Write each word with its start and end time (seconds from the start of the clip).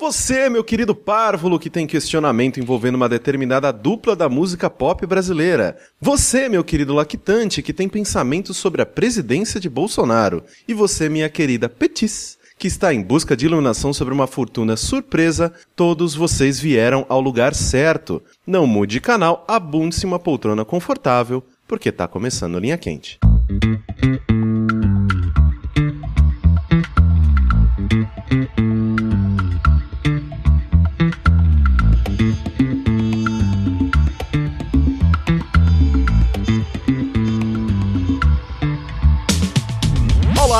Você, 0.00 0.48
meu 0.48 0.64
querido 0.64 0.94
párvulo, 0.94 1.58
que 1.58 1.68
tem 1.68 1.86
questionamento 1.86 2.58
envolvendo 2.58 2.94
uma 2.94 3.06
determinada 3.06 3.70
dupla 3.70 4.16
da 4.16 4.30
música 4.30 4.70
pop 4.70 5.06
brasileira. 5.06 5.76
Você, 6.00 6.48
meu 6.48 6.64
querido 6.64 6.94
lactante, 6.94 7.60
que 7.60 7.74
tem 7.74 7.86
pensamentos 7.86 8.56
sobre 8.56 8.80
a 8.80 8.86
presidência 8.86 9.60
de 9.60 9.68
Bolsonaro. 9.68 10.42
E 10.66 10.72
você, 10.72 11.10
minha 11.10 11.28
querida 11.28 11.68
Petis, 11.68 12.38
que 12.58 12.66
está 12.66 12.94
em 12.94 13.02
busca 13.02 13.36
de 13.36 13.44
iluminação 13.44 13.92
sobre 13.92 14.14
uma 14.14 14.26
fortuna 14.26 14.74
surpresa, 14.74 15.52
todos 15.76 16.14
vocês 16.14 16.58
vieram 16.58 17.04
ao 17.06 17.20
lugar 17.20 17.54
certo. 17.54 18.22
Não 18.46 18.66
mude 18.66 18.94
de 18.94 19.00
canal, 19.02 19.44
abunde-se 19.46 20.06
uma 20.06 20.18
poltrona 20.18 20.64
confortável, 20.64 21.44
porque 21.68 21.92
tá 21.92 22.08
começando 22.08 22.58
Linha 22.58 22.78
Quente. 22.78 23.18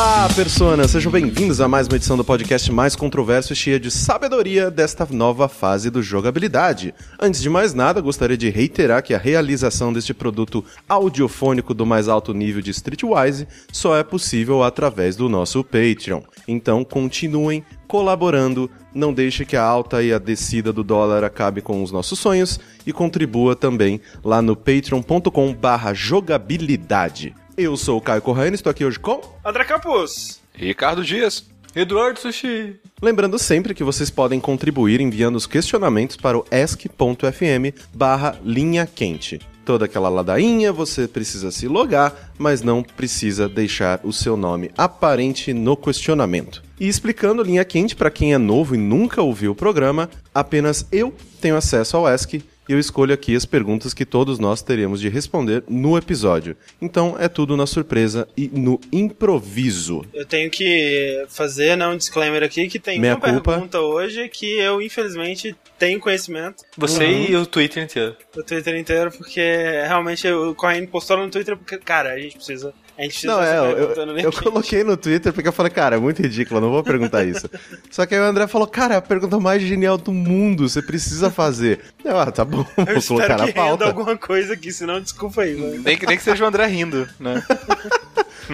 Olá, 0.03 0.31
personas! 0.35 0.93
Sejam 0.93 1.13
bem-vindos 1.13 1.61
a 1.61 1.69
mais 1.69 1.87
uma 1.87 1.97
edição 1.97 2.17
do 2.17 2.25
podcast 2.25 2.73
mais 2.73 2.97
controverso 2.97 3.53
e 3.53 3.57
cheia 3.57 3.79
de 3.79 3.91
sabedoria 3.91 4.71
desta 4.71 5.07
nova 5.11 5.47
fase 5.47 5.91
do 5.91 6.03
jogabilidade. 6.03 6.95
Antes 7.21 7.43
de 7.43 7.51
mais 7.51 7.75
nada, 7.75 8.01
gostaria 8.01 8.37
de 8.37 8.49
reiterar 8.49 9.03
que 9.03 9.13
a 9.13 9.19
realização 9.19 9.93
deste 9.93 10.15
produto 10.15 10.65
audiofônico 10.89 11.75
do 11.75 11.85
mais 11.85 12.09
alto 12.09 12.33
nível 12.33 12.63
de 12.63 12.71
Streetwise 12.71 13.47
só 13.71 13.95
é 13.95 14.03
possível 14.03 14.63
através 14.63 15.17
do 15.17 15.29
nosso 15.29 15.63
Patreon. 15.63 16.23
Então, 16.49 16.83
continuem 16.83 17.63
colaborando, 17.87 18.71
não 18.95 19.13
deixe 19.13 19.45
que 19.45 19.55
a 19.55 19.63
alta 19.63 20.03
e 20.03 20.15
a 20.15 20.19
descida 20.19 20.73
do 20.73 20.83
dólar 20.83 21.25
acabe 21.25 21.61
com 21.61 21.83
os 21.83 21.93
nossos 21.93 22.19
sonhos 22.19 22.59
e 22.87 22.93
contribua 22.93 23.55
também 23.55 24.01
lá 24.25 24.41
no 24.41 24.57
patreon.com 24.57 25.53
barra 25.53 25.93
jogabilidade. 25.93 27.35
Eu 27.63 27.77
sou 27.77 27.99
o 27.99 28.01
Caio 28.01 28.23
Corrêa, 28.23 28.49
estou 28.55 28.71
aqui 28.71 28.87
hoje 28.87 28.99
com... 28.99 29.21
André 29.45 29.65
Campos. 29.65 30.41
Ricardo 30.55 31.05
Dias. 31.05 31.45
Eduardo 31.77 32.19
Sushi. 32.19 32.81
Lembrando 33.03 33.39
sempre 33.39 33.75
que 33.75 33.85
vocês 33.85 34.09
podem 34.09 34.41
contribuir 34.41 34.99
enviando 34.99 35.37
os 35.37 35.47
questionamentos 35.47 36.17
para 36.17 36.39
o 36.39 36.47
ask.fm 36.51 37.79
barra 37.93 38.35
linha 38.43 38.87
quente. 38.87 39.39
Toda 39.63 39.85
aquela 39.85 40.09
ladainha, 40.09 40.73
você 40.73 41.07
precisa 41.07 41.51
se 41.51 41.69
logar, 41.69 42.33
mas 42.39 42.63
não 42.63 42.83
precisa 42.83 43.47
deixar 43.47 44.01
o 44.05 44.13
seu 44.13 44.39
nome 44.39 44.71
aparente 44.75 45.53
no 45.53 45.77
questionamento. 45.77 46.63
E 46.81 46.89
explicando 46.89 47.43
linha 47.43 47.63
quente 47.63 47.95
para 47.95 48.11
quem 48.11 48.33
é 48.33 48.39
novo 48.39 48.75
e 48.75 48.79
nunca 48.79 49.21
ouviu 49.21 49.53
o 49.53 49.55
programa, 49.55 50.09
apenas 50.35 50.87
eu 50.91 51.15
tenho 51.43 51.59
acesso 51.59 51.99
ao 51.99 52.07
Ask 52.07 52.33
e 52.71 52.73
eu 52.73 52.79
escolho 52.79 53.13
aqui 53.13 53.35
as 53.35 53.45
perguntas 53.45 53.93
que 53.93 54.07
todos 54.07 54.39
nós 54.39 54.63
teremos 54.63 55.01
de 55.01 55.09
responder 55.09 55.65
no 55.69 55.99
episódio. 55.99 56.57
Então 56.81 57.17
é 57.19 57.29
tudo 57.29 57.57
na 57.57 57.67
surpresa 57.67 58.29
e 58.37 58.47
no 58.47 58.81
improviso. 58.93 60.05
Eu 60.15 60.25
tenho 60.25 60.49
que 60.49 61.25
fazer 61.29 61.77
né, 61.77 61.85
um 61.89 61.97
disclaimer 61.97 62.45
aqui 62.45 62.69
que 62.69 62.79
tem 62.79 63.01
Meia 63.01 63.17
uma 63.17 63.21
culpa. 63.21 63.55
pergunta 63.55 63.81
hoje 63.81 64.29
que 64.29 64.57
eu, 64.57 64.81
infelizmente, 64.81 65.57
tenho 65.81 65.99
conhecimento 65.99 66.63
Você 66.77 67.09
e 67.09 67.35
o 67.35 67.45
Twitter 67.45 67.83
inteiro. 67.83 68.17
do 68.33 68.45
Twitter 68.45 68.77
inteiro, 68.77 69.11
porque 69.11 69.41
realmente 69.89 70.29
o 70.29 70.55
Corrêa 70.55 70.87
postou 70.87 71.17
no 71.17 71.29
Twitter 71.29 71.57
porque, 71.57 71.77
cara, 71.77 72.13
a 72.13 72.19
gente 72.21 72.37
precisa. 72.37 72.73
A 73.01 73.05
gente 73.05 73.27
Não, 73.27 73.43
é, 73.43 73.57
eu, 73.59 73.95
pergunta 73.95 74.21
eu, 74.21 74.25
eu 74.25 74.33
coloquei 74.33 74.85
no 74.85 74.95
Twitter 74.95 75.33
porque 75.33 75.49
eu 75.49 75.53
falei, 75.55 75.73
cara, 75.73 75.97
é 75.97 75.99
muito 75.99 76.21
ridículo, 76.21 76.61
não 76.61 76.71
vou 76.71 76.85
perguntar 76.85 77.25
isso. 77.25 77.49
Só 77.91 78.05
que 78.05 78.15
aí 78.15 78.21
o 78.21 78.25
André 78.25 78.47
falou, 78.47 78.67
cara, 78.67 78.93
é 78.93 78.99
a 78.99 79.01
pergunta 79.01 79.41
mais 79.41 79.63
genial 79.63 79.97
do 79.97 80.13
mundo, 80.13 80.69
você 80.69 80.83
precisa 80.83 81.31
fazer. 81.31 81.81
Eu, 82.05 82.19
ah, 82.19 82.31
tá 82.31 82.45
bom, 82.45 82.63
Eu 82.77 83.01
vou 83.01 83.03
colocar 83.03 83.39
na 83.39 83.51
pauta. 83.51 83.87
alguma 83.87 84.19
coisa 84.19 84.53
aqui, 84.53 84.71
senão 84.71 85.01
desculpa 85.01 85.41
aí. 85.41 85.57
Mano. 85.57 85.83
Nem 85.83 85.97
que, 85.97 86.05
nem 86.05 86.19
que 86.19 86.23
seja 86.23 86.45
o 86.45 86.47
André 86.47 86.67
rindo, 86.67 87.09
né? 87.19 87.43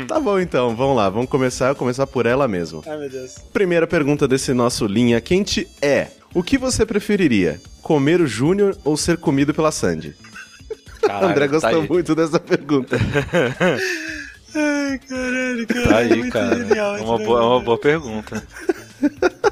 Tá 0.07 0.21
bom 0.21 0.39
então, 0.39 0.77
vamos 0.77 0.95
lá, 0.95 1.09
vamos 1.09 1.31
começar, 1.31 1.75
começar 1.75 2.07
por 2.07 2.27
ela 2.27 2.47
mesmo. 2.47 2.83
Ai, 2.87 2.99
meu 2.99 3.09
Deus. 3.09 3.37
Primeira 3.51 3.87
pergunta 3.87 4.29
desse 4.29 4.53
nosso 4.53 4.87
linha 4.87 5.19
quente 5.23 5.67
é: 5.81 6.09
o 6.35 6.43
que 6.43 6.59
você 6.59 6.85
preferiria? 6.85 7.59
Comer 7.81 8.21
o 8.21 8.27
Júnior 8.27 8.77
ou 8.85 8.95
ser 8.95 9.17
comido 9.17 9.55
pela 9.55 9.73
Sandy? 9.73 10.15
Caralho, 11.01 11.29
André 11.29 11.49
gostou 11.49 11.83
tá 11.83 11.89
muito 11.89 12.15
dessa 12.15 12.39
pergunta. 12.39 12.99
Ai, 14.57 14.99
caralho, 14.99 15.67
cara. 15.67 15.89
Tá 15.89 15.97
aí, 15.99 16.17
muito 16.17 16.33
cara. 16.33 16.57
genial, 16.57 16.97
É 16.97 17.01
uma, 17.03 17.19
boa, 17.19 17.41
é 17.41 17.45
uma 17.45 17.61
boa 17.61 17.79
pergunta. 17.79 18.47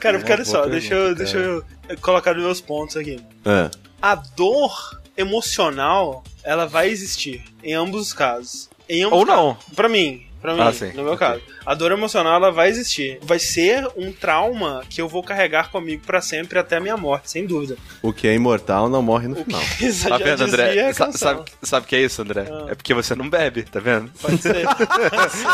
Cara, 0.00 0.18
porque 0.18 0.30
uma 0.32 0.36
olha 0.36 0.44
só, 0.44 0.66
deixa, 0.66 0.94
eu, 0.94 1.14
deixa 1.14 1.38
eu 1.38 1.64
colocar 2.00 2.32
nos 2.34 2.44
meus 2.44 2.60
pontos 2.60 2.96
aqui. 2.96 3.18
É. 3.44 3.68
A 4.00 4.14
dor 4.14 5.00
emocional, 5.16 6.22
ela 6.44 6.66
vai 6.66 6.88
existir 6.88 7.42
em 7.64 7.74
ambos 7.74 8.02
os 8.02 8.12
casos. 8.12 8.70
Em 8.88 9.02
ambos 9.02 9.18
Ou 9.18 9.24
os 9.24 9.28
casos. 9.28 9.44
não. 9.44 9.74
Pra 9.74 9.88
mim, 9.88 10.27
pra 10.40 10.54
mim, 10.54 10.60
Ah, 10.60 10.72
sim. 10.72 10.92
no 10.94 11.02
meu 11.04 11.12
Ok. 11.14 11.26
caso. 11.26 11.42
A 11.66 11.74
dor 11.74 11.92
emocional, 11.92 12.34
ela 12.36 12.50
vai 12.50 12.68
existir. 12.68 13.18
Vai 13.22 13.38
ser 13.38 13.86
um 13.96 14.12
trauma 14.12 14.82
que 14.88 15.00
eu 15.00 15.08
vou 15.08 15.22
carregar 15.22 15.70
comigo 15.70 16.02
pra 16.06 16.20
sempre 16.20 16.58
até 16.58 16.76
a 16.76 16.80
minha 16.80 16.96
morte, 16.96 17.30
sem 17.30 17.46
dúvida. 17.46 17.76
O 18.02 18.12
que 18.12 18.26
é 18.28 18.34
imortal 18.34 18.88
não 18.88 19.02
morre 19.02 19.28
no 19.28 19.36
final. 19.36 19.60
Isso 19.80 20.08
Tá 20.08 20.16
vendo, 20.18 20.44
André? 20.44 20.92
Sa- 20.92 21.12
sabe, 21.12 21.44
sabe 21.62 21.84
o 21.86 21.88
que 21.88 21.96
é 21.96 22.00
isso, 22.02 22.22
André? 22.22 22.46
Ah. 22.50 22.66
É 22.70 22.74
porque 22.74 22.94
você 22.94 23.14
não 23.14 23.28
bebe, 23.28 23.62
tá 23.64 23.80
vendo? 23.80 24.10
Pode 24.20 24.40
ser. 24.40 24.64
Pode 24.64 25.32
ser. 25.32 25.48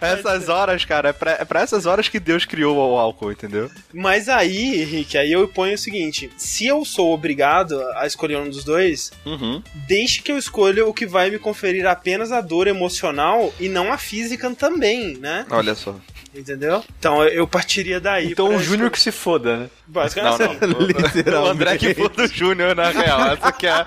Essas 0.00 0.48
horas, 0.48 0.84
cara, 0.84 1.10
é 1.10 1.12
pra, 1.12 1.30
é 1.32 1.44
pra 1.44 1.60
essas 1.60 1.86
horas 1.86 2.08
que 2.08 2.20
Deus 2.20 2.44
criou 2.44 2.76
o 2.76 2.98
álcool, 2.98 3.32
entendeu? 3.32 3.70
Mas 3.92 4.28
aí, 4.28 4.82
Henrique, 4.82 5.16
aí 5.18 5.32
eu 5.32 5.46
ponho 5.48 5.74
o 5.74 5.78
seguinte: 5.78 6.30
se 6.36 6.66
eu 6.66 6.84
sou 6.84 7.12
obrigado 7.12 7.80
a 7.96 8.06
escolher 8.06 8.36
um 8.38 8.48
dos 8.48 8.64
dois, 8.64 9.10
Uhum. 9.24 9.62
deixe 9.74 10.22
que 10.22 10.30
eu 10.32 10.38
escolha 10.38 10.86
o 10.86 10.92
que 10.94 11.06
vai 11.06 11.30
me 11.30 11.38
conferir 11.38 11.86
apenas 11.86 12.32
a 12.32 12.40
dor 12.40 12.66
emocional 12.66 13.52
e 13.58 13.67
não 13.68 13.92
a 13.92 13.98
física 13.98 14.50
também, 14.54 15.16
né? 15.18 15.46
Olha 15.50 15.74
só. 15.74 15.94
Entendeu? 16.34 16.84
Então 16.98 17.24
eu- 17.24 17.46
partiria 17.48 17.98
daí. 18.00 18.30
Então 18.32 18.54
o 18.54 18.62
Júnior 18.62 18.90
que 18.90 19.00
se 19.00 19.10
foda, 19.10 19.56
né? 19.56 19.62
Não, 19.86 19.92
Basicamente, 20.02 20.42
assim. 20.42 20.58
não. 20.66 20.80
Literalmente. 20.86 21.30
O 21.30 21.46
André 21.46 21.78
que 21.78 21.94
foi 21.94 22.08
do 22.08 22.26
Júnior, 22.26 22.76
na 22.76 22.90
real. 22.90 23.32
Essa 23.32 23.50
que 23.52 23.66
é. 23.66 23.86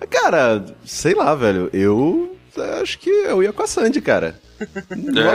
Cara, 0.10 0.64
sei 0.84 1.14
lá, 1.14 1.34
velho. 1.34 1.70
Eu 1.72 2.36
acho 2.82 2.98
que 2.98 3.08
eu 3.10 3.42
ia 3.42 3.52
com 3.52 3.62
a 3.62 3.66
Sandy, 3.66 4.00
cara. 4.00 4.38
É. 4.60 4.64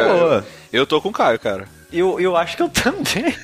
boa. 0.07 0.45
Eu 0.71 0.85
tô 0.85 1.01
com 1.01 1.09
o 1.09 1.13
Caio, 1.13 1.39
cara. 1.39 1.67
Eu, 1.91 2.19
eu 2.19 2.35
acho 2.37 2.55
que 2.57 2.63
eu 2.63 2.69
também. 2.69 3.03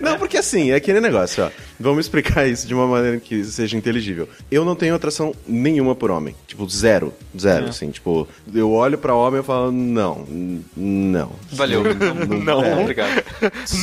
Não, 0.00 0.18
porque 0.18 0.36
assim, 0.36 0.70
é 0.70 0.74
aquele 0.76 1.00
negócio, 1.00 1.44
ó. 1.44 1.50
Vamos 1.80 2.06
explicar 2.06 2.46
isso 2.48 2.66
de 2.66 2.74
uma 2.74 2.86
maneira 2.86 3.18
que 3.18 3.44
seja 3.44 3.76
inteligível. 3.76 4.28
Eu 4.50 4.64
não 4.64 4.74
tenho 4.74 4.94
atração 4.94 5.34
nenhuma 5.46 5.94
por 5.94 6.10
homem. 6.10 6.34
Tipo, 6.46 6.68
zero. 6.68 7.12
Zero, 7.38 7.66
assim. 7.66 7.90
Tipo, 7.90 8.26
eu 8.52 8.70
olho 8.72 8.98
pra 8.98 9.14
homem 9.14 9.40
e 9.40 9.44
falo, 9.44 9.70
não, 9.70 10.24
não. 10.76 11.32
Valeu. 11.52 11.82
Não, 12.44 12.64
É. 12.64 12.80
obrigado. 12.80 13.22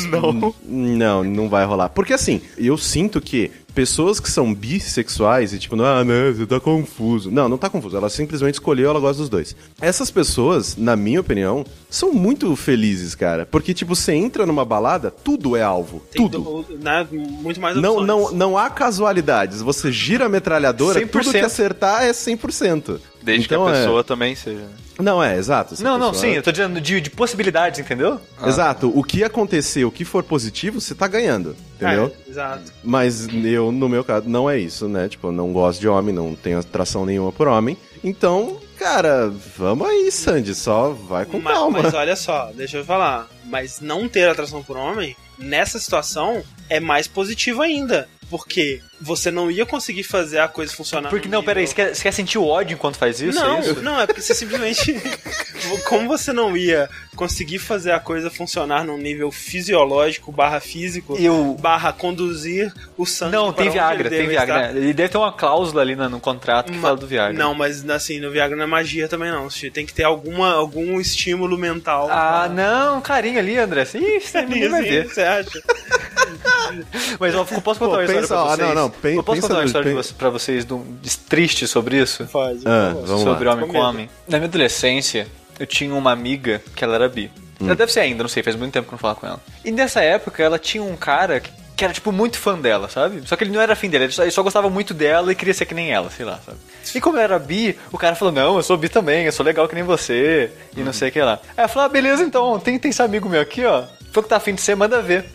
Não. 0.09 0.55
Não, 0.65 1.23
não 1.23 1.49
vai 1.49 1.65
rolar. 1.65 1.89
Porque 1.89 2.13
assim, 2.13 2.41
eu 2.57 2.77
sinto 2.77 3.21
que 3.21 3.51
pessoas 3.75 4.19
que 4.19 4.31
são 4.31 4.53
bissexuais 4.53 5.53
e 5.53 5.59
tipo, 5.59 5.75
ah, 5.83 6.03
não, 6.03 6.33
você 6.33 6.45
tá 6.47 6.59
confuso. 6.59 7.29
Não, 7.29 7.47
não 7.49 7.57
tá 7.57 7.69
confuso. 7.69 7.95
Ela 7.97 8.09
simplesmente 8.09 8.55
escolheu, 8.55 8.89
ela 8.89 8.99
gosta 8.99 9.17
dos 9.21 9.29
dois. 9.29 9.55
Essas 9.81 10.09
pessoas, 10.09 10.75
na 10.77 10.95
minha 10.95 11.19
opinião, 11.19 11.65
são 11.89 12.13
muito 12.13 12.55
felizes, 12.55 13.13
cara. 13.13 13.45
Porque, 13.45 13.73
tipo, 13.73 13.93
você 13.95 14.13
entra 14.13 14.45
numa 14.45 14.63
balada, 14.65 15.11
tudo 15.11 15.55
é 15.55 15.61
alvo. 15.61 16.01
tem 16.11 16.21
tudo. 16.27 16.63
do- 16.63 16.77
né, 16.81 17.05
muito 17.11 17.59
mais 17.59 17.75
Não, 17.75 17.97
opções. 17.97 18.07
não, 18.07 18.31
não 18.31 18.57
há 18.57 18.69
casualidades. 18.69 19.61
Você 19.61 19.91
gira 19.91 20.25
a 20.25 20.29
metralhadora, 20.29 20.99
100%. 20.99 21.09
tudo 21.11 21.31
que 21.31 21.37
acertar 21.45 22.03
é 22.03 22.13
100%. 22.13 22.99
Desde 23.21 23.45
Então, 23.45 23.65
que 23.65 23.71
a 23.71 23.75
é- 23.75 23.79
pessoa 23.81 24.03
também 24.03 24.35
seja. 24.35 24.65
Não, 24.99 25.21
é, 25.21 25.37
exato. 25.37 25.75
Não, 25.83 25.97
não, 25.97 26.13
sim, 26.13 26.29
eu 26.29 26.41
tô 26.43 26.51
dizendo 26.51 26.79
de, 26.79 27.01
de 27.01 27.09
possibilidades, 27.09 27.79
entendeu? 27.79 28.19
Exato. 28.45 28.91
O 28.97 29.03
que 29.03 29.23
acontecer, 29.23 29.83
o 29.85 29.91
que 29.91 30.05
for 30.05 30.23
positivo, 30.23 30.79
você 30.79 30.95
tá 30.95 31.07
ganhando. 31.07 31.55
Entendeu? 31.75 32.13
É, 32.25 32.29
exato. 32.29 32.71
Mas 32.83 33.27
eu, 33.27 33.71
no 33.71 33.89
meu 33.89 34.03
caso, 34.03 34.29
não 34.29 34.49
é 34.49 34.57
isso, 34.57 34.87
né? 34.87 35.09
Tipo, 35.09 35.27
eu 35.27 35.31
não 35.31 35.51
gosto 35.51 35.79
de 35.81 35.87
homem, 35.87 36.13
não 36.15 36.33
tenho 36.35 36.59
atração 36.59 37.05
nenhuma 37.05 37.31
por 37.31 37.47
homem. 37.47 37.77
Então, 38.03 38.57
cara, 38.77 39.31
vamos 39.57 39.87
aí, 39.87 40.09
Sandy, 40.11 40.55
só 40.55 40.89
vai 40.91 41.25
com 41.25 41.39
Ma- 41.39 41.51
calma. 41.51 41.81
Mas 41.83 41.93
olha 41.93 42.15
só, 42.15 42.51
deixa 42.55 42.77
eu 42.77 42.85
falar. 42.85 43.27
Mas 43.45 43.79
não 43.79 44.07
ter 44.09 44.27
atração 44.27 44.63
por 44.63 44.75
homem, 44.77 45.15
nessa 45.37 45.79
situação, 45.79 46.43
é 46.69 46.79
mais 46.79 47.07
positivo 47.07 47.61
ainda. 47.61 48.07
Porque 48.27 48.81
você 48.99 49.29
não 49.29 49.51
ia 49.51 49.67
conseguir 49.67 50.01
fazer 50.01 50.39
a 50.39 50.47
coisa 50.47 50.73
funcionar. 50.73 51.09
Porque 51.09 51.27
não, 51.29 51.41
nível- 51.41 51.45
peraí, 51.53 51.67
você 51.67 51.75
quer, 51.75 51.93
você 51.95 52.01
quer 52.01 52.11
sentir 52.11 52.39
o 52.39 52.47
ódio 52.47 52.73
enquanto 52.73 52.97
faz 52.97 53.21
isso? 53.21 53.39
Não, 53.39 53.57
é 53.57 53.59
isso? 53.59 53.81
não, 53.83 54.01
é 54.01 54.07
porque 54.07 54.19
você 54.21 54.33
simplesmente. 54.33 54.99
Como 55.87 56.07
você 56.07 56.31
não 56.33 56.55
ia 56.55 56.89
conseguir 57.15 57.59
fazer 57.59 57.91
a 57.91 57.99
coisa 57.99 58.29
funcionar 58.29 58.83
num 58.83 58.97
nível 58.97 59.31
fisiológico 59.31 60.31
barra 60.31 60.59
físico, 60.59 61.15
Eu- 61.19 61.55
barra 61.59 61.93
conduzir 61.93 62.71
o 62.97 63.05
sangue. 63.05 63.31
Não, 63.33 63.53
tem 63.53 63.69
Viagra, 63.69 64.09
tem 64.09 64.27
Viagra. 64.27 64.61
estar. 64.67 64.75
Ele 64.77 64.93
deve 64.93 65.09
ter 65.09 65.17
uma 65.17 65.31
cláusula 65.31 65.81
ali 65.81 65.95
no, 65.95 66.09
no 66.09 66.19
contrato 66.19 66.71
que 66.71 66.77
Ma- 66.77 66.81
fala 66.81 66.97
do 66.97 67.07
Viagra. 67.07 67.37
Não, 67.37 67.53
mas 67.53 67.87
assim, 67.89 68.19
no 68.19 68.31
Viagra 68.31 68.55
não 68.55 68.63
é 68.63 68.67
magia 68.67 69.07
também 69.07 69.31
não. 69.31 69.47
Tem 69.73 69.85
que 69.85 69.93
ter 69.93 70.03
alguma, 70.03 70.53
algum 70.53 70.99
estímulo 70.99 71.57
mental. 71.57 72.07
Ah, 72.11 72.49
não, 72.51 73.01
ali, 73.39 73.57
André. 73.57 73.83
Ixi, 73.83 74.41
ninguém 74.47 74.69
vai 74.69 74.81
ver. 74.83 75.07
Você 75.07 75.21
acha? 75.21 75.61
Mas 77.19 77.33
eu 77.33 77.45
posso 77.45 77.79
contar 77.79 77.91
Pô, 77.91 77.97
uma 77.97 78.03
história 78.03 78.21
pensa- 78.21 78.27
pra 78.35 78.41
ah, 78.43 78.55
vocês? 78.55 78.67
não, 78.67 78.75
não, 78.75 78.89
pen- 78.89 79.15
eu 79.15 79.23
posso 79.23 79.35
pensa 79.37 79.47
contar 79.47 79.59
uma 79.59 79.65
história 79.65 79.93
pen- 79.95 80.13
pra 80.17 80.29
vocês 80.29 80.71
um- 80.71 80.97
triste 81.29 81.67
sobre 81.67 81.97
isso? 82.01 82.25
Faz. 82.27 82.65
Ah, 82.65 82.93
vamos 83.05 83.21
sobre 83.23 83.45
lá. 83.47 83.53
homem 83.53 83.67
Com 83.67 83.77
homem. 83.77 84.09
Na 84.27 84.37
minha 84.37 84.47
adolescência, 84.47 85.27
eu 85.59 85.65
tinha 85.67 85.93
uma 85.93 86.11
amiga 86.11 86.61
que 86.75 86.83
ela 86.83 86.95
era 86.95 87.07
bi. 87.09 87.31
Ela 87.61 87.75
deve 87.75 87.91
ser 87.91 88.01
ainda, 88.01 88.21
não 88.23 88.29
sei, 88.29 88.43
faz 88.43 88.55
muito 88.55 88.73
tempo 88.73 88.87
que 88.87 88.93
eu 88.93 88.97
não 88.97 88.99
falo 88.99 89.15
com 89.15 89.27
ela. 89.27 89.39
E 89.63 89.71
nessa 89.71 90.01
época, 90.01 90.43
ela 90.43 90.59
tinha 90.59 90.83
um 90.83 90.95
cara 90.97 91.39
que, 91.39 91.49
que 91.75 91.83
era, 91.83 91.93
tipo, 91.93 92.11
muito 92.11 92.37
fã 92.37 92.57
dela, 92.57 92.89
sabe? 92.89 93.21
Só 93.25 93.35
que 93.35 93.43
ele 93.43 93.51
não 93.51 93.61
era 93.61 93.75
fã 93.75 93.87
dela, 93.87 94.05
ele 94.05 94.13
só, 94.13 94.23
ele 94.23 94.31
só 94.31 94.41
gostava 94.41 94.69
muito 94.69 94.93
dela 94.93 95.31
e 95.31 95.35
queria 95.35 95.53
ser 95.53 95.65
que 95.65 95.73
nem 95.73 95.91
ela, 95.91 96.09
sei 96.09 96.25
lá, 96.25 96.39
sabe? 96.45 96.57
E 96.93 97.01
como 97.01 97.17
era 97.17 97.37
bi, 97.37 97.77
o 97.91 97.97
cara 97.97 98.15
falou, 98.15 98.33
não, 98.33 98.55
eu 98.57 98.63
sou 98.63 98.77
bi 98.77 98.89
também, 98.89 99.25
eu 99.25 99.31
sou 99.31 99.45
legal 99.45 99.67
que 99.67 99.75
nem 99.75 99.83
você, 99.83 100.51
e 100.75 100.81
não 100.81 100.93
sei 100.93 101.09
o 101.09 101.11
que 101.11 101.21
lá. 101.21 101.39
Aí 101.49 101.53
ela 101.57 101.67
falou, 101.67 101.85
ah, 101.85 101.89
beleza, 101.89 102.23
então, 102.23 102.59
tem, 102.59 102.79
tem 102.79 102.91
esse 102.91 103.01
amigo 103.01 103.27
meu 103.27 103.41
aqui, 103.41 103.65
ó, 103.65 103.83
foi 104.11 104.23
que 104.23 104.29
tá 104.29 104.37
afim 104.37 104.55
de 104.55 104.61
ser, 104.61 104.75
manda 104.75 105.01
ver. 105.01 105.25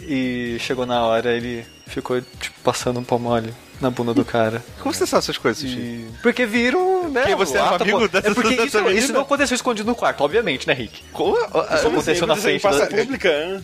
E 0.00 0.56
chegou 0.60 0.86
na 0.86 1.04
hora, 1.04 1.32
ele 1.32 1.64
ficou, 1.86 2.20
tipo, 2.20 2.60
passando 2.62 3.00
um 3.00 3.04
pau 3.04 3.18
mole 3.18 3.52
na 3.80 3.90
bunda 3.90 4.14
do 4.14 4.24
cara. 4.24 4.64
Como 4.80 4.94
você 4.94 5.06
sabe 5.06 5.22
essas 5.24 5.36
coisas, 5.38 5.60
Sushi? 5.62 5.76
E- 5.78 6.06
Porque 6.22 6.46
viram, 6.46 7.08
né? 7.10 7.20
Porque 7.22 7.34
você 7.34 7.56
era 7.58 7.70
ato- 7.70 7.82
amigo 7.82 8.08
dessa- 8.08 8.28
É 8.28 8.34
porque 8.34 8.56
dessa 8.56 8.80
isso, 8.80 8.90
isso 8.90 9.12
não 9.12 9.20
aconteceu 9.22 9.54
escondido 9.54 9.86
no 9.86 9.94
quarto, 9.94 10.22
obviamente, 10.22 10.66
né, 10.66 10.72
Rick? 10.74 11.02
Como? 11.12 11.36
Isso 11.36 11.56
assim? 11.58 11.86
aconteceu 11.88 12.26
na 12.26 12.36
frente 12.36 12.62
da... 12.62 12.86
pública? 12.86 13.28
né? 13.28 13.62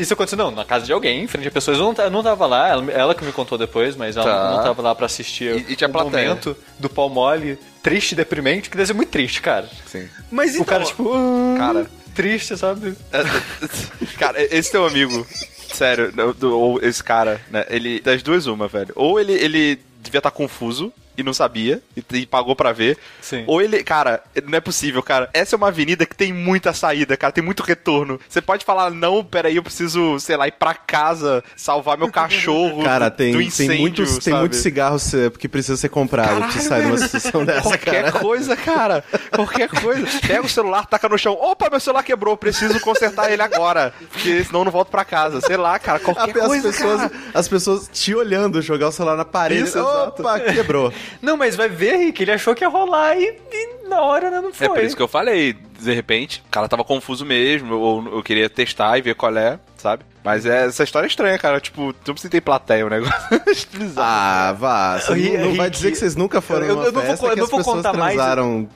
Isso 0.00 0.12
aconteceu, 0.14 0.38
não, 0.38 0.50
na 0.50 0.64
casa 0.64 0.86
de 0.86 0.92
alguém, 0.92 1.22
em 1.24 1.26
frente 1.26 1.48
a 1.48 1.50
pessoas. 1.50 1.78
Eu 1.78 1.92
não, 1.92 2.10
não 2.10 2.22
tava 2.22 2.46
lá, 2.46 2.68
ela, 2.68 2.92
ela 2.92 3.14
que 3.14 3.24
me 3.24 3.32
contou 3.32 3.58
depois, 3.58 3.96
mas 3.96 4.16
ela 4.16 4.26
Tá. 4.26 4.50
não 4.56 4.62
tava 4.62 4.82
lá 4.82 4.94
pra 4.94 5.06
assistir 5.06 5.56
E- 5.68 5.72
e 5.72 5.76
tinha 5.76 5.88
o 5.88 5.92
momento 5.92 6.56
do 6.78 6.88
pau 6.88 7.08
mole, 7.08 7.58
triste, 7.82 8.14
deprimente, 8.14 8.70
que 8.70 8.76
deve 8.76 8.86
ser 8.88 8.92
muito 8.94 9.08
triste, 9.10 9.40
cara. 9.42 9.68
Sim. 9.86 10.08
Mas 10.30 10.50
então, 10.52 10.62
o 10.62 10.64
cara, 10.66 10.84
tipo, 10.84 11.10
ah, 11.14 11.54
Cara. 11.58 11.86
triste, 12.14 12.56
sabe? 12.56 12.94
cara, 14.18 14.42
esse 14.54 14.70
teu 14.70 14.86
amigo, 14.86 15.26
sério, 15.74 16.12
ou 16.42 16.80
esse 16.82 17.02
cara, 17.02 17.40
né? 17.50 17.64
Ele. 17.68 18.00
Das 18.00 18.22
duas, 18.22 18.46
uma, 18.46 18.68
velho. 18.68 18.92
Ou 18.94 19.20
ele, 19.20 19.32
ele 19.32 19.78
devia 20.00 20.18
estar 20.18 20.30
confuso 20.30 20.92
e 21.18 21.22
não 21.24 21.34
sabia, 21.34 21.82
e, 21.96 22.04
e 22.16 22.26
pagou 22.26 22.54
pra 22.54 22.72
ver. 22.72 22.96
Sim. 23.20 23.42
Ou 23.48 23.60
ele. 23.60 23.82
Cara, 23.82 24.22
não 24.46 24.56
é 24.56 24.60
possível, 24.60 25.02
cara. 25.02 25.28
Essa 25.34 25.54
é 25.54 25.58
uma 25.58 25.66
avenida 25.68 26.06
que 26.06 26.14
tem 26.14 26.32
muita 26.32 26.72
saída, 26.72 27.16
cara. 27.16 27.32
Tem 27.32 27.42
muito 27.42 27.64
retorno. 27.64 28.20
Você 28.28 28.40
pode 28.40 28.64
falar, 28.64 28.90
não, 28.90 29.24
peraí, 29.24 29.56
eu 29.56 29.62
preciso, 29.62 30.18
sei 30.20 30.36
lá, 30.36 30.46
ir 30.46 30.52
pra 30.52 30.74
casa, 30.74 31.42
salvar 31.56 31.98
meu 31.98 32.10
cachorro. 32.12 32.84
Cara, 32.84 33.10
tem, 33.10 33.32
do 33.32 33.38
tem, 33.38 33.48
incêndio, 33.48 33.78
muitos, 33.80 34.10
tem 34.18 34.32
sabe? 34.32 34.38
muitos 34.38 34.60
cigarros 34.60 35.12
que 35.38 35.48
precisa 35.48 35.76
ser 35.76 35.88
comprado 35.88 36.28
Caralho, 36.28 36.52
pra 36.52 36.62
sair 36.62 36.84
numa 36.84 36.98
situação 36.98 37.44
dessa, 37.44 37.62
Qualquer 37.62 38.04
cara. 38.04 38.12
coisa, 38.20 38.56
cara. 38.56 39.04
Qualquer 39.34 39.68
coisa. 39.68 40.06
Pega 40.24 40.42
o 40.42 40.48
celular, 40.48 40.86
taca 40.86 41.08
no 41.08 41.18
chão. 41.18 41.32
Opa, 41.32 41.68
meu 41.68 41.80
celular 41.80 42.04
quebrou. 42.04 42.36
Preciso 42.36 42.78
consertar 42.80 43.32
ele 43.32 43.42
agora. 43.42 43.92
Porque 44.12 44.44
senão 44.44 44.60
eu 44.60 44.64
não 44.66 44.72
volto 44.72 44.90
pra 44.90 45.04
casa. 45.04 45.40
Sei 45.40 45.56
lá, 45.56 45.78
cara. 45.78 45.98
Qualquer 45.98 46.36
as, 46.38 46.46
coisa, 46.46 46.68
pessoas, 46.68 47.00
cara. 47.00 47.12
as 47.34 47.48
pessoas 47.48 47.90
te 47.92 48.14
olhando 48.14 48.62
jogar 48.62 48.88
o 48.88 48.92
celular 48.92 49.16
na 49.16 49.24
parede. 49.24 49.64
Isso. 49.64 49.78
Opa, 49.80 50.38
quebrou. 50.40 50.92
Não, 51.20 51.36
mas 51.36 51.56
vai 51.56 51.68
ver, 51.68 51.96
Rick, 51.96 52.22
ele 52.22 52.32
achou 52.32 52.54
que 52.54 52.64
ia 52.64 52.68
rolar 52.68 53.16
e, 53.16 53.36
e 53.52 53.88
na 53.88 54.00
hora 54.02 54.30
né, 54.30 54.40
não 54.40 54.52
foi. 54.52 54.66
É 54.66 54.70
por 54.70 54.82
isso 54.82 54.96
que 54.96 55.02
eu 55.02 55.08
falei. 55.08 55.54
De 55.78 55.92
repente, 55.92 56.42
o 56.46 56.50
cara 56.50 56.68
tava 56.68 56.84
confuso 56.84 57.24
mesmo. 57.24 57.74
Ou 57.76 58.16
eu 58.16 58.22
queria 58.22 58.48
testar 58.48 58.98
e 58.98 59.02
ver 59.02 59.14
qual 59.14 59.36
é, 59.36 59.58
sabe? 59.76 60.04
Mas 60.28 60.44
é, 60.44 60.66
essa 60.66 60.84
história 60.84 61.06
é 61.06 61.08
estranha, 61.08 61.38
cara. 61.38 61.58
Tipo, 61.58 61.86
não 62.06 62.12
precisa 62.14 62.28
ter 62.30 62.42
plateia 62.42 62.84
o 62.84 62.90
negócio. 62.90 63.14
Bizarro. 63.72 63.94
Ah, 63.96 64.52
vá. 64.52 64.98
Você 65.00 65.14
não, 65.38 65.46
não 65.46 65.54
vai 65.54 65.70
dizer 65.70 65.90
que 65.90 65.96
vocês 65.96 66.14
nunca 66.14 66.42
foram 66.42 66.66
eu- 66.66 66.74
numa 66.76 66.84
eu 66.86 66.92
não 66.92 67.00
vou 67.02 67.10
eu 67.10 67.16
que 67.16 67.22
não 67.24 67.44
as 67.44 67.50
vou 67.50 67.58
pessoas 67.60 67.76
contar 67.76 67.92
mais- 67.94 68.16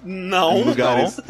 não, 0.03 0.57
em 0.57 0.65
lugares... 0.65 1.21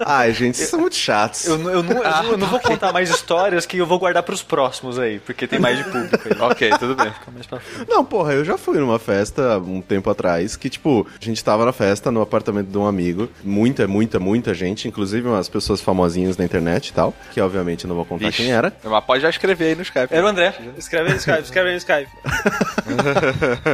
Ai, 0.00 0.32
gente, 0.32 0.56
vocês 0.56 0.70
são 0.70 0.80
muito 0.80 0.96
chatos. 0.96 1.46
Eu, 1.46 1.58
não- 1.58 1.70
eu 1.70 1.82
não, 1.82 1.92
eu, 1.92 2.02
não, 2.10 2.24
eu 2.32 2.38
não 2.38 2.46
vou 2.46 2.58
contar 2.60 2.90
mais 2.92 3.10
histórias 3.10 3.66
que 3.66 3.76
eu 3.76 3.84
vou 3.86 3.98
guardar 3.98 4.22
pros 4.22 4.42
próximos 4.42 4.98
aí, 4.98 5.18
porque 5.18 5.46
tem 5.46 5.58
mais 5.58 5.76
de 5.76 5.84
público 5.84 6.20
aí. 6.26 6.36
ok, 6.40 6.70
tudo 6.78 6.94
bem. 6.96 7.12
Fica 7.12 7.30
mais 7.30 7.46
pra 7.46 7.60
frente. 7.60 7.86
Não, 7.90 8.02
porra, 8.02 8.32
eu 8.32 8.44
já 8.46 8.56
fui 8.56 8.78
numa 8.78 8.98
festa 8.98 9.58
um 9.58 9.82
tempo 9.82 10.08
atrás 10.08 10.56
que, 10.56 10.70
tipo, 10.70 11.06
a 11.20 11.24
gente 11.24 11.42
tava 11.44 11.66
na 11.66 11.72
festa 11.72 12.10
no 12.10 12.22
apartamento 12.22 12.68
de 12.68 12.78
um 12.78 12.86
amigo. 12.86 13.28
Muita, 13.44 13.86
muita, 13.86 14.18
muita 14.18 14.54
gente, 14.54 14.88
inclusive 14.88 15.28
umas 15.28 15.48
pessoas 15.48 15.80
famosinhas 15.82 16.36
na 16.38 16.44
internet 16.44 16.88
e 16.88 16.92
tal, 16.92 17.12
que 17.32 17.40
obviamente 17.40 17.84
eu 17.84 17.88
não 17.88 17.96
vou 17.96 18.04
contar 18.04 18.26
Vixe. 18.26 18.42
quem 18.42 18.52
era. 18.52 18.72
Mas 18.82 19.04
pode 19.04 19.20
já 19.22 19.28
escrever 19.28 19.65
aí 19.66 19.74
no 19.74 19.82
Skype. 19.82 20.08
Era 20.10 20.24
o 20.24 20.28
André. 20.28 20.54
Escreve 20.76 21.08
aí 21.08 21.14
no 21.14 21.18
Skype, 21.18 21.42
escreve 21.42 21.68
aí 21.68 21.74
no 21.74 21.78
Skype. 21.78 22.10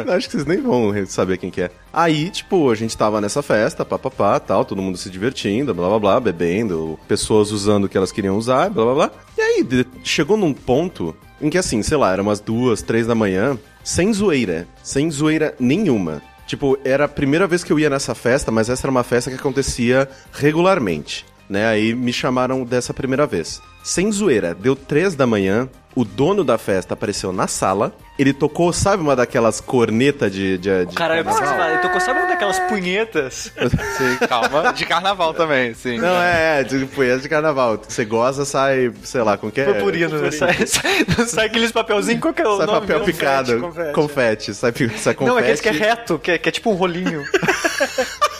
Acho 0.14 0.26
que 0.28 0.32
vocês 0.32 0.46
nem 0.46 0.60
vão 0.60 0.92
saber 1.06 1.38
quem 1.38 1.50
que 1.50 1.62
é. 1.62 1.70
Aí, 1.92 2.30
tipo, 2.30 2.70
a 2.70 2.74
gente 2.74 2.96
tava 2.96 3.20
nessa 3.20 3.42
festa, 3.42 3.84
papapá, 3.84 4.38
tal, 4.40 4.64
todo 4.64 4.82
mundo 4.82 4.98
se 4.98 5.10
divertindo, 5.10 5.74
blá 5.74 5.88
blá 5.88 5.98
blá, 5.98 6.20
bebendo, 6.20 6.98
pessoas 7.06 7.50
usando 7.50 7.84
o 7.84 7.88
que 7.88 7.96
elas 7.96 8.12
queriam 8.12 8.36
usar, 8.36 8.70
blá 8.70 8.84
blá 8.84 8.94
blá. 8.94 9.10
E 9.36 9.40
aí, 9.40 9.86
chegou 10.02 10.36
num 10.36 10.52
ponto 10.52 11.14
em 11.40 11.50
que, 11.50 11.58
assim, 11.58 11.82
sei 11.82 11.96
lá, 11.96 12.12
eram 12.12 12.22
umas 12.22 12.40
duas, 12.40 12.82
três 12.82 13.06
da 13.06 13.14
manhã, 13.14 13.58
sem 13.82 14.12
zoeira, 14.12 14.66
sem 14.82 15.10
zoeira 15.10 15.54
nenhuma. 15.58 16.22
Tipo, 16.46 16.78
era 16.84 17.06
a 17.06 17.08
primeira 17.08 17.46
vez 17.46 17.64
que 17.64 17.72
eu 17.72 17.78
ia 17.78 17.90
nessa 17.90 18.14
festa, 18.14 18.50
mas 18.50 18.68
essa 18.68 18.86
era 18.86 18.90
uma 18.90 19.02
festa 19.02 19.30
que 19.30 19.36
acontecia 19.36 20.08
regularmente, 20.32 21.24
né? 21.48 21.66
Aí 21.66 21.94
me 21.94 22.12
chamaram 22.12 22.64
dessa 22.64 22.92
primeira 22.92 23.26
vez. 23.26 23.60
Sem 23.82 24.12
zoeira, 24.12 24.54
deu 24.54 24.76
três 24.76 25.14
da 25.14 25.26
manhã, 25.26 25.68
o 25.94 26.04
dono 26.04 26.42
da 26.42 26.56
festa 26.58 26.94
apareceu 26.94 27.32
na 27.32 27.46
sala, 27.46 27.94
ele 28.18 28.32
tocou, 28.32 28.72
sabe 28.72 29.02
uma 29.02 29.16
daquelas 29.16 29.60
cornetas 29.60 30.32
de, 30.32 30.58
de, 30.58 30.86
de 30.86 30.94
Caralho, 30.94 31.24
carnaval? 31.24 31.34
você 31.34 31.56
fala, 31.56 31.74
eu 31.74 31.90
tô 31.92 32.00
sabe 32.00 32.18
uma 32.20 32.28
daquelas 32.28 32.58
punhetas? 32.60 33.52
Sim, 33.98 34.26
calma. 34.28 34.72
De 34.72 34.86
carnaval 34.86 35.34
também, 35.34 35.74
sim. 35.74 35.98
Não, 35.98 36.22
é, 36.22 36.60
é, 36.60 36.64
de 36.64 36.84
punheta 36.86 37.20
de 37.20 37.28
carnaval. 37.28 37.80
Você 37.86 38.04
goza, 38.04 38.44
sai, 38.44 38.92
sei 39.02 39.22
lá, 39.22 39.36
com 39.36 39.50
que 39.50 39.60
é? 39.60 39.64
Purpurino, 39.64 40.18
né? 40.18 40.30
Sai, 40.30 40.66
sai, 40.66 41.04
sai 41.26 41.46
aqueles 41.46 41.72
papelzinhos, 41.72 42.20
qual 42.20 42.34
que 42.34 42.42
é 42.42 42.48
o 42.48 42.56
Sai 42.56 42.66
nome? 42.66 42.80
papel 42.80 43.00
confete, 43.00 43.16
picado, 43.18 43.60
confete. 43.60 43.92
confete, 43.92 44.54
sai, 44.54 44.72
sai 44.96 45.14
confete. 45.14 45.24
Não, 45.26 45.38
é 45.38 45.42
aquele 45.42 45.58
que 45.58 45.68
é 45.68 45.72
reto, 45.72 46.18
que 46.18 46.30
é, 46.32 46.38
que 46.38 46.48
é 46.48 46.52
tipo 46.52 46.70
um 46.70 46.74
rolinho. 46.74 47.22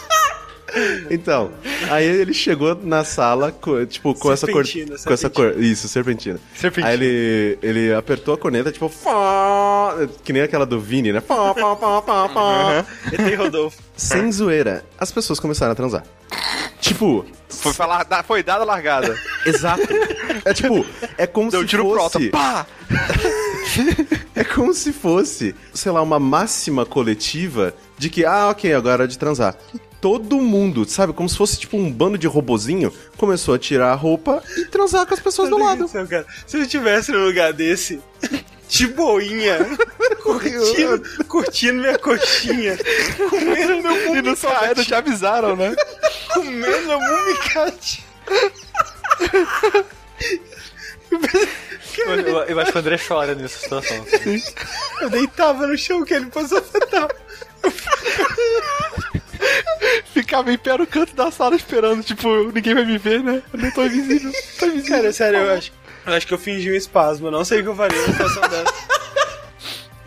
Então, 1.11 1.53
aí 1.91 2.05
ele 2.07 2.33
chegou 2.33 2.75
na 2.83 3.05
sala, 3.05 3.55
tipo, 3.89 4.15
com 4.15 4.33
essa 4.33 4.47
cor. 4.47 4.65
Serpentina, 4.67 4.99
Com 5.05 5.13
essa 5.13 5.29
cor. 5.31 5.55
Isso, 5.59 5.89
serpentina. 5.89 6.39
Serpentina. 6.55 6.89
Aí 6.89 6.95
ele, 6.95 7.59
ele 7.63 7.95
apertou 7.95 8.35
a 8.35 8.39
corneta, 8.39 8.73
tipo, 8.73 8.89
fó, 8.89 9.95
que 10.25 10.33
nem 10.33 10.43
aquela 10.43 10.65
do 10.65 10.81
Vini, 10.81 11.13
né? 11.13 11.21
Fó, 11.21 11.55
fó, 11.55 11.77
fó, 11.77 12.03
fó, 12.03 12.29
fó. 12.29 12.85
E 13.31 13.35
Rodolfo. 13.35 13.79
Sem 13.97 14.31
zoeira, 14.33 14.85
as 14.99 15.13
pessoas 15.13 15.39
começaram 15.39 15.73
a 15.73 15.75
transar. 15.75 16.05
Tipo, 16.81 17.25
Foi, 17.49 17.73
falar, 17.73 18.07
foi 18.27 18.43
dada 18.43 18.63
a 18.63 18.67
largada. 18.67 19.15
exato. 19.47 19.83
É 20.45 20.53
tipo, 20.55 20.85
é 21.19 21.27
como 21.27 21.51
Deu 21.51 21.61
se 21.61 21.67
tiro 21.67 21.85
pro 21.89 22.01
fosse. 22.01 22.17
alto. 22.17 22.31
Pá! 22.31 22.67
É 24.35 24.45
como 24.45 24.73
se 24.73 24.93
fosse, 24.93 25.55
sei 25.75 25.93
lá, 25.93 26.01
uma 26.03 26.19
máxima 26.19 26.87
coletiva 26.87 27.75
de 27.99 28.09
que, 28.09 28.25
ah, 28.25 28.49
ok, 28.49 28.73
agora 28.73 29.05
é 29.05 29.07
de 29.07 29.19
transar. 29.19 29.55
Todo 30.03 30.37
mundo, 30.41 30.85
sabe, 30.85 31.13
como 31.13 31.29
se 31.29 31.37
fosse 31.37 31.59
tipo 31.61 31.77
um 31.77 31.89
bando 31.91 32.19
de 32.19 32.27
robozinho, 32.27 32.93
começou 33.17 33.55
a 33.55 33.59
tirar 33.59 33.93
a 33.93 33.95
roupa 33.95 34.43
e 34.59 34.65
transar 34.65 35.07
com 35.07 35.15
as 35.15 35.21
pessoas 35.21 35.49
do 35.49 35.57
lado. 35.57 35.87
Céu, 35.87 36.07
cara. 36.09 36.27
Se 36.45 36.57
eu 36.57 36.63
estivesse 36.63 37.13
num 37.13 37.25
lugar 37.25 37.53
desse, 37.53 38.01
de 38.69 38.89
boinha, 38.89 39.59
curtindo, 40.25 41.25
curtindo 41.29 41.75
minha 41.81 41.97
coxinha, 42.01 42.77
comendo 43.31 43.81
meu 43.81 44.17
E 44.17 44.23
não 44.23 44.35
souberam, 44.35 44.61
mumicate, 44.63 44.85
te 44.87 44.95
avisaram, 44.95 45.55
né? 45.55 45.73
comendo 46.35 46.87
meu 46.89 47.01
mumicate. 47.01 48.05
Eu, 51.99 52.15
eu- 52.21 52.43
eu 52.45 52.61
acho 52.61 52.73
que 52.73 52.79
o 52.79 52.81
André 52.81 52.99
chora 52.99 53.35
nessa 53.37 53.59
situação. 53.61 54.05
Eu 55.01 55.11
deitava 55.11 55.67
no 55.67 55.79
chão 55.79 56.05
que 56.05 56.15
ele 56.15 56.27
passou 56.27 56.59
a 56.59 56.61
afetar. 56.61 57.09
Ficava 60.13 60.53
em 60.53 60.59
pé 60.59 60.77
no 60.77 60.87
canto 60.87 61.15
da 61.15 61.31
sala 61.31 61.57
esperando, 61.57 62.03
tipo, 62.03 62.29
ninguém 62.53 62.75
vai 62.75 62.85
me 62.85 62.99
ver, 62.99 63.23
né? 63.23 63.43
Eu 63.53 63.59
não 63.59 63.71
tô 63.71 63.85
invisível. 63.85 64.33
Tô 64.59 64.67
invisível. 64.67 64.97
Cara, 64.97 65.13
sério, 65.13 65.39
eu 65.41 65.53
acho, 65.55 65.73
eu 66.07 66.13
acho 66.13 66.27
que 66.27 66.35
eu 66.35 66.39
fingi 66.39 66.71
um 66.71 66.75
espasmo. 66.75 67.29
Eu 67.29 67.33
não 67.33 67.45
sei 67.45 67.61
o 67.61 67.63
que 67.63 67.69
eu 67.69 67.77
faria 67.77 68.01
numa 68.01 68.13
situação 68.13 68.43
dessa. 68.49 68.73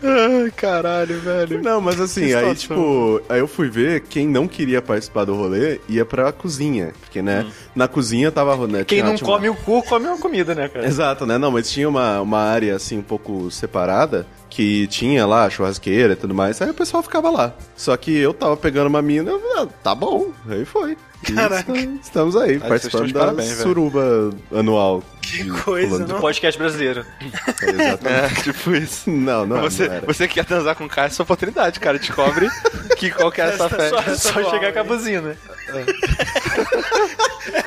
Ai, 0.02 0.50
caralho, 0.54 1.18
velho. 1.20 1.62
Não, 1.62 1.80
mas 1.80 2.00
assim, 2.00 2.34
aí 2.34 2.54
tipo, 2.54 3.20
aí 3.28 3.40
eu 3.40 3.48
fui 3.48 3.68
ver 3.70 4.02
quem 4.02 4.26
não 4.28 4.46
queria 4.46 4.82
participar 4.82 5.24
do 5.24 5.34
rolê 5.34 5.80
ia 5.88 6.04
pra 6.04 6.30
cozinha. 6.32 6.92
Porque, 7.00 7.22
né, 7.22 7.46
na 7.74 7.88
cozinha 7.88 8.30
tava. 8.30 8.66
Né, 8.66 8.80
Hum. 8.80 8.84
Quem 8.84 9.02
não 9.02 9.10
uma- 9.12 9.18
come 9.18 9.48
o 9.48 9.54
cu, 9.54 9.82
come 9.82 10.06
uma 10.06 10.18
comida, 10.18 10.54
né, 10.54 10.68
cara? 10.68 10.86
Exato, 10.86 11.24
né? 11.26 11.38
Não, 11.38 11.50
mas 11.50 11.70
tinha 11.70 11.88
uma, 11.88 12.20
uma 12.20 12.38
área 12.40 12.76
assim 12.76 12.98
um 12.98 13.02
pouco 13.02 13.50
separada 13.50 14.26
que 14.50 14.86
tinha 14.86 15.26
lá 15.26 15.48
churrasqueira 15.50 16.12
e 16.12 16.16
tudo 16.16 16.34
mais. 16.34 16.60
Aí 16.62 16.70
o 16.70 16.74
pessoal 16.74 17.02
ficava 17.02 17.30
lá. 17.30 17.54
Só 17.76 17.96
que 17.96 18.16
eu 18.16 18.32
tava 18.32 18.56
pegando 18.56 18.86
uma 18.88 19.02
mina, 19.02 19.30
eu 19.30 19.40
falei, 19.40 19.62
ah, 19.64 19.66
tá 19.82 19.94
bom. 19.94 20.30
Aí 20.48 20.64
foi. 20.64 20.96
Caraca. 21.34 21.72
Estamos 22.02 22.36
aí, 22.36 22.58
vocês 22.58 22.68
participando 22.68 23.12
da 23.12 23.20
parabéns, 23.20 23.48
velho. 23.52 23.62
suruba 23.62 24.30
anual. 24.54 25.02
Que 25.44 25.50
coisa, 25.62 26.06
não? 26.06 26.20
Podcast 26.20 26.58
brasileiro. 26.58 27.04
tal. 27.60 27.68
Exatamente. 27.68 28.06
É, 28.38 28.42
tipo 28.42 28.74
isso. 28.74 29.10
Não, 29.10 29.46
não, 29.46 29.60
você, 29.60 29.88
não 29.88 30.00
você 30.02 30.26
que 30.28 30.34
quer 30.34 30.44
transar 30.44 30.74
com 30.76 30.84
o 30.84 30.88
cara, 30.88 31.08
é 31.08 31.10
sua 31.10 31.22
oportunidade, 31.24 31.78
cara. 31.80 31.98
Descobre 31.98 32.48
que 32.96 33.10
qual 33.10 33.30
que 33.30 33.40
é 33.40 33.48
essa 33.48 33.68
festa. 33.68 34.16
só- 34.16 34.32
Só 34.42 34.50
chegar 34.50 34.72
com 34.72 34.78
a 34.80 34.84
buzina. 34.84 35.36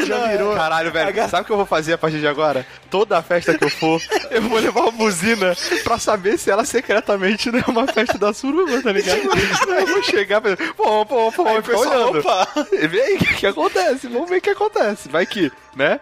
Já 0.06 0.28
virou. 0.28 0.56
Caralho, 0.56 0.92
velho. 0.92 1.30
Sabe 1.30 1.44
o 1.44 1.46
que 1.46 1.52
eu 1.52 1.58
vou 1.58 1.66
fazer 1.66 1.94
a 1.94 1.98
partir 1.98 2.20
de 2.20 2.28
agora? 2.28 2.66
Toda 2.90 3.22
festa 3.22 3.58
que 3.58 3.64
eu 3.64 3.70
for, 3.70 4.02
eu 4.32 4.42
vou 4.42 4.60
levar 4.60 4.82
uma 4.82 4.92
buzina 4.92 5.56
pra 5.84 5.98
saber 6.00 6.38
se 6.38 6.50
ela 6.50 6.66
secretamente 6.66 7.52
não 7.52 7.60
é 7.60 7.64
uma 7.68 7.88
festa 7.88 8.18
da 8.18 8.34
suruba, 8.34 8.82
tá 8.82 8.92
ligado? 8.92 9.20
eu 9.20 9.88
vou 9.88 10.04
chegar 10.04 10.42
pra. 10.42 10.58
Pô, 10.76 11.06
pô, 11.06 11.32
pô, 11.32 11.62
pessoal, 11.62 12.10
olhando. 12.12 12.20
opa. 12.20 12.48
Vê 12.90 13.02
aí 13.02 13.16
o 13.16 13.20
que, 13.20 13.34
que 13.36 13.48
acontece. 13.48 14.08
Vamos 14.08 14.30
ver 14.30 14.38
o 14.38 14.42
que 14.42 14.50
acontece. 14.50 15.08
Vai 15.10 15.26
que, 15.26 15.52
né? 15.76 16.00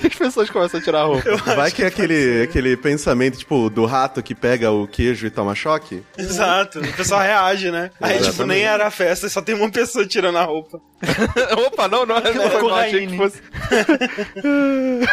que 0.00 0.06
as 0.08 0.14
pessoas 0.14 0.50
começam 0.50 0.80
a 0.80 0.82
tirar 0.82 1.00
a 1.00 1.04
roupa. 1.04 1.36
Vai 1.54 1.70
que 1.70 1.82
é 1.82 1.86
aquele, 1.86 2.42
aquele 2.42 2.76
pensamento, 2.76 3.38
tipo, 3.38 3.68
do 3.70 3.84
rato 3.84 4.22
que 4.22 4.34
pega 4.34 4.70
o 4.70 4.86
queijo 4.86 5.26
e 5.26 5.30
toma 5.30 5.54
choque? 5.54 6.02
Exato, 6.16 6.80
o 6.80 6.92
pessoal 6.92 7.20
reage, 7.20 7.70
né? 7.70 7.90
Aí, 8.00 8.14
tipo, 8.14 8.28
Exatamente. 8.28 8.56
nem 8.58 8.66
era 8.66 8.86
a 8.86 8.90
festa, 8.90 9.28
só 9.28 9.42
tem 9.42 9.54
uma 9.54 9.70
pessoa 9.70 10.06
tirando 10.06 10.38
a 10.38 10.44
roupa. 10.44 10.80
Opa, 11.66 11.88
não, 11.88 12.04
não, 12.04 12.20
não, 12.20 12.34
não, 12.34 12.60
não 12.60 12.74
achei 12.74 13.06
que 13.06 13.16
fosse. 13.16 13.40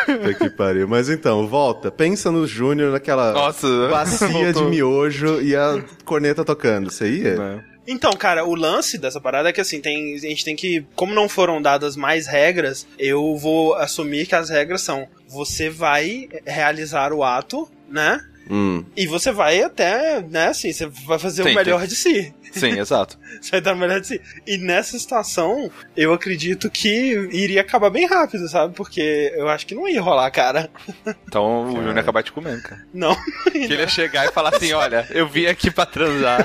Puta 0.05 0.33
que 0.33 0.49
pariu. 0.49 0.87
Mas 0.87 1.09
então, 1.09 1.47
volta. 1.47 1.89
Pensa 1.89 2.29
no 2.31 2.45
Júnior 2.45 2.91
naquela 2.91 3.31
Nossa, 3.31 3.67
bacia 3.89 4.27
de 4.27 4.53
voltou. 4.53 4.69
miojo 4.69 5.41
e 5.41 5.55
a 5.55 5.81
corneta 6.03 6.43
tocando. 6.43 6.91
Você 6.91 7.09
ia? 7.09 7.35
Não. 7.35 7.76
Então, 7.87 8.11
cara, 8.11 8.45
o 8.45 8.53
lance 8.53 8.97
dessa 8.97 9.21
parada 9.21 9.49
é 9.49 9.53
que 9.53 9.61
assim, 9.61 9.79
tem, 9.79 10.15
a 10.15 10.17
gente 10.17 10.43
tem 10.43 10.55
que. 10.55 10.85
Como 10.93 11.13
não 11.13 11.29
foram 11.29 11.61
dadas 11.61 11.95
mais 11.95 12.27
regras, 12.27 12.85
eu 12.99 13.35
vou 13.37 13.75
assumir 13.75 14.27
que 14.27 14.35
as 14.35 14.49
regras 14.49 14.81
são: 14.81 15.07
você 15.27 15.69
vai 15.69 16.27
realizar 16.45 17.13
o 17.13 17.23
ato, 17.23 17.69
né? 17.89 18.19
Hum. 18.49 18.83
E 18.95 19.05
você 19.05 19.31
vai 19.31 19.61
até, 19.61 20.21
né, 20.21 20.47
assim, 20.47 20.71
você 20.71 20.85
vai 21.05 21.19
fazer 21.19 21.43
o 21.43 21.53
melhor 21.53 21.85
de 21.85 21.95
si. 21.95 22.33
Sim, 22.59 22.79
exato. 22.79 23.17
Você 23.41 23.51
vai 23.51 23.61
dar 23.61 23.73
o 23.73 23.77
melhor 23.77 23.99
de 24.01 24.07
si. 24.07 24.21
E 24.45 24.57
nessa 24.57 24.97
situação, 24.97 25.69
eu 25.95 26.13
acredito 26.13 26.69
que 26.69 26.89
iria 27.31 27.61
acabar 27.61 27.89
bem 27.89 28.05
rápido, 28.07 28.47
sabe? 28.49 28.73
Porque 28.75 29.31
eu 29.35 29.47
acho 29.49 29.65
que 29.67 29.75
não 29.75 29.87
ia 29.87 30.01
rolar, 30.01 30.29
cara. 30.31 30.69
Então 31.27 31.65
o 31.65 31.71
Júnior 31.75 31.93
ia 31.95 32.01
acabar 32.01 32.23
te 32.23 32.31
comendo, 32.31 32.61
cara. 32.63 32.81
Não. 32.93 33.13
Que 33.51 33.57
ele 33.57 33.75
ia 33.75 33.87
chegar 33.87 34.25
e 34.27 34.31
falar 34.31 34.55
assim: 34.55 34.71
olha, 34.71 35.05
eu 35.11 35.27
vim 35.27 35.45
aqui 35.45 35.69
pra 35.69 35.85
transar. 35.85 36.39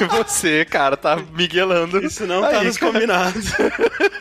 E 0.00 0.04
você, 0.04 0.64
cara, 0.66 0.96
tá 0.98 1.16
miguelando. 1.16 1.98
Isso 2.04 2.26
não 2.26 2.42
tá 2.42 2.58
Aí, 2.60 2.66
nos 2.66 2.76
cara. 2.76 2.92
combinados. 2.92 3.52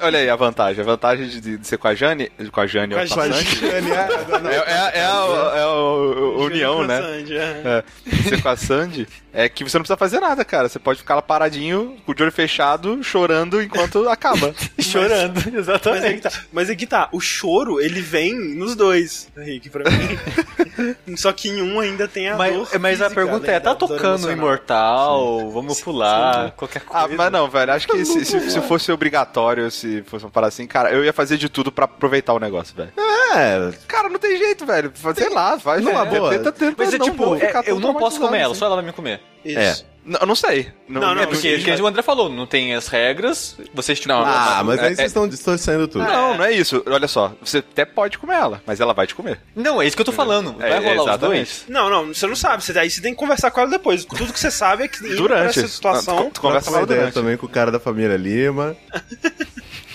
Olha 0.00 0.18
aí 0.18 0.28
a 0.28 0.34
vantagem. 0.36 0.82
A 0.82 0.84
vantagem 0.84 1.28
de, 1.28 1.58
de 1.58 1.66
ser 1.66 1.78
com 1.78 1.86
a 1.88 1.94
Jane. 1.94 2.30
Com 2.50 2.60
a 2.60 2.66
Jane, 2.66 2.94
Com 2.94 3.00
a 3.00 3.02
a 3.02 3.06
Jane. 3.06 3.32
Sandy, 3.34 3.64
É, 3.64 3.68
É, 3.68 4.56
é, 4.56 4.56
é, 4.56 4.74
a, 4.74 4.90
é 4.94 5.04
a- 5.04 5.64
a 5.64 6.38
união, 6.42 6.84
né? 6.86 7.00
Sandy, 7.00 7.36
é. 7.36 7.62
É, 7.64 7.84
ser 8.28 8.42
com 8.42 8.48
a 8.48 8.56
Sandy 8.56 9.06
é 9.32 9.48
que 9.48 9.62
você 9.64 9.78
não 9.78 9.82
precisa 9.82 9.96
fazer 9.96 10.20
nada, 10.20 10.44
cara. 10.44 10.51
Você 10.62 10.78
pode 10.78 10.98
ficar 10.98 11.14
lá 11.14 11.22
paradinho, 11.22 11.96
com 12.04 12.12
o 12.12 12.14
olho 12.20 12.32
fechado, 12.32 13.02
chorando 13.02 13.62
enquanto 13.62 14.06
acaba. 14.10 14.54
Chorando, 14.78 15.34
Mas 15.42 15.46
é, 15.46 15.50
que 15.50 15.56
exatamente. 15.56 16.20
tá, 16.22 16.30
mas 16.52 16.70
é 16.70 16.76
que 16.76 16.86
tá, 16.86 17.08
o 17.12 17.20
choro, 17.20 17.80
ele 17.80 18.00
vem 18.00 18.34
nos 18.34 18.74
dois, 18.74 19.28
Rick, 19.36 19.70
pra 19.70 19.84
mim. 19.90 21.16
Só 21.16 21.32
que 21.32 21.48
em 21.48 21.62
um 21.62 21.80
ainda 21.80 22.06
tem 22.08 22.28
a 22.28 22.36
Mas, 22.36 22.54
dor 22.54 22.68
mas 22.80 23.00
a 23.00 23.04
física, 23.08 23.14
pergunta 23.14 23.50
é, 23.50 23.60
tá 23.60 23.74
tocando. 23.74 24.30
Imortal, 24.30 25.50
vamos 25.50 25.80
pular, 25.80 26.46
Sim. 26.46 26.52
qualquer 26.56 26.82
coisa. 26.82 27.04
Ah, 27.06 27.08
mas 27.16 27.32
não, 27.32 27.48
velho. 27.48 27.72
Acho 27.72 27.88
que 27.88 28.04
se, 28.04 28.24
se, 28.24 28.50
se 28.50 28.60
fosse 28.62 28.90
obrigatório, 28.92 29.70
se 29.70 30.02
fosse 30.02 30.24
uma 30.24 30.30
parada 30.30 30.48
assim, 30.48 30.66
cara, 30.66 30.90
eu 30.90 31.04
ia 31.04 31.12
fazer 31.12 31.36
de 31.36 31.48
tudo 31.48 31.70
pra 31.70 31.84
aproveitar 31.84 32.32
o 32.34 32.38
negócio, 32.38 32.74
velho. 32.74 32.92
É, 33.34 33.72
Cara, 33.88 34.08
não 34.08 34.18
tem 34.18 34.36
jeito, 34.36 34.66
velho. 34.66 34.92
Sei 35.14 35.28
lá, 35.30 35.56
vai. 35.56 35.80
Numa 35.80 36.02
é, 36.02 36.04
boa. 36.06 36.30
Tenta, 36.30 36.52
tenta, 36.52 36.74
Mas 36.78 36.94
é 36.94 36.98
não 36.98 37.06
tipo, 37.06 37.24
vou 37.24 37.36
é, 37.36 37.52
eu 37.66 37.80
não 37.80 37.94
posso 37.94 38.20
comer 38.20 38.38
ela, 38.40 38.52
assim. 38.52 38.58
só 38.60 38.66
ela 38.66 38.76
vai 38.76 38.84
me 38.84 38.92
comer. 38.92 39.20
Isso. 39.44 39.84
Não, 40.04 40.18
eu 40.20 40.26
não 40.26 40.34
sei. 40.34 40.72
Não, 40.88 41.00
não, 41.14 41.22
é 41.22 41.26
Porque, 41.26 41.56
porque- 41.58 41.80
o 41.80 41.86
André 41.86 42.02
falou, 42.02 42.28
não 42.28 42.44
tem 42.44 42.74
as 42.74 42.88
regras, 42.88 43.56
vocês 43.72 44.00
tipo, 44.00 44.12
Não, 44.12 44.24
ah, 44.24 44.60
mas 44.64 44.80
aí 44.80 44.92
é- 44.92 44.94
vocês 44.96 45.06
estão 45.10 45.28
distorcendo 45.28 45.86
tudo. 45.86 46.04
Não, 46.04 46.36
não 46.36 46.44
é 46.44 46.52
isso. 46.52 46.82
Olha 46.86 47.06
só, 47.06 47.32
você 47.40 47.58
até 47.58 47.84
pode 47.84 48.18
comer 48.18 48.34
ela, 48.34 48.60
mas 48.66 48.80
ela 48.80 48.92
vai 48.92 49.06
te 49.06 49.14
comer. 49.14 49.40
Não, 49.54 49.80
é 49.80 49.86
isso 49.86 49.94
que 49.96 50.00
eu 50.02 50.06
tô 50.06 50.12
falando. 50.12 50.54
Vai 50.58 50.72
É, 50.72 50.78
rolar 50.78 50.94
os 51.02 51.08
exatamente. 51.08 51.38
dois? 51.46 51.64
Não, 51.68 51.88
não, 51.88 52.06
você 52.08 52.26
não 52.26 52.34
sabe. 52.34 52.64
Você, 52.64 52.76
aí 52.78 52.90
você 52.90 53.00
tem 53.00 53.12
que 53.14 53.18
conversar 53.20 53.50
com 53.52 53.60
ela 53.60 53.70
depois. 53.70 54.04
Tudo 54.04 54.32
que 54.32 54.40
você 54.40 54.50
sabe 54.50 54.84
é 54.84 54.88
que 54.88 55.00
Durante. 55.14 55.58
essa 55.60 55.68
situação. 55.68 56.16
Não, 56.16 56.24
tu- 56.24 56.30
tu 56.34 56.40
conversa 56.40 56.68
com 56.70 56.76
ela 56.76 56.84
ideia 56.84 57.00
durante. 57.02 57.14
também 57.14 57.36
com 57.36 57.46
o 57.46 57.48
cara 57.48 57.70
da 57.70 57.78
família 57.78 58.16
Lima. 58.16 58.76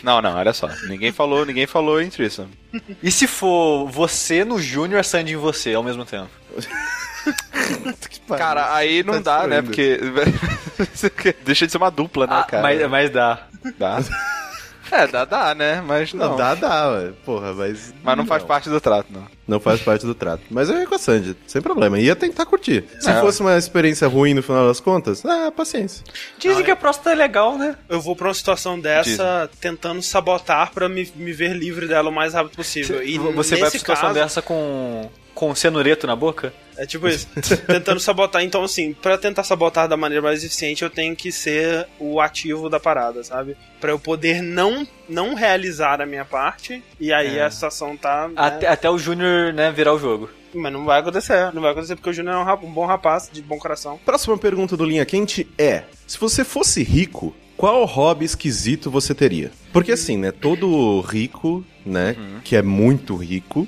Não, 0.04 0.22
não, 0.22 0.36
olha 0.38 0.54
só. 0.54 0.70
Ninguém 0.88 1.12
falou, 1.12 1.44
ninguém 1.44 1.66
falou 1.66 2.00
entre 2.00 2.24
isso. 2.26 2.48
E 3.02 3.12
se 3.12 3.26
for 3.28 3.88
você 3.90 4.46
no 4.46 4.62
Júnior, 4.62 5.00
a 5.00 5.04
Sandy 5.04 5.34
em 5.34 5.38
você 5.38 5.74
ao 5.74 5.84
mesmo 5.84 6.06
tempo? 6.06 6.30
Cara, 8.38 8.74
aí 8.76 9.04
não 9.04 9.22
Tá 9.22 9.42
dá, 9.42 9.48
né? 9.48 9.62
Porque. 9.62 10.00
Deixa 11.46 11.66
de 11.66 11.72
ser 11.72 11.78
uma 11.78 11.90
dupla, 11.92 12.28
né, 12.28 12.36
Ah, 12.40 12.44
cara? 12.44 12.64
mas, 12.64 12.90
mas 12.90 13.10
dá. 13.10 13.40
Dá. 13.78 14.00
É, 14.90 15.06
dá, 15.06 15.26
dá, 15.26 15.54
né? 15.54 15.82
Mas 15.86 16.14
não. 16.14 16.30
Não, 16.30 16.38
dá, 16.38 16.56
dá, 16.56 16.90
ué. 16.92 17.12
porra, 17.26 17.54
mas. 17.54 17.94
Mas 18.02 18.16
não 18.18 18.26
faz 18.26 18.42
parte 18.44 18.70
do 18.70 18.80
trato, 18.80 19.08
não. 19.12 19.28
Não 19.46 19.60
faz 19.60 19.82
parte 19.82 20.06
do 20.06 20.16
trato. 20.16 20.44
Mas 20.50 20.70
eu 20.70 20.78
ia 20.80 20.88
com 20.88 20.96
a 20.96 20.98
Sandy, 21.00 21.36
sem 21.46 21.62
problema. 21.62 22.00
Ia 22.00 22.16
tentar 22.16 22.46
curtir. 22.46 22.86
Se 23.00 23.10
É. 23.10 23.20
fosse 23.20 23.42
uma 23.42 23.58
experiência 23.58 24.08
ruim 24.08 24.34
no 24.34 24.42
final 24.42 24.66
das 24.66 24.80
contas, 24.80 25.26
ah, 25.26 25.52
paciência. 25.52 26.06
Dizem 26.40 26.64
que 26.64 26.72
a 26.72 26.76
próstata 26.76 27.12
é 27.12 27.16
legal, 27.16 27.58
né? 27.58 27.76
Eu 27.90 28.00
vou 28.00 28.16
pra 28.16 28.28
uma 28.30 28.34
situação 28.34 28.80
dessa 28.80 29.50
tentando 29.60 30.02
sabotar 30.02 30.72
pra 30.72 30.88
me, 30.88 31.12
me 31.18 31.34
ver 31.34 31.54
livre 31.54 31.86
dela 31.88 32.10
o 32.10 32.14
mais 32.14 32.34
rápido 32.34 32.56
possível. 32.56 33.04
E 33.04 33.18
você 33.18 33.52
vai 33.56 33.60
pra 33.60 33.66
nesse 33.68 33.80
situação 33.80 34.08
caso, 34.10 34.14
dessa 34.20 34.42
com, 34.42 35.10
com 35.36 35.54
cenureto 35.54 36.08
na 36.08 36.16
boca? 36.16 36.54
É 36.78 36.86
tipo 36.86 37.08
isso. 37.08 37.28
tentando 37.68 38.00
sabotar. 38.00 38.44
Então, 38.44 38.64
assim, 38.64 38.94
pra 38.94 39.18
tentar 39.18 39.44
sabotar 39.44 39.88
da 39.88 39.98
maneira 39.98 40.22
mais 40.22 40.44
eficiente, 40.44 40.84
eu 40.84 40.90
tenho 40.90 41.16
que 41.16 41.32
ser 41.32 41.88
o 42.00 42.22
ativo 42.22 42.70
da 42.70 42.80
parada, 42.80 43.24
sabe? 43.24 43.58
Pra 43.82 43.92
eu 43.92 44.00
poder 44.00 44.42
não, 44.42 44.88
não 45.10 45.34
realizar 45.34 46.02
a 46.02 46.06
minha 46.06 46.24
parte. 46.26 46.84
E 47.00 47.12
aí 47.12 47.38
É. 47.38 47.44
a 47.44 47.50
situação 47.52 47.98
tá. 47.98 48.28
né? 48.28 48.34
Até, 48.38 48.68
até 48.68 48.90
o 48.90 48.98
Júnior, 48.98 49.54
né, 49.54 49.72
virar 49.72 49.94
o 49.94 50.00
jogo. 50.00 50.30
Mas 50.54 50.72
não 50.72 50.86
vai 50.86 51.00
acontecer. 51.02 51.52
Não 51.54 51.62
vai 51.62 51.72
acontecer 51.72 51.96
porque 51.96 52.10
o 52.10 52.14
Júnior 52.14 52.36
é 52.36 52.40
um, 52.40 52.44
rap- 52.44 52.64
um 52.66 52.72
bom 52.72 52.86
rapaz, 52.86 53.30
de 53.32 53.42
bom 53.42 53.58
coração. 53.58 54.00
Próxima 54.06 54.38
pergunta 54.38 54.78
do 54.78 54.86
Linha 54.86 55.06
Quente 55.06 55.48
é: 55.58 55.84
se 56.08 56.18
você 56.18 56.44
fosse 56.44 56.82
rico, 56.84 57.36
qual 57.58 57.84
hobby 57.86 58.24
esquisito 58.26 58.90
você 58.90 59.14
teria? 59.14 59.52
Porque 59.74 59.92
assim, 59.92 60.18
né, 60.18 60.32
todo 60.32 61.02
rico, 61.02 61.64
né, 61.86 62.16
que 62.44 62.56
é 62.56 62.62
muito 62.62 63.16
rico, 63.16 63.68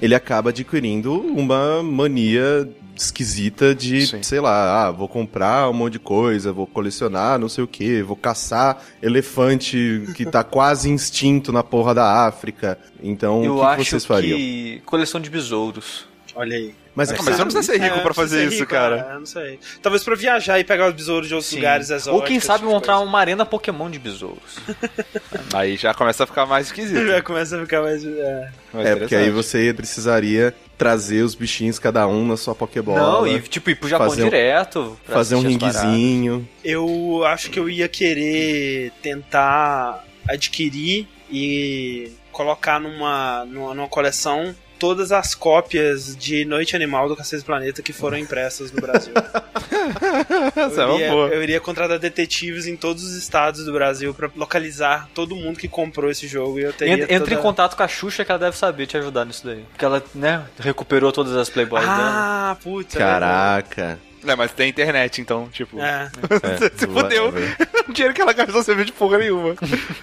ele 0.00 0.14
acaba 0.14 0.50
adquirindo 0.50 1.20
uma 1.20 1.82
mania 1.82 2.68
esquisita 2.96 3.74
de, 3.74 4.06
Sim. 4.06 4.22
sei 4.22 4.40
lá, 4.40 4.86
ah, 4.86 4.90
vou 4.90 5.08
comprar 5.08 5.68
um 5.70 5.72
monte 5.72 5.94
de 5.94 5.98
coisa, 5.98 6.52
vou 6.52 6.66
colecionar 6.66 7.38
não 7.38 7.48
sei 7.48 7.64
o 7.64 7.66
que, 7.66 8.02
vou 8.02 8.16
caçar 8.16 8.82
elefante 9.02 10.04
que 10.14 10.26
tá 10.26 10.44
quase 10.44 10.92
extinto 10.92 11.52
na 11.52 11.62
porra 11.62 11.94
da 11.94 12.26
África. 12.26 12.78
Então, 13.02 13.42
eu 13.42 13.56
o 13.56 13.60
que, 13.60 13.60
que 13.60 13.66
acho 13.66 13.90
vocês 13.90 14.04
fariam? 14.04 14.36
que 14.36 14.82
coleção 14.84 15.20
de 15.20 15.30
besouros. 15.30 16.06
Olha 16.34 16.56
aí. 16.56 16.74
Mas 16.94 17.10
é 17.10 17.16
Mas 17.16 17.24
você 17.24 17.30
não 17.38 17.44
precisa 17.46 17.62
ser 17.62 17.80
rico 17.80 17.96
É, 17.98 18.00
pra 18.00 18.12
fazer 18.12 18.44
isso, 18.46 18.58
rico, 18.60 18.70
cara. 18.70 19.08
É, 19.12 19.14
não 19.18 19.24
sei. 19.26 19.58
Talvez 19.80 20.02
pra 20.02 20.14
viajar 20.16 20.58
e 20.58 20.64
pegar 20.64 20.88
os 20.88 20.94
besouros 20.94 21.28
de 21.28 21.34
outros 21.34 21.50
Sim. 21.50 21.56
lugares 21.56 21.88
exóticos. 21.90 22.20
Ou 22.20 22.22
quem 22.26 22.40
sabe 22.40 22.60
tipo 22.60 22.70
montar 22.70 22.98
uma 23.00 23.18
arena 23.18 23.46
Pokémon 23.46 23.88
de 23.88 23.98
besouros. 23.98 24.58
Aí 25.54 25.76
já 25.76 25.94
começa 25.94 26.24
a 26.24 26.26
ficar 26.26 26.46
mais 26.46 26.66
esquisito. 26.66 27.06
Já 27.06 27.22
começa 27.22 27.56
a 27.56 27.60
ficar 27.60 27.82
mais. 27.82 28.04
É. 28.04 28.50
Mais 28.72 28.86
É, 28.86 28.96
porque 28.96 29.14
aí 29.16 29.30
você 29.30 29.72
precisaria 29.74 30.54
trazer 30.78 31.22
os 31.22 31.34
bichinhos 31.34 31.78
cada 31.78 32.06
um 32.06 32.26
na 32.26 32.36
sua 32.36 32.54
Pokébola. 32.54 32.98
Não, 32.98 33.26
e 33.26 33.40
tipo, 33.40 33.70
ir 33.70 33.74
pro 33.76 33.88
Japão 33.88 34.08
Fazer 34.08 34.22
um- 34.22 34.24
direto. 34.26 34.98
pra 35.04 35.14
fazer 35.14 35.34
um 35.34 35.40
ringuezinho. 35.42 36.48
Eu 36.64 37.22
acho 37.26 37.50
que 37.50 37.58
eu 37.58 37.68
ia 37.68 37.88
querer 37.88 38.92
tentar 39.02 40.04
adquirir 40.28 41.06
e 41.30 42.12
colocar 42.32 42.78
numa, 42.80 43.44
numa, 43.44 43.74
numa 43.74 43.88
coleção 43.88 44.54
todas 44.80 45.12
as 45.12 45.34
cópias 45.34 46.16
de 46.16 46.46
Noite 46.46 46.74
Animal 46.74 47.06
do 47.06 47.14
Cacete 47.14 47.42
do 47.42 47.46
Planeta 47.46 47.82
que 47.82 47.92
foram 47.92 48.16
impressas 48.16 48.72
no 48.72 48.80
Brasil. 48.80 49.12
Essa 50.56 50.80
é 50.80 50.84
eu, 50.84 50.88
uma 50.88 50.96
iria, 50.96 51.10
boa. 51.10 51.28
eu 51.28 51.42
iria 51.42 51.60
contratar 51.60 51.98
detetives 51.98 52.66
em 52.66 52.74
todos 52.76 53.04
os 53.04 53.12
estados 53.12 53.66
do 53.66 53.72
Brasil 53.72 54.14
pra 54.14 54.30
localizar 54.34 55.08
todo 55.14 55.36
mundo 55.36 55.58
que 55.58 55.68
comprou 55.68 56.10
esse 56.10 56.26
jogo 56.26 56.58
e 56.58 56.62
eu 56.62 56.72
teria 56.72 56.94
Entra, 56.94 57.14
entra 57.14 57.28
toda... 57.28 57.34
em 57.34 57.42
contato 57.42 57.76
com 57.76 57.82
a 57.82 57.88
Xuxa 57.88 58.24
que 58.24 58.32
ela 58.32 58.38
deve 58.38 58.56
saber 58.56 58.86
te 58.86 58.96
ajudar 58.96 59.26
nisso 59.26 59.44
daí. 59.44 59.64
Porque 59.70 59.84
ela, 59.84 60.02
né, 60.14 60.42
recuperou 60.58 61.12
todas 61.12 61.36
as 61.36 61.50
Playboys 61.50 61.84
dela. 61.84 61.98
Ah, 61.98 62.56
putz. 62.62 62.96
é 62.96 62.98
verdade. 62.98 63.98
É, 64.26 64.36
mas 64.36 64.52
tem 64.52 64.68
internet, 64.68 65.20
então, 65.20 65.48
tipo. 65.48 65.80
É. 65.80 66.10
É, 66.42 66.78
Se 66.78 66.86
fodeu. 66.86 67.32
o 67.88 67.92
dinheiro 67.92 68.14
que 68.14 68.20
ela 68.20 68.32
gastou 68.32 68.62
serviu 68.62 68.84
de 68.84 68.92
porra 68.92 69.18
nenhuma. 69.18 69.54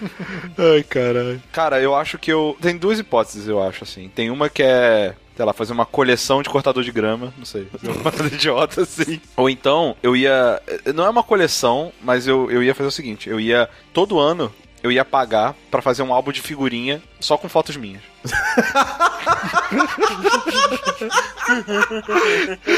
Ai, 0.58 0.82
caralho. 0.82 1.42
Cara, 1.52 1.80
eu 1.80 1.94
acho 1.94 2.18
que 2.18 2.32
eu. 2.32 2.56
Tem 2.60 2.76
duas 2.76 2.98
hipóteses, 2.98 3.48
eu 3.48 3.62
acho, 3.62 3.84
assim. 3.84 4.08
Tem 4.14 4.30
uma 4.30 4.48
que 4.48 4.62
é. 4.62 5.14
Sei 5.36 5.44
lá, 5.44 5.52
fazer 5.52 5.72
uma 5.72 5.86
coleção 5.86 6.42
de 6.42 6.48
cortador 6.48 6.82
de 6.82 6.90
grama, 6.90 7.32
não 7.38 7.44
sei, 7.44 7.64
fazer 7.66 7.92
uma 7.92 8.10
coisa 8.10 8.34
idiota 8.34 8.82
assim. 8.82 9.20
Ou 9.36 9.48
então, 9.48 9.96
eu 10.02 10.16
ia. 10.16 10.60
Não 10.92 11.04
é 11.04 11.10
uma 11.10 11.22
coleção, 11.22 11.92
mas 12.02 12.26
eu, 12.26 12.50
eu 12.50 12.60
ia 12.60 12.74
fazer 12.74 12.88
o 12.88 12.92
seguinte: 12.92 13.30
eu 13.30 13.38
ia. 13.38 13.68
Todo 13.92 14.18
ano, 14.18 14.52
eu 14.82 14.90
ia 14.92 15.04
pagar 15.04 15.54
pra 15.70 15.82
fazer 15.82 16.02
um 16.02 16.12
álbum 16.12 16.32
de 16.32 16.40
figurinha 16.40 17.02
só 17.20 17.36
com 17.36 17.48
fotos 17.48 17.76
minhas. 17.76 18.02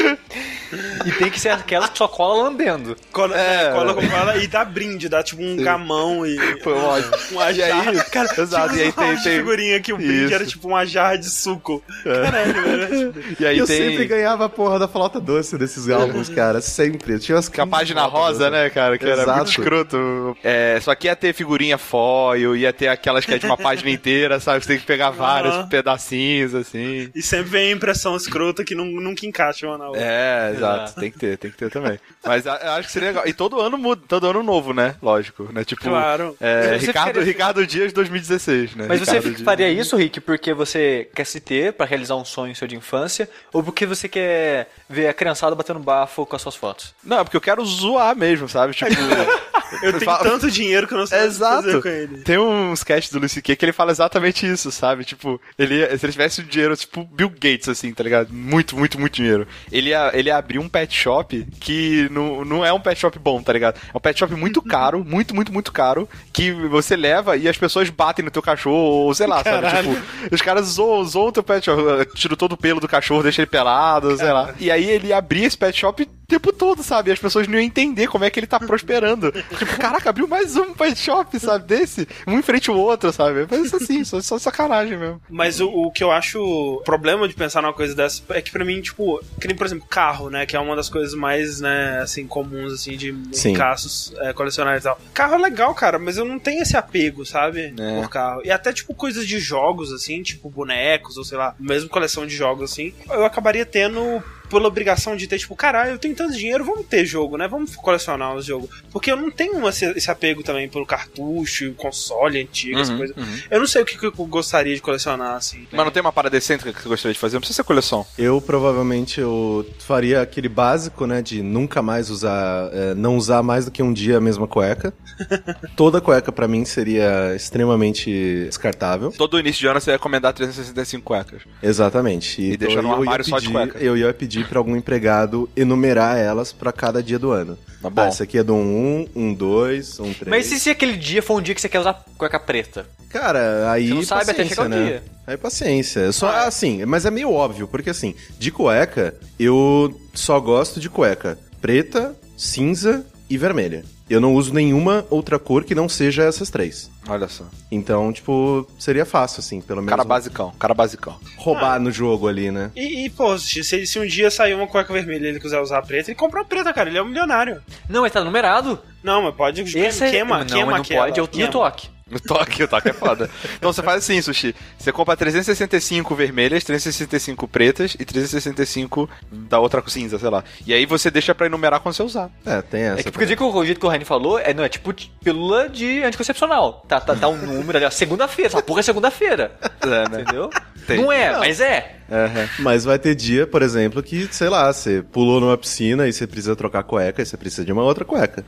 E 1.05 1.11
tem 1.11 1.29
que 1.29 1.39
ser 1.39 1.49
aquelas 1.49 1.89
que 1.89 1.97
só 1.97 2.07
cola 2.07 2.43
lambendo. 2.43 2.95
Cola, 3.11 3.37
É. 3.37 3.67
é, 3.67 3.71
cola 3.71 3.93
com 3.93 4.07
cola 4.07 4.37
e 4.37 4.47
dá 4.47 4.63
brinde, 4.63 5.09
dá 5.09 5.21
tipo 5.21 5.41
um 5.41 5.57
gamão 5.57 6.25
e. 6.25 6.37
Foi 6.63 6.73
ótimo. 6.73 7.13
Uma 7.31 7.51
E 7.51 7.61
aí- 7.61 7.69
jarra. 7.69 8.03
Cara, 8.05 8.29
Exato, 8.41 8.69
tinha 8.69 8.83
e 8.83 8.85
aí 8.85 8.91
tem- 8.91 9.21
tem- 9.21 9.37
figurinha 9.37 9.79
que 9.81 9.93
o 9.93 9.97
brinde 9.97 10.25
Isso. 10.25 10.33
era 10.33 10.45
tipo 10.45 10.67
uma 10.67 10.85
jarra 10.85 11.17
de 11.17 11.29
suco. 11.29 11.83
Caralho, 12.03 12.53
velho. 12.63 13.13
E 13.39 13.45
aí 13.45 13.57
eu 13.57 13.65
tem. 13.67 13.89
sempre 13.89 14.05
ganhava 14.05 14.45
a 14.45 14.49
porra 14.49 14.79
da 14.79 14.87
flauta 14.87 15.19
doce 15.19 15.57
desses 15.57 15.89
álbuns, 15.89 16.29
cara. 16.29 16.61
Sempre. 16.61 17.13
Eu 17.13 17.19
tinha 17.19 17.37
as 17.37 17.49
Com 17.49 17.61
a 17.61 17.67
página 17.67 18.03
rosa, 18.05 18.49
né, 18.49 18.69
cara? 18.69 18.97
Que 18.97 19.05
era 19.05 19.23
Exato. 19.23 19.37
muito 19.37 19.49
escroto. 19.49 20.37
É, 20.43 20.79
só 20.81 20.95
que 20.95 21.07
ia 21.07 21.15
ter 21.15 21.33
figurinha 21.33 21.77
foil, 22.01 22.55
ia 22.55 22.73
ter 22.73 22.87
aquelas 22.87 23.25
que 23.25 23.33
é 23.33 23.37
de 23.37 23.45
uma 23.45 23.57
página 23.57 23.89
inteira, 23.91 24.39
sabe? 24.39 24.61
Você 24.63 24.69
tem 24.69 24.79
que 24.79 24.85
pegar 24.85 25.11
vários 25.11 25.53
Aham. 25.53 25.67
pedacinhos, 25.67 26.55
assim. 26.55 27.09
E 27.13 27.21
sempre 27.21 27.49
vem 27.51 27.69
a 27.71 27.75
impressão 27.75 28.15
escrota 28.15 28.63
que 28.63 28.73
não, 28.73 28.85
nunca 28.85 29.25
encaixa 29.25 29.67
uma 29.67 29.77
na 29.77 29.87
outra. 29.87 30.01
É, 30.01 30.51
exato. 30.55 30.81
Exato. 30.83 30.99
Tem 30.99 31.11
que 31.11 31.19
ter, 31.19 31.37
tem 31.37 31.51
que 31.51 31.57
ter 31.57 31.69
também. 31.69 31.99
Mas 32.25 32.47
a- 32.47 32.75
acho 32.77 32.87
que 32.87 32.91
seria 32.93 33.09
legal. 33.09 33.27
E 33.27 33.33
todo 33.33 33.59
ano 33.61 33.77
muda, 33.77 34.01
todo 34.07 34.27
ano 34.27 34.41
novo, 34.43 34.73
né? 34.73 34.95
Lógico, 35.01 35.49
né? 35.51 35.63
Tipo, 35.63 35.83
Claro. 35.83 36.35
é, 36.39 36.77
Você 36.79 36.87
Ricardo, 36.87 37.07
ficaria- 37.07 37.23
Ricardo 37.23 37.67
Dias 37.67 37.93
2016, 37.93 38.75
né? 38.75 38.85
Mas 38.87 38.99
você 38.99 39.11
Ricardo 39.17 39.29
Dias. 39.35 39.41
faria 39.45 39.69
isso, 39.69 39.95
Rick, 39.95 40.19
porque 40.21 40.53
você 40.53 41.07
quer 41.13 41.25
se 41.25 41.39
ter 41.39 41.73
pra 41.73 41.85
realizar 41.85 42.15
um 42.15 42.25
sonho 42.25 42.55
seu 42.55 42.67
de 42.67 42.75
infância, 42.75 43.29
ou 43.53 43.61
porque 43.63 43.85
você 43.85 44.07
quer 44.07 44.69
ver 44.89 45.07
a 45.07 45.13
criançada 45.13 45.55
batendo 45.55 45.79
bafo 45.79 46.25
com 46.25 46.35
as 46.35 46.41
suas 46.41 46.55
fotos? 46.55 46.93
Não, 47.03 47.19
é 47.19 47.23
porque 47.23 47.37
eu 47.37 47.41
quero 47.41 47.63
zoar 47.65 48.15
mesmo, 48.15 48.47
sabe? 48.49 48.73
Tipo. 48.73 48.91
Eu 49.81 49.93
tenho 49.93 50.03
falo- 50.03 50.23
tanto 50.25 50.51
dinheiro 50.51 50.85
que 50.85 50.93
eu 50.93 50.97
não 50.97 51.07
sei 51.07 51.17
o 51.17 51.21
que 51.21 51.27
Exato. 51.27 51.80
Fazer 51.81 52.07
com 52.07 52.13
ele. 52.13 52.23
Tem 52.23 52.37
um 52.37 52.73
sketch 52.73 53.11
do 53.11 53.19
Lucy 53.19 53.41
que 53.41 53.57
ele 53.61 53.71
fala 53.71 53.91
exatamente 53.91 54.45
isso, 54.45 54.71
sabe? 54.71 55.03
Tipo, 55.03 55.39
ele 55.57 55.85
se 55.97 56.05
ele 56.05 56.11
tivesse 56.11 56.41
o 56.41 56.43
dinheiro, 56.43 56.75
tipo 56.75 57.03
Bill 57.03 57.29
Gates, 57.29 57.69
assim, 57.69 57.93
tá 57.93 58.03
ligado? 58.03 58.33
Muito, 58.33 58.77
muito, 58.77 58.99
muito 58.99 59.13
dinheiro. 59.13 59.47
Ele 59.71 59.89
ia, 59.89 60.11
ele 60.13 60.29
ia 60.29 60.37
abrir 60.37 60.59
um 60.59 60.69
pet 60.69 60.93
shop 60.93 61.45
que 61.59 62.07
não, 62.11 62.45
não 62.45 62.65
é 62.65 62.71
um 62.71 62.79
pet 62.79 62.99
shop 62.99 63.17
bom, 63.19 63.41
tá 63.41 63.53
ligado? 63.53 63.79
É 63.93 63.97
um 63.97 63.99
pet 63.99 64.17
shop 64.17 64.33
muito 64.35 64.61
caro, 64.61 65.03
muito, 65.03 65.35
muito, 65.35 65.51
muito 65.51 65.71
caro, 65.71 66.07
que 66.31 66.51
você 66.51 66.95
leva 66.95 67.37
e 67.37 67.47
as 67.47 67.57
pessoas 67.57 67.89
batem 67.89 68.23
no 68.23 68.31
teu 68.31 68.41
cachorro, 68.41 68.75
ou 68.75 69.13
sei 69.13 69.27
lá, 69.27 69.43
sabe? 69.43 69.61
Caralho. 69.61 69.95
Tipo, 69.95 70.35
os 70.35 70.41
caras 70.41 70.65
zoam, 70.67 71.03
zoam 71.05 71.27
o 71.27 71.31
teu 71.31 71.43
pet 71.43 71.65
shop, 71.65 71.81
tiram 72.15 72.35
todo 72.35 72.53
o 72.53 72.57
pelo 72.57 72.79
do 72.79 72.87
cachorro, 72.87 73.23
deixa 73.23 73.41
ele 73.41 73.49
pelado, 73.49 74.15
sei 74.17 74.31
lá. 74.31 74.53
E 74.59 74.71
aí 74.71 74.89
ele 74.89 75.07
ia 75.07 75.17
abrir 75.17 75.43
esse 75.43 75.57
pet 75.57 75.77
shop 75.77 76.07
tempo 76.31 76.53
todo, 76.53 76.81
sabe? 76.81 77.11
As 77.11 77.19
pessoas 77.19 77.47
não 77.47 77.55
iam 77.55 77.63
entender 77.63 78.07
como 78.07 78.23
é 78.23 78.29
que 78.29 78.39
ele 78.39 78.47
tá 78.47 78.59
prosperando. 78.59 79.31
tipo, 79.57 79.77
caraca, 79.77 80.09
abriu 80.09 80.27
mais 80.27 80.55
um 80.55 80.73
pet 80.73 80.97
shop, 80.97 81.37
sabe? 81.39 81.65
Desse, 81.65 82.07
um 82.25 82.39
em 82.39 82.41
frente 82.41 82.69
ao 82.69 82.77
outro, 82.77 83.11
sabe? 83.11 83.45
Mas 83.49 83.65
isso 83.65 83.75
assim, 83.75 84.03
só, 84.03 84.21
só 84.21 84.39
sacanagem 84.39 84.97
mesmo. 84.97 85.21
Mas 85.29 85.59
o, 85.59 85.67
o 85.67 85.91
que 85.91 86.03
eu 86.03 86.11
acho 86.11 86.81
problema 86.85 87.27
de 87.27 87.33
pensar 87.33 87.61
numa 87.61 87.73
coisa 87.73 87.93
dessa 87.93 88.21
é 88.29 88.41
que 88.41 88.51
pra 88.51 88.63
mim, 88.63 88.81
tipo, 88.81 89.21
que 89.39 89.47
nem, 89.47 89.55
por 89.55 89.65
exemplo, 89.65 89.85
carro, 89.89 90.29
né? 90.29 90.45
Que 90.45 90.55
é 90.55 90.59
uma 90.59 90.75
das 90.75 90.89
coisas 90.89 91.13
mais, 91.13 91.59
né, 91.59 91.99
assim, 92.01 92.25
comuns, 92.25 92.73
assim, 92.73 92.95
de 92.95 93.15
Sim. 93.33 93.53
casos 93.53 94.13
é, 94.19 94.31
colecionários 94.31 94.83
e 94.83 94.87
tal. 94.87 94.99
Carro 95.13 95.35
é 95.35 95.37
legal, 95.37 95.73
cara, 95.73 95.99
mas 95.99 96.17
eu 96.17 96.25
não 96.25 96.39
tenho 96.39 96.61
esse 96.61 96.77
apego, 96.77 97.25
sabe? 97.25 97.73
É. 97.77 98.01
Por 98.01 98.09
carro. 98.09 98.41
E 98.45 98.51
até, 98.51 98.71
tipo, 98.71 98.93
coisas 98.93 99.27
de 99.27 99.39
jogos, 99.39 99.91
assim, 99.91 100.23
tipo 100.23 100.49
bonecos, 100.49 101.17
ou 101.17 101.25
sei 101.25 101.37
lá, 101.37 101.55
mesmo 101.59 101.89
coleção 101.89 102.25
de 102.25 102.35
jogos, 102.35 102.71
assim, 102.71 102.93
eu 103.09 103.25
acabaria 103.25 103.65
tendo 103.65 104.23
pela 104.51 104.67
obrigação 104.67 105.15
de 105.15 105.25
ter, 105.27 105.39
tipo, 105.39 105.55
caralho, 105.55 105.91
eu 105.91 105.97
tenho 105.99 106.15
tanto 106.15 106.33
dinheiro, 106.35 106.63
vamos 106.63 106.85
ter 106.85 107.05
jogo, 107.05 107.37
né? 107.37 107.47
Vamos 107.47 107.75
colecionar 107.75 108.35
os 108.35 108.45
jogos. 108.45 108.69
Porque 108.91 109.11
eu 109.11 109.15
não 109.15 109.31
tenho 109.31 109.67
esse, 109.67 109.85
esse 109.97 110.11
apego 110.11 110.43
também 110.43 110.67
pelo 110.69 110.85
cartucho, 110.85 111.73
console 111.73 112.39
antigo, 112.41 112.79
essa 112.79 112.91
Uhum, 112.91 112.97
coisa. 112.97 113.13
uhum. 113.17 113.39
Eu 113.49 113.59
não 113.59 113.67
sei 113.67 113.81
o 113.81 113.85
que, 113.85 113.97
que 113.97 114.05
eu 114.05 114.11
gostaria 114.11 114.75
de 114.75 114.81
colecionar, 114.81 115.35
assim. 115.35 115.65
Mas 115.71 115.85
não 115.85 115.91
tem 115.91 116.01
uma 116.01 116.11
parada 116.11 116.35
excêntrica 116.37 116.73
que 116.73 116.81
você 116.83 116.89
gostaria 116.89 117.13
de 117.13 117.19
fazer? 117.19 117.35
Não 117.35 117.41
precisa 117.41 117.57
ser 117.57 117.63
coleção. 117.63 118.05
Eu 118.17 118.41
provavelmente 118.41 119.19
eu 119.21 119.65
faria 119.79 120.21
aquele 120.21 120.49
básico, 120.49 121.05
né, 121.07 121.21
de 121.21 121.41
nunca 121.41 121.81
mais 121.81 122.09
usar, 122.09 122.69
é, 122.73 122.93
não 122.93 123.15
usar 123.15 123.41
mais 123.41 123.65
do 123.65 123.71
que 123.71 123.81
um 123.81 123.93
dia 123.93 124.17
a 124.17 124.21
mesma 124.21 124.47
cueca. 124.47 124.93
Toda 125.75 126.01
cueca 126.01 126.31
pra 126.31 126.47
mim 126.47 126.65
seria 126.65 127.33
extremamente 127.35 128.45
descartável. 128.45 129.11
Todo 129.17 129.39
início 129.39 129.59
de 129.61 129.67
ano 129.67 129.79
você 129.79 129.91
ia 129.91 129.95
recomendar 129.95 130.33
365 130.33 131.03
cuecas. 131.03 131.41
Exatamente. 131.61 132.41
E 132.41 132.57
deixar 132.57 132.81
no 132.81 132.89
eu 132.89 132.95
ia 132.95 132.99
armário 133.01 133.25
só 133.25 133.39
de 133.39 133.49
cueca. 133.49 133.77
Eu 133.79 133.95
ia 133.97 134.13
pedir 134.13 134.40
pra 134.43 134.59
algum 134.59 134.75
empregado 134.75 135.49
enumerar 135.55 136.17
elas 136.17 136.51
pra 136.53 136.71
cada 136.71 137.01
dia 137.01 137.17
do 137.19 137.31
ano. 137.31 137.57
Tá 137.81 137.89
bom. 137.89 138.01
Ah, 138.01 138.09
esse 138.09 138.21
aqui 138.23 138.37
é 138.37 138.43
do 138.43 138.53
1, 138.55 139.07
um 139.15 139.33
2, 139.33 139.99
um 139.99 140.13
3. 140.13 140.27
Mas 140.27 140.51
e 140.51 140.59
se 140.59 140.69
aquele 140.69 140.95
dia 140.97 141.21
for 141.21 141.39
um 141.39 141.41
dia 141.41 141.55
que 141.55 141.61
você 141.61 141.69
quer 141.69 141.79
usar 141.79 142.03
cueca 142.17 142.39
preta? 142.39 142.85
Cara, 143.09 143.71
aí 143.71 143.89
Você 143.89 143.93
não 143.95 144.03
sabe 144.03 144.21
até 144.21 144.31
paciência, 144.33 144.55
chegar 144.55 144.65
o 144.65 144.69
né? 144.69 144.85
dia. 144.85 145.03
Aí 145.27 145.37
paciência. 145.37 145.99
Eu 146.01 146.13
só, 146.13 146.29
Ah, 146.29 146.43
é. 146.43 146.47
assim, 146.47 146.85
mas 146.85 147.05
é 147.05 147.11
meio 147.11 147.31
óbvio, 147.31 147.67
porque 147.67 147.89
assim, 147.89 148.15
de 148.39 148.51
cueca, 148.51 149.13
eu 149.39 149.93
só 150.13 150.39
gosto 150.39 150.79
de 150.79 150.89
cueca 150.89 151.37
preta, 151.61 152.15
cinza 152.37 153.05
e 153.29 153.37
vermelha. 153.37 153.83
Eu 154.11 154.19
não 154.19 154.33
uso 154.33 154.53
nenhuma 154.53 155.05
outra 155.09 155.39
cor 155.39 155.63
que 155.63 155.73
não 155.73 155.87
seja 155.87 156.23
essas 156.23 156.49
três. 156.49 156.91
Olha 157.07 157.29
só. 157.29 157.45
Então, 157.71 158.11
tipo, 158.11 158.67
seria 158.77 159.05
fácil, 159.05 159.39
assim, 159.39 159.61
pelo 159.61 159.81
menos 159.81 159.89
Cara 159.91 160.03
basicão, 160.03 160.51
cara 160.59 160.73
basicão. 160.73 161.17
roubar 161.37 161.79
no 161.79 161.89
jogo 161.89 162.27
ali, 162.27 162.51
né? 162.51 162.71
E, 162.75 163.05
e, 163.05 163.09
pô, 163.09 163.37
se, 163.37 163.63
se 163.63 163.99
um 163.99 164.05
dia 164.05 164.29
sair 164.29 164.53
uma 164.53 164.67
cueca 164.67 164.91
vermelha 164.91 165.27
e 165.27 165.29
ele 165.29 165.39
quiser 165.39 165.61
usar 165.61 165.77
a 165.77 165.81
preta, 165.81 166.11
ele 166.11 166.19
compra 166.19 166.41
a 166.41 166.43
preta, 166.43 166.73
cara. 166.73 166.89
Ele 166.89 166.97
é 166.97 167.01
um 167.01 167.07
milionário. 167.07 167.61
Não, 167.87 168.03
ele 168.03 168.09
tá 168.09 168.21
numerado. 168.21 168.77
Não, 169.01 169.23
mas 169.23 169.33
pode 169.33 169.61
Esse 169.61 170.03
é... 170.03 170.11
queima, 170.11 170.39
não, 170.39 170.45
queima 170.45 170.65
mas 170.65 170.75
não 170.75 170.81
aquela, 170.81 171.05
pode, 171.05 171.19
é 171.19 171.23
o 171.23 171.27
queima. 171.27 171.49
toque. 171.49 171.89
O 172.15 172.19
toque, 172.19 172.63
o 172.63 172.67
toque 172.67 172.89
é 172.89 172.93
foda. 172.93 173.29
Então 173.55 173.71
você 173.71 173.81
faz 173.81 173.99
assim, 174.03 174.21
Sushi. 174.21 174.53
Você 174.77 174.91
compra 174.91 175.15
365 175.15 176.13
vermelhas, 176.13 176.63
365 176.63 177.47
pretas 177.47 177.95
e 177.99 178.03
365 178.05 179.09
da 179.31 179.59
outra 179.59 179.81
cinza, 179.87 180.19
sei 180.19 180.29
lá. 180.29 180.43
E 180.67 180.73
aí 180.73 180.85
você 180.85 181.09
deixa 181.09 181.33
pra 181.33 181.45
enumerar 181.45 181.79
quando 181.79 181.95
você 181.95 182.03
usar. 182.03 182.29
É, 182.45 182.61
tem 182.61 182.81
essa. 182.83 182.99
É 182.99 183.03
que 183.03 183.11
porque 183.11 183.23
o 183.23 183.27
jeito 183.27 183.39
que 183.39 183.43
o- 183.45 183.55
o 183.55 183.65
jeito 183.65 183.79
que 183.79 183.85
o 183.85 183.89
Rani 183.89 184.03
falou 184.05 184.37
é, 184.39 184.53
não, 184.53 184.63
é 184.63 184.69
tipo 184.69 184.93
pílula 185.23 185.69
de 185.69 186.03
anticoncepcional. 186.03 186.83
Tá, 186.87 186.99
tá, 186.99 187.15
tá 187.15 187.27
um 187.29 187.37
número 187.37 187.77
ali, 187.77 187.85
ó, 187.85 187.89
segunda-feira. 187.89 188.47
Essa 188.49 188.61
porra 188.61 188.79
é 188.81 188.83
segunda-feira. 188.83 189.51
É, 189.81 190.09
né? 190.09 190.21
Entendeu? 190.21 190.49
Tem. 190.85 191.01
Não 191.01 191.11
é, 191.11 191.31
Não. 191.31 191.39
mas 191.39 191.59
é. 191.59 191.95
Aham. 192.11 192.49
Mas 192.59 192.83
vai 192.83 192.99
ter 192.99 193.15
dia, 193.15 193.47
por 193.47 193.61
exemplo, 193.61 194.03
que, 194.03 194.27
sei 194.31 194.49
lá, 194.49 194.71
você 194.71 195.01
pulou 195.01 195.39
numa 195.39 195.57
piscina 195.57 196.07
e 196.07 196.13
você 196.13 196.27
precisa 196.27 196.55
trocar 196.55 196.83
cueca 196.83 197.21
e 197.21 197.25
você 197.25 197.37
precisa 197.37 197.63
de 197.63 197.71
uma 197.71 197.83
outra 197.83 198.03
cueca. 198.03 198.43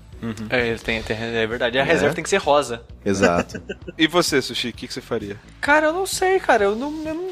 É, 0.50 0.76
tem, 0.76 1.02
tem- 1.02 1.18
é 1.18 1.48
verdade. 1.48 1.80
A 1.80 1.84
reserva 1.84 2.14
tem 2.14 2.24
que 2.24 2.30
ser 2.30 2.38
rosa. 2.42 2.82
Exato. 3.06 3.62
E 3.98 4.08
você, 4.08 4.42
Sushi, 4.42 4.70
o 4.70 4.74
que, 4.74 4.88
que 4.88 4.94
você 4.94 5.02
faria? 5.02 5.38
Cara, 5.62 5.88
eu 5.88 5.94
não 5.94 6.06
sei, 6.06 6.40
cara. 6.40 6.64
Eu 6.66 6.76
não. 6.76 6.90
Eu 7.06 7.14
não 7.14 7.24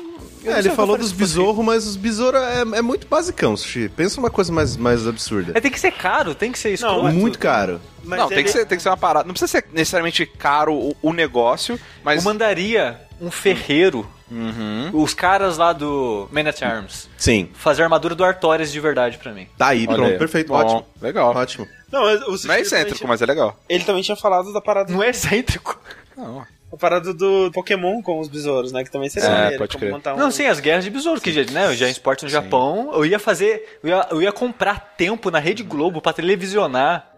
eu 0.43 0.51
não 0.51 0.55
É, 0.55 0.59
ele 0.59 0.69
falou 0.71 0.97
dos 0.97 1.11
besouros, 1.11 1.63
mas 1.65 1.85
os 1.87 1.95
besouros 1.95 2.39
é, 2.41 2.61
é 2.77 2.81
muito 2.81 3.07
basicão, 3.07 3.57
Sushi. 3.57 3.89
Pensa 3.89 4.19
uma 4.19 4.29
coisa 4.29 4.51
mais, 4.53 4.77
mais 4.77 5.07
absurda. 5.07 5.51
É, 5.55 5.59
tem 5.61 5.71
que 5.71 5.79
ser 5.79 5.91
caro, 5.91 6.33
tem 6.35 6.51
que 6.51 6.59
ser 6.59 6.71
escroto. 6.73 7.03
mas- 7.03 7.13
muito 7.15 7.39
caro. 7.39 7.81
Mas 8.03 8.19
não, 8.19 8.27
tem, 8.27 8.37
ele- 8.39 8.43
que 8.45 8.51
ser, 8.51 8.65
tem 8.65 8.77
que 8.77 8.81
ser 8.83 8.89
uma 8.89 8.97
parada. 8.97 9.25
Não 9.25 9.33
precisa 9.33 9.51
ser 9.51 9.65
necessariamente 9.73 10.25
caro 10.25 10.73
o, 10.73 10.95
o 11.01 11.13
negócio, 11.13 11.79
mas. 12.03 12.17
Eu 12.23 12.31
mandaria 12.31 12.99
um 13.19 13.29
ferreiro, 13.31 14.07
Uhum. 14.31 14.89
os 14.93 15.13
caras 15.13 15.57
lá 15.57 15.73
do 15.73 16.27
Man 16.31 16.47
at 16.47 16.61
Arms, 16.63 17.09
Sim. 17.17 17.49
fazer 17.53 17.81
a 17.81 17.85
armadura 17.85 18.15
do 18.15 18.23
Artorias 18.23 18.71
de 18.71 18.79
verdade 18.79 19.17
pra 19.17 19.31
mim. 19.33 19.47
Tá 19.57 19.67
aí, 19.67 19.85
Olha 19.87 19.95
pronto, 19.97 20.11
aí. 20.13 20.17
perfeito, 20.17 20.47
Bom, 20.47 20.55
ótimo. 20.55 20.85
Legal. 21.01 21.35
Ótimo. 21.35 21.67
Não, 21.91 22.03
Não 22.05 22.53
é 22.53 22.61
excêntrico, 22.61 22.97
tinha- 22.99 23.07
mas 23.07 23.21
é 23.21 23.25
legal. 23.25 23.59
Ele 23.67 23.83
também 23.83 24.01
tinha 24.01 24.15
falado 24.15 24.53
da 24.53 24.61
parada, 24.61 24.91
Não 24.93 25.03
é 25.03 25.09
excêntrico. 25.09 25.79
Não. 26.17 26.45
a 26.73 26.77
parada 26.77 27.13
do 27.13 27.51
Pokémon 27.53 28.01
com 28.01 28.17
os 28.21 28.29
besouros, 28.29 28.71
né? 28.71 28.81
Que 28.85 28.89
também 28.89 29.09
seria 29.09 29.27
É, 29.27 29.31
maneiro, 29.31 29.57
pode 29.57 29.75
crer. 29.77 29.93
um- 29.93 30.01
Não, 30.17 30.31
sim, 30.31 30.45
as 30.45 30.61
guerras 30.61 30.85
de 30.85 30.89
besouro, 30.89 31.19
que 31.19 31.33
já, 31.33 31.43
né, 31.51 31.65
eu 31.67 31.75
já 31.75 31.89
exporto 31.89 32.23
no 32.23 32.31
Japão. 32.31 32.91
Eu 32.93 33.05
ia 33.05 33.19
fazer. 33.19 33.79
Eu 33.83 33.89
ia, 33.89 34.07
eu 34.11 34.21
ia 34.21 34.31
comprar 34.31 34.93
tempo 34.97 35.29
na 35.29 35.37
Rede 35.39 35.63
Globo 35.63 35.99
pra 35.99 36.13
televisionar 36.13 37.11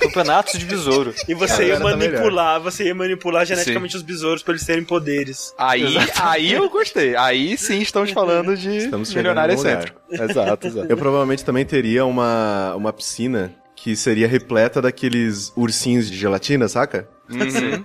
campeonatos 0.00 0.58
de 0.58 0.64
besouro. 0.64 1.14
E 1.28 1.34
você 1.34 1.68
ia 1.68 1.78
tá 1.78 1.84
manipular, 1.84 2.60
você 2.60 2.84
ia 2.84 2.94
manipular 2.94 3.44
geneticamente 3.46 3.96
os 3.96 4.02
besouros 4.02 4.42
pra 4.42 4.52
eles 4.54 4.66
terem 4.66 4.84
poderes. 4.84 5.54
Aí, 5.58 5.84
aí 6.20 6.52
eu 6.52 6.68
gostei. 6.68 7.14
Aí 7.16 7.56
sim 7.56 7.80
estamos 7.80 8.10
falando 8.10 8.56
de 8.56 8.76
Estamos 8.78 9.14
milionário 9.14 9.54
excêntrico. 9.54 10.00
Exato, 10.10 10.66
exato. 10.66 10.86
Eu 10.88 10.96
provavelmente 10.96 11.44
também 11.44 11.64
teria 11.64 12.04
uma, 12.04 12.74
uma 12.74 12.92
piscina 12.92 13.54
que 13.76 13.96
seria 13.96 14.28
repleta 14.28 14.80
daqueles 14.80 15.52
ursinhos 15.56 16.08
de 16.10 16.16
gelatina, 16.16 16.68
saca? 16.68 17.08
Uhum. 17.28 17.84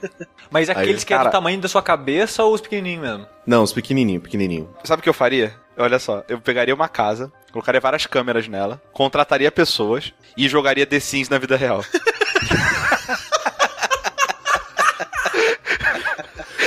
Mas 0.51 0.69
aqueles 0.69 1.03
que 1.03 1.13
é 1.13 1.17
cara- 1.17 1.29
do 1.29 1.31
tamanho 1.31 1.59
da 1.59 1.67
sua 1.67 1.81
cabeça 1.81 2.43
ou 2.43 2.53
os 2.53 2.61
pequenininhos 2.61 3.01
mesmo? 3.01 3.25
Não, 3.45 3.63
os 3.63 3.73
pequenininhos, 3.73 4.21
pequenininho. 4.23 4.69
Sabe 4.83 4.99
o 4.99 5.03
que 5.03 5.09
eu 5.09 5.13
faria? 5.13 5.55
Olha 5.77 5.99
só, 5.99 6.23
eu 6.27 6.39
pegaria 6.41 6.73
uma 6.73 6.87
casa, 6.89 7.31
Colocaria 7.51 7.79
várias 7.81 8.05
câmeras 8.05 8.47
nela, 8.47 8.79
contrataria 8.93 9.51
pessoas 9.51 10.13
e 10.35 10.47
jogaria 10.47 10.85
The 10.85 10.99
Sims 10.99 11.29
na 11.29 11.37
vida 11.37 11.55
real. 11.55 11.83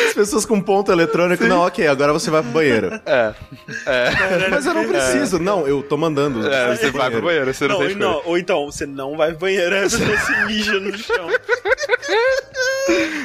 As 0.09 0.15
pessoas 0.15 0.45
com 0.45 0.61
ponto 0.61 0.91
eletrônico, 0.91 1.45
não, 1.45 1.61
ok, 1.67 1.87
agora 1.87 2.13
você 2.13 2.31
vai 2.31 2.43
pro 2.43 2.51
banheiro. 2.51 3.01
É. 3.07 3.33
Mas 4.51 4.67
eu 4.67 4.75
não 4.75 4.87
preciso, 4.87 5.39
não, 5.39 5.67
eu 5.67 5.83
tô 5.83 5.97
mandando. 5.97 6.47
É, 6.53 6.77
você 6.77 6.91
vai 6.91 7.11
pro 7.11 7.23
banheiro, 7.23 7.55
você 7.55 7.67
não, 7.69 7.75
Não, 7.75 7.81
tem 7.81 7.93
escolha. 7.93 8.07
não, 8.09 8.23
ou 8.25 8.37
então, 8.37 8.67
você 8.67 8.85
não 8.87 9.17
vai 9.17 9.31
pro 9.31 9.39
banheiro, 9.41 9.77
você 9.89 10.19
se 10.19 10.45
mija 10.47 10.81
no 10.81 10.99
chão. 10.99 11.29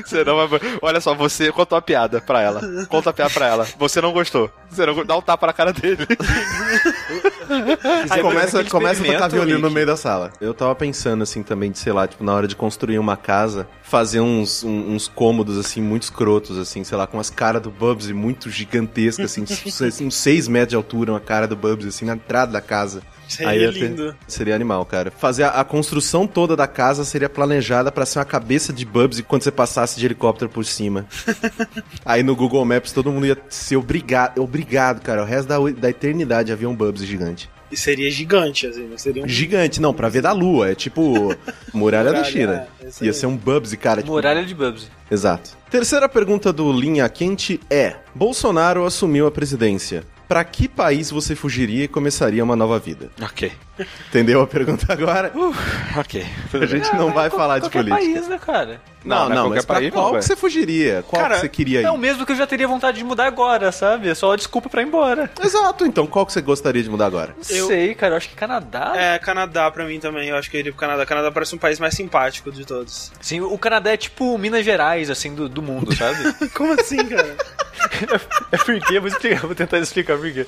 Você 0.05 0.23
não 0.23 0.47
vai. 0.47 0.59
Olha 0.81 1.01
só, 1.01 1.13
você 1.15 1.51
contou 1.51 1.77
a 1.77 1.81
piada 1.81 2.21
pra 2.21 2.41
ela. 2.41 2.61
Conta 2.87 3.09
a 3.09 3.13
piada 3.13 3.33
pra 3.33 3.47
ela. 3.47 3.67
Você 3.77 3.99
não 3.99 4.13
gostou. 4.13 4.49
Go- 4.93 5.03
Dá 5.05 5.15
um 5.17 5.21
tapa 5.21 5.47
na 5.47 5.53
cara 5.53 5.71
dele. 5.73 6.05
Aí 8.09 8.21
começa, 8.21 8.63
começa 8.65 9.01
a 9.01 9.05
tocar 9.05 9.27
violino 9.29 9.59
no 9.59 9.71
meio 9.73 9.85
da 9.85 9.95
sala. 9.97 10.31
Eu 10.41 10.53
tava 10.53 10.73
pensando, 10.75 11.21
assim, 11.23 11.43
também, 11.43 11.71
de, 11.71 11.79
sei 11.79 11.93
lá, 11.93 12.07
tipo, 12.07 12.23
na 12.23 12.33
hora 12.33 12.47
de 12.47 12.55
construir 12.55 12.99
uma 12.99 13.15
casa, 13.17 13.67
fazer 13.83 14.19
uns, 14.19 14.63
um- 14.63 14.93
uns 14.95 15.07
cômodos, 15.07 15.57
assim, 15.57 15.81
muito 15.81 16.03
escrotos, 16.03 16.57
assim, 16.57 16.83
sei 16.83 16.97
lá, 16.97 17.05
com 17.07 17.19
as 17.19 17.29
caras 17.29 17.61
do 17.61 17.69
Bubsy 17.71 18.13
muito 18.13 18.49
gigantescas, 18.49 19.31
assim, 19.31 19.43
uns 19.43 20.01
uns 20.01 20.15
6 20.15 20.47
metros 20.47 20.69
de 20.69 20.75
altura, 20.75 21.11
uma 21.11 21.19
cara 21.19 21.47
do 21.47 21.55
Bubsy, 21.55 21.89
assim, 21.89 22.05
na 22.05 22.13
entrada 22.13 22.51
da 22.51 22.61
casa. 22.61 23.01
Seria 23.27 23.55
ia 23.55 23.71
ter- 23.73 23.79
lindo. 23.79 24.15
Seria 24.27 24.55
animal, 24.55 24.85
cara. 24.85 25.11
Fazer 25.11 25.43
a, 25.43 25.49
a 25.49 25.63
construção 25.63 26.25
toda 26.27 26.55
da 26.55 26.67
casa 26.67 27.03
seria 27.03 27.27
planejada 27.29 27.91
pra 27.91 28.05
ser 28.05 28.19
uma 28.19 28.25
cabeça 28.25 28.71
de 28.71 28.85
Bubsy 28.85 29.23
quando 29.23 29.43
você 29.43 29.51
passasse 29.51 29.99
de 29.99 30.05
helicóptero 30.05 30.49
por 30.49 30.63
cima. 30.65 31.05
Aí 32.05 32.23
no 32.23 32.35
Google 32.35 32.63
Maps 32.65 32.91
todo 32.91 33.11
mundo 33.11 33.25
ia 33.25 33.37
ser 33.49 33.77
obrigado, 33.77 34.41
obrigado, 34.41 35.01
cara. 35.01 35.21
O 35.23 35.25
resto 35.25 35.47
da, 35.47 35.57
da 35.71 35.89
eternidade 35.89 36.51
havia 36.51 36.69
um 36.69 36.75
Bubsy 36.75 37.05
gigante. 37.05 37.49
E 37.71 37.75
seria 37.75 38.09
gigante, 38.11 38.67
assim, 38.67 38.83
né? 38.87 38.95
Seria 38.95 39.23
um 39.23 39.27
Gigante, 39.27 39.81
não, 39.81 39.91
pra 39.91 40.07
ver 40.07 40.21
da 40.21 40.31
lua. 40.31 40.69
É 40.71 40.75
tipo 40.75 41.35
Muralha 41.73 42.11
da 42.11 42.17
Muralha, 42.19 42.23
China. 42.31 42.67
é, 42.79 42.85
Ia 43.03 43.09
aí. 43.09 43.13
ser 43.13 43.25
um 43.25 43.35
Bubsy, 43.35 43.75
cara. 43.75 44.01
tipo- 44.01 44.13
Muralha 44.13 44.45
de 44.45 44.53
Bubsy. 44.53 44.87
Exato. 45.09 45.57
Terceira 45.69 46.07
pergunta 46.07 46.53
do 46.53 46.71
Linha 46.71 47.09
Quente 47.09 47.59
é: 47.69 47.95
Bolsonaro 48.13 48.85
assumiu 48.85 49.25
a 49.25 49.31
presidência. 49.31 50.03
Pra 50.27 50.43
que 50.43 50.67
país 50.67 51.11
você 51.11 51.35
fugiria 51.35 51.83
e 51.83 51.87
começaria 51.87 52.43
uma 52.43 52.55
nova 52.55 52.79
vida? 52.79 53.09
ok. 53.21 53.51
Entendeu 54.07 54.41
a 54.41 54.47
pergunta 54.47 54.85
agora? 54.93 55.33
Ok. 55.97 56.25
A 56.53 56.65
gente 56.65 56.95
não 56.95 57.11
vai 57.11 57.29
falar 57.29 57.59
de 57.59 57.69
política. 57.69 57.95
país, 57.97 58.25
né, 58.27 58.39
cara? 58.39 58.81
Não, 59.03 59.27
Não, 59.27 59.29
não, 59.29 59.35
não 59.43 59.49
mas 59.49 59.65
pra 59.65 59.75
país, 59.75 59.91
qual 59.93 60.13
não, 60.13 60.19
que 60.19 60.25
você 60.25 60.35
fugiria? 60.35 61.03
Qual 61.07 61.21
Cara, 61.21 61.35
que 61.35 61.41
você 61.41 61.49
queria 61.49 61.81
ir? 61.81 61.83
É 61.83 61.91
o 61.91 61.97
mesmo 61.97 62.25
que 62.25 62.31
eu 62.31 62.35
já 62.37 62.47
teria 62.47 62.67
vontade 62.69 62.97
de 62.97 63.03
mudar 63.03 63.25
agora, 63.27 63.71
sabe? 63.73 64.07
É 64.09 64.15
só 64.15 64.31
a 64.31 64.35
desculpa 64.37 64.69
pra 64.69 64.81
ir 64.81 64.85
embora. 64.87 65.29
Exato, 65.43 65.85
então 65.85 66.07
qual 66.07 66.25
que 66.25 66.31
você 66.31 66.41
gostaria 66.41 66.81
de 66.81 66.89
mudar 66.89 67.05
agora? 67.07 67.35
Não 67.49 67.55
Eu- 67.57 67.67
sei, 67.67 67.93
cara. 67.93 68.13
Eu 68.13 68.17
acho 68.17 68.29
que 68.29 68.35
Canadá. 68.35 68.93
É, 68.95 69.19
Canadá 69.19 69.69
pra 69.69 69.83
mim 69.85 69.99
também. 69.99 70.29
Eu 70.29 70.37
acho 70.37 70.49
que 70.49 70.55
eu 70.55 70.59
iria 70.59 70.71
pro 70.71 70.79
Canadá. 70.79 71.05
Canadá 71.05 71.29
parece 71.31 71.53
um 71.53 71.57
país 71.59 71.77
mais 71.79 71.93
simpático 71.93 72.51
de 72.53 72.65
todos. 72.65 73.11
Sim, 73.21 73.41
o 73.41 73.57
Canadá 73.57 73.91
é 73.91 73.97
tipo 73.97 74.37
Minas 74.37 74.63
Gerais, 74.63 75.09
assim, 75.09 75.35
do, 75.35 75.49
do 75.49 75.61
mundo, 75.61 75.93
sabe? 75.93 76.33
Como 76.55 76.73
assim, 76.79 77.05
cara? 77.05 77.35
É 78.51 78.57
porque, 78.57 78.99
vou 78.99 79.07
explicar, 79.07 79.41
vou 79.41 79.55
tentar 79.55 79.79
explicar 79.79 80.17
por 80.17 80.31
quê. 80.31 80.45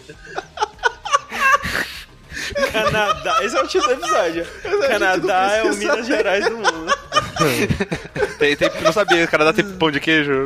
Canadá. 2.71 3.37
Esse 3.43 3.57
é 3.57 3.61
o 3.61 3.67
título 3.67 3.95
do 3.95 4.01
episódio. 4.03 4.45
Canadá 4.87 5.51
é 5.57 5.63
o 5.63 5.75
Minas 5.75 6.05
Gerais 6.07 6.45
do 6.49 6.55
mundo. 6.57 6.93
Tem, 8.39 8.55
tem, 8.55 8.69
não 8.83 8.91
sabia, 8.93 9.25
o 9.25 9.27
Canadá 9.27 9.51
tem 9.51 9.65
pão 9.65 9.89
de 9.89 9.99
queijo. 9.99 10.45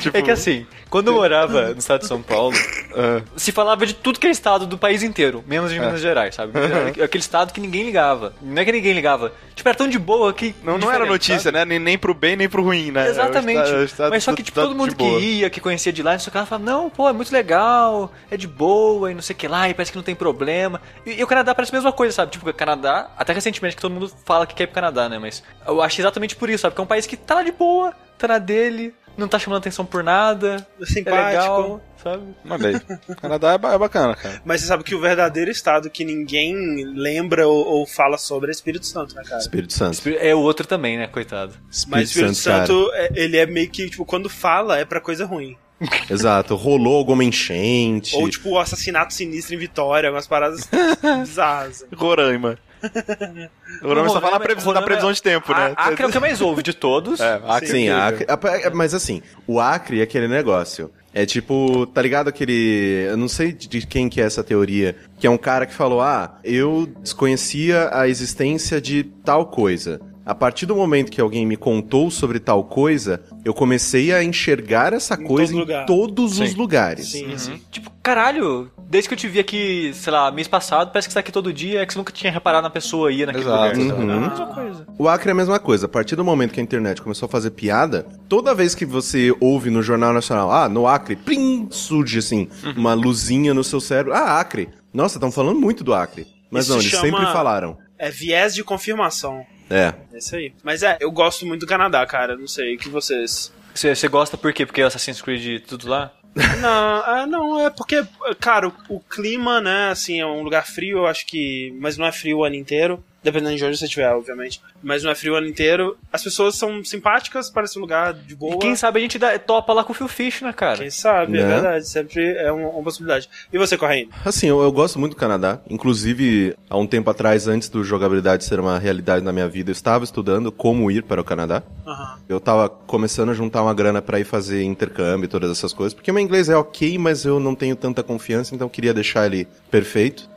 tipo, 0.00 0.14
É 0.16 0.22
que 0.22 0.30
assim, 0.30 0.64
quando 0.88 1.08
eu 1.08 1.14
morava 1.14 1.70
no 1.70 1.78
estado 1.78 2.02
de 2.02 2.06
São 2.06 2.22
Paulo, 2.22 2.56
ah, 2.94 3.20
se 3.36 3.50
falava 3.50 3.84
de 3.84 3.94
tudo 3.94 4.20
que 4.20 4.26
é 4.28 4.30
estado 4.30 4.64
do 4.64 4.78
país 4.78 5.02
inteiro, 5.02 5.42
menos 5.46 5.72
de 5.72 5.78
Minas 5.80 6.00
Gerais, 6.00 6.36
sabe? 6.36 6.52
Era 6.56 7.04
Aquele 7.04 7.22
estado 7.22 7.52
que 7.52 7.60
ninguém 7.60 7.84
ligava. 7.84 8.32
Não 8.40 8.62
é 8.62 8.64
que 8.64 8.70
ninguém 8.70 8.92
ligava. 8.92 9.32
Tipo, 9.56 9.68
era 9.68 9.76
tão 9.78 9.88
de 9.88 9.98
boa 9.98 10.32
que. 10.32 10.54
não, 10.62 10.78
não 10.78 10.90
era 10.90 11.04
notícia, 11.04 11.40
sabe? 11.40 11.58
né? 11.58 11.64
Nem, 11.64 11.78
nem 11.80 11.98
pro 11.98 12.14
bem, 12.14 12.36
nem 12.36 12.48
pro 12.48 12.62
ruim, 12.62 12.92
né? 12.92 13.08
Exatamente. 13.08 13.58
É 13.58 13.62
o 13.62 13.64
estado- 13.64 13.80
o 13.80 13.84
estado- 13.84 14.10
Mas 14.10 14.24
só 14.24 14.32
que, 14.32 14.42
tipo, 14.44 14.58
estado 14.58 14.68
todo 14.68 14.78
mundo 14.78 14.94
que 14.94 15.04
boa. 15.04 15.20
ia, 15.20 15.50
que 15.50 15.60
conhecia 15.60 15.92
de 15.92 16.02
lá, 16.04 16.12
não 16.12 16.18
sei 16.20 16.28
o 16.28 16.30
que, 16.30 16.36
ela 16.38 16.46
falava, 16.46 16.64
não, 16.70 16.88
pô, 16.90 17.08
é 17.08 17.12
muito 17.12 17.32
legal, 17.32 18.12
é 18.30 18.36
de 18.36 18.46
boa, 18.46 19.10
e 19.10 19.14
não 19.14 19.22
sei 19.22 19.34
o 19.34 19.36
que 19.38 19.48
lá, 19.48 19.68
e 19.68 19.74
parece 19.74 19.90
que 19.90 19.98
não 19.98 20.04
tem 20.04 20.14
problema. 20.14 20.80
E, 21.04 21.09
e 21.18 21.24
o 21.24 21.26
Canadá 21.26 21.54
parece 21.54 21.72
a 21.74 21.76
mesma 21.78 21.92
coisa, 21.92 22.14
sabe? 22.14 22.32
Tipo, 22.32 22.48
o 22.48 22.54
Canadá, 22.54 23.10
até 23.16 23.32
recentemente 23.32 23.76
que 23.76 23.82
todo 23.82 23.92
mundo 23.92 24.10
fala 24.24 24.46
que 24.46 24.54
quer 24.54 24.64
ir 24.64 24.66
pro 24.68 24.74
Canadá, 24.76 25.08
né? 25.08 25.18
Mas 25.18 25.42
eu 25.66 25.80
acho 25.82 26.00
exatamente 26.00 26.36
por 26.36 26.48
isso, 26.50 26.62
sabe? 26.62 26.74
Que 26.74 26.80
é 26.80 26.84
um 26.84 26.86
país 26.86 27.06
que 27.06 27.16
tá 27.16 27.36
lá 27.36 27.42
de 27.42 27.52
boa, 27.52 27.92
tá 28.18 28.28
na 28.28 28.38
dele, 28.38 28.94
não 29.16 29.28
tá 29.28 29.38
chamando 29.38 29.58
atenção 29.58 29.84
por 29.84 30.02
nada, 30.02 30.66
é 30.80 30.86
Simpático. 30.86 31.16
legal, 31.26 31.80
sabe? 32.02 32.22
Olha 32.48 32.68
aí. 32.68 33.16
Canadá 33.16 33.52
é, 33.52 33.58
ba- 33.58 33.74
é 33.74 33.78
bacana, 33.78 34.14
cara. 34.14 34.40
Mas 34.44 34.60
você 34.60 34.66
sabe 34.68 34.84
que 34.84 34.94
o 34.94 35.00
verdadeiro 35.00 35.50
estado 35.50 35.90
que 35.90 36.04
ninguém 36.04 36.54
lembra 36.94 37.46
ou, 37.46 37.66
ou 37.66 37.86
fala 37.86 38.16
sobre 38.16 38.50
é 38.50 38.52
Espírito 38.52 38.86
Santo, 38.86 39.14
né, 39.14 39.22
cara? 39.24 39.40
Espírito 39.40 39.72
Santo. 39.74 40.00
É 40.08 40.34
o 40.34 40.38
outro 40.40 40.66
também, 40.66 40.96
né? 40.96 41.06
Coitado. 41.06 41.54
Mas 41.88 42.08
Espírito 42.08 42.42
cara. 42.44 42.66
Santo, 42.66 42.90
é- 42.94 43.10
ele 43.14 43.36
é 43.36 43.44
meio 43.46 43.68
que, 43.70 43.90
tipo, 43.90 44.04
quando 44.04 44.28
fala 44.30 44.78
é 44.78 44.84
pra 44.84 45.00
coisa 45.00 45.26
ruim. 45.26 45.56
Exato. 46.10 46.54
Rolou 46.56 46.96
alguma 46.96 47.24
enchente. 47.24 48.14
Ou, 48.16 48.28
tipo, 48.28 48.50
o 48.50 48.58
assassinato 48.58 49.14
sinistro 49.14 49.54
em 49.54 49.58
Vitória, 49.58 50.10
umas 50.10 50.26
paradas 50.26 50.68
bizarras. 51.20 51.84
Roraima. 51.94 52.58
Roraima 53.82 54.08
só 54.08 54.20
fala 54.20 54.38
na, 54.38 54.40
previsão- 54.40 54.72
na 54.72 54.82
previsão 54.82 55.12
de 55.12 55.22
tempo, 55.22 55.52
né? 55.52 55.74
A 55.76 55.86
Acre 55.88 56.04
é 56.04 56.06
o 56.08 56.10
que 56.12 56.18
mais 56.18 56.40
ouve 56.40 56.62
de 56.62 56.72
todos. 56.72 57.20
É, 57.20 57.40
Acre 57.46 57.68
Sim, 57.68 57.88
é. 57.88 57.92
Acre, 57.92 58.26
a- 58.28 58.70
mas 58.74 58.94
assim, 58.94 59.22
o 59.46 59.60
Acre 59.60 60.00
é 60.00 60.02
aquele 60.02 60.28
negócio. 60.28 60.90
É 61.12 61.26
tipo, 61.26 61.86
tá 61.86 62.00
ligado 62.00 62.28
aquele. 62.28 63.06
Eu 63.10 63.16
não 63.16 63.26
sei 63.26 63.52
de 63.52 63.84
quem 63.84 64.08
que 64.08 64.20
é 64.20 64.24
essa 64.24 64.44
teoria. 64.44 64.94
Que 65.18 65.26
é 65.26 65.30
um 65.30 65.36
cara 65.36 65.66
que 65.66 65.74
falou: 65.74 66.00
Ah, 66.00 66.38
eu 66.44 66.86
desconhecia 67.02 67.90
a 67.92 68.06
existência 68.08 68.80
de 68.80 69.02
tal 69.24 69.46
coisa. 69.46 70.00
A 70.30 70.34
partir 70.34 70.64
do 70.64 70.76
momento 70.76 71.10
que 71.10 71.20
alguém 71.20 71.44
me 71.44 71.56
contou 71.56 72.08
sobre 72.08 72.38
tal 72.38 72.62
coisa, 72.62 73.20
eu 73.44 73.52
comecei 73.52 74.12
a 74.12 74.22
enxergar 74.22 74.92
essa 74.92 75.16
coisa 75.16 75.52
todo 75.52 75.72
em 75.72 75.86
todos 75.86 76.38
os 76.38 76.50
Sim. 76.50 76.56
lugares. 76.56 77.08
Sim, 77.10 77.36
sim. 77.36 77.60
Tipo, 77.68 77.90
caralho, 78.00 78.70
desde 78.88 79.08
que 79.08 79.14
eu 79.14 79.18
te 79.18 79.26
vi 79.26 79.40
aqui, 79.40 79.90
sei 79.92 80.12
lá, 80.12 80.30
mês 80.30 80.46
passado, 80.46 80.92
parece 80.92 81.08
que 81.08 81.12
você 81.12 81.16
tá 81.16 81.20
aqui 81.20 81.32
todo 81.32 81.52
dia, 81.52 81.80
é 81.82 81.86
que 81.86 81.92
você 81.92 81.98
nunca 81.98 82.12
tinha 82.12 82.32
reparado 82.32 82.62
na 82.62 82.70
pessoa 82.70 83.10
ia 83.10 83.26
naquele 83.26 83.44
Exato. 83.44 83.76
lugar. 83.80 83.98
Uhum. 83.98 84.10
É 84.10 84.14
a 84.14 84.20
mesma 84.30 84.46
coisa. 84.54 84.86
O 84.96 85.08
Acre 85.08 85.28
é 85.30 85.32
a 85.32 85.34
mesma 85.34 85.58
coisa. 85.58 85.86
A 85.86 85.88
partir 85.88 86.14
do 86.14 86.24
momento 86.24 86.52
que 86.52 86.60
a 86.60 86.62
internet 86.62 87.02
começou 87.02 87.26
a 87.26 87.28
fazer 87.28 87.50
piada, 87.50 88.06
toda 88.28 88.54
vez 88.54 88.72
que 88.72 88.86
você 88.86 89.34
ouve 89.40 89.68
no 89.68 89.82
Jornal 89.82 90.12
Nacional, 90.12 90.52
ah, 90.52 90.68
no 90.68 90.86
Acre, 90.86 91.16
plim, 91.16 91.66
surge 91.72 92.18
assim, 92.20 92.48
Uhum. 92.62 92.74
uma 92.76 92.94
luzinha 92.94 93.52
no 93.52 93.64
seu 93.64 93.80
cérebro. 93.80 94.12
Ah, 94.14 94.38
Acre. 94.38 94.68
Nossa, 94.94 95.16
estão 95.18 95.32
falando 95.32 95.58
muito 95.58 95.82
do 95.82 95.92
Acre. 95.92 96.24
Mas 96.52 96.66
Isso 96.66 96.72
não, 96.74 96.80
eles 96.80 96.90
chama- 96.92 97.02
sempre 97.18 97.32
falaram. 97.32 97.76
É 97.98 98.10
viés 98.10 98.54
de 98.54 98.62
confirmação. 98.62 99.44
É. 99.70 99.94
É 100.12 100.18
isso 100.18 100.34
aí. 100.34 100.52
Mas 100.62 100.82
é, 100.82 100.98
eu 101.00 101.10
gosto 101.10 101.46
muito 101.46 101.60
do 101.60 101.66
Canadá, 101.66 102.04
cara. 102.04 102.36
Não 102.36 102.48
sei, 102.48 102.74
o 102.74 102.78
que 102.78 102.88
vocês. 102.88 103.52
Você, 103.72 103.94
você 103.94 104.08
gosta 104.08 104.36
por 104.36 104.52
quê? 104.52 104.66
Porque 104.66 104.82
Assassin's 104.82 105.22
Creed 105.22 105.46
e 105.46 105.60
tudo 105.60 105.88
lá? 105.88 106.12
Não, 106.60 107.02
ah, 107.04 107.26
não, 107.26 107.66
é 107.66 107.70
porque, 107.70 108.06
cara, 108.38 108.68
o, 108.68 108.72
o 108.88 109.00
clima, 109.00 109.60
né, 109.60 109.88
assim, 109.90 110.20
é 110.20 110.26
um 110.26 110.42
lugar 110.42 110.64
frio, 110.64 110.98
eu 110.98 111.06
acho 111.08 111.26
que. 111.26 111.76
Mas 111.80 111.96
não 111.96 112.06
é 112.06 112.12
frio 112.12 112.38
o 112.38 112.44
ano 112.44 112.54
inteiro. 112.54 113.02
Dependendo 113.22 113.56
de 113.56 113.64
onde 113.64 113.76
você 113.76 113.84
estiver, 113.84 114.10
obviamente. 114.12 114.60
Mas 114.82 115.02
não 115.02 115.10
é 115.10 115.14
frio 115.14 115.34
o 115.34 115.36
ano 115.36 115.46
inteiro. 115.46 115.96
As 116.12 116.22
pessoas 116.24 116.56
são 116.56 116.82
simpáticas, 116.84 117.50
parece 117.50 117.78
um 117.78 117.82
lugar 117.82 118.14
de 118.14 118.34
boa. 118.34 118.54
E 118.54 118.58
quem 118.58 118.74
sabe 118.74 118.98
a 118.98 119.02
gente 119.02 119.18
dá, 119.18 119.38
topa 119.38 119.72
lá 119.72 119.84
com 119.84 119.92
o 119.92 119.94
Phil 119.94 120.08
Fish, 120.08 120.40
né, 120.42 120.52
cara? 120.52 120.78
Quem 120.78 120.90
sabe, 120.90 121.38
é 121.38 121.42
Né? 121.42 121.48
verdade. 121.48 121.88
Sempre 121.88 122.34
é 122.36 122.50
uma, 122.50 122.68
uma 122.68 122.82
possibilidade. 122.82 123.28
E 123.52 123.58
você, 123.58 123.76
Corrêa? 123.76 124.06
Assim, 124.24 124.46
eu, 124.48 124.60
eu 124.62 124.72
gosto 124.72 124.98
muito 124.98 125.12
do 125.12 125.18
Canadá. 125.18 125.60
Inclusive, 125.68 126.54
há 126.68 126.76
um 126.78 126.86
tempo 126.86 127.10
atrás, 127.10 127.46
antes 127.46 127.68
do 127.68 127.84
jogabilidade 127.84 128.44
ser 128.44 128.58
uma 128.60 128.78
realidade 128.78 129.24
na 129.24 129.32
minha 129.32 129.48
vida, 129.48 129.70
eu 129.70 129.72
estava 129.72 130.04
estudando 130.04 130.50
como 130.52 130.90
ir 130.90 131.02
para 131.02 131.20
o 131.20 131.24
Canadá. 131.24 131.62
Aham. 131.86 132.18
Eu 132.28 132.40
tava 132.40 132.68
começando 132.68 133.30
a 133.30 133.34
juntar 133.34 133.62
uma 133.62 133.74
grana 133.74 134.00
pra 134.00 134.20
ir 134.20 134.24
fazer 134.24 134.62
intercâmbio 134.62 135.24
e 135.24 135.28
todas 135.28 135.50
essas 135.50 135.72
coisas, 135.72 135.92
porque 135.92 136.12
meu 136.12 136.22
inglês 136.22 136.48
é 136.48 136.56
ok, 136.56 136.96
mas 136.96 137.24
eu 137.24 137.40
não 137.40 137.54
tenho 137.54 137.74
tanta 137.74 138.02
confiança, 138.02 138.54
então 138.54 138.66
eu 138.66 138.70
queria 138.70 138.94
deixar 138.94 139.26
ele 139.26 139.46
perfeito. 139.70 140.28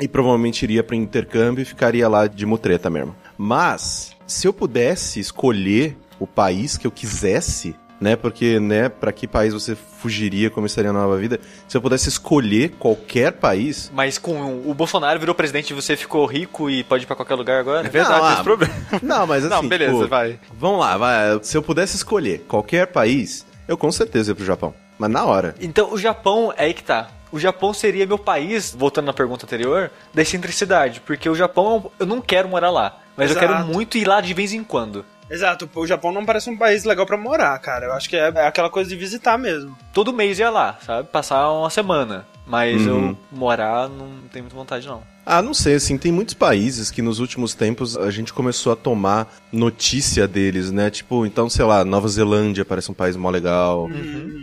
E 0.00 0.06
provavelmente 0.08 0.62
iria 0.62 0.82
pro 0.82 0.94
intercâmbio 0.94 1.62
e 1.62 1.64
ficaria 1.64 2.08
lá 2.08 2.26
de 2.34 2.46
mutreta 2.46 2.88
mesmo. 2.90 3.14
Mas, 3.36 4.16
se 4.26 4.46
eu 4.46 4.52
pudesse 4.52 5.20
escolher 5.20 5.96
o 6.18 6.26
país 6.26 6.76
que 6.76 6.86
eu 6.86 6.90
quisesse, 6.90 7.74
né, 8.00 8.16
porque, 8.16 8.58
né, 8.58 8.88
pra 8.88 9.12
que 9.12 9.26
país 9.26 9.52
você 9.52 9.74
fugiria, 9.74 10.48
começaria 10.48 10.90
uma 10.90 11.02
nova 11.02 11.18
vida, 11.18 11.38
se 11.68 11.76
eu 11.76 11.82
pudesse 11.82 12.08
escolher 12.08 12.70
qualquer 12.78 13.32
país, 13.32 13.90
Mas 13.94 14.16
com 14.16 14.62
o 14.66 14.72
Bolsonaro 14.72 15.20
virou 15.20 15.34
presidente 15.34 15.70
e 15.70 15.74
você 15.74 15.96
ficou 15.96 16.24
rico 16.24 16.70
e 16.70 16.82
pode 16.82 17.04
ir 17.04 17.06
pra 17.06 17.14
qualquer 17.14 17.34
lugar 17.34 17.60
agora? 17.60 17.86
É 17.86 17.90
verdade, 17.90 18.22
Não, 18.22 18.32
esse 18.32 18.42
problema. 18.42 18.74
Não, 19.02 19.26
mas 19.26 19.44
assim, 19.44 19.54
Não, 19.54 19.68
beleza, 19.68 19.92
tipo, 19.92 20.08
vai. 20.08 20.38
Vamos 20.58 20.80
lá, 20.80 20.96
vai. 20.96 21.40
Se 21.42 21.56
eu 21.56 21.62
pudesse 21.62 21.96
escolher 21.96 22.44
qualquer 22.48 22.86
país, 22.86 23.44
eu 23.68 23.76
com 23.76 23.92
certeza 23.92 24.30
ia 24.30 24.34
pro 24.34 24.44
Japão. 24.44 24.74
Mas 24.98 25.10
na 25.10 25.24
hora. 25.24 25.54
Então, 25.60 25.92
o 25.92 25.98
Japão, 25.98 26.52
é 26.56 26.64
aí 26.64 26.74
que 26.74 26.82
tá. 26.82 27.08
O 27.32 27.38
Japão 27.38 27.72
seria 27.72 28.06
meu 28.06 28.18
país, 28.18 28.74
voltando 28.76 29.06
na 29.06 29.12
pergunta 29.12 29.46
anterior, 29.46 29.90
da 30.12 30.22
excentricidade. 30.22 31.00
Porque 31.00 31.28
o 31.28 31.34
Japão, 31.34 31.90
eu 31.98 32.06
não 32.06 32.20
quero 32.20 32.48
morar 32.48 32.70
lá. 32.70 32.98
Mas 33.16 33.30
eu 33.30 33.36
Exato. 33.36 33.54
quero 33.54 33.66
muito 33.66 33.96
ir 33.98 34.06
lá 34.06 34.20
de 34.20 34.34
vez 34.34 34.52
em 34.52 34.64
quando. 34.64 35.04
Exato, 35.30 35.70
o 35.76 35.86
Japão 35.86 36.10
não 36.10 36.24
parece 36.24 36.50
um 36.50 36.56
país 36.58 36.82
legal 36.84 37.06
pra 37.06 37.16
morar, 37.16 37.56
cara. 37.60 37.86
Eu 37.86 37.92
acho 37.92 38.08
que 38.08 38.16
é, 38.16 38.32
é 38.34 38.46
aquela 38.46 38.68
coisa 38.68 38.90
de 38.90 38.96
visitar 38.96 39.38
mesmo. 39.38 39.76
Todo 39.92 40.12
mês 40.12 40.40
ia 40.40 40.50
lá, 40.50 40.76
sabe? 40.84 41.06
Passar 41.08 41.48
uma 41.52 41.70
semana. 41.70 42.26
Mas 42.44 42.84
Uhum. 42.84 43.10
eu 43.10 43.18
morar 43.30 43.88
não 43.88 44.08
tenho 44.32 44.42
muita 44.44 44.56
vontade, 44.56 44.88
não. 44.88 45.02
Ah, 45.24 45.42
não 45.42 45.54
sei, 45.54 45.74
assim, 45.74 45.96
tem 45.96 46.10
muitos 46.10 46.34
países 46.34 46.90
que 46.90 47.02
nos 47.02 47.18
últimos 47.20 47.54
tempos 47.54 47.96
a 47.96 48.10
gente 48.10 48.32
começou 48.32 48.72
a 48.72 48.76
tomar 48.76 49.32
notícia 49.52 50.26
deles, 50.26 50.70
né? 50.70 50.90
Tipo, 50.90 51.24
então, 51.26 51.48
sei 51.48 51.64
lá, 51.64 51.84
Nova 51.84 52.08
Zelândia 52.08 52.64
parece 52.64 52.90
um 52.90 52.94
país 52.94 53.14
mó 53.16 53.30
legal. 53.30 53.88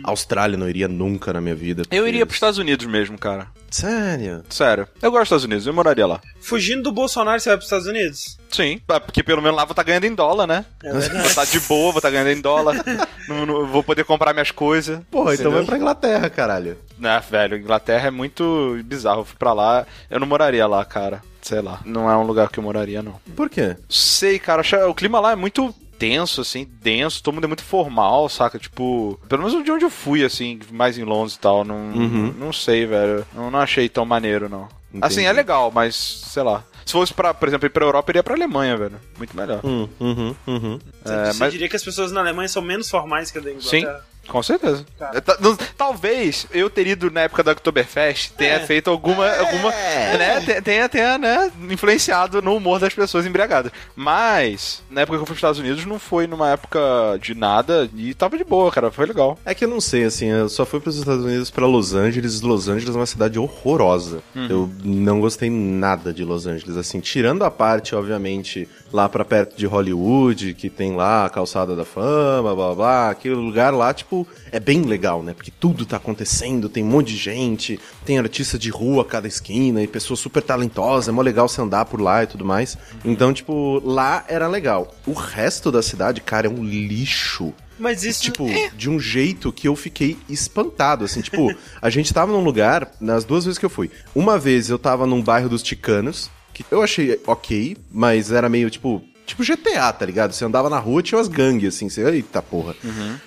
Austrália 0.04 0.56
não 0.56 0.68
iria 0.68 0.88
nunca 0.88 1.32
na 1.32 1.40
minha 1.40 1.54
vida. 1.54 1.82
Eu 1.82 1.86
porque- 2.02 2.08
iria 2.08 2.24
pros 2.26 2.36
Estados 2.36 2.58
Unidos 2.58 2.86
mesmo, 2.86 3.18
cara. 3.18 3.48
Sério? 3.70 4.42
Sério. 4.48 4.88
Eu 5.02 5.10
gosto 5.10 5.20
dos 5.22 5.26
Estados 5.28 5.44
Unidos, 5.44 5.66
eu 5.66 5.72
moraria 5.74 6.06
lá. 6.06 6.20
Fugindo 6.40 6.82
do 6.82 6.92
Bolsonaro, 6.92 7.38
você 7.40 7.48
vai 7.50 7.56
pros 7.56 7.66
Estados 7.66 7.86
Unidos? 7.86 8.38
Sim, 8.50 8.80
é 8.88 8.98
porque 9.00 9.22
pelo 9.22 9.42
menos 9.42 9.56
lá 9.56 9.62
eu 9.62 9.66
vou 9.66 9.72
estar 9.72 9.82
ganhando 9.82 10.04
em 10.04 10.14
dólar, 10.14 10.46
né? 10.46 10.64
É 10.82 10.90
Vou 10.90 11.00
estar 11.00 11.44
de 11.44 11.60
boa, 11.60 11.92
vou 11.92 11.98
estar 11.98 12.10
ganhando 12.10 12.30
em 12.30 12.40
dólar. 12.40 12.76
não, 13.28 13.44
não- 13.44 13.66
vou 13.66 13.82
poder 13.82 14.04
comprar 14.04 14.32
minhas 14.32 14.50
coisas. 14.50 15.00
Porra, 15.10 15.34
então 15.34 15.46
Entendeu? 15.46 15.52
vai 15.58 15.64
pra 15.66 15.76
Inglaterra, 15.76 16.30
caralho. 16.30 16.78
Né, 16.98 17.22
velho, 17.30 17.56
Inglaterra 17.58 18.08
é 18.08 18.10
muito 18.10 18.78
bizarro. 18.84 19.20
Eu 19.20 19.24
fui 19.26 19.36
pra 19.38 19.52
lá, 19.52 19.86
eu 20.10 20.18
não 20.18 20.26
moraria 20.26 20.66
lá, 20.66 20.84
cara. 20.84 21.22
Sei 21.42 21.60
lá. 21.60 21.80
Não 21.84 22.10
é 22.10 22.16
um 22.16 22.24
lugar 22.24 22.48
que 22.50 22.58
eu 22.58 22.62
moraria, 22.64 23.02
não. 23.02 23.20
Por 23.36 23.48
quê? 23.48 23.76
Sei, 23.88 24.38
cara, 24.38 24.62
o 24.88 24.94
clima 24.94 25.20
lá 25.20 25.32
é 25.32 25.36
muito 25.36 25.74
tenso, 25.98 26.40
assim, 26.40 26.66
denso, 26.82 27.22
todo 27.22 27.34
mundo 27.34 27.44
é 27.44 27.48
muito 27.48 27.62
formal, 27.64 28.28
saca? 28.28 28.58
Tipo, 28.58 29.18
pelo 29.28 29.42
menos 29.44 29.64
de 29.64 29.70
onde 29.72 29.84
eu 29.84 29.90
fui, 29.90 30.24
assim, 30.24 30.60
mais 30.70 30.96
em 30.98 31.04
Londres 31.04 31.34
e 31.34 31.38
tal, 31.40 31.64
não, 31.64 31.76
Uhum. 31.76 32.34
não 32.38 32.52
sei, 32.52 32.86
velho. 32.86 33.26
Não, 33.34 33.50
não 33.50 33.58
achei 33.58 33.88
tão 33.88 34.04
maneiro, 34.04 34.48
não. 34.48 34.68
Entendi. 34.92 35.04
Assim, 35.04 35.24
é 35.24 35.32
legal, 35.32 35.70
mas, 35.74 35.94
sei 35.94 36.42
lá. 36.42 36.64
Se 36.86 36.92
fosse, 36.92 37.12
pra, 37.12 37.34
por 37.34 37.46
exemplo, 37.48 37.66
ir 37.66 37.70
pra 37.70 37.84
Europa, 37.84 38.08
eu 38.10 38.12
iria 38.12 38.22
pra 38.22 38.34
Alemanha, 38.34 38.74
velho. 38.76 38.98
Muito 39.18 39.36
melhor. 39.36 39.60
Hum, 39.62 39.86
uhum, 40.00 40.34
uhum. 40.46 40.78
Você, 41.04 41.12
É, 41.12 41.32
você 41.32 41.38
mas- 41.40 41.52
diria 41.52 41.68
que 41.68 41.76
as 41.76 41.84
pessoas 41.84 42.10
na 42.10 42.20
Alemanha 42.20 42.48
são 42.48 42.62
menos 42.62 42.88
formais 42.88 43.30
que 43.30 43.36
a 43.36 43.40
da 43.42 43.50
Sim, 43.60 43.78
Inglaterra? 43.80 44.04
Com 44.28 44.42
certeza. 44.42 44.84
Cara. 44.98 45.20
Ta- 45.20 45.36
não- 45.40 45.56
Talvez 45.76 46.46
eu 46.52 46.68
ter 46.68 46.86
ido 46.86 47.10
na 47.10 47.22
época 47.22 47.42
da 47.42 47.52
Oktoberfest 47.52 48.32
tenha 48.36 48.54
É. 48.54 48.60
feito 48.66 48.90
alguma. 48.90 49.28
alguma 49.30 49.70
né, 49.70 50.40
te- 50.44 50.62
tenha, 50.62 50.88
tenha 50.88 51.16
né, 51.18 51.50
influenciado 51.70 52.42
no 52.42 52.54
humor 52.56 52.78
das 52.78 52.92
pessoas 52.94 53.24
embriagadas. 53.26 53.72
Mas, 53.96 54.82
na 54.90 55.02
época 55.02 55.16
que 55.18 55.22
eu 55.22 55.26
fui 55.26 55.34
pros 55.34 55.38
Estados 55.38 55.58
Unidos, 55.60 55.84
não 55.86 55.98
foi 55.98 56.26
numa 56.26 56.50
época 56.50 56.78
de 57.20 57.34
nada 57.34 57.88
e 57.96 58.14
tava 58.14 58.36
de 58.36 58.44
boa, 58.44 58.70
cara. 58.70 58.90
Foi 58.90 59.06
legal. 59.06 59.38
É 59.44 59.54
que 59.54 59.64
eu 59.64 59.68
não 59.68 59.80
sei, 59.80 60.04
assim, 60.04 60.26
eu 60.26 60.48
só 60.48 60.64
fui 60.66 60.80
pros 60.80 60.96
Estados 60.96 61.24
Unidos 61.24 61.50
pra 61.50 61.66
Los 61.66 61.94
Angeles. 61.94 62.40
Los 62.40 62.68
Angeles 62.68 62.94
é 62.94 62.98
uma 62.98 63.06
cidade 63.06 63.38
horrorosa. 63.38 64.20
Eu 64.34 64.70
não 64.84 65.20
gostei 65.20 65.50
nada 65.50 66.12
de 66.12 66.24
Los 66.24 66.46
Angeles, 66.46 66.76
assim, 66.76 67.00
tirando 67.00 67.44
a 67.44 67.50
parte, 67.50 67.94
obviamente, 67.94 68.68
lá 68.92 69.08
pra 69.08 69.24
perto 69.24 69.56
de 69.56 69.66
Hollywood, 69.66 70.54
que 70.54 70.70
tem 70.70 70.94
lá 70.94 71.26
a 71.26 71.30
calçada 71.30 71.76
da 71.76 71.84
fama, 71.84 72.54
blá 72.54 72.54
blá 72.54 72.74
blá. 72.74 73.10
Aquele 73.10 73.34
lugar 73.34 73.72
lá, 73.72 73.92
tipo, 73.92 74.26
é 74.50 74.58
bem 74.58 74.82
legal, 74.82 75.22
né? 75.22 75.34
Porque 75.34 75.50
tudo 75.50 75.86
tá 75.86 75.96
acontecendo, 75.96 76.68
tem 76.68 76.84
um 76.84 76.88
monte 76.88 77.08
de 77.08 77.16
gente, 77.16 77.78
tem 78.04 78.18
artista 78.18 78.58
de 78.58 78.70
rua 78.70 79.02
a 79.02 79.04
cada 79.04 79.28
esquina 79.28 79.82
e 79.82 79.86
pessoas 79.86 80.20
super 80.20 80.42
talentosas, 80.42 81.08
é 81.08 81.12
mó 81.12 81.22
legal 81.22 81.48
você 81.48 81.60
andar 81.60 81.84
por 81.84 82.00
lá 82.00 82.22
e 82.22 82.26
tudo 82.26 82.44
mais. 82.44 82.76
Então, 83.04 83.32
tipo, 83.32 83.80
lá 83.84 84.24
era 84.28 84.48
legal. 84.48 84.94
O 85.06 85.12
resto 85.12 85.70
da 85.70 85.82
cidade, 85.82 86.20
cara, 86.20 86.46
é 86.46 86.50
um 86.50 86.64
lixo. 86.64 87.52
Mas 87.78 88.02
isso. 88.02 88.22
Tipo, 88.22 88.46
de 88.76 88.90
um 88.90 88.98
jeito 88.98 89.52
que 89.52 89.68
eu 89.68 89.76
fiquei 89.76 90.16
espantado, 90.28 91.04
assim, 91.04 91.20
tipo, 91.20 91.54
a 91.80 91.88
gente 91.88 92.12
tava 92.12 92.32
num 92.32 92.42
lugar, 92.42 92.90
nas 93.00 93.24
duas 93.24 93.44
vezes 93.44 93.58
que 93.58 93.64
eu 93.64 93.70
fui. 93.70 93.90
Uma 94.14 94.38
vez 94.38 94.68
eu 94.68 94.78
tava 94.78 95.06
num 95.06 95.22
bairro 95.22 95.48
dos 95.48 95.62
Ticanos, 95.62 96.30
que 96.64 96.72
eu 96.72 96.82
achei 96.82 97.20
ok, 97.26 97.76
mas 97.92 98.32
era 98.32 98.48
meio, 98.48 98.70
tipo, 98.70 99.02
tipo 99.26 99.44
GTA, 99.44 99.92
tá 99.92 100.06
ligado? 100.06 100.32
Você 100.32 100.44
andava 100.44 100.70
na 100.70 100.78
rua, 100.78 101.02
tinha 101.02 101.18
umas 101.18 101.28
gangues, 101.28 101.74
assim, 101.74 101.88
você, 101.88 102.02
eita 102.08 102.40
porra. 102.40 102.74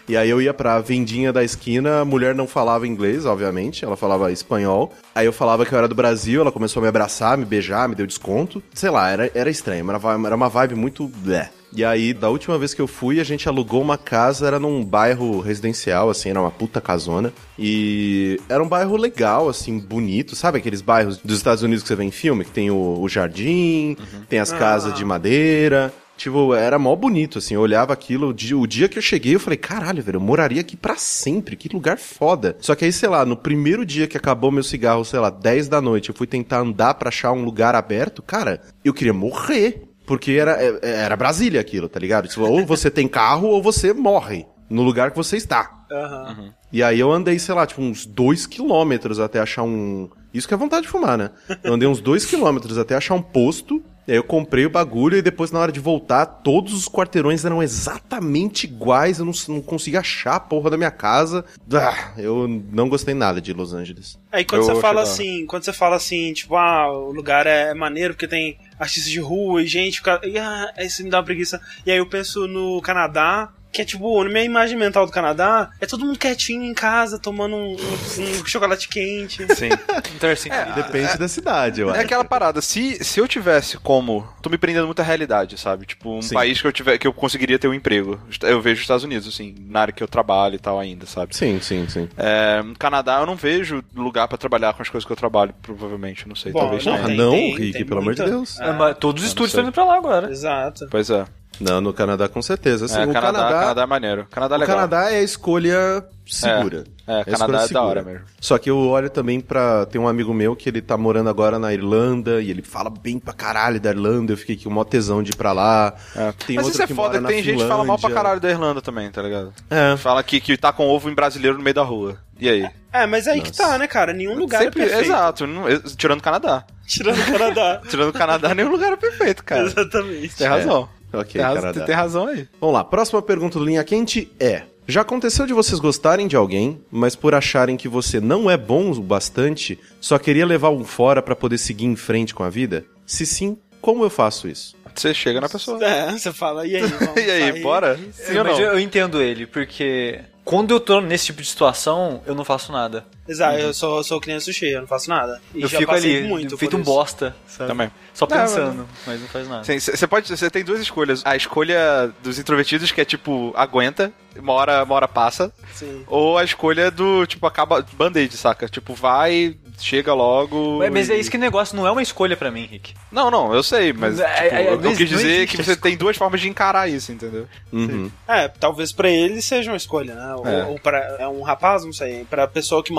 E 0.08 0.17
aí 0.17 0.30
eu 0.30 0.41
ia 0.41 0.54
pra 0.54 0.80
vendinha 0.80 1.32
da 1.32 1.44
esquina, 1.44 2.02
a 2.02 2.06
mulher 2.06 2.34
não 2.34 2.48
falava 2.48 2.88
inglês, 2.88 3.26
obviamente, 3.26 3.86
ela 3.86 3.96
falava 3.96 4.32
espanhol. 4.32 4.91
Aí 5.13 5.26
eu 5.26 5.34
falava 5.34 5.65
que 5.65 5.74
eu 5.74 5.78
era 5.78 5.88
do 5.88 5.96
Brasil, 5.96 6.41
ela 6.41 6.52
começou 6.52 6.82
a 6.82 6.84
me 6.84 6.89
abraçar, 6.89 7.38
me 7.38 7.46
beijar, 7.46 7.88
me 7.88 7.96
deu 7.96 8.08
desconto. 8.08 8.62
Sei 8.74 8.89
lá, 8.89 9.10
era, 9.10 9.32
era 9.34 9.50
estranho, 9.50 9.89
era, 9.89 10.00
era 10.26 10.36
uma 10.36 10.50
vibe 10.50 10.76
muito... 10.76 11.08
bleh. 11.08 11.52
E 11.74 11.86
aí, 11.86 12.14
da 12.14 12.30
última 12.30 12.58
vez 12.58 12.74
que 12.74 12.82
eu 12.82 12.88
fui, 12.88 13.20
a 13.20 13.24
gente 13.24 13.48
alugou 13.48 13.82
uma 13.82 13.98
casa, 13.98 14.46
era 14.46 14.60
num 14.60 14.84
bairro 14.84 15.40
residencial, 15.40 16.10
assim, 16.10 16.30
era 16.30 16.42
uma 16.42 16.52
puta 16.52 16.82
casona. 16.82 17.34
E 17.58 18.40
era 18.50 18.62
um 18.62 18.68
bairro 18.68 18.98
legal, 18.98 19.48
assim, 19.48 19.80
bonito, 19.80 20.36
sabe 20.36 20.58
aqueles 20.58 20.82
bairros 20.82 21.18
dos 21.18 21.38
Estados 21.38 21.64
Unidos 21.64 21.82
que 21.84 21.88
você 21.88 21.96
vê 21.96 22.04
em 22.04 22.12
filme, 22.12 22.44
que 22.44 22.52
tem 22.52 22.70
o, 22.70 23.00
o 23.00 23.08
jardim, 23.08 23.96
tem 24.28 24.40
as 24.40 24.52
casas 24.52 24.94
de 24.94 25.06
madeira. 25.06 25.94
Tipo, 26.18 26.54
era 26.54 26.78
mó 26.78 26.96
bonito, 26.96 27.40
assim, 27.40 27.56
eu 27.56 27.62
olhava 27.62 27.94
aquilo, 27.94 28.28
o 28.28 28.34
dia, 28.34 28.56
o 28.56 28.68
dia 28.68 28.88
que 28.88 28.96
eu 28.96 29.02
cheguei, 29.02 29.34
eu 29.34 29.40
falei, 29.40 29.58
caralho, 29.58 30.04
velho, 30.04 30.18
eu 30.18 30.22
moraria 30.22 30.62
aqui 30.62 30.78
pra 30.78 30.96
sempre, 30.96 31.56
que 31.56 31.68
lugar 31.74 31.98
foda. 31.98 32.56
Só 32.60 32.76
que 32.76 32.86
aí, 32.86 32.94
sei 32.94 33.10
lá, 33.10 33.26
no 33.26 33.36
primeiro 33.36 33.84
dia 33.84 34.06
que 34.06 34.18
acabou 34.18 34.52
meu 34.52 34.62
cigarro, 34.62 35.04
sei 35.04 35.20
lá, 35.20 35.32
10 35.32 35.68
da 35.68 35.82
noite, 35.82 36.10
eu 36.10 36.16
fui 36.16 36.28
tentar 36.28 36.60
andar 36.60 36.94
pra 36.94 37.10
achar 37.10 37.32
um 37.32 37.44
lugar 37.44 37.74
aberto, 37.74 38.22
cara, 38.22 38.62
eu 38.86 38.94
queria 38.94 39.14
morrer. 39.14 39.91
Porque 40.12 40.32
era, 40.34 40.62
é- 40.62 40.80
era 41.04 41.15
Brasília 41.15 41.62
aquilo, 41.62 41.88
tá 41.88 41.97
ligado? 41.97 42.28
Tipo, 42.28 42.41
ou 42.41 42.65
você 42.65 42.91
tem 42.91 43.08
carro 43.08 43.47
ou 43.47 43.63
você 43.63 43.93
morre 43.93 44.45
no 44.69 44.82
lugar 44.82 45.10
que 45.12 45.15
você 45.15 45.38
está. 45.38 45.86
Aham. 45.89 46.54
E 46.69 46.84
aí 46.84 47.00
eu 47.00 47.10
andei, 47.10 47.39
sei 47.39 47.56
lá, 47.56 47.65
tipo, 47.65 47.82
uns 47.82 48.06
dois 48.06 48.45
quilômetros 48.45 49.21
até 49.21 49.39
achar 49.39 49.63
um. 49.63 50.10
Isso 50.34 50.50
que 50.50 50.54
é 50.54 50.58
vontade 50.58 50.82
de 50.82 50.89
fumar, 50.89 51.17
né? 51.17 51.30
Eu 51.63 51.76
andei 51.76 51.88
uns 51.88 52.02
dois 52.02 52.26
quilômetros 52.26 52.78
até 52.78 52.93
achar 52.93 53.13
um 53.15 53.21
posto. 53.21 53.82
E 54.08 54.12
aí 54.12 54.18
eu 54.18 54.24
comprei 54.24 54.66
o 54.66 54.70
bagulho 54.70 55.16
e 55.18 55.22
depois, 55.22 55.52
na 55.52 55.60
hora 55.60 55.72
de 55.72 55.80
voltar, 55.80 56.26
todos 56.26 56.74
os 56.74 56.90
quarteirões 56.90 57.46
eram 57.46 57.62
exatamente 57.62 58.64
iguais. 58.66 59.20
Eu 59.20 59.26
não, 59.26 59.34
não 59.48 59.62
consegui 59.62 59.96
achar 59.98 60.36
a 60.36 60.40
porra 60.40 60.70
da 60.72 60.78
minha 60.78 60.90
casa. 60.92 61.46
Ah, 61.74 62.12
eu 62.18 62.48
não 62.72 62.90
gostei 62.90 63.14
nada 63.14 63.40
de 63.40 63.54
Los 63.54 63.74
Angeles. 63.74 64.18
Aí 64.32 64.44
quando 64.44 64.62
Eu 64.62 64.76
você 64.76 64.82
fala 64.82 65.02
assim, 65.02 65.46
quando 65.46 65.64
você 65.64 65.74
fala 65.74 65.96
assim, 65.96 66.34
tipo, 66.34 66.56
ah, 66.56 66.92
o 66.92 67.12
lugar 67.12 67.46
é 67.46 67.74
maneiro 67.74 68.14
porque 68.14 68.28
tem 68.28 68.58
artistas 68.80 69.12
de 69.12 69.20
rua 69.20 69.62
e 69.62 69.68
gente, 69.68 69.98
fica- 69.98 70.20
e, 70.24 70.38
ah, 70.38 70.74
isso 70.80 71.04
me 71.04 71.10
dá 71.10 71.20
uma 71.20 71.24
preguiça. 71.26 71.62
E 71.86 71.92
aí 71.92 71.98
eu 71.98 72.10
penso 72.10 72.48
no 72.48 72.82
Canadá, 72.82 73.50
que 73.72 73.82
é 73.82 73.86
tipo, 73.86 74.24
na 74.24 74.30
minha 74.30 74.44
imagem 74.44 74.78
mental 74.78 75.06
do 75.06 75.12
Canadá, 75.12 75.72
é 75.80 75.86
todo 75.86 76.06
mundo 76.06 76.20
quietinho 76.20 76.64
em 76.64 76.74
casa, 76.74 77.18
tomando 77.18 77.56
um, 77.56 77.74
um- 77.76 78.46
chocolate 78.46 78.88
quente. 78.90 79.46
Sim. 79.56 79.70
Então, 80.16 80.30
assim, 80.30 80.50
Depende 80.76 81.18
da 81.18 81.28
cidade, 81.28 81.82
eu 81.82 81.90
É 81.90 81.94
acho. 81.94 82.02
aquela 82.02 82.24
parada, 82.24 82.62
se, 82.62 83.04
se 83.04 83.20
eu 83.20 83.28
tivesse 83.28 83.78
como. 83.78 84.28
Tô 84.42 84.50
me 84.50 84.58
prendendo 84.58 84.86
muito 84.86 85.00
à 85.00 85.04
realidade, 85.04 85.58
sabe? 85.58 85.86
Tipo, 85.86 86.18
um 86.18 86.22
Sim. 86.22 86.36
país 86.36 86.62
que 86.62 86.68
eu 86.68 86.72
tiver 86.72 86.98
que 87.00 87.08
eu 87.08 87.14
conseguiria 87.14 87.58
ter 87.58 87.68
um 87.68 87.74
emprego. 87.74 88.20
Eu 88.44 88.62
vejo 88.62 88.76
os 88.76 88.82
Estados 88.82 89.04
Unidos, 89.04 89.28
assim, 89.28 89.56
na 89.68 89.82
área 89.82 89.94
que 89.94 90.04
eu 90.04 90.08
trabalho 90.08 90.56
e 90.56 90.60
tal 90.60 90.80
ainda, 90.80 91.06
sabe? 91.08 91.36
Sim, 91.36 91.60
sim, 91.62 91.88
sim. 91.90 92.08
É, 92.18 92.62
no 92.62 92.76
Canadá 92.78 93.20
eu 93.20 93.26
não 93.26 93.36
vejo 93.36 93.84
lugar 93.96 94.28
pra 94.28 94.38
trabalhar 94.38 94.74
com 94.74 94.82
as 94.84 94.90
coisas 94.90 95.06
que 95.06 95.12
eu 95.12 95.16
trabalho, 95.18 95.56
provavelmente, 95.62 96.28
não 96.28 96.36
sei, 96.36 96.52
Bom, 96.52 96.60
talvez 96.60 96.86
não, 96.86 97.04
tem- 97.04 97.18
não, 97.18 97.32
tem- 97.32 97.56
Rick, 97.56 97.74
tem 97.74 97.86
pelo 97.86 98.02
amor 98.02 98.14
de 98.14 98.22
muita- 98.22 98.36
Deus. 98.36 98.60
É. 98.60 98.72
mas 98.74 98.98
todos 99.00 99.24
os 99.24 99.30
estúdios 99.30 99.52
sei. 99.52 99.60
estão 99.62 99.68
indo 99.70 99.74
pra 99.74 99.84
lá 99.86 99.96
agora. 99.98 100.30
Exato. 100.30 100.88
Pois 100.92 101.10
é. 101.10 101.26
Não, 101.60 101.80
no 101.80 101.94
Canadá 101.94 102.28
com 102.28 102.42
certeza. 102.42 102.86
Assim, 102.86 103.00
é 103.00 103.06
o 103.06 103.14
Canadá, 103.14 103.40
Canadá, 103.40 103.60
Canadá 103.60 103.82
é 103.82 103.86
maneiro. 103.86 104.28
Canadá 104.32 104.56
é 104.56 104.58
o 104.58 104.62
legal. 104.62 104.76
Canadá 104.76 105.12
é 105.12 105.18
a 105.18 105.22
escolha 105.22 106.04
segura. 106.26 106.86
É, 107.08 107.18
é, 107.18 107.22
a 107.22 107.26
Canadá 107.26 107.44
escolha 107.44 107.66
é 107.66 107.74
da 107.74 107.82
hora 107.84 108.04
mesmo. 108.04 108.26
Só 108.40 108.58
que 108.58 108.70
eu 108.70 108.78
olho 108.78 109.10
também 109.10 109.40
pra. 109.40 109.86
Tem 109.86 110.00
um 110.02 110.08
amigo 110.08 110.34
meu 110.34 110.56
que 110.56 110.70
ele 110.70 110.82
tá 110.82 110.98
morando 110.98 111.30
agora 111.30 111.60
na 111.60 111.72
Irlanda 111.74 112.42
e 112.42 112.50
ele 112.50 112.62
fala 112.62 112.90
bem 112.90 113.20
pra 113.20 113.34
caralho 113.34 113.80
da 113.80 113.90
Irlanda. 113.92 114.34
Eu 114.34 114.38
fiquei 114.38 114.58
com 114.58 114.70
mó 114.70 114.84
tesão 114.84 115.22
de 115.22 115.32
ir 115.32 115.36
pra 115.36 115.52
lá. 115.52 115.94
É. 116.16 116.32
Tem 116.48 116.56
Mas 116.56 116.66
outro 116.66 116.72
isso 116.78 116.84
é 116.84 116.88
que 116.88 116.94
foda, 116.96 117.20
que 117.20 117.28
tem 117.28 117.44
gente 117.44 117.58
que 117.62 117.68
fala 117.68 117.84
mal 117.84 118.00
pra 118.00 118.10
caralho 118.12 118.40
da 118.40 118.50
Irlanda 118.50 118.82
também, 118.82 119.12
tá 119.12 119.22
ligado? 119.22 119.54
É. 119.70 119.96
Fala 119.98 120.24
que, 120.24 120.40
que 120.40 120.58
tá 120.58 120.72
com 120.74 120.88
ovo 120.88 121.10
em 121.10 121.14
brasileiro 121.14 121.58
no 121.58 121.64
meio 121.64 121.74
da 121.76 121.84
rua. 121.84 122.18
E 122.40 122.50
aí? 122.50 122.68
É, 122.92 123.06
mas 123.06 123.28
aí 123.28 123.40
que 123.40 123.50
Nossa. 123.50 123.72
tá, 123.72 123.78
né, 123.78 123.88
cara? 123.88 124.14
Nenhum 124.14 124.36
lugar 124.36 124.64
Sempre, 124.64 124.82
é 124.82 124.86
perfeito. 124.86 125.06
exato, 125.12 125.46
não- 125.46 125.66
tirando 125.96 126.20
o 126.20 126.24
Canadá. 126.24 126.66
Tirando 126.88 127.20
o 127.22 127.26
Canadá. 127.32 127.82
Tirando 127.88 128.10
o 128.10 128.14
Canadá, 128.14 128.56
nenhum 128.56 128.72
lugar 128.72 128.92
é 128.92 128.98
perfeito, 128.98 129.44
cara. 129.44 129.62
Exatamente. 129.62 130.36
Tem 130.36 130.48
razão. 130.48 130.90
Ok, 131.13 131.26
tem, 131.34 131.41
razão 131.41 131.62
Canadá. 131.62 131.86
tem 131.86 131.95
razão 131.95 132.28
aí. 132.28 132.47
Vamos 132.60 132.74
lá, 132.76 132.84
próxima 132.84 133.21
pergunta 133.21 133.60
do 133.60 133.65
Linha 133.65 133.84
Quente 133.84 134.32
é: 134.39 134.63
Já 134.88 135.02
aconteceu 135.02 135.45
de 135.45 135.54
vocês 135.54 135.80
gostarem 135.80 136.28
de 136.28 136.36
alguém, 136.36 136.82
mas 136.91 137.15
por 137.15 137.34
acharem 137.36 137.76
que 137.78 137.88
você 137.88 138.19
não 138.19 138.50
é 138.50 138.58
bom 138.58 138.91
o 138.91 139.02
bastante, 139.02 139.78
só 140.00 140.17
queria 140.17 140.45
levar 140.45 140.69
um 140.69 140.84
fora 140.84 141.21
pra 141.21 141.36
poder 141.36 141.58
seguir 141.58 141.86
em 141.86 141.95
frente 141.95 142.34
com 142.34 142.43
a 142.43 142.50
vida? 142.50 142.86
Se 143.06 143.26
sim, 143.26 143.58
como 143.82 144.04
eu 144.04 144.10
faço 144.10 144.47
isso? 144.47 144.76
Você 144.93 145.13
chega 145.13 145.39
na 145.41 145.47
pessoa. 145.50 145.80
É, 145.84 146.12
você 146.12 146.32
fala, 146.34 146.65
e 146.67 146.76
aí, 146.76 146.82
vamos 147.00 147.15
E 147.15 147.32
aí, 147.32 147.52
sair? 147.52 147.62
bora? 147.63 147.97
Sim 148.13 148.38
ou 148.38 148.43
mas 148.43 148.58
não? 148.58 148.65
eu, 148.65 148.71
eu 148.74 148.80
entendo 148.80 149.21
ele, 149.21 149.45
porque 149.47 150.19
quando 150.43 150.71
eu 150.71 150.80
tô 150.80 151.00
nesse 151.00 151.28
tipo 151.28 151.41
de 151.41 151.47
situação, 151.47 152.21
eu 152.26 152.36
não 152.36 152.43
faço 152.43 152.71
nada. 152.71 153.06
Exato, 153.28 153.58
eu 153.60 153.74
sou, 153.74 154.04
sou 154.04 154.20
criança 154.20 154.46
sushi, 154.46 154.68
eu 154.72 154.82
não 154.82 154.88
faço 154.88 155.10
nada. 155.10 155.40
E 155.54 155.62
eu 155.62 155.68
já 155.68 155.78
fico 155.78 155.92
ali, 155.92 156.24
muito 156.24 156.58
feito 156.58 156.76
um 156.76 156.82
bosta, 156.82 157.36
sabe? 157.48 157.70
Também. 157.70 157.92
Só 158.14 158.28
Não, 158.28 158.38
pensando, 158.38 158.88
mas 159.08 159.22
não 159.22 159.28
faz 159.28 159.48
nada. 159.48 159.64
Você 159.64 160.08
pode. 160.08 160.28
Você 160.28 160.50
tem 160.50 160.64
duas 160.64 160.80
escolhas. 160.82 161.22
A 161.26 161.36
escolha 161.36 162.12
dos 162.24 162.38
introvertidos, 162.40 162.92
que 162.92 163.00
é 163.00 163.06
tipo, 163.06 163.54
aguenta, 163.56 164.12
uma 164.38 164.54
hora, 164.54 164.84
uma 164.84 164.96
hora 164.96 165.08
passa. 165.08 165.52
Sim. 165.74 166.04
Ou 166.08 166.38
a 166.38 166.44
escolha 166.44 166.92
do, 166.92 167.26
tipo, 167.26 167.46
acaba 167.48 167.86
band-aid, 167.94 168.36
saca? 168.36 168.68
Tipo, 168.68 168.94
vai, 168.94 169.56
chega 169.80 170.14
logo. 170.14 170.80
Mas, 170.80 170.92
mas 170.92 171.10
e- 171.10 171.14
é 171.14 171.18
isso 171.20 171.32
que 171.32 171.38
negócio, 171.38 171.76
não 171.76 171.88
é 171.88 171.92
uma 171.92 172.02
escolha 172.02 172.36
pra 172.36 172.52
mim, 172.52 172.66
Rick. 172.66 172.94
Não, 173.12 173.32
não, 173.32 173.54
eu 173.54 173.64
sei, 173.64 173.94
mas 173.94 174.20
É, 174.20 174.26
tipo, 174.44 174.56
é, 174.56 174.64
é, 174.64 174.68
eu, 174.74 174.80
não 174.82 174.96
quis 174.96 175.10
não 175.12 175.18
dizer 175.18 175.48
que 175.48 175.58
você 175.58 175.76
tem 175.76 175.96
duas 175.96 176.18
formas 176.18 176.42
de 176.42 176.50
encarar 176.50 176.90
isso, 176.90 177.12
entendeu? 177.14 177.48
Uhum. 177.72 178.12
É, 178.28 178.48
talvez 178.50 178.92
pra 178.92 179.10
ele 179.10 179.42
seja 179.42 179.72
uma 179.72 179.78
escolha, 179.78 180.14
né? 180.16 180.36
Ou, 180.36 180.48
É. 180.48 180.64
ou 180.66 180.80
pra 180.80 181.00
é 181.20 181.28
um 181.28 181.42
rapaz, 181.42 181.86
não 181.86 181.94
sei. 181.94 182.26
Pra 182.30 182.46
pessoa 182.48 182.84
que 182.84 182.92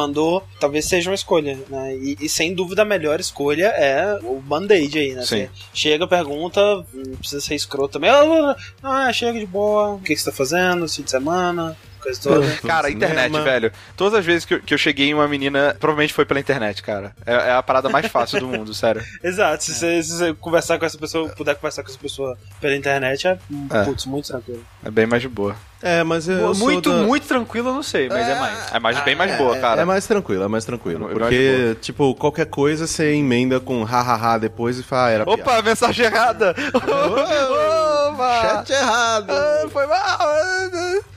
talvez 0.58 0.84
seja 0.84 1.10
uma 1.10 1.14
escolha, 1.14 1.58
né? 1.68 1.96
E, 1.96 2.16
e 2.20 2.28
sem 2.28 2.54
dúvida 2.54 2.82
a 2.82 2.84
melhor 2.84 3.20
escolha 3.20 3.66
é 3.68 4.18
o 4.22 4.40
band-aid 4.40 4.98
aí, 4.98 5.14
né? 5.14 5.22
Sim. 5.22 5.46
Você 5.46 5.50
chega, 5.74 6.06
pergunta, 6.06 6.60
não 6.92 7.16
precisa 7.16 7.40
ser 7.40 7.54
escroto 7.54 7.94
também. 7.94 8.10
Ah, 8.10 8.56
ah, 8.82 9.12
chega 9.12 9.38
de 9.38 9.46
boa, 9.46 9.94
o 9.94 10.00
que, 10.00 10.14
que 10.14 10.20
você 10.20 10.30
tá 10.30 10.36
fazendo, 10.36 10.88
fim 10.88 11.02
de 11.02 11.10
semana, 11.10 11.76
coisa 12.02 12.20
toda. 12.20 12.46
Cara, 12.66 12.90
internet, 12.90 13.26
cinema. 13.26 13.44
velho. 13.44 13.72
Todas 13.96 14.18
as 14.18 14.24
vezes 14.24 14.44
que 14.44 14.54
eu, 14.54 14.60
que 14.60 14.74
eu 14.74 14.78
cheguei 14.78 15.08
em 15.08 15.14
uma 15.14 15.28
menina, 15.28 15.76
provavelmente 15.78 16.12
foi 16.12 16.24
pela 16.24 16.40
internet, 16.40 16.82
cara. 16.82 17.14
É, 17.24 17.32
é 17.34 17.52
a 17.52 17.62
parada 17.62 17.88
mais 17.88 18.06
fácil 18.06 18.40
do 18.40 18.48
mundo, 18.48 18.74
sério. 18.74 19.02
Exato, 19.22 19.64
se, 19.64 19.74
você, 19.74 20.02
se 20.02 20.10
você 20.18 20.34
conversar 20.34 20.78
com 20.78 20.84
essa 20.84 20.98
pessoa, 20.98 21.28
puder 21.30 21.54
conversar 21.54 21.82
com 21.82 21.88
essa 21.90 21.98
pessoa 21.98 22.36
pela 22.60 22.74
internet, 22.76 23.26
é, 23.26 23.38
É. 23.72 23.84
putz, 23.84 24.06
muito 24.06 24.26
tranquilo. 24.28 24.64
É 24.84 24.90
bem 24.90 25.06
mais 25.06 25.22
de 25.22 25.28
boa. 25.28 25.54
É, 25.84 26.04
mas 26.04 26.28
eu, 26.28 26.54
muito, 26.54 26.90
da- 26.92 27.02
muito 27.02 27.26
tranquilo, 27.26 27.70
eu 27.70 27.74
não 27.74 27.82
sei, 27.82 28.08
mas 28.08 28.28
é, 28.28 28.38
mais. 28.38 28.72
É 28.74 28.78
mais, 28.78 29.00
bem 29.00 29.16
mais 29.16 29.36
boa, 29.36 29.58
cara. 29.58 29.82
É 29.82 29.84
mais 29.84 30.06
tranquilo, 30.06 30.44
é 30.44 30.48
mais 30.48 30.64
tranquilo. 30.64 31.06
É 31.06 31.08
mais 31.08 31.18
Porque, 31.18 31.76
tipo, 31.80 32.14
qualquer 32.14 32.46
coisa 32.46 32.86
você 32.86 33.14
emenda 33.14 33.58
com 33.58 33.82
hahaha 33.82 34.38
depois 34.38 34.78
e 34.78 34.82
fala, 34.84 35.06
ah, 35.06 35.10
era 35.10 35.24
piada. 35.24 35.42
Opa, 35.42 35.62
mensagem 35.62 36.06
errada! 36.06 36.54
Opa! 36.72 38.42
Chat 38.42 38.70
errado! 38.72 39.30
Ah, 39.30 39.66
foi 39.72 39.86
mal! 39.88 40.18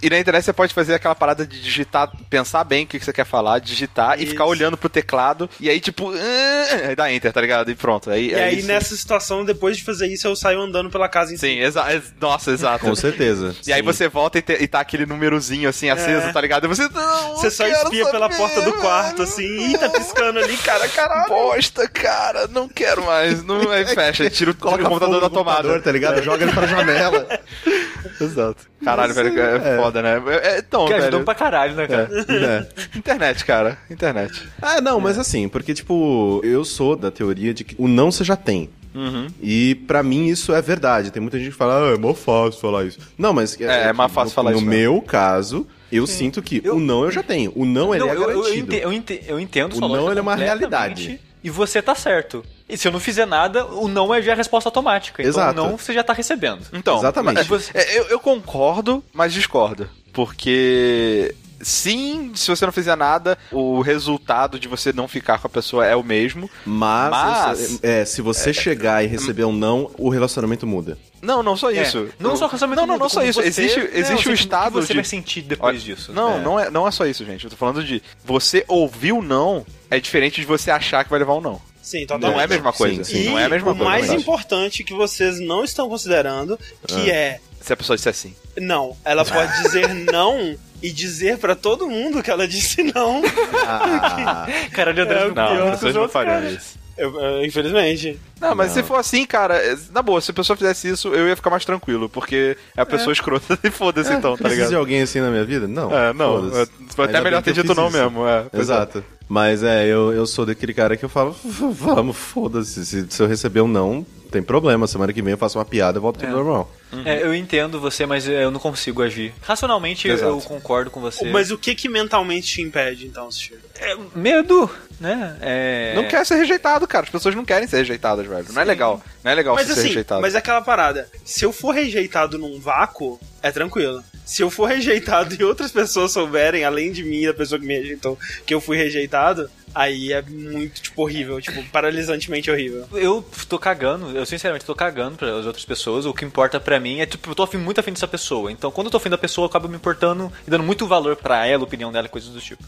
E 0.05 0.09
na 0.09 0.19
internet 0.19 0.45
você 0.45 0.53
pode 0.53 0.71
fazer 0.73 0.93
aquela 0.93 1.15
parada 1.15 1.47
de 1.47 1.59
digitar, 1.59 2.11
pensar 2.29 2.63
bem 2.63 2.83
o 2.83 2.87
que 2.87 2.99
que 2.99 3.05
você 3.05 3.11
quer 3.11 3.25
falar, 3.25 3.57
digitar 3.59 4.19
e 4.19 4.23
Isso. 4.23 4.31
ficar 4.33 4.45
olhando 4.45 4.77
pro 4.77 4.87
teclado, 4.87 5.49
e 5.59 5.67
aí 5.69 5.79
tipo, 5.79 6.11
ah, 6.13 6.87
aí 6.89 6.95
dá 6.95 7.11
enter, 7.11 7.33
tá 7.33 7.41
ligado? 7.41 7.71
E 7.71 7.75
pronto. 7.75 8.11
Aí, 8.11 8.29
E 8.29 8.35
aí, 8.35 8.59
isso. 8.59 8.67
nessa 8.67 8.95
situação, 8.95 9.43
depois 9.43 9.77
de 9.77 9.83
fazer 9.83 10.07
isso, 10.07 10.27
eu 10.27 10.35
saio 10.35 10.61
andando 10.61 10.89
pela 10.91 11.09
casa 11.09 11.33
em 11.33 11.37
Sim, 11.37 11.57
exa 11.59 11.91
ex- 11.91 12.13
nossa, 12.21 12.51
exato. 12.51 12.85
Com 12.85 12.93
certeza. 12.95 13.55
E 13.65 13.73
aí 13.73 13.79
Sim. 13.79 13.85
você 13.85 14.07
volta 14.07 14.37
e, 14.37 14.41
te- 14.43 14.61
e 14.61 14.67
tá 14.67 14.79
aquele 14.79 15.07
númerozinho 15.07 15.67
assim 15.67 15.89
aceso, 15.89 16.27
É. 16.27 16.31
tá 16.31 16.39
ligado? 16.39 16.65
E 16.65 16.67
você 16.67 16.87
não, 16.89 17.35
Você 17.35 17.49
só 17.49 17.65
espia 17.67 18.05
pela 18.11 18.29
saber, 18.29 18.37
porta 18.37 18.61
do 18.61 18.73
quarto, 18.73 19.23
assim, 19.23 19.71
ih, 19.71 19.77
tá 19.77 19.89
piscando 19.89 20.37
ali, 20.39 20.55
cara, 20.57 20.87
caralho. 20.87 21.29
Bosta, 21.29 21.87
cara, 21.87 22.47
não 22.47 22.67
quero 22.69 23.03
mais. 23.05 23.43
Não, 23.43 23.71
aí 23.71 23.85
fecha, 23.89 24.29
tira, 24.29 24.29
tira 24.29 24.51
o 24.51 24.55
computador 24.55 25.19
da 25.21 25.29
tomada. 25.31 25.57
computador, 25.57 25.81
tá 25.81 25.91
ligado? 25.91 26.21
Joga 26.21 26.43
ele 26.43 26.51
pra 26.53 26.67
janela. 26.67 27.27
Exato. 28.21 28.65
Caralho, 28.83 29.13
velho, 29.13 29.39
é, 29.39 29.55
é. 29.73 29.77
foda, 29.77 30.01
né? 30.01 30.21
É, 30.43 30.59
então, 30.59 30.85
Que 30.85 30.93
ajudou 30.93 31.11
velho. 31.11 31.25
pra 31.25 31.35
caralho, 31.35 31.75
né, 31.75 31.87
cara? 31.87 32.09
É. 32.29 32.97
Internet, 32.97 33.45
cara. 33.45 33.77
Internet. 33.89 34.41
Ah, 34.61 34.79
não, 34.81 34.99
mas 34.99 35.17
assim, 35.17 35.47
porque, 35.47 35.73
tipo, 35.73 36.41
eu 36.43 36.63
sou 36.65 36.95
da 36.95 37.09
teoria 37.11 37.53
de 37.53 37.63
que 37.63 37.75
o 37.77 37.87
não 37.87 38.11
você 38.11 38.23
já 38.23 38.35
tem. 38.35 38.69
Uhum. 38.93 39.27
E 39.41 39.75
pra 39.87 40.01
mim 40.01 40.27
isso 40.27 40.53
é 40.53 40.61
verdade. 40.61 41.11
Tem 41.11 41.21
muita 41.21 41.37
gente 41.37 41.49
que 41.51 41.55
fala, 41.57 41.89
ah, 41.91 41.93
é 41.93 41.97
mó 41.97 42.13
fácil 42.13 42.61
falar 42.61 42.85
isso. 42.85 42.97
Não, 43.17 43.33
mas. 43.33 43.59
É, 43.59 43.89
é 43.89 43.93
mais 43.93 44.11
fácil 44.11 44.29
no, 44.29 44.35
falar 44.35 44.51
no 44.51 44.57
isso, 44.57 44.65
No 44.65 44.71
né? 44.71 44.77
meu 44.77 45.01
caso, 45.01 45.67
eu 45.91 46.07
sinto 46.07 46.41
que 46.41 46.61
Eu- 46.63 46.77
o 46.77 46.79
não 46.79 47.03
eu 47.03 47.11
já 47.11 47.21
tenho. 47.21 47.51
O 47.55 47.65
não, 47.65 47.93
ele 47.93 48.05
Não, 48.05 48.09
é 48.09 48.15
eu, 48.15 48.21
eu, 48.21 48.27
garantido. 48.41 48.73
ente- 48.73 48.83
eu 48.83 48.93
ente- 48.93 49.23
eu 49.27 49.39
entendo 49.39 49.75
O 49.75 49.79
não, 49.81 50.09
ele 50.09 50.19
é 50.19 50.21
uma 50.21 50.35
realidade. 50.35 51.19
E 51.43 51.49
você 51.49 51.81
tá 51.81 51.93
certo. 51.93 52.43
E 52.67 52.77
se 52.77 52.87
eu 52.87 52.91
não 52.91 52.99
fizer 52.99 53.25
nada, 53.27 53.65
o 53.65 53.87
não 53.87 54.13
é 54.13 54.21
já 54.21 54.33
a 54.33 54.35
resposta 54.35 54.67
automática. 54.69 55.21
Então 55.21 55.29
Exato. 55.29 55.61
o 55.61 55.63
não 55.69 55.77
você 55.77 55.93
já 55.93 56.03
tá 56.03 56.13
recebendo. 56.13 56.65
Então, 56.73 56.97
Exatamente. 56.97 57.35
mas 57.35 57.47
você- 57.47 57.71
é, 57.75 57.99
eu, 57.99 58.05
eu 58.05 58.19
concordo, 58.19 59.03
mas 59.13 59.31
discordo. 59.33 59.87
Porque. 60.11 61.33
Sim, 61.61 62.33
se 62.35 62.47
você 62.49 62.65
não 62.65 62.73
fizer 62.73 62.95
nada, 62.97 63.37
o 63.51 63.79
resultado 63.81 64.59
de 64.59 64.67
você 64.67 64.91
não 64.91 65.07
ficar 65.07 65.39
com 65.39 65.47
a 65.47 65.49
pessoa 65.49 65.85
é 65.85 65.95
o 65.95 66.03
mesmo. 66.03 66.49
Mas, 66.65 67.09
Mas- 67.11 67.79
é, 67.83 68.03
se 68.03 68.21
você 68.21 68.53
chegar 68.53 69.03
e 69.03 69.07
receber 69.07 69.45
um 69.45 69.53
não, 69.53 69.89
o 69.97 70.09
relacionamento 70.09 70.67
muda. 70.67 70.97
Não, 71.21 71.41
não 71.41 71.55
só 71.55 71.71
É, 71.71 71.81
isso. 71.81 72.09
não 72.19 72.31
Eu- 72.31 72.37
só 72.37 72.45
relacionamento 72.47 72.81
Não, 72.81 72.87
não, 72.87 72.97
não 72.99 73.09
só 73.09 73.23
isso. 73.23 73.41
você- 73.41 73.47
existe 73.47 73.79
Não, 73.79 73.87
existe 73.93 74.27
o 74.27 74.31
o 74.31 74.35
que 74.35 74.41
estado 74.41 74.73
você 74.73 74.87
de... 74.89 74.93
vai 74.95 75.03
sentir 75.05 75.41
depois 75.43 75.81
disso. 75.81 76.11
Não, 76.13 76.37
É. 76.37 76.41
não, 76.41 76.59
é, 76.59 76.69
não 76.69 76.87
é 76.87 76.91
só 76.91 77.05
isso, 77.05 77.25
gente. 77.25 77.45
Eu 77.45 77.49
tô 77.49 77.55
falando 77.55 77.83
de 77.83 78.03
você 78.23 78.63
ouvir 78.67 79.13
o 79.13 79.21
não 79.21 79.65
é 79.89 79.99
diferente 79.99 80.41
de 80.41 80.45
você 80.45 80.69
achar 80.69 81.03
que 81.05 81.09
vai 81.09 81.19
levar 81.19 81.33
um 81.35 81.41
não. 81.41 81.61
Sim, 81.85 81.99
Não 82.01 82.07
totalmente. 82.07 82.39
é 82.41 82.43
a 82.43 82.47
mesma 82.47 82.73
coisa. 82.73 83.03
Sim, 83.03 83.13
sim. 83.13 83.21
E 83.21 83.29
Não 83.29 83.37
é 83.39 83.45
a 83.45 83.49
mesma 83.49 83.71
o 83.71 83.75
coisa. 83.75 83.89
mais 83.91 84.07
mas- 84.07 84.19
importante 84.21 84.83
que 84.83 84.93
vocês 84.93 85.39
não 85.39 85.63
estão 85.63 85.87
considerando, 85.87 86.59
que 86.87 87.11
é, 87.11 87.39
Se 87.61 87.71
a 87.73 87.77
pessoa 87.77 87.95
disser 87.95 88.13
sim. 88.15 88.33
não, 88.57 88.97
ela 89.05 89.23
pode 89.23 89.51
dizer 89.61 89.87
não 89.93 90.57
e 90.81 90.91
dizer 90.91 91.37
pra 91.37 91.55
todo 91.55 91.87
mundo 91.87 92.23
que 92.23 92.31
ela 92.31 92.47
disse 92.47 92.81
não. 92.83 93.21
Ah, 93.67 94.47
Cara, 94.73 94.93
de 94.95 95.01
André 95.01 95.19
É, 95.19 95.25
não, 95.25 95.73
o 95.73 95.77
pior 95.77 95.93
não. 95.93 96.09
fariam 96.09 96.47
isso. 96.49 96.83
Eu- 96.97 97.19
eu, 97.19 97.45
infelizmente. 97.45 98.17
Não, 98.39 98.55
mas 98.55 98.69
Não. 98.69 98.75
se 98.75 98.83
for 98.83 98.95
assim, 98.95 99.25
cara, 99.25 99.57
é- 99.57 99.75
na 99.91 100.01
boa, 100.01 100.21
se 100.21 100.31
a 100.31 100.33
pessoa 100.33 100.55
fizesse 100.55 100.87
isso, 100.89 101.09
eu 101.13 101.27
ia 101.27 101.35
ficar 101.35 101.49
mais 101.49 101.65
tranquilo, 101.65 102.07
porque 102.07 102.57
é 102.75 102.81
a 102.81 102.85
pessoa 102.85 103.11
escrota 103.11 103.59
e 103.63 103.69
foda-se 103.69 104.13
então, 104.13 104.31
tá 104.37 104.43
Precisa 104.43 104.61
de 104.61 104.67
ligado? 104.69 104.79
alguém 104.79 105.01
assim 105.01 105.19
na 105.19 105.29
minha 105.29 105.43
vida? 105.43 105.67
Não. 105.67 105.93
É, 105.95 106.13
não, 106.13 106.47
é, 106.57 106.65
foi 106.95 107.05
até 107.05 107.19
melhor 107.21 107.41
ter 107.43 107.53
dito 107.53 107.75
não 107.75 107.89
isso. 107.89 107.97
mesmo, 107.97 108.25
é. 108.25 108.45
é. 108.53 108.59
Exato. 108.59 109.03
Mas 109.27 109.63
é, 109.63 109.85
eu, 109.87 110.13
eu 110.13 110.25
sou 110.27 110.45
daquele 110.45 110.73
cara 110.73 110.95
que 110.95 111.03
eu 111.05 111.09
falo, 111.09 111.31
"V- 111.43 111.67
vamos, 111.73 112.15
foda-se. 112.15 112.85
Se, 112.85 113.05
se 113.09 113.21
eu 113.23 113.27
receber 113.27 113.61
um 113.61 113.67
não, 113.67 113.95
não 113.95 114.31
tem 114.31 114.43
problema. 114.43 114.85
Semana 114.87 115.11
que 115.13 115.21
vem 115.21 115.31
eu 115.31 115.37
faço 115.37 115.57
uma 115.57 115.65
piada 115.65 115.97
e 115.97 116.01
volto 116.01 116.23
É. 116.23 116.27
normal. 116.29 116.71
É, 117.03 117.23
eu 117.23 117.33
entendo 117.35 117.79
você, 117.79 118.05
mas 118.05 118.25
eu 118.27 118.49
não 118.51 118.59
consigo 118.59 119.01
agir. 119.01 119.33
Racionalmente 119.41 120.07
Exato. 120.07 120.29
eu 120.31 120.39
concordo 120.41 120.89
com 120.91 121.01
você. 121.01 121.25
Mas 121.29 121.51
o 121.51 121.57
que 121.57 121.75
que 121.75 121.89
mentalmente 121.89 122.47
te 122.47 122.61
impede, 122.61 123.05
então, 123.07 123.29
Steve? 123.31 123.59
É, 123.79 123.97
medo, 124.15 124.69
né? 124.99 125.35
É... 125.41 125.93
Não 125.95 126.07
quer 126.07 126.25
ser 126.25 126.35
rejeitado, 126.35 126.87
cara. 126.87 127.03
As 127.05 127.09
pessoas 127.09 127.35
não 127.35 127.43
querem 127.43 127.67
ser 127.67 127.77
rejeitadas, 127.77 128.25
velho. 128.25 128.45
Não 128.53 128.61
é 128.61 128.65
legal. 128.65 129.01
Não 129.23 129.31
é 129.31 129.35
legal 129.35 129.55
Mas 129.55 129.67
você 129.67 129.73
ser 129.73 129.79
assim, 129.79 129.87
rejeitado. 129.89 130.21
mas 130.21 130.35
é 130.35 130.37
aquela 130.37 130.61
parada. 130.61 131.09
Se 131.25 131.43
eu 131.43 131.51
for 131.51 131.71
rejeitado 131.71 132.37
num 132.37 132.59
vácuo, 132.61 133.19
é 133.41 133.51
tranquilo. 133.51 134.01
Se 134.25 134.41
eu 134.41 134.49
for 134.49 134.65
rejeitado 134.65 135.35
e 135.39 135.43
outras 135.43 135.71
pessoas 135.71 136.11
souberem, 136.11 136.63
além 136.63 136.91
de 136.91 137.03
mim 137.03 137.25
da 137.25 137.33
pessoa 137.33 137.59
que 137.59 137.65
me 137.65 137.77
rejeitou, 137.77 138.17
que 138.45 138.53
eu 138.53 138.59
fui 138.59 138.75
rejeitado, 138.75 139.49
aí 139.75 140.11
é 140.13 140.21
muito, 140.21 140.81
tipo, 140.81 141.01
horrível. 141.03 141.39
Tipo, 141.41 141.61
paralisantemente 141.65 142.49
horrível. 142.49 142.87
Eu 142.93 143.23
tô 143.47 143.59
cagando, 143.59 144.17
eu 144.17 144.25
sinceramente 144.25 144.65
tô 144.65 144.73
cagando 144.73 145.17
para 145.17 145.37
as 145.37 145.45
outras 145.45 145.65
pessoas. 145.65 146.05
O 146.05 146.13
que 146.13 146.23
importa 146.25 146.59
pra 146.59 146.79
mim 146.79 147.01
é, 147.01 147.05
tipo, 147.05 147.29
eu 147.29 147.35
tô 147.35 147.43
afim, 147.43 147.57
muito 147.57 147.79
afim 147.79 147.91
dessa 147.91 148.07
pessoa. 148.07 148.51
Então, 148.51 148.71
quando 148.71 148.87
eu 148.87 148.91
tô 148.91 148.97
afim 148.97 149.09
da 149.09 149.17
pessoa, 149.17 149.45
eu 149.45 149.49
acabo 149.49 149.67
me 149.67 149.75
importando 149.75 150.31
e 150.47 150.49
dando 150.49 150.63
muito 150.63 150.87
valor 150.87 151.15
pra 151.17 151.45
ela, 151.45 151.63
a 151.63 151.65
opinião 151.65 151.91
dela, 151.91 152.07
coisas 152.07 152.29
do 152.31 152.39
tipo. 152.39 152.63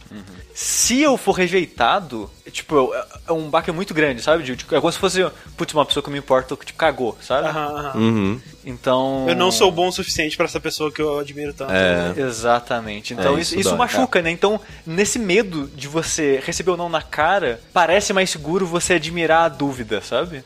Se 0.53 1.01
eu 1.01 1.17
for 1.17 1.31
rejeitado, 1.33 2.29
tipo, 2.51 2.93
é- 2.93 3.05
é 3.27 3.31
um 3.31 3.49
baque 3.49 3.71
muito 3.71 3.93
grande, 3.93 4.21
sabe? 4.21 4.43
Tipo, 4.55 4.75
é 4.75 4.79
como 4.81 4.91
se 4.91 4.99
fosse, 4.99 5.25
putz, 5.55 5.73
uma 5.73 5.85
pessoa 5.85 6.03
que 6.03 6.09
eu 6.09 6.13
me 6.13 6.19
importo, 6.19 6.57
que, 6.57 6.65
tipo, 6.65 6.77
cagou, 6.79 7.17
sabe? 7.21 7.47
Aham, 7.47 7.65
aham. 7.75 7.97
Uhum. 7.97 8.41
Então. 8.65 9.25
Eu 9.29 9.35
não 9.35 9.49
sou 9.51 9.71
bom 9.71 9.87
o 9.87 9.91
suficiente 9.91 10.35
pra 10.35 10.45
essa 10.45 10.59
pessoa 10.59 10.91
que 10.91 11.01
eu 11.01 11.19
admiro 11.19 11.53
tanto. 11.53 11.71
É. 11.71 12.13
Exatamente. 12.17 13.13
Então 13.13 13.37
É, 13.37 13.41
isso, 13.41 13.53
isso 13.57 13.69
isso 13.69 13.77
machuca, 13.77 14.21
né? 14.21 14.29
Então, 14.31 14.59
nesse 14.85 15.17
medo 15.17 15.67
de 15.73 15.87
você 15.87 16.41
receber 16.45 16.71
ou 16.71 16.77
não 16.77 16.89
na 16.97 17.01
cara, 17.01 17.59
parece 17.73 18.11
mais 18.13 18.29
seguro 18.29 18.65
você 18.65 18.93
admirar 18.95 19.45
a 19.45 19.49
dúvida, 19.49 20.01
sabe? 20.01 20.43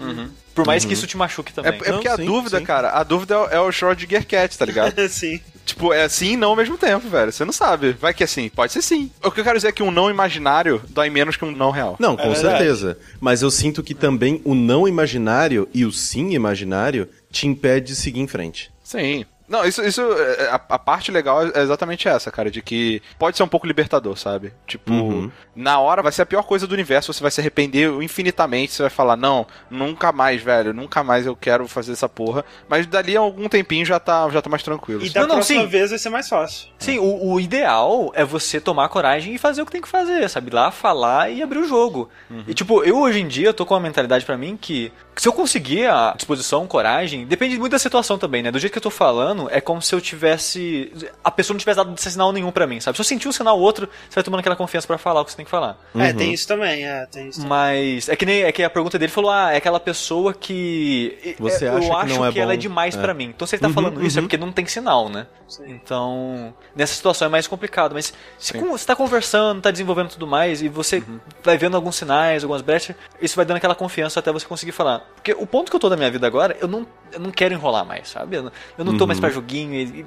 Por 0.53 0.65
mais 0.65 0.83
que 0.83 0.93
isso 0.93 1.07
te 1.07 1.15
machuque 1.15 1.51
É, 1.51 1.55
também. 1.55 1.71
é 1.71 1.77
porque 1.93 2.07
Não, 2.07 2.13
a 2.13 2.17
sim, 2.17 2.25
dúvida, 2.25 2.59
sim. 2.59 2.65
cara, 2.65 2.89
a 2.91 3.03
dúvida 3.03 3.33
é 3.35 3.37
o- 3.37 3.47
é 3.49 3.59
o 3.61 3.71
Schrödinger 3.71 4.27
Cat, 4.27 4.57
tá 4.57 4.65
ligado? 4.65 4.93
Sim. 5.07 5.39
tipo, 5.65 5.93
é 5.93 6.09
sim 6.09 6.33
e 6.33 6.35
não 6.37 6.49
ao 6.49 6.55
mesmo 6.57 6.77
tempo, 6.77 7.07
velho. 7.07 7.31
Você 7.31 7.45
não 7.45 7.53
sabe. 7.53 7.93
Vai 7.93 8.13
que 8.13 8.23
é 8.23 8.27
sim. 8.27 8.49
Pode 8.49 8.73
ser 8.73 8.81
sim. 8.81 9.09
O 9.23 9.31
que 9.31 9.39
eu 9.39 9.43
quero 9.45 9.57
dizer 9.57 9.69
é 9.69 9.71
que 9.71 9.81
um 9.83 9.91
não 9.91 10.09
imaginário 10.09 10.81
dói 10.89 11.09
menos 11.09 11.37
que 11.37 11.45
um 11.45 11.51
não 11.51 11.71
real. 11.71 11.95
Não, 11.99 12.17
com 12.17 12.31
É 12.31 12.35
certeza. 12.35 12.97
Mas 13.21 13.41
eu 13.41 13.49
sinto 13.49 13.81
que 13.81 13.93
também 13.95 14.41
o 14.43 14.53
não 14.53 14.87
imaginário 14.87 15.69
e 15.73 15.85
o 15.85 15.91
sim 15.91 16.31
imaginário 16.33 17.07
te 17.31 17.47
impede 17.47 17.87
de 17.87 17.95
seguir 17.95 18.19
em 18.19 18.27
frente. 18.27 18.69
Sim. 18.83 19.23
Não, 19.51 19.65
isso, 19.65 19.83
isso 19.83 20.01
é, 20.01 20.47
a, 20.49 20.55
a 20.55 20.79
parte 20.79 21.11
legal 21.11 21.43
é 21.45 21.61
exatamente 21.61 22.07
essa, 22.07 22.31
cara, 22.31 22.49
de 22.49 22.61
que 22.61 23.01
pode 23.19 23.35
ser 23.37 23.43
um 23.43 23.47
pouco 23.47 23.67
libertador, 23.67 24.17
sabe? 24.17 24.53
Tipo, 24.65 24.91
Uhum. 24.93 25.31
na 25.55 25.77
hora 25.79 26.01
vai 26.01 26.11
ser 26.11 26.21
a 26.21 26.25
pior 26.25 26.43
coisa 26.43 26.65
do 26.65 26.71
universo, 26.73 27.11
você 27.13 27.21
vai 27.21 27.29
se 27.31 27.41
arrepender 27.41 27.91
infinitamente, 28.01 28.71
você 28.73 28.83
vai 28.83 28.89
falar, 28.89 29.15
não, 29.17 29.45
nunca 29.69 30.11
mais, 30.11 30.41
velho, 30.41 30.73
nunca 30.73 31.03
mais 31.03 31.25
eu 31.25 31.35
quero 31.35 31.67
fazer 31.67 31.91
essa 31.91 32.07
porra. 32.07 32.45
Mas 32.69 32.85
dali 32.87 33.15
a 33.17 33.19
algum 33.19 33.49
tempinho 33.49 33.85
já 33.85 33.99
tá, 33.99 34.29
já 34.29 34.41
tá 34.41 34.49
mais 34.49 34.63
tranquilo. 34.63 35.01
E 35.03 35.07
sabe? 35.07 35.13
da 35.15 35.19
Não, 35.21 35.27
não, 35.27 35.35
próxima 35.35 35.61
sim. 35.63 35.67
vez 35.67 35.89
vai 35.89 35.99
ser 35.99 36.09
mais 36.09 36.29
fácil. 36.29 36.69
Sim, 36.79 36.99
o, 36.99 37.33
o 37.33 37.39
ideal 37.39 38.11
é 38.15 38.23
você 38.23 38.59
tomar 38.61 38.87
coragem 38.89 39.33
e 39.35 39.37
fazer 39.37 39.61
o 39.61 39.65
que 39.65 39.71
tem 39.71 39.81
que 39.81 39.87
fazer, 39.89 40.29
sabe? 40.29 40.49
Ir 40.49 40.53
lá 40.53 40.71
falar 40.71 41.29
e 41.29 41.41
abrir 41.43 41.59
o 41.59 41.67
jogo. 41.67 42.09
E 42.47 42.53
tipo, 42.53 42.83
eu 42.83 42.97
hoje 42.97 43.19
em 43.19 43.27
dia 43.27 43.53
tô 43.53 43.65
com 43.65 43.73
uma 43.73 43.79
mentalidade 43.79 44.23
pra 44.25 44.37
mim 44.37 44.57
que 44.59 44.91
Se 45.15 45.27
eu 45.27 45.33
conseguir 45.33 45.87
a 45.87 46.13
disposição, 46.15 46.65
coragem, 46.67 47.25
depende 47.25 47.57
muito 47.57 47.71
da 47.73 47.79
situação 47.79 48.17
também, 48.17 48.41
né? 48.41 48.49
Do 48.51 48.57
jeito 48.59 48.71
que 48.71 48.77
eu 48.77 48.81
tô 48.81 48.89
falando, 48.89 49.40
é 49.49 49.59
como 49.61 49.81
se 49.81 49.93
eu 49.95 50.01
tivesse. 50.01 50.91
A 51.23 51.31
pessoa 51.31 51.53
não 51.55 51.59
tivesse 51.59 51.77
dado 51.77 51.99
sinal 51.99 52.31
nenhum 52.31 52.51
pra 52.51 52.67
mim, 52.67 52.79
sabe? 52.79 52.95
Se 52.97 53.01
eu 53.01 53.05
sentir 53.05 53.27
um 53.27 53.31
sinal 53.31 53.57
ou 53.57 53.63
outro, 53.63 53.87
você 54.09 54.15
vai 54.15 54.23
tomando 54.23 54.39
aquela 54.41 54.55
confiança 54.55 54.85
para 54.87 54.97
falar 54.97 55.21
o 55.21 55.25
que 55.25 55.31
você 55.31 55.37
tem 55.37 55.45
que 55.45 55.51
falar. 55.51 55.77
É, 55.95 56.13
tem 56.13 56.33
isso 56.33 56.47
também, 56.47 56.85
é, 56.85 57.05
tem 57.07 57.29
isso. 57.29 57.41
Também. 57.41 57.49
Mas 57.49 58.09
é 58.09 58.15
que 58.15 58.25
nem 58.25 58.43
é 58.43 58.51
que 58.51 58.63
a 58.63 58.69
pergunta 58.69 58.99
dele 58.99 59.11
falou: 59.11 59.31
ah, 59.31 59.51
é 59.53 59.57
aquela 59.57 59.79
pessoa 59.79 60.33
que. 60.33 61.35
Você 61.39 61.65
é, 61.65 61.69
acha 61.69 61.77
eu 61.77 61.89
que 61.89 61.95
acho 61.95 62.15
não 62.15 62.25
é 62.25 62.31
que 62.31 62.39
ela 62.39 62.53
é 62.53 62.55
bom. 62.55 62.61
demais 62.61 62.95
É. 62.95 63.01
pra 63.01 63.13
mim. 63.13 63.25
Então 63.25 63.47
se 63.47 63.55
ele 63.55 63.61
tá 63.61 63.69
falando 63.69 64.05
isso 64.05 64.19
é 64.19 64.21
porque 64.21 64.37
não 64.37 64.51
tem 64.51 64.65
sinal, 64.65 65.09
né? 65.09 65.27
Então, 65.67 66.53
nessa 66.75 66.93
situação 66.93 67.25
é 67.25 67.29
mais 67.29 67.47
complicado. 67.47 67.93
Mas 67.93 68.13
se 68.37 68.53
com- 68.53 68.69
você 68.71 68.85
tá 68.85 68.95
conversando, 68.95 69.61
tá 69.61 69.71
desenvolvendo 69.71 70.09
tudo 70.09 70.27
mais, 70.27 70.61
e 70.61 70.69
você 70.69 71.03
vai 71.43 71.57
vendo 71.57 71.75
alguns 71.75 71.95
sinais, 71.95 72.43
algumas 72.43 72.61
brechas, 72.61 72.95
isso 73.21 73.35
vai 73.35 73.45
dando 73.45 73.57
aquela 73.57 73.75
confiança 73.75 74.19
até 74.19 74.31
você 74.31 74.45
conseguir 74.45 74.71
falar. 74.71 74.99
Porque 75.15 75.33
o 75.33 75.45
ponto 75.45 75.69
que 75.69 75.75
eu 75.75 75.79
tô 75.79 75.89
da 75.89 75.97
minha 75.97 76.09
vida 76.11 76.25
agora, 76.27 76.55
eu 76.61 76.67
não, 76.67 76.85
eu 77.11 77.19
não 77.19 77.31
quero 77.31 77.53
enrolar 77.53 77.85
mais, 77.85 78.09
sabe? 78.09 78.37
Eu 78.37 78.43
não, 78.43 78.51
eu 78.77 78.85
não 78.85 78.97
tô 78.97 79.05
mais 79.07 79.19
pra 79.21 79.29
joguinho. 79.29 79.73
E, 79.73 80.05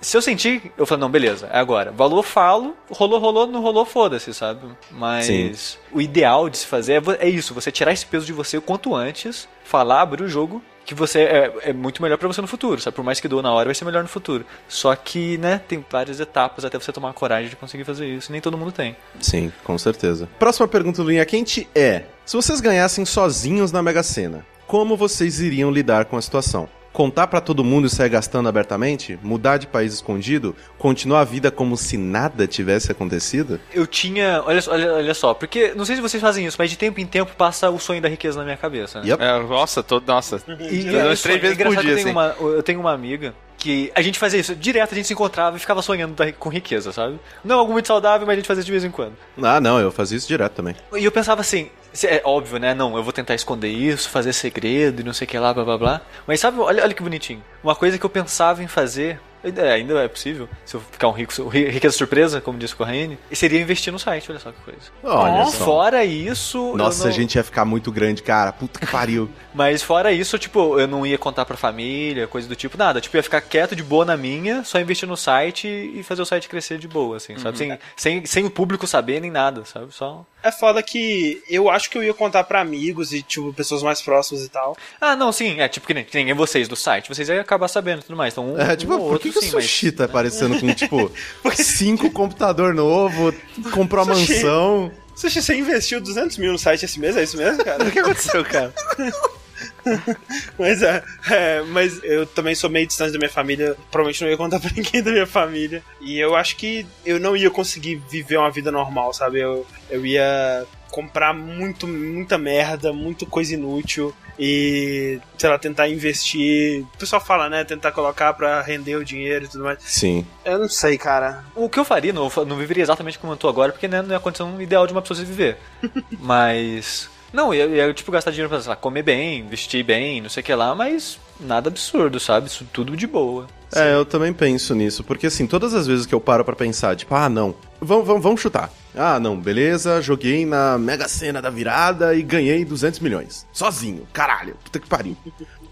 se 0.00 0.16
eu 0.16 0.22
sentir, 0.22 0.72
eu 0.76 0.84
falo, 0.84 1.00
não, 1.00 1.10
beleza, 1.10 1.48
é 1.52 1.58
agora. 1.58 1.92
Valor, 1.92 2.22
falo, 2.24 2.76
rolou, 2.90 3.20
rolou, 3.20 3.46
não 3.46 3.62
rolou, 3.62 3.84
foda-se, 3.84 4.34
sabe? 4.34 4.66
Mas 4.90 5.26
Sim. 5.26 5.52
o 5.92 6.00
ideal 6.00 6.50
de 6.50 6.58
se 6.58 6.66
fazer 6.66 6.94
é, 6.94 7.26
é 7.26 7.28
isso, 7.28 7.54
você 7.54 7.70
tirar 7.70 7.92
esse 7.92 8.04
peso 8.04 8.26
de 8.26 8.32
você 8.32 8.56
o 8.56 8.62
quanto 8.62 8.94
antes, 8.94 9.48
falar, 9.64 10.02
abrir 10.02 10.24
o 10.24 10.28
jogo, 10.28 10.60
que 10.84 10.94
você 10.94 11.20
é, 11.20 11.52
é 11.62 11.72
muito 11.72 12.02
melhor 12.02 12.18
pra 12.18 12.26
você 12.26 12.40
no 12.40 12.48
futuro, 12.48 12.80
sabe? 12.80 12.96
Por 12.96 13.04
mais 13.04 13.20
que 13.20 13.28
doa 13.28 13.42
na 13.42 13.52
hora, 13.52 13.66
vai 13.66 13.74
ser 13.74 13.84
melhor 13.84 14.02
no 14.02 14.08
futuro. 14.08 14.44
Só 14.68 14.94
que, 14.96 15.38
né, 15.38 15.60
tem 15.68 15.84
várias 15.88 16.18
etapas 16.18 16.64
até 16.64 16.78
você 16.78 16.92
tomar 16.92 17.10
a 17.10 17.14
coragem 17.14 17.48
de 17.48 17.56
conseguir 17.56 17.84
fazer 17.84 18.06
isso, 18.06 18.30
e 18.30 18.32
nem 18.32 18.40
todo 18.40 18.58
mundo 18.58 18.72
tem. 18.72 18.96
Sim, 19.20 19.52
com 19.62 19.78
certeza. 19.78 20.28
Próxima 20.38 20.66
pergunta 20.66 21.02
do 21.02 21.08
Linha 21.08 21.24
Quente 21.24 21.68
é: 21.74 22.04
se 22.24 22.36
vocês 22.36 22.60
ganhassem 22.60 23.04
sozinhos 23.04 23.70
na 23.70 23.82
Mega 23.82 24.02
Sena, 24.02 24.44
como 24.66 24.96
vocês 24.96 25.40
iriam 25.40 25.70
lidar 25.70 26.06
com 26.06 26.16
a 26.16 26.22
situação? 26.22 26.68
Contar 26.92 27.26
pra 27.26 27.40
todo 27.40 27.64
mundo 27.64 27.86
e 27.86 27.90
sair 27.90 28.10
gastando 28.10 28.48
abertamente? 28.48 29.18
Mudar 29.22 29.56
de 29.56 29.66
país 29.66 29.94
escondido? 29.94 30.54
Continuar 30.78 31.20
a 31.20 31.24
vida 31.24 31.50
como 31.50 31.76
se 31.76 31.96
nada 31.96 32.46
tivesse 32.46 32.92
acontecido? 32.92 33.58
Eu 33.72 33.86
tinha. 33.86 34.42
Olha, 34.46 34.60
só- 34.60 34.72
olha, 34.72 34.92
olha 34.94 35.14
só, 35.14 35.32
porque 35.32 35.72
não 35.74 35.84
sei 35.84 35.96
se 35.96 36.02
vocês 36.02 36.20
fazem 36.20 36.44
isso, 36.46 36.56
mas 36.58 36.68
de 36.70 36.76
tempo 36.76 37.00
em 37.00 37.06
tempo 37.06 37.32
passa 37.36 37.70
o 37.70 37.78
sonho 37.78 38.02
da 38.02 38.08
riqueza 38.08 38.38
na 38.38 38.44
minha 38.44 38.56
cabeça. 38.56 39.00
né? 39.00 39.08
Yep. 39.08 39.22
É, 39.22 39.38
nossa, 39.40 39.82
tô, 39.82 40.00
nossa. 40.06 40.36
E 40.46 40.84
Duas, 40.84 41.20
é, 41.20 41.22
três 41.22 41.36
é 41.36 41.38
vezes 41.38 41.56
por 41.62 41.76
dia, 41.76 41.90
eu 41.92 41.96
tenho, 41.96 41.98
assim. 41.98 42.10
uma, 42.10 42.26
eu 42.52 42.62
tenho 42.62 42.80
uma 42.80 42.92
amiga 42.92 43.34
que 43.56 43.92
a 43.94 44.02
gente 44.02 44.18
fazia 44.18 44.40
isso, 44.40 44.56
direto 44.56 44.92
a 44.92 44.94
gente 44.96 45.06
se 45.06 45.12
encontrava 45.12 45.56
e 45.56 45.60
ficava 45.60 45.80
sonhando 45.82 46.16
com 46.38 46.48
riqueza, 46.48 46.92
sabe? 46.92 47.18
Não 47.44 47.54
é 47.56 47.58
algo 47.58 47.72
muito 47.72 47.86
saudável, 47.86 48.26
mas 48.26 48.34
a 48.34 48.36
gente 48.36 48.46
fazia 48.48 48.64
de 48.64 48.70
vez 48.70 48.84
em 48.84 48.90
quando. 48.90 49.12
Ah, 49.40 49.60
não, 49.60 49.78
eu 49.78 49.92
fazia 49.92 50.18
isso 50.18 50.26
direto 50.26 50.52
também. 50.54 50.74
E 50.96 51.04
eu 51.04 51.12
pensava 51.12 51.40
assim, 51.40 51.70
é 52.04 52.22
óbvio, 52.24 52.58
né? 52.58 52.74
Não, 52.74 52.96
eu 52.96 53.02
vou 53.02 53.12
tentar 53.12 53.34
esconder 53.34 53.68
isso, 53.68 54.08
fazer 54.08 54.32
segredo 54.32 55.00
e 55.00 55.04
não 55.04 55.12
sei 55.12 55.26
o 55.26 55.28
que 55.28 55.38
lá, 55.38 55.52
blá 55.52 55.64
blá 55.64 55.78
blá. 55.78 56.00
Mas 56.26 56.40
sabe, 56.40 56.58
olha, 56.58 56.82
olha 56.82 56.94
que 56.94 57.02
bonitinho. 57.02 57.42
Uma 57.62 57.74
coisa 57.74 57.98
que 57.98 58.04
eu 58.06 58.10
pensava 58.10 58.62
em 58.62 58.66
fazer, 58.68 59.20
é, 59.44 59.72
ainda 59.72 59.98
é 60.02 60.08
possível, 60.08 60.48
se 60.64 60.74
eu 60.76 60.80
ficar 60.80 61.08
um 61.08 61.12
rico, 61.12 61.48
ri- 61.48 61.68
riqueza 61.68 61.96
surpresa, 61.96 62.40
como 62.40 62.58
disse 62.58 62.74
o 62.74 62.76
Corraine, 62.76 63.18
seria 63.32 63.60
investir 63.60 63.92
no 63.92 63.98
site, 63.98 64.30
olha 64.30 64.38
só 64.40 64.50
que 64.52 64.60
coisa. 64.62 64.80
Olha 65.02 65.44
só. 65.46 65.64
Fora 65.64 66.04
isso. 66.04 66.74
Nossa, 66.76 67.04
não- 67.04 67.10
a 67.10 67.12
gente 67.12 67.34
ia 67.34 67.44
ficar 67.44 67.64
muito 67.64 67.90
grande, 67.92 68.22
cara. 68.22 68.52
Puta 68.52 68.78
que 68.80 68.86
pariu. 68.86 69.28
Mas 69.54 69.82
fora 69.82 70.12
isso, 70.12 70.38
tipo, 70.38 70.78
eu 70.80 70.86
não 70.88 71.04
ia 71.06 71.18
contar 71.18 71.44
pra 71.44 71.56
família, 71.56 72.26
coisa 72.26 72.48
do 72.48 72.56
tipo, 72.56 72.78
nada. 72.78 73.00
Tipo, 73.00 73.16
eu 73.16 73.18
ia 73.18 73.22
ficar 73.24 73.40
quieto 73.40 73.74
de 73.76 73.82
boa 73.82 74.04
na 74.04 74.16
minha, 74.16 74.64
só 74.64 74.80
investir 74.80 75.08
no 75.08 75.16
site 75.16 75.66
e 75.68 76.02
fazer 76.02 76.22
o 76.22 76.26
site 76.26 76.48
crescer 76.48 76.78
de 76.78 76.88
boa, 76.88 77.16
assim, 77.18 77.36
sabe? 77.38 77.58
Sem, 77.58 77.78
sem, 77.96 78.24
sem 78.26 78.44
o 78.46 78.50
público 78.50 78.86
saber 78.86 79.20
nem 79.20 79.30
nada, 79.30 79.64
sabe? 79.64 79.92
Só. 79.92 80.24
É 80.42 80.50
foda 80.50 80.82
que 80.82 81.42
eu 81.48 81.70
acho 81.70 81.88
que 81.88 81.96
eu 81.96 82.02
ia 82.02 82.12
contar 82.14 82.44
pra 82.44 82.60
amigos 82.60 83.12
e, 83.12 83.22
tipo, 83.22 83.52
pessoas 83.52 83.82
mais 83.82 84.02
próximas 84.02 84.44
e 84.44 84.48
tal. 84.48 84.76
Ah, 85.00 85.14
não, 85.14 85.30
sim, 85.32 85.60
é 85.60 85.68
tipo 85.68 85.86
que 85.86 85.94
nem, 85.94 86.04
que 86.04 86.24
nem 86.24 86.34
vocês 86.34 86.66
do 86.68 86.74
site, 86.76 87.08
vocês 87.08 87.28
iam 87.28 87.40
acabar 87.40 87.68
sabendo 87.68 88.00
e 88.00 88.04
tudo 88.04 88.16
mais. 88.16 88.34
Então, 88.34 88.54
um, 88.54 88.58
É, 88.60 88.74
tipo, 88.76 88.92
um 88.94 88.98
por 88.98 89.04
outro, 89.12 89.20
que, 89.20 89.30
que 89.32 89.38
o 89.38 89.42
sim, 89.42 89.50
mas- 89.54 89.64
sushi 89.64 89.92
tá 89.92 90.04
aparecendo 90.06 90.58
com, 90.58 90.72
tipo, 90.74 91.10
cinco 91.54 92.10
computador 92.10 92.74
novo, 92.74 93.32
comprou 93.72 94.02
a 94.02 94.14
Sushi. 94.14 94.32
mansão? 94.34 94.92
Sushi, 95.14 95.42
você 95.42 95.54
investiu 95.56 96.00
200 96.00 96.36
mil 96.38 96.52
no 96.52 96.58
site 96.58 96.84
esse 96.84 96.98
mês? 96.98 97.16
É 97.16 97.22
isso 97.22 97.36
mesmo, 97.36 97.62
cara? 97.64 97.84
O 97.84 97.90
que 97.90 97.98
aconteceu, 97.98 98.44
cara? 98.44 98.72
Mas 100.58 100.82
é, 100.82 101.02
é, 101.30 101.62
mas 101.62 102.02
eu 102.02 102.26
também 102.26 102.54
sou 102.54 102.70
meio 102.70 102.86
distante 102.86 103.12
da 103.12 103.18
minha 103.18 103.30
família. 103.30 103.76
Provavelmente 103.90 104.22
não 104.22 104.30
ia 104.30 104.36
contar 104.36 104.60
pra 104.60 104.70
ninguém 104.74 105.02
da 105.02 105.10
minha 105.10 105.26
família. 105.26 105.82
E 106.00 106.18
eu 106.18 106.34
acho 106.34 106.56
que 106.56 106.86
eu 107.04 107.18
não 107.18 107.36
ia 107.36 107.50
conseguir 107.50 107.96
viver 108.08 108.36
uma 108.36 108.50
vida 108.50 108.70
normal, 108.70 109.12
sabe? 109.12 109.40
Eu, 109.40 109.66
eu 109.90 110.04
ia 110.06 110.66
comprar 110.90 111.32
muito, 111.34 111.88
muita 111.88 112.36
merda, 112.38 112.92
muita 112.92 113.26
coisa 113.26 113.54
inútil. 113.54 114.14
E, 114.38 115.20
sei 115.36 115.50
lá, 115.50 115.58
tentar 115.58 115.88
investir. 115.88 116.82
O 116.94 116.98
pessoal 116.98 117.20
fala, 117.20 117.48
né? 117.48 117.64
Tentar 117.64 117.92
colocar 117.92 118.32
pra 118.32 118.62
render 118.62 118.96
o 118.96 119.04
dinheiro 119.04 119.44
e 119.44 119.48
tudo 119.48 119.64
mais. 119.64 119.78
Sim. 119.82 120.26
Eu 120.44 120.58
não 120.58 120.68
sei, 120.68 120.96
cara. 120.96 121.44
O 121.54 121.68
que 121.68 121.78
eu 121.78 121.84
faria, 121.84 122.12
não, 122.12 122.30
eu 122.34 122.46
não 122.46 122.56
viveria 122.56 122.82
exatamente 122.82 123.18
como 123.18 123.34
eu 123.34 123.36
tô 123.36 123.48
agora, 123.48 123.72
porque 123.72 123.88
né, 123.88 124.00
não 124.02 124.14
é 124.14 124.16
a 124.16 124.20
condição 124.20 124.60
ideal 124.60 124.86
de 124.86 124.92
uma 124.92 125.02
pessoa 125.02 125.18
se 125.18 125.24
viver. 125.24 125.58
mas. 126.18 127.10
Não, 127.32 127.54
ia, 127.54 127.66
ia 127.66 127.94
tipo 127.94 128.12
gastar 128.12 128.30
dinheiro 128.30 128.48
pra 128.48 128.60
sei 128.60 128.68
lá, 128.70 128.76
comer 128.76 129.02
bem, 129.02 129.46
vestir 129.46 129.82
bem, 129.82 130.20
não 130.20 130.28
sei 130.28 130.42
o 130.42 130.44
que 130.44 130.54
lá, 130.54 130.74
mas 130.74 131.18
nada 131.40 131.68
absurdo, 131.68 132.20
sabe? 132.20 132.46
Isso 132.46 132.66
tudo 132.72 132.96
de 132.96 133.06
boa. 133.06 133.46
É, 133.74 133.94
eu 133.94 134.04
também 134.04 134.32
penso 134.32 134.74
nisso, 134.74 135.02
porque 135.02 135.26
assim, 135.26 135.46
todas 135.46 135.72
as 135.72 135.86
vezes 135.86 136.04
que 136.04 136.14
eu 136.14 136.20
paro 136.20 136.44
pra 136.44 136.54
pensar, 136.54 136.94
tipo, 136.94 137.14
ah, 137.14 137.28
não, 137.28 137.54
vamos, 137.80 138.06
vamos, 138.06 138.22
vamos 138.22 138.40
chutar. 138.40 138.70
Ah, 138.94 139.18
não, 139.18 139.38
beleza, 139.40 140.02
joguei 140.02 140.44
na 140.44 140.76
Mega 140.76 141.08
Sena 141.08 141.40
da 141.40 141.48
virada 141.48 142.14
e 142.14 142.22
ganhei 142.22 142.64
200 142.64 143.00
milhões. 143.00 143.46
Sozinho, 143.52 144.06
caralho, 144.12 144.56
puta 144.62 144.78
que 144.78 144.86
pariu. 144.86 145.16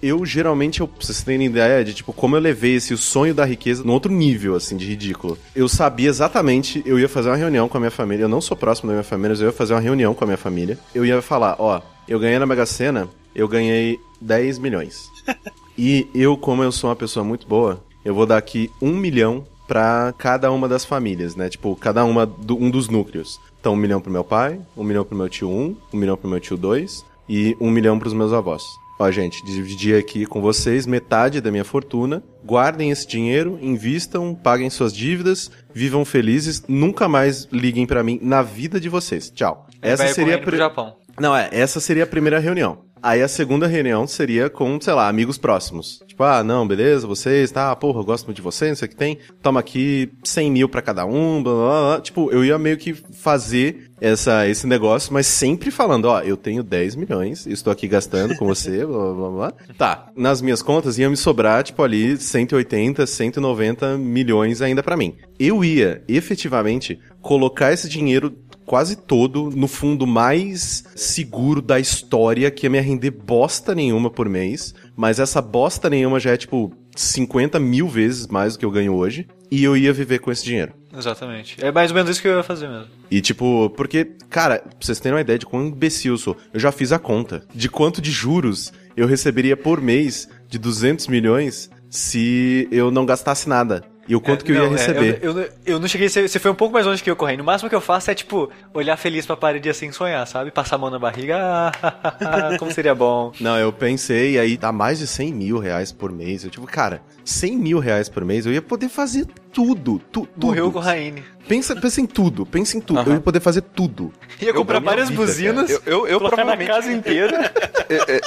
Eu 0.03 0.24
geralmente, 0.24 0.80
eu, 0.80 0.88
pra 0.88 1.05
vocês 1.05 1.22
terem 1.22 1.46
ideia 1.46 1.84
de, 1.84 1.94
tipo, 1.94 2.12
como 2.12 2.36
eu 2.36 2.40
levei 2.40 2.76
esse 2.76 2.94
o 2.94 2.98
sonho 2.98 3.34
da 3.34 3.44
riqueza 3.44 3.84
num 3.84 3.92
outro 3.92 4.12
nível, 4.12 4.55
assim, 4.55 4.76
de 4.76 4.86
ridículo. 4.86 5.36
Eu 5.55 5.68
sabia 5.68 6.09
exatamente, 6.09 6.82
eu 6.86 6.98
ia 6.98 7.09
fazer 7.09 7.28
uma 7.28 7.36
reunião 7.36 7.68
com 7.68 7.76
a 7.76 7.80
minha 7.80 7.90
família, 7.90 8.24
eu 8.24 8.28
não 8.28 8.40
sou 8.40 8.57
próximo 8.57 8.88
da 8.88 8.94
minha 8.94 9.05
família, 9.05 9.30
mas 9.30 9.40
eu 9.40 9.48
ia 9.48 9.53
fazer 9.53 9.74
uma 9.74 9.80
reunião 9.80 10.14
com 10.14 10.24
a 10.24 10.26
minha 10.26 10.38
família. 10.38 10.78
Eu 10.94 11.05
ia 11.05 11.20
falar, 11.20 11.57
ó, 11.59 11.80
eu 12.09 12.18
ganhei 12.18 12.38
na 12.38 12.46
Mega 12.46 12.64
Sena, 12.66 13.09
eu 13.34 13.46
ganhei 13.46 14.01
10 14.20 14.59
milhões. 14.59 15.11
E 15.82 16.07
eu, 16.14 16.36
como 16.36 16.62
eu 16.62 16.70
sou 16.70 16.90
uma 16.90 16.96
pessoa 16.96 17.24
muito 17.24 17.46
boa, 17.46 17.82
eu 18.05 18.14
vou 18.14 18.26
dar 18.26 18.36
aqui 18.36 18.70
um 18.82 18.94
milhão 18.94 19.46
pra 19.66 20.12
cada 20.18 20.53
uma 20.53 20.68
das 20.68 20.84
famílias, 20.84 21.34
né? 21.36 21.48
Tipo, 21.48 21.74
cada 21.74 22.05
uma 22.05 22.26
do, 22.26 22.55
um 22.55 22.68
dos 22.68 22.88
núcleos. 22.88 23.40
Então, 23.59 23.72
um 23.72 23.76
milhão 23.76 23.98
pro 23.98 24.12
meu 24.12 24.22
pai, 24.22 24.61
um 24.76 24.84
milhão 24.84 25.07
pro 25.07 25.16
meu 25.16 25.28
tio 25.28 25.48
um, 25.48 25.74
um 25.90 25.96
milhão 25.96 26.18
pro 26.18 26.28
meu 26.28 26.38
tio 26.38 26.59
dois 26.59 27.03
e 27.26 27.57
um 27.59 27.70
milhão 27.70 27.98
pros 27.98 28.12
meus 28.12 28.30
avós. 28.32 28.62
Ó, 29.03 29.11
gente, 29.11 29.42
dividi 29.46 29.94
aqui 29.94 30.26
com 30.26 30.42
vocês 30.42 30.84
metade 30.84 31.40
da 31.40 31.51
minha 31.51 31.64
fortuna. 31.64 32.22
Guardem 32.44 32.90
esse 32.90 33.07
dinheiro, 33.09 33.59
invistam, 33.62 34.34
paguem 34.34 34.68
suas 34.68 34.94
dívidas, 34.94 35.51
vivam 35.72 36.05
felizes, 36.05 36.62
nunca 36.68 37.09
mais 37.09 37.48
liguem 37.51 37.86
pra 37.86 38.03
mim 38.05 38.18
na 38.20 38.42
vida 38.42 38.78
de 38.78 38.90
vocês. 38.90 39.30
Tchau. 39.30 39.66
Essa 39.80 40.05
Vai 40.05 40.12
seria 40.12 40.38
pri- 40.38 40.59
Japão. 40.59 40.96
Não, 41.18 41.34
é, 41.34 41.48
essa 41.52 41.80
seria 41.80 42.04
a 42.04 42.06
primeira 42.06 42.38
reunião. 42.38 42.90
Aí 43.02 43.22
a 43.22 43.28
segunda 43.28 43.66
reunião 43.66 44.06
seria 44.06 44.50
com, 44.50 44.78
sei 44.78 44.92
lá, 44.92 45.08
amigos 45.08 45.38
próximos. 45.38 46.02
Tipo, 46.06 46.22
ah, 46.22 46.44
não, 46.44 46.68
beleza, 46.68 47.06
vocês, 47.06 47.50
tá, 47.50 47.74
porra, 47.74 48.00
eu 48.00 48.04
gosto 48.04 48.26
muito 48.26 48.36
de 48.36 48.42
vocês, 48.42 48.70
não 48.70 48.76
sei 48.76 48.86
o 48.86 48.90
que 48.90 48.96
tem. 48.96 49.18
Toma 49.42 49.58
aqui 49.58 50.12
100 50.22 50.50
mil 50.50 50.68
pra 50.68 50.82
cada 50.82 51.06
um, 51.06 51.42
blá, 51.42 51.52
blá, 51.54 51.64
blá. 51.64 52.00
Tipo, 52.02 52.30
eu 52.30 52.44
ia 52.44 52.58
meio 52.58 52.76
que 52.76 52.92
fazer 52.92 53.90
essa, 54.00 54.46
esse 54.46 54.66
negócio, 54.66 55.14
mas 55.14 55.26
sempre 55.26 55.70
falando, 55.70 56.06
ó, 56.06 56.20
eu 56.20 56.36
tenho 56.36 56.62
10 56.62 56.94
milhões, 56.96 57.46
estou 57.46 57.72
aqui 57.72 57.88
gastando 57.88 58.36
com 58.36 58.46
você, 58.46 58.84
blá, 58.84 58.98
blá, 58.98 59.14
blá, 59.14 59.30
blá. 59.30 59.52
Tá, 59.78 60.08
nas 60.14 60.42
minhas 60.42 60.61
contas 60.61 60.98
ia 60.98 61.08
me 61.08 61.16
sobrar, 61.16 61.62
tipo, 61.62 61.82
ali 61.82 62.18
180, 62.18 63.06
190 63.06 63.96
milhões 63.96 64.61
ainda 64.61 64.82
pra 64.82 64.96
mim. 64.96 65.16
Eu 65.38 65.64
ia, 65.64 66.04
efetivamente, 66.06 67.00
colocar 67.22 67.72
esse 67.72 67.88
dinheiro 67.88 68.30
quase 68.70 68.94
todo 68.94 69.50
no 69.50 69.66
fundo 69.66 70.06
mais 70.06 70.84
seguro 70.94 71.60
da 71.60 71.80
história, 71.80 72.52
que 72.52 72.66
ia 72.66 72.70
me 72.70 72.78
render 72.78 73.10
bosta 73.10 73.74
nenhuma 73.74 74.08
por 74.08 74.28
mês, 74.28 74.76
mas 74.94 75.18
essa 75.18 75.42
bosta 75.42 75.90
nenhuma 75.90 76.20
já 76.20 76.30
é 76.30 76.36
tipo 76.36 76.72
50 76.94 77.58
mil 77.58 77.88
vezes 77.88 78.28
mais 78.28 78.52
do 78.52 78.60
que 78.60 78.64
eu 78.64 78.70
ganho 78.70 78.94
hoje, 78.94 79.26
e 79.50 79.64
eu 79.64 79.76
ia 79.76 79.92
viver 79.92 80.20
com 80.20 80.30
esse 80.30 80.44
dinheiro. 80.44 80.72
Exatamente. 80.96 81.56
É 81.60 81.72
mais 81.72 81.90
ou 81.90 81.96
menos 81.96 82.12
isso 82.12 82.22
que 82.22 82.28
eu 82.28 82.36
ia 82.36 82.44
fazer 82.44 82.68
mesmo. 82.68 82.86
E 83.10 83.20
tipo, 83.20 83.70
porque, 83.70 84.04
cara, 84.28 84.60
pra 84.60 84.70
vocês 84.80 85.00
terem 85.00 85.16
uma 85.16 85.20
ideia 85.20 85.40
de 85.40 85.46
quão 85.46 85.66
imbecil 85.66 86.14
eu 86.14 86.18
sou, 86.18 86.36
eu 86.54 86.60
já 86.60 86.70
fiz 86.70 86.92
a 86.92 86.98
conta 87.00 87.42
de 87.52 87.68
quanto 87.68 88.00
de 88.00 88.12
juros 88.12 88.72
eu 88.96 89.08
receberia 89.08 89.56
por 89.56 89.80
mês 89.80 90.28
de 90.48 90.60
200 90.60 91.08
milhões 91.08 91.68
se 91.88 92.68
eu 92.70 92.92
não 92.92 93.04
gastasse 93.04 93.48
nada. 93.48 93.82
E 94.11 94.16
o 94.16 94.20
quanto 94.20 94.44
que 94.44 94.50
eu 94.50 94.56
ia 94.56 94.62
Não, 94.62 94.66
é, 94.66 94.70
receber. 94.76 95.20
eu, 95.22 95.38
eu, 95.38 95.50
eu 95.64 95.78
não 95.78 95.86
cheguei, 95.86 96.08
você 96.08 96.26
você 96.26 96.40
foi 96.40 96.50
um 96.50 96.54
pouco 96.54 96.74
mais 96.74 96.84
longe 96.84 97.00
que 97.00 97.08
eu 97.08 97.14
correndo. 97.14 97.42
O 97.42 97.44
máximo 97.44 97.70
que 97.70 97.76
eu 97.76 97.80
faço 97.80 98.11
é, 98.11 98.14
tipo, 98.14 98.50
olhar 98.74 98.96
feliz 98.96 99.24
pra 99.24 99.36
parede 99.36 99.70
assim 99.70 99.92
sonhar, 99.92 100.26
sabe? 100.26 100.50
Passar 100.50 100.74
a 100.74 100.78
mão 100.80 100.90
na 100.90 100.98
barriga, 100.98 101.36
ah, 101.38 102.56
como 102.58 102.72
seria 102.72 102.92
bom. 102.92 103.30
Não, 103.38 103.56
eu 103.56 103.72
pensei, 103.72 104.36
aí 104.36 104.56
dá 104.56 104.72
mais 104.72 104.98
de 104.98 105.06
100 105.06 105.32
mil 105.32 105.58
reais 105.61 105.92
por 105.92 106.11
mês. 106.11 106.42
Eu 106.42 106.50
tipo, 106.50 106.66
cara, 106.66 107.00
100 107.24 107.56
mil 107.56 107.78
reais 107.78 108.08
por 108.08 108.24
mês, 108.24 108.46
eu 108.46 108.52
ia 108.52 108.61
poder 108.61 108.88
fazer 108.88 109.26
tudo. 109.52 110.00
Tu, 110.11 110.26
tudo. 110.26 110.46
Morreu 110.48 110.72
com 110.72 110.80
o 110.80 110.82
Raine. 110.82 111.22
Pensa, 111.46 111.76
pensa 111.76 112.00
em 112.00 112.06
tudo, 112.06 112.44
pensa 112.44 112.76
em 112.76 112.80
tudo. 112.80 113.08
Eu 113.08 113.14
ia 113.14 113.20
poder 113.20 113.40
fazer 113.40 113.61
tudo. 113.62 114.12
Ia 114.40 114.52
comprar 114.52 114.80
várias 114.80 115.08
vida, 115.08 115.20
buzinas, 115.20 115.70
Eu, 115.70 115.82
eu, 115.86 116.06
eu 116.08 116.18
colocar 116.18 116.36
provavelmente. 116.38 116.68
na 116.68 116.74
casa 116.74 116.92
inteira. 116.92 117.52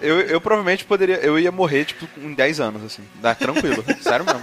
Eu, 0.00 0.20
eu 0.20 0.40
provavelmente 0.40 0.84
poderia. 0.84 1.16
Eu 1.16 1.38
ia 1.38 1.50
morrer, 1.50 1.84
tipo, 1.84 2.06
em 2.20 2.34
10 2.34 2.60
anos, 2.60 2.84
assim. 2.84 3.02
Dá 3.22 3.34
tranquilo. 3.34 3.82
Sério 4.00 4.24
mesmo. 4.24 4.40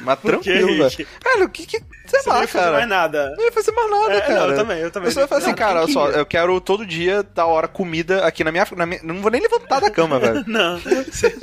Mas 0.00 0.20
tranquilo, 0.20 0.76
velho. 0.76 1.06
Cara, 1.20 1.44
o 1.44 1.48
que 1.48 1.66
que. 1.66 1.80
Sei 2.08 2.20
Você 2.20 2.28
lá, 2.28 2.34
não 2.36 2.42
ia 2.42 2.48
fazer 2.48 2.64
cara. 2.64 2.76
mais 2.76 2.88
nada. 2.88 3.34
Não 3.36 3.44
ia 3.44 3.52
fazer 3.52 3.72
mais 3.72 3.90
nada, 3.90 4.12
É, 4.14 4.20
cara. 4.22 4.34
não, 4.40 4.48
eu 4.50 4.56
também, 4.56 4.78
eu 4.80 4.90
também. 4.90 5.08
Eu 5.08 5.12
só 5.12 5.20
ia 5.20 5.28
falar 5.28 5.38
assim, 5.40 5.48
Não, 5.50 5.54
cara, 5.56 5.82
olha 5.82 5.92
só, 5.92 6.08
eu 6.10 6.24
quero 6.26 6.60
todo 6.60 6.86
dia, 6.86 7.22
da 7.34 7.44
hora, 7.46 7.68
comida 7.68 8.24
aqui 8.26 8.42
na 8.42 8.50
minha. 8.50 8.66
Na 8.76 8.86
minha 8.86 9.00
não 9.04 9.20
vou 9.20 9.30
nem 9.30 9.40
levantar 9.40 9.80
da 9.80 9.90
cama, 9.90 10.18
velho. 10.18 10.42
Não, 10.48 10.78
você 10.78 11.34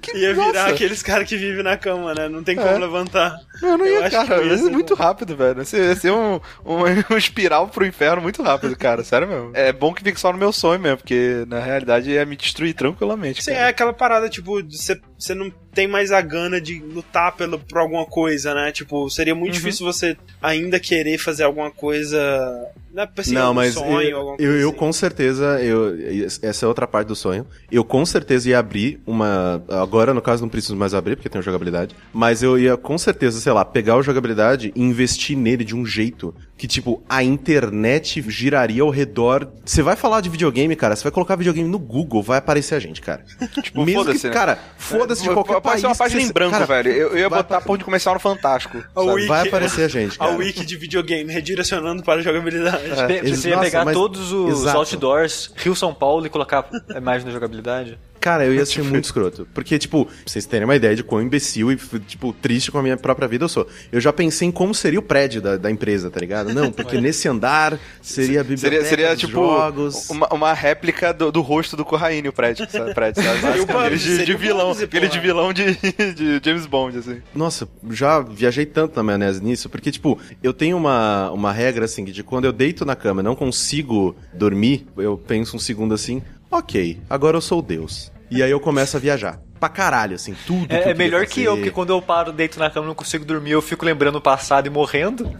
Que- 0.00 0.16
ia 0.16 0.32
virar 0.32 0.46
nossa. 0.46 0.68
aqueles 0.70 1.02
caras 1.02 1.28
que 1.28 1.36
vivem 1.36 1.62
na 1.62 1.76
cama, 1.76 2.14
né? 2.14 2.28
Não 2.28 2.42
tem 2.42 2.56
como 2.56 2.68
É. 2.68 2.78
levantar. 2.78 3.36
Eu 3.62 3.76
não 3.76 3.84
Eu 3.84 4.02
ia, 4.02 4.10
cara. 4.10 4.42
ia 4.42 4.56
ser 4.56 4.64
ser 4.64 4.70
muito 4.70 4.94
rápido, 4.94 5.36
velho. 5.36 5.58
Ia 5.58 5.64
ser, 5.64 5.84
ia 5.84 5.96
ser 5.96 6.10
um, 6.12 6.40
um, 6.64 6.82
um 7.12 7.16
espiral 7.16 7.68
pro 7.68 7.84
inferno 7.86 8.22
muito 8.22 8.42
rápido, 8.42 8.74
cara. 8.76 9.04
Sério 9.04 9.28
mesmo. 9.28 9.50
É 9.54 9.72
bom 9.72 9.92
que 9.92 10.02
fique 10.02 10.18
só 10.18 10.32
no 10.32 10.38
meu 10.38 10.52
sonho 10.52 10.80
mesmo, 10.80 10.98
porque 10.98 11.44
na 11.46 11.58
realidade 11.60 12.10
ia 12.10 12.24
me 12.24 12.36
destruir 12.36 12.74
tranquilamente. 12.74 13.42
Sim, 13.44 13.52
cara. 13.52 13.66
é 13.66 13.68
aquela 13.68 13.92
parada, 13.92 14.28
tipo, 14.28 14.62
você, 14.64 14.98
você 15.18 15.34
não 15.34 15.50
tem 15.74 15.86
mais 15.86 16.10
a 16.10 16.20
gana 16.20 16.60
de 16.60 16.78
lutar 16.80 17.32
pelo, 17.36 17.58
por 17.58 17.78
alguma 17.78 18.06
coisa, 18.06 18.54
né? 18.54 18.72
Tipo, 18.72 19.08
seria 19.18 19.34
muito 19.34 19.54
Uhum. 19.54 19.58
difícil 19.60 19.84
você 19.84 20.16
ainda 20.40 20.78
querer 20.78 21.18
fazer 21.18 21.42
alguma 21.42 21.72
coisa. 21.72 22.70
Né, 23.06 23.08
assim, 23.16 23.32
não, 23.34 23.42
algum 23.42 23.54
mas 23.54 23.74
sonho, 23.74 24.00
eu, 24.00 24.18
eu, 24.18 24.24
coisa 24.36 24.42
eu 24.62 24.68
assim. 24.68 24.78
com 24.78 24.92
certeza, 24.92 25.62
eu, 25.62 25.96
essa 26.42 26.64
é 26.64 26.68
outra 26.68 26.86
parte 26.86 27.08
do 27.08 27.14
sonho. 27.16 27.46
Eu 27.70 27.84
com 27.84 28.04
certeza 28.04 28.48
ia 28.50 28.58
abrir 28.58 29.00
uma. 29.06 29.62
Agora, 29.68 30.12
no 30.12 30.20
caso, 30.20 30.42
não 30.42 30.48
preciso 30.48 30.76
mais 30.76 30.94
abrir, 30.94 31.16
porque 31.16 31.28
tem 31.28 31.40
o 31.40 31.44
jogabilidade. 31.44 31.94
Mas 32.12 32.42
eu 32.42 32.58
ia 32.58 32.76
com 32.76 32.98
certeza, 32.98 33.40
sei 33.40 33.52
lá, 33.52 33.64
pegar 33.64 33.96
o 33.96 34.02
jogabilidade 34.02 34.72
e 34.74 34.82
investir 34.82 35.36
nele 35.36 35.64
de 35.64 35.74
um 35.76 35.84
jeito 35.86 36.34
que, 36.56 36.66
tipo, 36.66 37.00
a 37.08 37.22
internet 37.22 38.24
giraria 38.28 38.82
ao 38.82 38.90
redor. 38.90 39.48
Você 39.64 39.80
vai 39.82 39.94
falar 39.94 40.20
de 40.20 40.28
videogame, 40.28 40.74
cara, 40.74 40.96
você 40.96 41.04
vai 41.04 41.12
colocar 41.12 41.36
videogame 41.36 41.68
no 41.68 41.78
Google, 41.78 42.22
vai 42.22 42.38
aparecer 42.38 42.74
a 42.74 42.80
gente, 42.80 43.00
cara. 43.00 43.24
Tipo, 43.62 43.84
Mesmo 43.84 44.00
que, 44.02 44.06
foda-se, 44.06 44.26
né? 44.28 44.32
cara, 44.32 44.58
foda-se 44.76 45.22
de 45.22 45.28
qualquer 45.30 45.52
Pode 45.54 45.62
país. 45.62 45.80
ser 45.80 45.86
uma 45.86 45.94
página 45.96 46.20
que 46.20 46.26
em 46.28 46.32
branco, 46.32 46.52
cara, 46.52 46.66
velho. 46.66 46.90
Eu, 46.90 47.08
eu 47.10 47.18
ia 47.18 47.28
vai 47.28 47.42
botar 47.42 47.56
apa- 47.58 47.66
ponto 47.66 47.78
de 47.78 47.84
comercial 47.84 48.14
no 48.14 48.20
Fantástico. 48.20 48.82
A? 48.94 49.00
Wiki- 49.02 49.28
Vai 49.28 49.46
aparecer 49.48 49.82
a 49.84 49.88
gente, 49.88 50.14
A 50.20 50.26
cara. 50.26 50.36
wiki 50.36 50.64
de 50.64 50.76
videogame 50.76 51.32
redirecionando 51.32 52.02
para 52.02 52.20
a 52.20 52.22
jogabilidade. 52.22 52.87
Ex- 53.10 53.40
Você 53.40 53.50
ia 53.50 53.58
pegar 53.58 53.84
mas- 53.84 53.94
todos 53.96 54.32
os 54.32 54.60
exato. 54.60 54.78
outdoors, 54.78 55.50
Rio 55.56 55.74
São 55.74 55.92
Paulo 55.94 56.26
e 56.26 56.28
colocar 56.30 56.68
a 56.94 56.98
imagem 56.98 57.26
da 57.26 57.32
jogabilidade? 57.32 57.98
Cara, 58.20 58.44
eu 58.44 58.54
ia 58.54 58.66
ser 58.66 58.82
muito 58.82 59.04
escroto. 59.04 59.46
Porque, 59.54 59.78
tipo, 59.78 60.06
pra 60.06 60.14
vocês 60.26 60.44
terem 60.46 60.64
uma 60.64 60.76
ideia 60.76 60.94
de 60.94 61.02
quão 61.02 61.22
imbecil 61.22 61.72
e, 61.72 61.76
tipo, 62.06 62.32
triste 62.32 62.70
com 62.70 62.78
a 62.78 62.82
minha 62.82 62.96
própria 62.96 63.28
vida 63.28 63.44
eu 63.44 63.48
sou. 63.48 63.66
Eu 63.92 64.00
já 64.00 64.12
pensei 64.12 64.48
em 64.48 64.52
como 64.52 64.74
seria 64.74 64.98
o 64.98 65.02
prédio 65.02 65.40
da, 65.40 65.56
da 65.56 65.70
empresa, 65.70 66.10
tá 66.10 66.20
ligado? 66.20 66.52
Não, 66.52 66.72
porque 66.72 67.00
nesse 67.00 67.28
andar 67.28 67.78
seria 68.02 68.40
a 68.40 68.44
biblioteca 68.44 68.84
Seria, 68.84 68.88
seria 68.88 69.16
tipo 69.16 69.32
jogos. 69.32 70.10
uma, 70.10 70.28
uma 70.28 70.52
réplica 70.52 71.12
do, 71.12 71.30
do 71.30 71.40
rosto 71.40 71.76
do 71.76 71.84
Corraine, 71.84 72.28
o 72.28 72.32
prédio, 72.32 72.68
sabe? 72.70 72.94
prédio, 72.94 73.22
sabe? 73.22 73.38
Aquele 73.38 73.96
de, 73.96 74.24
de 74.24 74.34
vilão, 74.34 74.72
aquele 74.72 75.08
de 75.08 75.20
vilão 75.20 75.52
de, 75.52 75.74
de 76.14 76.40
James 76.44 76.66
Bond, 76.66 76.98
assim. 76.98 77.22
Nossa, 77.34 77.68
já 77.90 78.20
viajei 78.20 78.66
tanto 78.66 78.96
na 78.96 79.02
maionese 79.02 79.42
nisso, 79.42 79.68
porque, 79.68 79.90
tipo, 79.90 80.18
eu 80.42 80.52
tenho 80.52 80.76
uma, 80.76 81.30
uma 81.30 81.52
regra, 81.52 81.84
assim, 81.84 82.04
de 82.04 82.22
quando 82.22 82.44
eu 82.44 82.52
deito 82.52 82.84
na 82.84 82.96
cama 82.96 83.20
e 83.20 83.24
não 83.24 83.34
consigo 83.34 84.16
dormir, 84.32 84.86
eu 84.96 85.16
penso 85.16 85.56
um 85.56 85.60
segundo 85.60 85.94
assim, 85.94 86.22
ok, 86.50 87.00
agora 87.08 87.36
eu 87.36 87.40
sou 87.40 87.60
Deus. 87.62 88.10
E 88.30 88.42
aí 88.42 88.50
eu 88.50 88.60
começo 88.60 88.96
a 88.96 89.00
viajar. 89.00 89.40
Pra 89.58 89.68
caralho, 89.68 90.14
assim, 90.14 90.36
tudo. 90.46 90.68
que 90.68 90.74
É, 90.74 90.76
é 90.76 90.82
queria 90.82 90.94
melhor 90.94 91.26
que 91.26 91.42
eu, 91.42 91.52
fazer. 91.52 91.62
porque 91.62 91.70
quando 91.74 91.90
eu 91.90 92.00
paro, 92.00 92.30
deito 92.30 92.60
na 92.60 92.70
cama 92.70 92.86
e 92.86 92.88
não 92.88 92.94
consigo 92.94 93.24
dormir, 93.24 93.50
eu 93.52 93.62
fico 93.62 93.84
lembrando 93.84 94.16
o 94.16 94.20
passado 94.20 94.66
e 94.68 94.70
morrendo. 94.70 95.24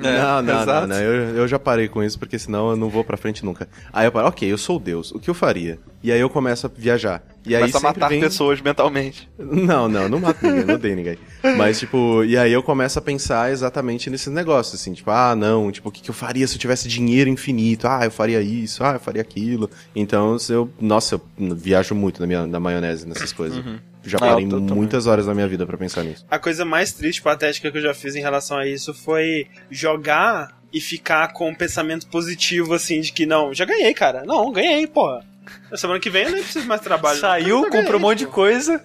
Não, 0.00 0.42
não, 0.42 0.42
não, 0.42 0.62
exato. 0.62 0.86
não. 0.88 0.96
Eu, 0.96 1.36
eu 1.36 1.48
já 1.48 1.58
parei 1.58 1.88
com 1.88 2.02
isso, 2.02 2.18
porque 2.18 2.38
senão 2.38 2.70
eu 2.70 2.76
não 2.76 2.90
vou 2.90 3.02
pra 3.02 3.16
frente 3.16 3.42
nunca. 3.44 3.66
Aí 3.92 4.06
eu 4.06 4.12
paro, 4.12 4.26
ok, 4.28 4.50
eu 4.50 4.58
sou 4.58 4.78
Deus, 4.78 5.10
o 5.12 5.18
que 5.18 5.30
eu 5.30 5.34
faria? 5.34 5.78
E 6.02 6.12
aí 6.12 6.20
eu 6.20 6.28
começo 6.28 6.66
a 6.66 6.70
viajar. 6.74 7.22
E 7.44 7.54
aí 7.56 7.60
Começa 7.62 7.78
a 7.78 7.80
matar 7.80 8.08
vem... 8.08 8.20
pessoas 8.20 8.60
mentalmente. 8.60 9.28
Não, 9.38 9.88
não, 9.88 10.08
não 10.08 10.20
mato 10.20 10.46
ninguém, 10.46 10.64
não 10.64 10.74
odeio 10.74 10.94
ninguém. 10.96 11.18
Mas, 11.56 11.78
tipo, 11.80 12.22
e 12.24 12.36
aí 12.38 12.52
eu 12.52 12.62
começo 12.62 12.98
a 12.98 13.02
pensar 13.02 13.50
exatamente 13.50 14.08
nesses 14.08 14.32
negócios, 14.32 14.80
assim, 14.80 14.92
tipo, 14.92 15.10
ah, 15.10 15.34
não, 15.34 15.70
tipo, 15.72 15.88
o 15.88 15.92
que, 15.92 16.00
que 16.00 16.10
eu 16.10 16.14
faria 16.14 16.46
se 16.46 16.54
eu 16.54 16.60
tivesse 16.60 16.86
dinheiro 16.88 17.28
infinito? 17.28 17.88
Ah, 17.88 18.00
eu 18.04 18.10
faria 18.12 18.40
isso, 18.40 18.84
ah, 18.84 18.92
eu 18.94 19.00
faria 19.00 19.20
aquilo. 19.22 19.68
Então, 19.94 20.36
eu, 20.48 20.70
nossa, 20.80 21.16
eu 21.16 21.20
viajo 21.56 21.94
muito 21.94 22.20
na, 22.20 22.26
minha, 22.26 22.46
na 22.46 22.60
maionese 22.60 23.06
nessas 23.08 23.32
coisas. 23.32 23.62
Já 24.04 24.18
Ah, 24.18 24.20
parei 24.20 24.44
eu 24.44 24.48
tô- 24.50 24.56
também. 24.60 24.74
muitas 24.76 25.06
horas 25.06 25.26
da 25.26 25.34
minha 25.34 25.48
vida 25.48 25.66
pra 25.66 25.76
pensar 25.76 26.02
nisso. 26.04 26.24
A 26.30 26.38
coisa 26.38 26.64
mais 26.64 26.92
triste, 26.92 27.22
patética 27.22 27.70
que 27.72 27.78
eu 27.78 27.82
já 27.82 27.94
fiz 27.94 28.14
em 28.16 28.20
relação 28.20 28.56
a 28.58 28.66
isso 28.66 28.92
foi 28.94 29.46
jogar 29.70 30.60
e 30.72 30.80
ficar 30.80 31.32
com 31.32 31.50
um 31.50 31.54
pensamento 31.54 32.06
positivo, 32.06 32.72
assim, 32.74 33.00
de 33.00 33.12
que 33.12 33.26
não, 33.26 33.52
já 33.52 33.64
ganhei, 33.64 33.92
cara. 33.92 34.22
Não, 34.24 34.50
ganhei, 34.52 34.86
porra. 34.86 35.24
Na 35.70 35.76
semana 35.78 36.00
que 36.00 36.10
vem 36.10 36.24
eu 36.24 36.32
nem 36.32 36.42
preciso 36.42 36.66
mais 36.66 36.80
trabalho. 36.80 37.20
Saiu, 37.20 37.68
comprou 37.70 37.96
um 37.96 38.02
monte 38.02 38.18
de 38.18 38.26
coisa. 38.26 38.82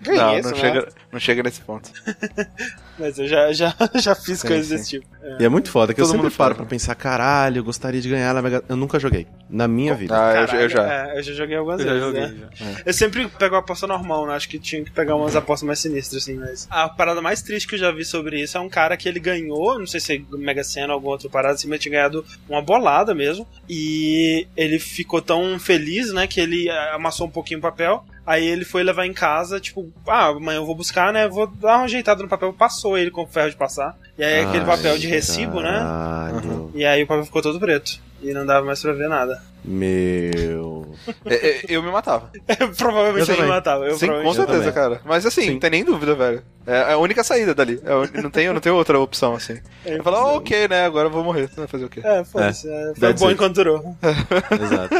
Ganhei 0.00 0.18
não, 0.20 0.26
não 0.26 0.32
merda. 0.42 0.56
chega, 0.56 0.88
não 1.12 1.20
chega 1.20 1.42
nesse 1.42 1.60
ponto. 1.60 1.90
Mas 2.98 3.18
eu 3.18 3.28
já, 3.28 3.52
já, 3.52 3.74
já 3.96 4.14
fiz 4.14 4.40
Sim, 4.40 4.48
coisas 4.48 4.66
sim. 4.66 4.76
desse 4.76 4.90
tipo. 4.90 5.06
É. 5.22 5.36
E 5.40 5.44
é 5.44 5.48
muito 5.48 5.70
foda, 5.70 5.94
que 5.94 6.00
eu 6.00 6.04
Todo 6.04 6.12
sempre 6.12 6.26
mundo 6.28 6.36
paro 6.36 6.54
pra 6.54 6.64
pensar, 6.64 6.94
caralho, 6.94 7.58
eu 7.60 7.64
gostaria 7.64 8.00
de 8.00 8.08
ganhar 8.08 8.34
na 8.34 8.42
Mega... 8.42 8.64
Eu 8.68 8.76
nunca 8.76 8.98
joguei. 8.98 9.26
Na 9.48 9.66
minha 9.68 9.94
vida. 9.94 10.14
Ah, 10.14 10.40
eu, 10.42 10.46
Caralho, 10.46 10.60
eu 10.62 10.68
já. 10.68 10.92
é, 10.92 11.18
eu 11.18 11.22
já 11.22 11.32
joguei 11.32 11.56
algumas 11.56 11.80
Eu 11.80 11.86
já 11.86 11.92
vezes, 11.92 12.06
joguei. 12.06 12.26
né? 12.40 12.48
já. 12.54 12.66
Eu 12.84 12.92
sempre 12.92 13.28
pego 13.28 13.54
a 13.56 13.58
aposta 13.60 13.86
normal, 13.86 14.26
né? 14.26 14.34
Acho 14.34 14.48
que 14.48 14.58
tinha 14.58 14.84
que 14.84 14.90
pegar 14.90 15.16
umas 15.16 15.34
apostas 15.36 15.66
mais 15.66 15.78
sinistras, 15.78 16.22
assim, 16.22 16.34
mas. 16.34 16.66
A 16.70 16.88
parada 16.88 17.22
mais 17.22 17.40
triste 17.40 17.66
que 17.66 17.74
eu 17.76 17.78
já 17.78 17.90
vi 17.90 18.04
sobre 18.04 18.40
isso 18.42 18.58
é 18.58 18.60
um 18.60 18.68
cara 18.68 18.96
que 18.96 19.08
ele 19.08 19.18
ganhou, 19.20 19.78
não 19.78 19.86
sei 19.86 20.00
se 20.00 20.16
é 20.16 20.36
Mega 20.36 20.62
Sena 20.64 20.88
ou 20.88 20.94
alguma 20.94 21.12
outra 21.12 21.28
parada, 21.30 21.54
assim, 21.54 21.68
mas 21.68 21.80
tinha 21.80 21.92
ganhado 21.92 22.24
uma 22.48 22.60
bolada 22.60 23.14
mesmo. 23.14 23.46
E 23.68 24.46
ele 24.56 24.78
ficou 24.78 25.22
tão 25.22 25.58
feliz, 25.58 26.12
né, 26.12 26.26
que 26.26 26.40
ele 26.40 26.68
eh, 26.68 26.90
amassou 26.94 27.26
um 27.26 27.30
pouquinho 27.30 27.58
o 27.58 27.62
papel. 27.62 28.04
Aí 28.28 28.46
ele 28.46 28.62
foi 28.62 28.82
levar 28.82 29.06
em 29.06 29.14
casa, 29.14 29.58
tipo, 29.58 29.90
ah, 30.06 30.26
amanhã 30.26 30.58
eu 30.58 30.66
vou 30.66 30.74
buscar, 30.74 31.14
né? 31.14 31.26
Vou 31.26 31.46
dar 31.46 31.78
uma 31.78 31.84
ajeitada 31.84 32.22
no 32.22 32.28
papel. 32.28 32.52
Passou 32.52 32.98
ele 32.98 33.10
com 33.10 33.22
o 33.22 33.26
ferro 33.26 33.48
de 33.48 33.56
passar. 33.56 33.96
E 34.18 34.22
aí 34.22 34.40
aquele 34.40 34.58
Ai, 34.58 34.66
papel 34.66 34.98
de 34.98 35.06
recibo, 35.06 35.62
né? 35.62 35.72
caralho. 35.72 36.70
E 36.74 36.84
aí 36.84 37.02
o 37.02 37.06
papel 37.06 37.24
ficou 37.24 37.40
todo 37.40 37.58
preto. 37.58 37.98
E 38.22 38.32
não 38.32 38.44
dava 38.44 38.66
mais 38.66 38.80
pra 38.82 38.92
ver 38.92 39.08
nada. 39.08 39.40
Meu. 39.64 40.92
É, 41.26 41.34
é, 41.34 41.60
eu 41.68 41.82
me 41.82 41.90
matava. 41.90 42.30
provavelmente 42.76 43.28
Eu 43.28 43.34
ele 43.34 43.36
também. 43.36 43.48
matava. 43.48 43.86
Eu 43.86 43.96
Sim, 43.96 44.06
com 44.08 44.34
certeza, 44.34 44.72
cara. 44.72 45.00
Mas 45.04 45.24
assim, 45.26 45.42
Sim. 45.42 45.50
não 45.52 45.58
tem 45.60 45.70
nem 45.70 45.84
dúvida, 45.84 46.14
velho. 46.14 46.42
É 46.66 46.92
a 46.92 46.98
única 46.98 47.22
saída 47.24 47.54
dali. 47.54 47.80
É 47.84 48.20
não, 48.20 48.30
tem, 48.30 48.52
não 48.52 48.60
tem 48.60 48.72
outra 48.72 48.98
opção, 48.98 49.34
assim. 49.34 49.58
Eu 49.86 50.02
falo, 50.02 50.16
ah, 50.16 50.32
ok, 50.34 50.68
né? 50.68 50.84
Agora 50.84 51.06
eu 51.08 51.12
vou 51.12 51.22
morrer. 51.24 51.48
Vai 51.56 51.66
fazer 51.66 51.84
o 51.84 51.88
quê? 51.88 52.00
É, 52.04 52.24
foda-se. 52.24 52.68
é, 52.68 52.92
foi 52.94 52.94
That's 53.00 53.22
bom 53.22 53.30
enquanto 53.30 53.54
durou. 53.54 53.96
Exato. 54.60 54.94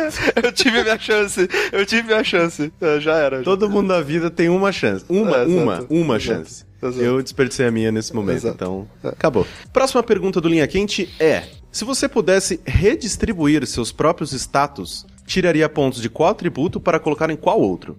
Eu 0.44 0.52
tive 0.52 0.82
minha 0.82 0.98
chance. 0.98 1.48
Eu 1.72 1.84
tive 1.86 2.02
minha 2.08 2.24
chance. 2.24 2.72
É, 2.80 3.00
já 3.00 3.16
era. 3.16 3.42
Todo 3.42 3.68
mundo 3.68 3.88
na 3.88 4.00
vida 4.00 4.30
tem 4.30 4.48
uma 4.48 4.70
chance. 4.72 5.04
Uma, 5.08 5.38
É, 5.38 5.44
uma, 5.44 5.86
uma 5.90 6.16
Exato. 6.16 6.20
chance. 6.20 6.64
Exato. 6.82 7.02
Eu 7.02 7.20
desperdicei 7.20 7.66
a 7.66 7.70
minha 7.72 7.90
nesse 7.90 8.14
momento, 8.14 8.36
Exato. 8.36 8.54
então 8.54 8.88
É. 9.02 9.08
acabou. 9.08 9.44
Próxima 9.72 10.02
pergunta 10.02 10.40
do 10.40 10.48
Linha 10.48 10.66
Quente 10.68 11.12
é: 11.18 11.42
se 11.70 11.84
você 11.84 12.08
pudesse 12.08 12.60
redistribuir 12.66 13.66
seus 13.66 13.92
próprios 13.92 14.32
status, 14.32 15.06
tiraria 15.28 15.68
pontos 15.68 16.00
de 16.02 16.08
qual 16.08 16.30
atributo 16.30 16.80
para 16.80 16.98
colocar 16.98 17.30
em 17.30 17.36
qual 17.36 17.60
outro? 17.60 17.96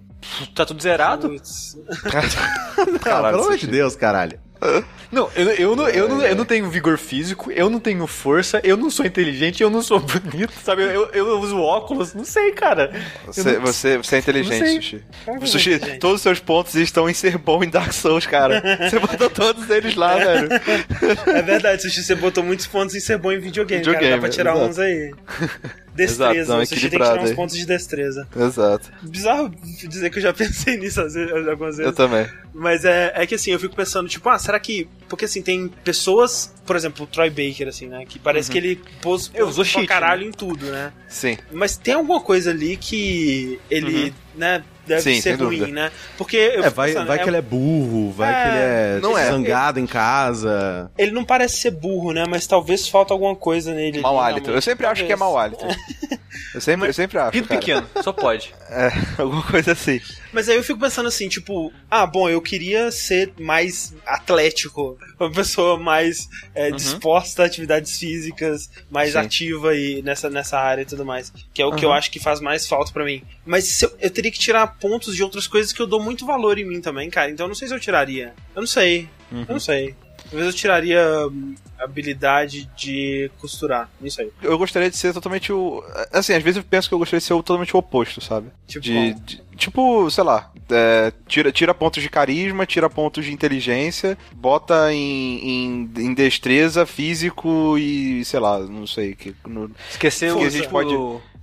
Tá 0.54 0.66
tudo 0.66 0.82
zerado? 0.84 1.30
Putz. 1.30 1.78
Cara, 3.02 3.30
pelo 3.30 3.44
amor 3.44 3.54
de 3.54 3.62
Sushi. 3.62 3.68
Deus, 3.72 3.96
caralho. 3.96 4.40
Não, 5.10 5.30
eu, 5.38 5.50
eu, 5.52 5.74
não, 5.76 5.88
eu, 5.88 6.10
não, 6.10 6.22
eu 6.22 6.36
não 6.36 6.44
tenho 6.44 6.70
vigor 6.70 6.98
físico, 6.98 7.50
eu 7.50 7.70
não 7.70 7.80
tenho 7.80 8.06
força, 8.06 8.60
eu 8.62 8.76
não 8.76 8.90
sou 8.90 9.06
inteligente, 9.06 9.64
eu 9.64 9.70
não 9.70 9.82
sou 9.82 10.02
bonito, 10.04 10.52
sabe? 10.62 10.82
Eu, 10.84 11.06
eu 11.14 11.40
uso 11.40 11.58
óculos, 11.58 12.14
não 12.14 12.26
sei, 12.26 12.52
cara. 12.52 12.92
Você, 13.26 13.54
não- 13.54 13.62
você, 13.62 13.98
você 13.98 14.18
é 14.18 14.20
inteligente. 14.20 15.06
Sushi. 15.24 15.48
Sushi, 15.48 15.72
é 15.72 15.76
inteligente. 15.78 16.00
todos 16.02 16.18
os 16.18 16.22
seus 16.22 16.40
pontos 16.42 16.76
estão 16.76 17.10
em 17.10 17.14
ser 17.14 17.38
bom 17.38 17.64
em 17.64 17.70
Dark 17.70 17.94
Souls, 17.94 18.26
cara. 18.26 18.62
Você 18.90 19.00
botou 19.00 19.30
todos 19.30 19.70
eles 19.70 19.96
lá, 19.96 20.18
velho. 20.18 20.50
É 21.28 21.42
verdade, 21.42 21.82
Sushi, 21.84 22.04
você 22.04 22.16
botou 22.16 22.44
muitos 22.44 22.68
pontos 22.68 22.94
em 22.94 23.00
ser 23.00 23.18
bom 23.18 23.32
em 23.32 23.40
videogame, 23.40 23.82
cara. 23.82 23.94
Dá 23.94 24.00
Videogame, 24.00 24.20
pra 24.20 24.30
tirar 24.30 24.52
exato. 24.58 24.70
uns 24.70 24.78
aí. 24.80 25.14
Exato, 26.04 26.34
Destreza, 26.34 26.56
não, 26.56 26.64
o 26.64 26.66
Sushi 26.66 26.90
tem 26.90 27.00
que 27.00 27.06
tirar 27.06 27.24
uns 27.24 27.32
pontos 27.34 27.56
de 27.56 27.66
destreza. 27.66 28.28
Exato. 28.36 28.92
Bizarro 29.02 29.50
dizer 29.88 30.10
que 30.10 30.18
eu 30.20 30.24
já 30.24 30.34
pensei 30.34 30.78
nisso 30.78 31.02
vezes, 31.02 31.32
algumas 31.32 31.78
vezes. 31.78 31.86
Eu 31.92 31.94
também. 31.94 32.28
Mas 32.54 32.84
é, 32.84 33.12
é 33.16 33.26
que 33.26 33.36
assim, 33.36 33.52
eu 33.52 33.60
fico 33.60 33.76
pensando, 33.76 34.08
tipo, 34.10 34.28
ah, 34.30 34.38
será 34.38 34.60
que. 34.60 34.88
Porque 35.08 35.26
assim, 35.26 35.42
tem 35.42 35.68
pessoas, 35.84 36.54
por 36.66 36.76
exemplo, 36.76 37.06
o 37.06 37.08
Troy 37.08 37.30
Baker, 37.30 37.68
assim, 37.68 37.88
né? 37.88 38.06
Que 38.08 38.20
parece 38.20 38.52
que 38.52 38.58
ele 38.58 38.82
pôs 39.02 39.32
Eu 39.34 39.48
uso 39.48 39.62
pra 39.62 39.66
cheat, 39.66 39.88
caralho 39.88 40.28
em 40.28 40.32
tudo, 40.32 40.66
né? 40.66 40.92
Sim. 41.08 41.38
Mas 41.52 41.78
tem 41.78 41.94
alguma 41.94 42.22
coisa 42.22 42.52
ali 42.52 42.76
que 42.78 43.60
ele, 43.70 44.14
né, 44.36 44.64
deve 44.90 45.02
Sim, 45.02 45.22
ser 45.22 45.32
ruim, 45.36 45.60
dúvida. 45.60 45.68
né? 45.68 45.92
Porque 46.18 46.36
eu 46.36 46.60
É, 46.60 46.64
fico 46.64 46.76
vai, 46.76 46.88
pensando, 46.90 47.08
vai 47.08 47.20
que 47.24 47.30
ele 47.30 47.38
é 47.38 47.42
burro, 47.42 48.12
vai 48.12 48.30
É, 48.34 48.42
que 48.44 48.50
ele 48.50 48.58
é, 48.58 49.00
não 49.02 49.18
é. 49.18 49.26
zangado 49.32 49.80
em 49.80 49.88
casa. 49.88 50.92
ele 50.98 51.12
não 51.12 51.24
parece 51.24 51.58
ser 51.58 51.72
burro, 51.72 52.12
né? 52.12 52.26
Mas 52.28 52.46
talvez 52.46 52.88
falta 52.88 53.14
alguma 53.14 53.36
coisa 53.36 53.74
nele. 53.74 54.02
Mau 54.02 54.20
hálito. 54.20 54.50
Eu 54.52 54.62
sempre 54.62 54.86
acho 54.86 55.06
que 55.06 55.14
é 55.14 55.16
mau 55.16 55.38
hálito. 55.38 55.64
Eu 56.54 56.62
sempre, 56.62 56.88
eu 56.90 56.94
sempre 56.94 57.18
acho. 57.20 57.32
Pinto 57.32 57.48
cara. 57.48 57.60
pequeno, 57.60 57.90
só 58.04 58.12
pode. 58.12 58.54
É, 58.72 58.92
alguma 59.22 59.42
coisa 59.42 59.72
assim. 59.72 60.00
Mas 60.32 60.48
aí 60.48 60.56
eu 60.56 60.64
fico 60.64 60.80
pensando 60.80 61.08
assim, 61.08 61.28
tipo, 61.28 61.74
ah, 61.90 62.06
bom, 62.06 62.30
eu 62.30 62.40
queria 62.40 62.92
ser 62.92 63.34
mais 63.40 63.96
atlético, 64.06 64.96
uma 65.20 65.32
pessoa 65.32 65.78
mais 65.80 66.30
é, 66.54 66.70
disposta 66.70 67.42
a 67.42 67.46
atividades 67.48 67.98
físicas, 67.98 68.70
mais 68.92 69.14
Sim. 69.14 69.18
ativa 69.20 69.76
e 69.76 70.04
nessa, 70.04 70.30
nessa 70.30 70.60
área 70.60 70.84
e 70.84 70.86
tudo 70.86 71.04
mais. 71.04 71.34
Que 71.52 71.64
é 71.64 71.66
o 71.66 71.74
que 71.74 71.84
eu 71.84 71.92
acho 71.92 72.12
que 72.12 72.20
faz 72.20 72.40
mais 72.40 72.68
falta 72.68 72.92
pra 72.92 73.04
mim. 73.04 73.24
Mas 73.44 73.64
se 73.66 73.86
eu, 73.86 73.92
eu 74.00 74.10
teria 74.12 74.32
que 74.32 74.38
tirar 74.38 74.68
pontos 74.80 75.16
de 75.16 75.24
outras 75.24 75.48
coisas 75.48 75.72
que 75.74 75.82
eu 75.82 75.88
dou 75.88 76.02
muito 76.02 76.26
valor 76.26 76.58
em 76.58 76.66
mim 76.66 76.82
também, 76.82 77.10
cara. 77.10 77.30
Então 77.32 77.46
eu 77.46 77.50
não 77.50 77.56
sei 77.56 77.68
se 77.68 77.74
eu 77.74 77.80
tiraria. 77.80 78.34
Eu 78.56 78.62
não 78.62 78.68
sei. 78.68 79.08
Eu 79.32 79.46
não 79.54 79.60
sei. 79.60 79.96
Talvez 80.30 80.48
eu 80.48 80.54
tiraria 80.54 81.02
hum, 81.28 81.56
habilidade 81.80 82.70
de 82.78 83.32
costurar. 83.40 83.90
Não 84.00 84.10
sei. 84.10 84.32
Eu 84.42 84.58
gostaria 84.58 84.90
de 84.90 84.98
ser 84.98 85.14
totalmente 85.14 85.52
o. 85.52 85.84
Assim, 86.12 86.34
às 86.34 86.44
vezes 86.44 86.58
eu 86.58 86.64
penso 86.64 86.88
que 86.88 86.94
eu 86.94 87.00
gostaria 87.00 87.20
de 87.20 87.26
ser 87.26 87.34
o- 87.34 87.42
totalmente 87.44 87.76
o 87.76 87.80
oposto, 87.80 88.22
sabe? 88.22 88.50
Tipo, 88.68 88.84
De, 88.86 89.14
de- 89.14 89.42
tipo, 89.56 90.10
sei 90.12 90.24
lá, 90.24 90.52
é, 90.70 91.12
tira, 91.28 91.52
tira 91.52 91.74
pontos 91.74 92.04
de 92.04 92.10
carisma, 92.10 92.66
tira 92.66 92.90
pontos 92.90 93.26
de 93.26 93.34
inteligência, 93.34 94.18
bota 94.36 94.94
em, 94.94 95.40
em, 95.40 95.92
em 95.98 96.14
destreza, 96.14 96.86
físico 96.86 97.78
e, 97.78 98.24
sei 98.26 98.40
lá, 98.40 98.60
não 98.60 98.86
sei. 98.86 99.16
Que, 99.16 99.34
no, 99.48 99.72
Esqueceu 99.90 100.38
Que 100.38 100.44
o 100.44 100.48
a 100.48 100.50
gente 100.50 100.68
pode- 100.68 100.94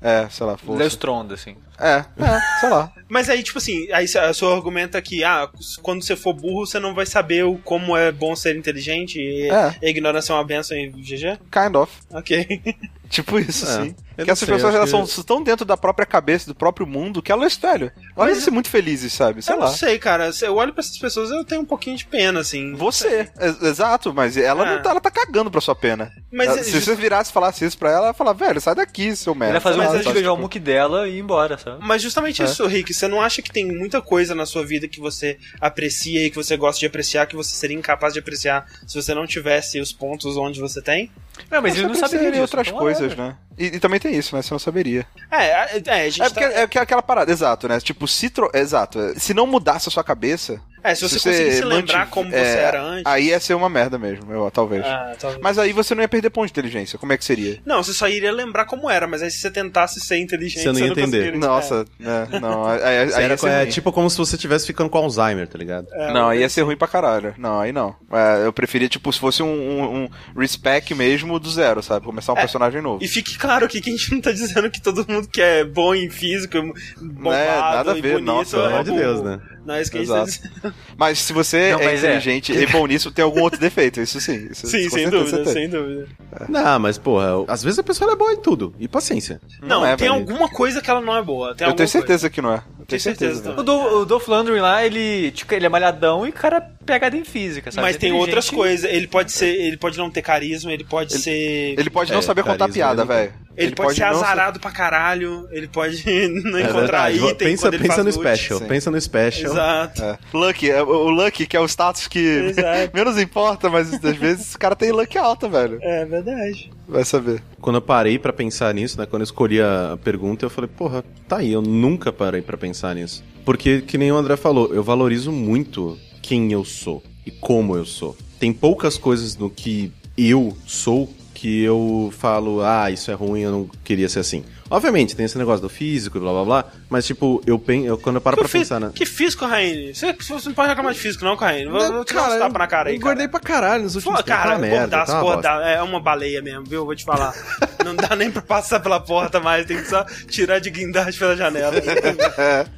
é, 0.01 0.29
sei 0.31 0.47
lá, 0.47 0.57
força. 0.57 0.87
Stronda, 0.87 1.35
assim. 1.35 1.57
É, 1.79 2.05
é, 2.19 2.61
sei 2.61 2.69
lá. 2.71 2.91
Mas 3.09 3.29
aí, 3.31 3.43
tipo 3.43 3.59
assim, 3.59 3.91
aí 3.93 4.05
o 4.07 4.35
seu 4.35 4.53
argumento 4.53 4.97
é 4.97 5.01
que, 5.03 5.23
ah, 5.23 5.49
quando 5.83 6.03
você 6.03 6.17
for 6.17 6.33
burro, 6.33 6.67
você 6.67 6.81
não 6.81 6.95
vai 6.95 7.07
saber 7.07 7.45
o, 7.45 7.57
como 7.59 7.97
é 7.97 8.11
bom 8.11 8.35
ser 8.35 8.57
inteligente 8.57 9.21
e 9.21 9.49
É. 9.49 9.75
a 9.83 9.89
ignorância 9.89 10.33
é 10.33 10.37
uma 10.37 10.45
benção 10.45 10.77
em 10.77 10.91
GG? 10.91 11.39
Kind 11.51 11.77
of. 11.77 11.93
Ok. 12.13 12.47
Tipo 13.09 13.39
isso, 13.39 13.65
É, 13.65 13.69
sim. 13.85 13.95
eu 14.19 14.25
Que 14.25 14.27
não 14.27 14.33
essas 14.33 14.39
sei, 14.41 14.49
pessoas 14.57 14.75
elas 14.75 14.91
que- 14.93 15.07
são 15.15 15.23
tão 15.23 15.41
dentro 15.41 15.65
da 15.65 15.77
própria 15.77 16.05
cabeça, 16.05 16.49
do 16.49 16.57
próprio 16.57 16.85
mundo, 16.85 17.23
que 17.23 17.31
elas, 17.31 17.55
velho, 17.55 17.93
elas 18.17 18.29
devem 18.31 18.43
ser 18.43 18.51
muito 18.51 18.69
felizes, 18.69 19.13
sabe? 19.13 19.41
Sei 19.43 19.55
eu 19.55 19.61
lá. 19.61 19.67
não 19.67 19.73
sei, 19.73 19.97
cara. 19.97 20.29
Eu 20.43 20.57
olho 20.57 20.73
pra 20.73 20.81
essas 20.81 20.99
pessoas, 20.99 21.31
eu 21.31 21.45
tenho 21.45 21.61
um 21.61 21.65
pouquinho 21.65 21.97
de 21.97 22.05
pena, 22.05 22.41
assim. 22.41 22.75
Você, 22.75 23.31
ex- 23.41 23.63
exato, 23.63 24.13
mas 24.13 24.37
ela 24.37 24.69
É. 24.69 24.75
não 24.75 24.83
tá, 24.83 24.91
ela 24.91 25.01
tá 25.01 25.11
cagando 25.13 25.53
pra 25.53 25.61
sua 25.61 25.77
pena. 25.77 26.11
Mas 26.33 26.49
Ela- 26.49 26.59
é 26.59 26.63
se 26.65 26.73
just- 26.73 26.85
você 26.85 26.97
virasse 26.97 27.31
e 27.31 27.33
falasse 27.33 27.65
isso 27.65 27.79
pra 27.79 27.91
ela, 27.91 27.99
ela 27.99 28.07
ia 28.09 28.13
falar, 28.15 28.33
velho, 28.33 28.61
sai 28.61 28.75
daqui, 28.75 29.15
seu 29.15 29.37
merda. 29.37 29.55
ia 29.55 29.61
fazer 29.61 29.81
um 29.81 30.13
beijar 30.13 30.33
o 30.33 30.37
muque 30.37 30.59
dela 30.59 31.07
e 31.09 31.15
ir 31.17 31.21
embora, 31.21 31.57
sabe? 31.67 31.85
Mas 31.85 32.01
justamente 32.03 32.43
É. 32.43 32.45
isso, 32.45 32.67
Rick, 32.67 32.95
você 32.95 33.09
não 33.09 33.21
acha 33.21 33.43
que 33.43 33.51
tem 33.51 33.65
muita 33.67 34.01
coisa 34.01 34.35
na 34.35 34.47
sua 34.47 34.65
vida 34.65 34.87
que 34.87 35.01
você 35.01 35.37
aprecia 35.61 36.25
e 36.25 36.31
que 36.31 36.37
você 36.37 36.57
gosta 36.57 36.79
de 36.79 36.87
apreciar, 36.87 37.27
que 37.27 37.37
você 37.37 37.55
seria 37.55 37.77
incapaz 37.77 38.13
de 38.13 38.21
apreciar 38.21 38.67
se 38.87 38.95
você 38.95 39.15
não 39.15 39.27
tivesse 39.27 39.81
os 39.81 39.93
pontos 39.93 40.37
onde 40.37 40.61
você 40.61 40.81
tem? 40.81 41.11
Não, 41.51 41.61
mas 41.61 41.77
ele 41.77 41.89
não 41.89 41.95
saberia 41.95 42.31
disso. 42.31 42.43
outras 42.43 42.67
então, 42.69 42.79
coisas, 42.79 43.13
é. 43.13 43.17
né? 43.17 43.37
E, 43.59 43.67
e 43.67 43.81
também 43.81 43.99
tem 44.01 44.15
isso, 44.17 44.35
né? 44.37 44.43
Você 44.43 44.53
não 44.55 44.59
saberia. 44.59 45.07
É, 45.31 45.45
é, 45.47 45.83
é, 45.87 45.93
a 46.07 46.11
gente 46.11 46.23
É 46.23 46.29
porque 46.31 46.49
tá... 46.49 46.53
é, 46.53 46.61
é 46.61 46.81
aquela 46.83 47.03
parada, 47.03 47.31
exato, 47.31 47.69
né? 47.69 47.81
Tipo, 47.81 48.07
se 48.07 48.31
tro... 48.31 48.51
Exato. 48.55 48.99
é, 49.01 49.15
Se 49.19 49.35
não 49.35 49.47
mudasse 49.47 49.89
a 49.89 49.93
sua 49.93 50.05
cabeça. 50.05 50.61
É, 50.91 50.95
se 50.95 51.03
você 51.03 51.15
conseguisse 51.17 51.65
lembrar 51.65 51.99
mantive- 51.99 52.11
como 52.11 52.35
é, 52.35 52.39
você 52.45 52.59
era 52.59 52.83
antes. 52.83 53.07
Aí 53.07 53.27
ia 53.27 53.41
ser 53.41 53.55
uma 53.55 53.69
merda 53.69 53.99
mesmo, 53.99 54.33
eu, 54.33 54.51
talvez. 54.51 54.85
Ah, 54.85 55.15
talvez. 55.19 55.43
Mas 55.43 55.59
aí 55.59 55.73
você 55.73 55.95
não 55.95 56.03
ia 56.03 56.09
perder 56.09 56.31
ponto 56.31 56.47
de 56.47 56.53
inteligência. 56.53 56.99
Como 56.99 57.13
é 57.13 57.17
que 57.19 57.25
seria? 57.25 57.59
Não, 57.65 57.83
você 57.83 57.93
só 57.93 58.09
iria 58.09 58.33
lembrar 58.33 58.65
como 58.67 58.89
era, 58.89 59.07
mas 59.07 59.23
aí 59.23 59.31
se 59.31 59.39
você 59.41 59.51
tentasse 59.51 60.01
ser 60.01 60.19
inteligente, 60.19 60.63
Você 60.63 60.73
não 60.73 60.79
ia 60.79 60.87
entender. 60.87 61.03
conseguiria- 61.05 61.39
Nossa, 61.39 61.85
né? 61.99 62.29
Não, 62.41 62.65
aí, 62.67 62.81
aí, 62.83 62.99
aí 62.99 63.25
Era, 63.25 63.35
ia 63.35 63.37
ser 63.39 63.49
é 63.49 63.61
ruim. 63.63 63.69
tipo 63.71 63.93
como 63.93 64.09
se 64.11 64.17
você 64.19 64.37
estivesse 64.37 64.67
ficando 64.67 64.89
com 64.91 64.99
Alzheimer, 64.99 65.49
tá 65.49 65.59
ligado? 65.59 65.87
É, 65.93 66.13
Não, 66.13 66.29
aí 66.29 66.41
ia 66.41 66.49
ser 66.49 66.63
ruim 66.63 66.77
pra 66.77 66.87
caralho. 66.89 67.35
Não, 67.39 67.61
aí 67.61 67.73
não. 67.73 67.95
É, 68.13 68.47
eu 68.47 68.53
preferia, 68.53 68.89
tipo, 68.89 69.13
se 69.13 69.19
fosse 69.19 69.43
um, 69.43 69.47
um, 69.49 70.09
um 70.35 70.41
respec 70.41 70.95
mesmo 70.95 71.39
do 71.39 71.51
zero, 71.51 71.83
sabe? 71.83 72.07
Começar 72.07 72.33
um 72.33 72.37
É, 72.37 72.41
personagem 72.41 72.81
novo. 72.81 73.03
E 73.03 73.09
fique 73.09 73.37
claro 73.39 73.65
aqui 73.67 73.81
que 73.81 73.91
a 73.91 73.93
gente 73.93 74.13
não 74.13 74.21
tá 74.21 74.31
dizendo 74.33 74.71
que 74.71 74.81
todo 74.81 75.05
mundo 75.09 75.29
que 75.29 75.41
é 75.41 75.65
bom 75.65 75.95
em 75.95 76.09
físico, 76.11 76.57
bombado 77.01 77.37
É, 77.37 77.47
nada 77.59 77.93
a 77.93 77.99
e 77.99 78.01
ver, 78.01 78.13
bonito 78.13 78.27
nossa, 78.27 78.57
é 78.57 78.61
Pelo 78.61 78.73
amor 78.73 78.85
de. 78.85 78.91
Deus, 78.93 79.23
né? 79.23 79.41
Não 79.67 79.75
é 79.75 79.83
isso 79.83 79.91
que 79.91 79.99
a 79.99 80.01
gente 80.01 80.09
tá 80.11 80.23
Exato. 80.23 80.49
dizendo. 80.55 80.75
Mas 80.97 81.19
se 81.19 81.33
você 81.33 81.73
Não, 81.73 81.81
é 81.81 81.85
mas 81.87 82.05
é. 82.05 82.07
inteligente 82.07 82.53
e 82.53 82.67
bom 82.69 82.87
nisso, 82.87 83.11
tem 83.11 83.23
algum 83.25 83.43
outro 83.43 83.59
defeito. 83.61 84.01
Isso 84.01 84.21
sim. 84.21 84.49
Isso, 84.51 84.67
Sim, 84.67 84.89
sem 84.89 85.11
dúvida, 85.11 85.45
sem 85.47 85.69
dúvida. 85.69 86.07
Não, 86.49 86.79
mas 86.79 86.97
porra, 86.99 87.45
às 87.49 87.63
vezes 87.63 87.79
a 87.79 87.83
pessoa 87.83 88.13
é 88.13 88.17
boa 88.17 88.33
em 88.33 88.37
tudo. 88.41 88.75
E 88.79 88.87
paciência. 88.89 89.41
Não, 89.63 89.85
é, 89.85 89.97
tem 89.97 90.09
velho. 90.09 90.21
alguma 90.21 90.49
coisa 90.49 90.81
que 90.81 90.91
ela 90.91 91.01
não 91.01 91.17
é 91.17 91.23
boa. 91.23 91.55
Tem 91.55 91.67
Eu 91.67 91.75
tenho 91.75 91.89
certeza 91.89 92.31
que 92.31 92.41
não 92.41 92.53
é. 92.53 92.63
Eu 92.79 92.87
Tenho 92.87 93.01
certeza 93.01 93.35
certeza. 93.43 93.61
O, 93.61 93.63
Do, 93.65 93.73
o 94.01 94.05
Dolph 94.07 94.29
Lundgren 94.29 94.61
lá, 94.61 94.85
ele, 94.85 95.31
tipo, 95.33 95.53
ele 95.55 95.67
é 95.67 95.69
malhadão 95.69 96.27
e 96.27 96.33
cara 96.33 96.61
pegado 96.85 97.17
em 97.17 97.25
física, 97.25 97.65
coisa. 97.65 97.75
sabe? 97.77 97.87
Mas 97.89 97.97
tem 97.97 98.13
outras 98.13 98.49
coisas. 98.49 98.89
Ele 98.91 99.07
pode 99.09 99.33
ser, 99.33 99.49
ele 99.49 99.77
pode 99.77 99.99
não 99.99 100.11
ter 100.11 100.23
carisma, 100.23 100.73
ele 100.73 100.85
pode 100.85 101.19
ser. 101.19 101.75
Ele 101.79 101.91
pode 101.91 102.13
não 102.13 102.21
É, 102.21 102.23
saber 102.23 102.45
contar 102.45 102.69
piada, 102.69 103.03
ele 103.03 103.09
não 103.09 103.17
velho. 103.17 103.35
Ele, 103.57 103.75
pode, 103.75 103.95
ser 103.95 104.03
não 104.03 104.11
azarado 104.11 104.61
pra 104.61 104.71
caralho, 104.71 105.49
ele 105.51 105.67
pode 105.69 106.05
não 106.45 106.59
É 106.59 106.63
encontrar 106.63 107.11
verdade. 107.11 107.17
item 107.19 107.35
pensa 107.49 107.69
ele 107.69 107.79
pensa 107.79 107.95
faz 107.95 107.99
no 108.05 108.05
loot. 108.13 108.21
special. 108.37 108.59
Sim. 108.59 108.67
Pensa 108.67 108.91
no 108.91 109.01
special. 109.01 109.53
Exato. 109.53 110.03
É. 110.03 110.19
Lucky, 110.33 110.71
é, 110.71 110.83
o 110.83 111.09
Lucky, 111.11 111.47
que 111.47 111.57
é 111.57 111.61
o 111.61 111.65
status 111.67 112.07
que 112.07 112.53
menos 112.93 113.19
importa, 113.19 113.69
mas 113.71 113.93
às 113.93 114.17
vezes 114.17 114.55
o 114.55 114.59
cara 114.59 114.77
tem 114.77 114.93
Lucky 114.93 115.17
alta, 115.19 115.49
velho. 115.49 115.79
É 115.83 116.05
verdade. 116.05 116.71
Vai 116.89 117.05
saber. 117.05 117.43
Quando 117.61 117.77
eu 117.77 117.83
parei 117.83 118.19
pra 118.19 118.33
pensar 118.33 118.73
nisso, 118.75 118.99
né? 118.99 119.07
Quando 119.07 119.23
eu 119.23 119.27
escolhi 119.27 119.61
a 119.61 119.99
pergunta, 120.05 120.45
eu 120.45 120.51
falei, 120.51 120.69
porra, 120.77 121.05
tá 121.27 121.39
aí, 121.39 121.53
eu 121.53 121.63
nunca 121.63 122.13
parei 122.13 122.43
pra 122.43 122.57
pensar 122.57 122.95
nisso. 122.95 123.25
Porque, 123.45 123.81
que 123.81 123.97
nem 123.99 124.13
o 124.13 124.17
André 124.17 124.37
falou, 124.37 124.73
eu 124.75 124.83
valorizo 124.83 125.33
muito 125.33 125.99
quem 126.23 126.53
eu 126.53 126.65
sou 126.65 127.03
e 127.25 127.31
como 127.31 127.77
eu 127.77 127.85
sou. 127.85 128.17
Tem 128.39 128.53
poucas 128.53 128.99
coisas 128.99 129.37
no 129.37 129.49
que 129.49 129.93
eu 130.17 130.57
sou 130.67 131.09
que 131.37 131.63
eu 131.63 132.11
falo, 132.17 132.63
ah, 132.63 132.91
isso 132.91 133.11
é 133.11 133.15
ruim, 133.15 133.43
eu 133.43 133.53
não 133.53 133.71
queria 133.85 134.09
ser 134.09 134.21
assim. 134.21 134.43
Obviamente, 134.71 135.15
tem 135.15 135.27
esse 135.27 135.39
negócio 135.39 135.63
do 135.63 135.69
físico 135.69 136.17
e 136.19 136.21
blá 136.21 136.33
blá 136.33 136.45
blá, 136.45 136.65
mas 136.91 137.07
tipo, 137.07 137.41
eu, 137.47 137.59
pen 137.59 137.85
eu 137.87 137.97
quando 137.99 138.17
eu 138.17 138.21
paro 138.21 138.37
Que, 138.37 138.43
pra 138.43 138.49
fi- 138.49 138.59
pensar, 138.59 138.81
né? 138.81 138.91
que 138.95 139.07
físico, 139.07 139.47
Raine? 139.47 139.95
Você, 139.95 140.13
você 140.13 140.49
não 140.49 140.55
pode 140.55 140.69
reclamar 140.69 140.93
de 140.93 140.99
físico, 140.99 141.25
não, 141.25 141.37
Raine. 141.37 141.71
Vou, 141.71 141.93
vou 141.93 142.05
te 142.05 142.15
dar 142.15 142.29
uns 142.31 142.39
tapas 142.39 142.59
na 142.59 142.67
cara 142.67 142.89
aí, 142.89 142.95
eu 142.95 142.99
engordei 142.99 143.29
cara. 143.29 143.41
pra 143.41 143.41
caralho 143.41 143.83
nos 143.85 143.95
últimos 143.97 144.17
Pô, 144.19 144.23
tempos, 144.25 144.43
cara, 144.43 144.55
tá 144.55 144.59
merda, 144.61 144.87
das 144.89 145.09
tá 145.09 145.37
dá- 145.37 145.69
é 145.69 145.83
uma 145.83 146.01
baleia 146.01 146.43
mesmo, 146.43 146.65
viu? 146.65 146.85
Vou 146.85 146.95
te 146.97 147.05
falar. 147.05 147.33
não 147.85 147.95
dá 147.95 148.17
nem 148.17 148.31
pra 148.31 148.43
passar 148.43 148.81
pela 148.81 148.99
porta 149.01 149.39
mais, 149.41 149.67
tem 149.67 149.77
que 149.77 149.89
só 149.89 150.05
tirar 150.29 150.59
de 150.59 150.71
guindaste 150.71 151.19
pela 151.19 151.37
janela. 151.37 151.75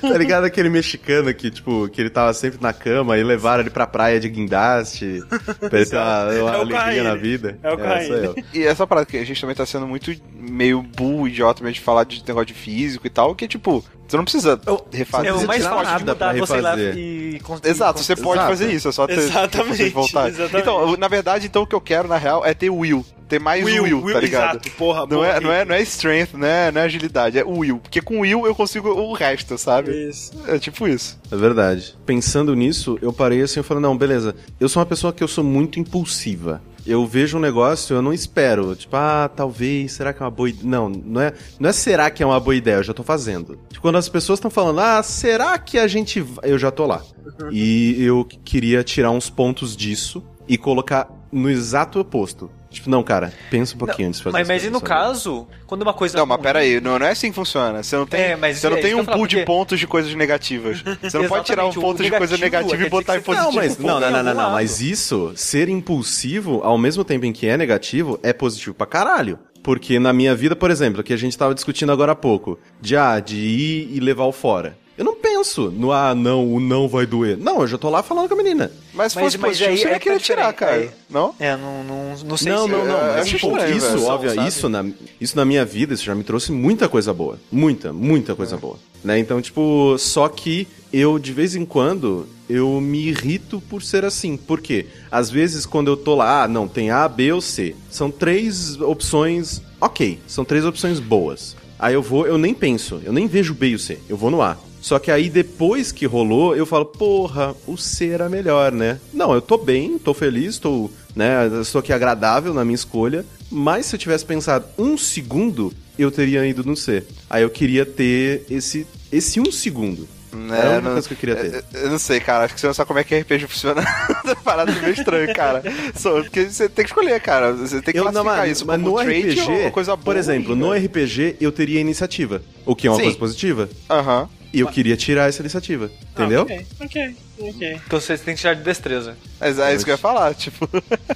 Tá 0.00 0.16
ligado 0.16 0.44
aquele 0.44 0.70
mexicano 0.70 1.32
que, 1.34 1.50
tipo, 1.50 1.86
que 1.90 2.00
ele 2.00 2.08
tava 2.08 2.32
sempre 2.32 2.58
na 2.62 2.72
cama 2.72 3.18
e 3.18 3.22
levaram 3.22 3.60
ele 3.60 3.68
pra 3.70 3.86
praia 3.86 4.18
de 4.18 4.28
guindaste 4.30 5.22
pra 5.68 5.78
ele 5.78 5.86
ter 5.86 5.96
uma, 5.96 6.24
uma 6.42 6.50
É 6.56 6.60
alegria 6.60 7.02
na 7.04 7.14
vida. 7.14 7.58
É 7.62 7.70
o 7.70 7.78
eu. 7.78 8.34
E 8.54 8.64
essa 8.64 8.86
parada 8.86 9.06
que 9.06 9.18
a 9.18 9.24
gente 9.24 9.38
também 9.38 9.54
tá 9.54 9.66
sendo 9.66 9.86
muito 9.86 10.10
meio 10.34 10.80
burro, 10.82 11.28
idiota 11.30 11.62
mesmo 11.62 11.74
de 11.74 11.80
falar 11.80 12.04
de 12.04 12.22
negócio 12.26 12.46
de 12.46 12.54
físico 12.54 13.06
e 13.06 13.10
tal, 13.10 13.34
que 13.34 13.48
tipo, 13.48 13.84
você 14.06 14.16
não 14.16 14.24
precisa 14.24 14.60
refazer. 14.92 15.28
É 15.28 15.32
o 15.32 15.36
precisa 15.36 15.46
mais 15.46 15.64
fácil 15.64 15.98
de 15.98 16.04
nada 16.04 16.16
pra 16.16 16.32
você 16.32 16.56
ir 16.56 16.60
lá 16.60 16.74
refazer. 16.74 16.96
e... 16.96 17.40
Exato, 17.64 18.02
você 18.02 18.16
pode 18.16 18.38
Exato. 18.40 18.48
fazer 18.50 18.72
isso, 18.72 18.88
é 18.88 18.92
só 18.92 19.06
ter 19.06 19.18
Exatamente, 19.18 19.76
você 19.76 19.90
voltar. 19.90 20.28
exatamente. 20.28 20.62
Então, 20.62 20.96
na 20.96 21.08
verdade, 21.08 21.46
então 21.46 21.62
o 21.62 21.66
que 21.66 21.74
eu 21.74 21.80
quero 21.80 22.08
na 22.08 22.16
real 22.16 22.44
é 22.44 22.52
ter 22.52 22.70
will, 22.70 23.04
ter 23.28 23.38
mais 23.38 23.64
will, 23.64 24.02
tá 24.12 24.20
ligado? 24.20 24.50
Exato, 24.56 24.70
porra, 24.72 25.00
Não 25.02 25.08
porra, 25.08 25.28
é, 25.28 25.40
não, 25.40 25.52
é, 25.52 25.64
não 25.64 25.74
é 25.74 25.82
strength, 25.82 26.34
não 26.34 26.46
é, 26.46 26.72
não 26.72 26.80
é 26.80 26.84
agilidade, 26.84 27.38
é 27.38 27.44
will. 27.44 27.78
Porque 27.78 28.00
com 28.00 28.20
will 28.20 28.44
eu 28.46 28.54
consigo 28.54 28.88
o 28.88 29.12
resto, 29.12 29.56
sabe? 29.56 30.08
Isso. 30.08 30.32
É 30.48 30.58
tipo 30.58 30.88
isso. 30.88 31.16
É 31.30 31.36
verdade. 31.36 31.96
Pensando 32.04 32.54
nisso, 32.56 32.98
eu 33.00 33.12
parei 33.12 33.40
assim 33.42 33.60
e 33.60 33.62
falei, 33.62 33.82
não, 33.82 33.96
beleza. 33.96 34.34
Eu 34.58 34.68
sou 34.68 34.80
uma 34.80 34.86
pessoa 34.86 35.12
que 35.12 35.22
eu 35.22 35.28
sou 35.28 35.44
muito 35.44 35.78
impulsiva. 35.78 36.60
Eu 36.86 37.06
vejo 37.06 37.36
um 37.36 37.40
negócio, 37.40 37.94
eu 37.94 38.02
não 38.02 38.12
espero. 38.12 38.74
Tipo, 38.74 38.96
ah, 38.96 39.30
talvez, 39.34 39.92
será 39.92 40.12
que 40.12 40.22
é 40.22 40.24
uma 40.24 40.30
boa 40.30 40.48
ideia? 40.48 40.68
Não, 40.68 40.88
não 40.88 41.20
é, 41.20 41.32
não 41.58 41.68
é 41.68 41.72
será 41.72 42.10
que 42.10 42.22
é 42.22 42.26
uma 42.26 42.40
boa 42.40 42.54
ideia, 42.54 42.76
eu 42.76 42.82
já 42.82 42.94
tô 42.94 43.02
fazendo. 43.02 43.58
Tipo, 43.68 43.82
quando 43.82 43.96
as 43.96 44.08
pessoas 44.08 44.38
estão 44.38 44.50
falando, 44.50 44.80
ah, 44.80 45.02
será 45.02 45.58
que 45.58 45.78
a 45.78 45.86
gente 45.86 46.20
vai? 46.20 46.50
Eu 46.50 46.58
já 46.58 46.70
tô 46.70 46.86
lá. 46.86 47.02
E 47.50 48.02
eu 48.02 48.26
queria 48.44 48.82
tirar 48.82 49.10
uns 49.10 49.30
pontos 49.30 49.76
disso 49.76 50.22
e 50.48 50.58
colocar 50.58 51.08
no 51.32 51.48
exato 51.48 52.00
oposto. 52.00 52.50
Tipo, 52.70 52.88
não, 52.88 53.02
cara, 53.02 53.32
pensa 53.50 53.74
um 53.74 53.78
pouquinho 53.78 54.08
antes 54.08 54.18
de 54.20 54.24
fazer 54.24 54.32
Mas, 54.34 54.42
as 54.42 54.48
mas 54.48 54.64
e 54.64 54.70
no 54.70 54.80
caso, 54.80 55.46
quando 55.66 55.82
uma 55.82 55.92
coisa. 55.92 56.16
Não, 56.16 56.24
mas 56.24 56.36
ruim- 56.36 56.44
pera 56.44 56.58
aí, 56.60 56.80
não, 56.80 56.98
não 57.00 57.06
é 57.06 57.10
assim 57.10 57.30
que 57.30 57.34
funciona. 57.34 57.82
Você 57.82 57.96
não 57.96 58.06
tem, 58.06 58.20
É, 58.20 58.36
mas 58.36 58.58
você 58.58 58.68
não 58.68 58.76
é 58.76 58.80
tem 58.80 58.90
isso 58.92 59.04
que 59.04 59.10
um 59.10 59.12
pool 59.12 59.26
de 59.26 59.36
porque- 59.36 59.46
pontos 59.46 59.78
de 59.80 59.86
coisas 59.88 60.14
negativas. 60.14 60.80
Você 61.02 61.18
não 61.18 61.28
pode 61.28 61.46
tirar 61.46 61.66
um 61.66 61.72
ponto 61.72 62.02
de 62.02 62.10
coisa 62.10 62.36
negativo 62.38 62.70
negativa 62.70 62.86
e 62.86 62.88
botar 62.90 63.16
em 63.16 63.20
positivo. 63.22 63.50
Não, 63.50 63.52
mas 63.54 63.78
não, 63.78 64.00
não, 64.00 64.10
não, 64.10 64.22
não, 64.22 64.34
não, 64.34 64.50
mas 64.52 64.80
isso, 64.80 65.32
ser 65.34 65.68
impulsivo, 65.68 66.60
ao 66.62 66.78
mesmo 66.78 67.04
tempo 67.04 67.26
em 67.26 67.32
que 67.32 67.46
é 67.46 67.56
negativo, 67.56 68.18
é 68.22 68.32
positivo 68.32 68.74
pra 68.74 68.86
caralho. 68.86 69.38
Porque 69.62 69.98
na 69.98 70.12
minha 70.12 70.34
vida, 70.34 70.56
por 70.56 70.70
exemplo, 70.70 71.02
que 71.02 71.12
a 71.12 71.16
gente 71.18 71.36
tava 71.36 71.54
discutindo 71.54 71.92
agora 71.92 72.12
há 72.12 72.16
pouco, 72.16 72.58
de 72.80 72.96
ah, 72.96 73.20
de 73.20 73.36
ir 73.36 73.90
e 73.94 74.00
levar 74.00 74.24
o 74.24 74.32
fora. 74.32 74.78
Eu 75.00 75.04
não 75.04 75.16
penso 75.16 75.70
no 75.70 75.92
ah, 75.92 76.14
não, 76.14 76.46
o 76.52 76.60
não 76.60 76.86
vai 76.86 77.06
doer. 77.06 77.38
Não, 77.38 77.62
eu 77.62 77.66
já 77.66 77.78
tô 77.78 77.88
lá 77.88 78.02
falando 78.02 78.28
com 78.28 78.34
a 78.34 78.36
menina. 78.36 78.70
Mas 78.92 79.12
se 79.12 79.16
Mas- 79.18 79.24
fosse 79.24 79.38
mas 79.38 79.50
positivo, 79.52 79.70
aí 79.70 79.78
você 79.78 79.88
é 79.88 79.92
ia 79.92 79.98
que 79.98 80.04
querer 80.04 80.18
tá 80.18 80.20
tirar, 80.20 80.52
cara. 80.52 80.72
aí. 80.72 80.90
Não? 81.08 81.34
É, 81.40 81.56
não, 81.56 81.82
não, 81.82 82.16
não 82.26 82.36
sei 82.36 82.52
não, 82.52 82.66
se. 82.66 82.70
não, 82.70 82.84
não, 82.84 82.98
é, 82.98 83.16
mas 83.16 83.28
tipo, 83.28 83.46
estranho, 83.46 83.76
isso, 83.78 83.88
velho, 83.92 84.04
óbvio, 84.04 84.34
sabe? 84.34 84.48
isso 84.48 84.68
na, 84.68 84.84
isso 85.18 85.36
na 85.38 85.44
minha 85.46 85.64
vida, 85.64 85.94
isso 85.94 86.04
já 86.04 86.14
me 86.14 86.22
trouxe 86.22 86.52
muita 86.52 86.86
coisa 86.86 87.14
boa. 87.14 87.38
Muita, 87.50 87.94
muita 87.94 88.34
coisa 88.34 88.58
boa. 88.58 88.76
Né? 89.02 89.18
Então, 89.18 89.40
tipo, 89.40 89.96
só 89.96 90.28
que 90.28 90.68
eu, 90.92 91.18
de 91.18 91.32
vez 91.32 91.56
em 91.56 91.64
quando, 91.64 92.28
eu 92.46 92.78
me 92.78 93.08
irrito 93.08 93.58
por 93.70 93.82
ser 93.82 94.04
assim. 94.04 94.36
Por 94.36 94.60
quê? 94.60 94.84
Às 95.10 95.30
vezes, 95.30 95.64
quando 95.64 95.88
eu 95.88 95.96
tô 95.96 96.14
lá, 96.14 96.42
ah, 96.42 96.48
não, 96.48 96.68
tem 96.68 96.90
A, 96.90 97.08
B 97.08 97.32
ou 97.32 97.40
C. 97.40 97.74
São 97.88 98.10
três 98.10 98.78
opções, 98.78 99.62
ok, 99.80 100.18
são 100.26 100.44
três 100.44 100.62
opções 100.66 101.00
boas. 101.00 101.56
Aí 101.78 101.94
eu 101.94 102.02
vou, 102.02 102.26
eu 102.26 102.36
nem 102.36 102.52
penso, 102.52 103.00
eu 103.02 103.14
nem 103.14 103.26
vejo 103.26 103.54
B 103.54 103.68
e 103.68 103.74
o 103.76 103.78
C, 103.78 103.98
eu 104.06 104.14
vou 104.18 104.30
no 104.30 104.42
A. 104.42 104.58
Só 104.80 104.98
que 104.98 105.10
aí 105.10 105.28
depois 105.28 105.92
que 105.92 106.06
rolou, 106.06 106.56
eu 106.56 106.64
falo, 106.64 106.86
porra, 106.86 107.54
o 107.66 107.76
C 107.76 108.08
era 108.08 108.28
melhor, 108.28 108.72
né? 108.72 108.98
Não, 109.12 109.34
eu 109.34 109.40
tô 109.42 109.58
bem, 109.58 109.98
tô 109.98 110.14
feliz, 110.14 110.58
tô, 110.58 110.90
né, 111.14 111.46
estou 111.60 111.80
aqui 111.80 111.92
agradável 111.92 112.54
na 112.54 112.64
minha 112.64 112.74
escolha, 112.74 113.24
mas 113.50 113.86
se 113.86 113.94
eu 113.94 113.98
tivesse 113.98 114.24
pensado 114.24 114.64
um 114.78 114.96
segundo, 114.96 115.72
eu 115.98 116.10
teria 116.10 116.46
ido 116.46 116.64
no 116.64 116.76
C. 116.76 117.04
Aí 117.28 117.42
eu 117.42 117.50
queria 117.50 117.84
ter 117.84 118.46
esse, 118.50 118.86
esse 119.12 119.38
um 119.38 119.52
segundo. 119.52 120.08
Né, 120.32 120.56
Era 120.60 120.78
a 120.78 120.80
não- 120.80 120.92
coisa 120.92 121.08
que 121.08 121.14
eu 121.14 121.18
queria 121.18 121.34
ter. 121.36 121.64
Eu, 121.74 121.80
eu 121.82 121.90
não 121.90 121.98
sei, 121.98 122.20
cara. 122.20 122.44
Acho 122.44 122.54
que 122.54 122.60
você 122.60 122.68
não 122.68 122.74
sabe 122.74 122.86
como 122.86 123.00
é 123.00 123.04
que 123.04 123.16
RPG 123.18 123.48
funciona. 123.48 123.82
Parada 124.44 124.70
meio 124.70 124.92
estranho, 124.92 125.34
cara. 125.34 125.60
Só, 125.96 126.22
porque 126.22 126.44
você 126.48 126.68
tem 126.68 126.84
que 126.84 126.90
escolher, 126.92 127.20
cara. 127.20 127.52
Você 127.52 127.82
tem 127.82 127.92
que 127.92 127.98
Eu, 127.98 128.04
classificar 128.04 128.14
não, 128.36 128.40
mas, 128.42 128.52
isso 128.52 128.64
mas 128.64 128.80
como 128.80 128.96
no 128.96 129.02
RPG, 129.02 129.64
ou 129.64 129.70
coisa 129.72 129.96
boa. 129.96 130.04
por 130.04 130.16
exemplo, 130.16 130.54
no 130.54 130.72
RPG 130.72 131.34
eu 131.40 131.50
teria 131.50 131.80
iniciativa, 131.80 132.40
o 132.64 132.76
que 132.76 132.86
é 132.86 132.90
uma 132.90 132.96
Sim. 132.98 133.02
coisa 133.02 133.18
positiva. 133.18 133.68
Aham. 133.90 134.28
E 134.52 134.60
eu 134.60 134.66
queria 134.66 134.96
tirar 134.96 135.28
essa 135.28 135.40
iniciativa, 135.42 135.90
entendeu? 136.12 136.40
Ah, 136.40 136.44
ok, 136.54 136.66
ok, 136.80 137.16
ok. 137.38 137.80
Então 137.86 138.00
você 138.00 138.18
tem 138.18 138.34
que 138.34 138.40
tirar 138.40 138.54
de 138.54 138.62
destreza. 138.62 139.16
Mas 139.38 139.58
é 139.60 139.74
isso 139.74 139.84
que 139.84 139.90
eu 139.90 139.94
ia 139.94 139.98
falar, 139.98 140.34
tipo. 140.34 140.68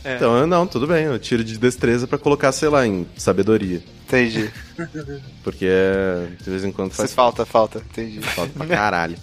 Então, 0.04 0.36
eu- 0.38 0.46
não, 0.46 0.66
tudo 0.66 0.86
bem, 0.86 1.04
eu 1.04 1.18
tiro 1.18 1.42
de 1.42 1.58
destreza 1.58 2.06
pra 2.06 2.16
colocar, 2.16 2.52
sei 2.52 2.68
lá, 2.68 2.86
em 2.86 3.06
sabedoria. 3.16 3.82
Entendi. 4.06 4.50
Porque 5.42 5.66
é, 5.68 6.26
de 6.42 6.48
vez 6.50 6.64
em 6.64 6.70
quando 6.70 6.92
Você 6.92 6.98
faz 6.98 7.12
falta, 7.12 7.44
falta. 7.44 7.78
Entendi. 7.90 8.20
falta 8.20 8.52
pra 8.56 8.66
caralho. 8.66 9.16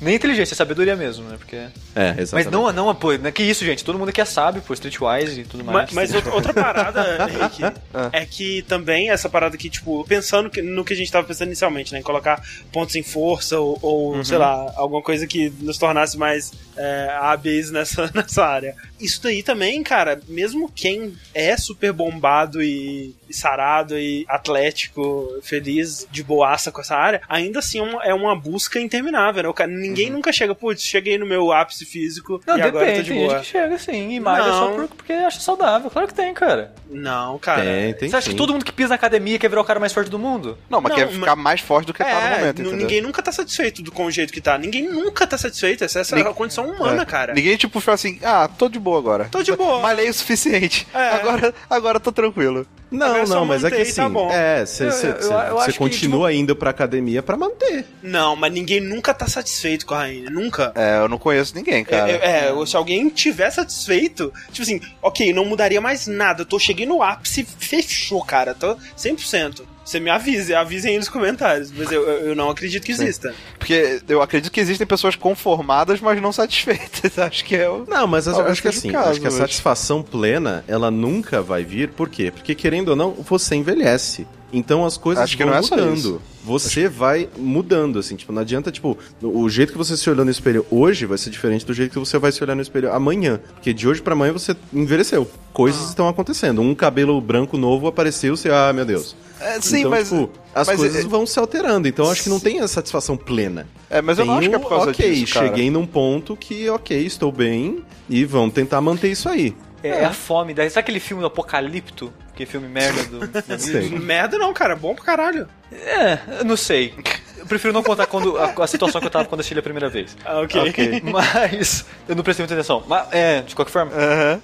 Nem 0.00 0.14
inteligência, 0.14 0.54
é 0.54 0.56
sabedoria 0.56 0.96
mesmo, 0.96 1.24
né? 1.28 1.36
Porque... 1.38 1.56
É, 1.56 1.70
Mas 2.12 2.18
exatamente. 2.18 2.50
não, 2.52 2.72
não, 2.72 2.94
pô, 2.94 3.12
né, 3.12 3.30
que 3.30 3.42
isso, 3.42 3.64
gente. 3.64 3.84
Todo 3.84 3.98
mundo 3.98 4.08
aqui 4.10 4.20
é 4.20 4.24
sábio, 4.24 4.62
pô, 4.62 4.72
Streetwise 4.74 5.40
e 5.40 5.44
tudo 5.44 5.64
mais. 5.64 5.92
Mas, 5.92 6.10
mas 6.10 6.14
outra, 6.14 6.32
outra 6.34 6.54
parada, 6.54 7.28
Henrique, 7.28 7.62
é 8.12 8.26
que 8.26 8.62
também 8.62 9.10
essa 9.10 9.28
parada 9.28 9.56
que, 9.56 9.68
tipo, 9.70 10.04
pensando 10.04 10.50
que- 10.50 10.62
no 10.62 10.84
que 10.84 10.92
a 10.92 10.96
gente 10.96 11.10
tava 11.10 11.26
pensando 11.26 11.48
inicialmente, 11.48 11.92
né? 11.92 11.98
em 12.00 12.02
Colocar 12.02 12.42
pontos 12.72 12.94
em 12.96 13.02
força 13.02 13.58
ou, 13.58 13.78
ou, 13.82 14.24
sei 14.24 14.38
lá, 14.38 14.72
alguma 14.76 15.02
coisa 15.02 15.26
que 15.26 15.52
nos 15.60 15.78
tornasse 15.78 16.16
mais 16.16 16.52
é, 16.76 17.16
hábeis 17.20 17.70
nessa, 17.70 18.10
nessa 18.14 18.44
área. 18.44 18.74
Isso 19.00 19.22
daí 19.22 19.42
também, 19.42 19.82
cara, 19.82 20.20
mesmo 20.28 20.70
quem 20.74 21.14
é 21.34 21.56
super 21.56 21.92
bombado 21.92 22.62
e 22.62 23.14
sarado 23.30 23.98
e 23.98 24.24
atlético, 24.28 25.28
feliz, 25.42 26.06
de 26.10 26.22
boaça 26.22 26.70
com 26.70 26.80
essa 26.80 26.96
área, 26.96 27.20
ainda 27.28 27.58
assim 27.58 27.78
é 27.78 27.82
uma, 27.82 28.04
é 28.04 28.14
uma 28.14 28.34
busca 28.36 28.80
interminável, 28.80 29.42
né? 29.42 29.48
O 29.48 29.54
cara, 29.54 29.70
ninguém 29.70 30.10
nunca 30.10 30.32
chega, 30.32 30.54
putz, 30.54 30.82
cheguei 30.82 31.18
no 31.18 31.26
meu 31.26 31.52
ápice 31.52 31.84
físico 31.84 32.40
Não, 32.46 32.56
e 32.58 32.62
agora 32.62 32.84
eu 32.86 32.88
tô 32.88 32.92
depende, 32.92 33.02
de 33.04 33.08
tem 33.10 33.18
gente 33.20 33.28
boa. 33.28 33.40
que 33.40 33.46
chega 33.46 33.74
assim, 33.74 34.10
e 34.12 34.20
malha 34.20 34.44
só 34.52 34.68
por- 34.72 34.88
porque 34.88 35.12
acha 35.12 35.40
saudável. 35.40 35.90
Claro 35.90 36.08
que 36.08 36.14
tem, 36.14 36.32
cara. 36.34 36.72
Não, 36.90 37.38
cara. 37.38 37.62
Tem, 37.62 37.94
tem 37.94 38.08
Você 38.08 38.16
acha 38.16 38.24
sim. 38.26 38.30
que 38.32 38.36
todo 38.36 38.52
mundo 38.52 38.64
que 38.64 38.72
pisa 38.72 38.90
na 38.90 38.94
academia 38.96 39.38
quer 39.38 39.48
virar 39.48 39.60
o 39.60 39.64
cara 39.64 39.80
mais 39.80 39.92
forte 39.92 40.10
do 40.10 40.18
mundo? 40.18 40.58
Não, 40.68 40.80
mas 40.80 40.90
Não, 40.90 40.96
quer 40.96 41.06
mas- 41.06 41.14
ficar 41.14 41.36
mais 41.36 41.60
forte 41.60 41.86
do 41.86 41.92
que 41.94 42.02
tá 42.04 42.08
no 42.08 42.26
É, 42.26 42.38
momento, 42.38 42.60
entendeu? 42.62 42.76
ninguém 42.78 43.00
nunca 43.00 43.22
tá 43.22 43.32
satisfeito 43.32 43.82
do, 43.82 43.90
com 43.92 44.06
o 44.06 44.10
jeito 44.10 44.32
que 44.32 44.40
tá. 44.40 44.56
Ninguém 44.58 44.88
nunca 44.88 45.26
tá 45.26 45.36
satisfeito. 45.36 45.84
Essa, 45.84 46.00
essa 46.00 46.18
é 46.18 46.22
a 46.22 46.32
condição 46.32 46.66
humana, 46.70 47.02
É. 47.02 47.06
cara. 47.06 47.34
Ninguém, 47.34 47.56
tipo, 47.56 47.80
fala 47.80 47.94
assim, 47.94 48.18
ah, 48.22 48.48
tô 48.48 48.68
de 48.68 48.78
boa 48.78 48.98
agora. 48.98 49.24
Tô 49.30 49.42
de 49.42 49.54
boa. 49.54 49.80
Malhei 49.80 50.08
o 50.08 50.14
suficiente. 50.14 50.86
É. 50.94 51.08
Agora, 51.08 51.54
agora 51.68 52.00
tô 52.00 52.12
tranquilo. 52.12 52.66
Não, 52.90 53.15
Agora 53.22 53.32
é 53.32 53.34
não, 53.34 53.44
mas 53.44 53.64
é 53.64 53.70
que 53.70 53.76
e 53.76 53.92
tá 53.92 54.06
assim, 54.06 54.16
é, 54.30 54.66
você 54.66 54.84
acho 54.84 55.72
que, 55.72 55.78
continua 55.78 56.32
indo 56.32 56.54
pra 56.54 56.70
academia 56.70 57.22
pra 57.22 57.36
manter. 57.36 57.84
Não, 58.02 58.36
mas 58.36 58.52
ninguém 58.52 58.80
nunca 58.80 59.12
tá 59.12 59.26
satisfeito 59.26 59.86
com 59.86 59.94
a 59.94 59.98
rainha. 59.98 60.30
Nunca. 60.30 60.72
É, 60.74 60.98
eu 60.98 61.08
não 61.08 61.18
conheço 61.18 61.54
ninguém, 61.54 61.84
cara. 61.84 62.10
É, 62.10 62.48
é, 62.48 62.66
se 62.66 62.76
alguém 62.76 63.08
tiver 63.08 63.50
satisfeito, 63.50 64.32
tipo 64.50 64.62
assim, 64.62 64.80
ok, 65.02 65.32
não 65.32 65.44
mudaria 65.44 65.80
mais 65.80 66.06
nada. 66.06 66.42
Eu 66.42 66.46
tô 66.46 66.58
cheguei 66.58 66.86
no 66.86 67.02
ápice, 67.02 67.46
fechou, 67.58 68.24
cara. 68.24 68.54
Tô 68.54 68.76
100%. 68.96 69.75
Você 69.86 70.00
me 70.00 70.10
avise, 70.10 70.52
avisem 70.52 70.92
aí 70.92 70.98
nos 70.98 71.08
comentários. 71.08 71.70
Mas 71.70 71.92
eu, 71.92 72.02
eu 72.02 72.34
não 72.34 72.50
acredito 72.50 72.84
que 72.84 72.90
exista. 72.90 73.32
Porque 73.56 74.02
eu 74.08 74.20
acredito 74.20 74.50
que 74.50 74.58
existem 74.58 74.84
pessoas 74.84 75.14
conformadas, 75.14 76.00
mas 76.00 76.20
não 76.20 76.32
satisfeitas. 76.32 77.16
Acho 77.18 77.44
que 77.44 77.54
é 77.54 77.70
o. 77.70 77.86
Não, 77.86 78.04
mas 78.04 78.26
eu 78.26 78.32
Talvez 78.32 78.52
acho 78.52 78.62
que 78.62 78.68
assim, 78.68 78.90
caso 78.90 79.10
acho 79.10 79.20
que 79.20 79.28
a 79.28 79.30
satisfação 79.30 80.02
plena, 80.02 80.64
ela 80.66 80.90
nunca 80.90 81.40
vai 81.40 81.62
vir, 81.62 81.90
por 81.90 82.08
quê? 82.08 82.32
Porque 82.32 82.52
querendo 82.54 82.88
ou 82.88 82.96
não, 82.96 83.12
você 83.12 83.54
envelhece. 83.54 84.26
Então 84.52 84.84
as 84.84 84.96
coisas 84.96 85.24
Acho 85.24 85.36
que 85.36 85.42
vão 85.44 85.52
não 85.52 85.58
é 85.58 85.62
só 85.62 85.76
mudando. 85.76 85.96
isso. 85.96 86.20
Você 86.44 86.88
vai 86.88 87.28
mudando, 87.36 87.98
assim, 87.98 88.14
tipo, 88.14 88.32
não 88.32 88.40
adianta, 88.42 88.70
tipo, 88.70 88.96
o 89.20 89.48
jeito 89.48 89.72
que 89.72 89.78
você 89.78 89.96
se 89.96 90.08
olhou 90.08 90.24
no 90.24 90.30
espelho 90.30 90.64
hoje 90.70 91.04
vai 91.04 91.18
ser 91.18 91.30
diferente 91.30 91.66
do 91.66 91.74
jeito 91.74 91.92
que 91.92 91.98
você 91.98 92.16
vai 92.18 92.30
se 92.30 92.42
olhar 92.44 92.54
no 92.54 92.62
espelho 92.62 92.92
amanhã. 92.92 93.40
Porque 93.54 93.74
de 93.74 93.88
hoje 93.88 94.00
pra 94.00 94.12
amanhã 94.14 94.32
você 94.32 94.54
envelheceu. 94.72 95.28
Coisas 95.52 95.88
estão 95.88 96.08
acontecendo. 96.08 96.60
Um 96.62 96.74
cabelo 96.74 97.20
branco 97.20 97.58
novo 97.58 97.88
apareceu, 97.88 98.36
você, 98.36 98.48
ah, 98.50 98.72
meu 98.72 98.84
Deus. 98.84 99.16
É, 99.40 99.60
sim, 99.60 99.80
então, 99.80 99.90
mas. 99.90 100.08
tipo, 100.08 100.30
as 100.54 100.68
mas 100.68 100.76
coisas 100.78 101.04
é- 101.04 101.08
vão 101.08 101.26
se 101.26 101.38
alterando. 101.38 101.88
Então 101.88 102.08
acho 102.10 102.22
que 102.22 102.28
não 102.30 102.38
tem 102.40 102.60
a 102.60 102.68
satisfação 102.68 103.16
plena. 103.16 103.66
É, 103.90 104.00
mas 104.00 104.18
eu 104.18 104.24
não 104.24 104.38
acho 104.38 104.48
que 104.48 104.54
é 104.54 104.58
por 104.58 104.68
causa 104.68 104.90
ok, 104.90 105.14
disso, 105.14 105.34
cara. 105.34 105.48
cheguei 105.48 105.70
num 105.70 105.84
ponto 105.84 106.36
que, 106.36 106.68
ok, 106.70 107.04
estou 107.04 107.32
bem 107.32 107.82
e 108.08 108.24
vamos 108.24 108.54
tentar 108.54 108.80
manter 108.80 109.10
isso 109.10 109.28
aí. 109.28 109.54
É, 109.82 109.88
é 109.88 110.04
a 110.04 110.12
fome. 110.12 110.54
Da... 110.54 110.68
Sabe 110.68 110.80
aquele 110.80 111.00
filme 111.00 111.22
do 111.22 111.26
Apocalipto? 111.26 112.12
Que 112.34 112.44
filme 112.44 112.68
merda 112.68 113.02
do. 113.04 113.20
Sei. 113.58 113.82
mídia? 113.82 113.98
Merda 113.98 114.38
não, 114.38 114.52
cara. 114.52 114.76
Bom 114.76 114.94
pra 114.94 115.04
caralho. 115.04 115.48
É, 115.72 116.18
eu 116.38 116.44
não 116.44 116.56
sei. 116.56 116.94
Eu 117.36 117.46
prefiro 117.46 117.72
não 117.72 117.82
contar 117.82 118.06
quando, 118.06 118.36
a, 118.38 118.52
a 118.62 118.66
situação 118.66 119.00
que 119.00 119.06
eu 119.06 119.10
tava 119.10 119.24
quando 119.24 119.40
assisti 119.40 119.58
a 119.58 119.62
primeira 119.62 119.88
vez. 119.88 120.16
Ah, 120.24 120.40
ok. 120.40 121.00
Mas 121.04 121.84
eu 122.08 122.14
não 122.14 122.22
prestei 122.22 122.42
muita 122.42 122.54
atenção. 122.54 122.82
Mas, 122.86 123.08
é, 123.12 123.42
de 123.42 123.54
qualquer 123.54 123.72
forma. 123.72 123.92
Aham. 123.92 124.40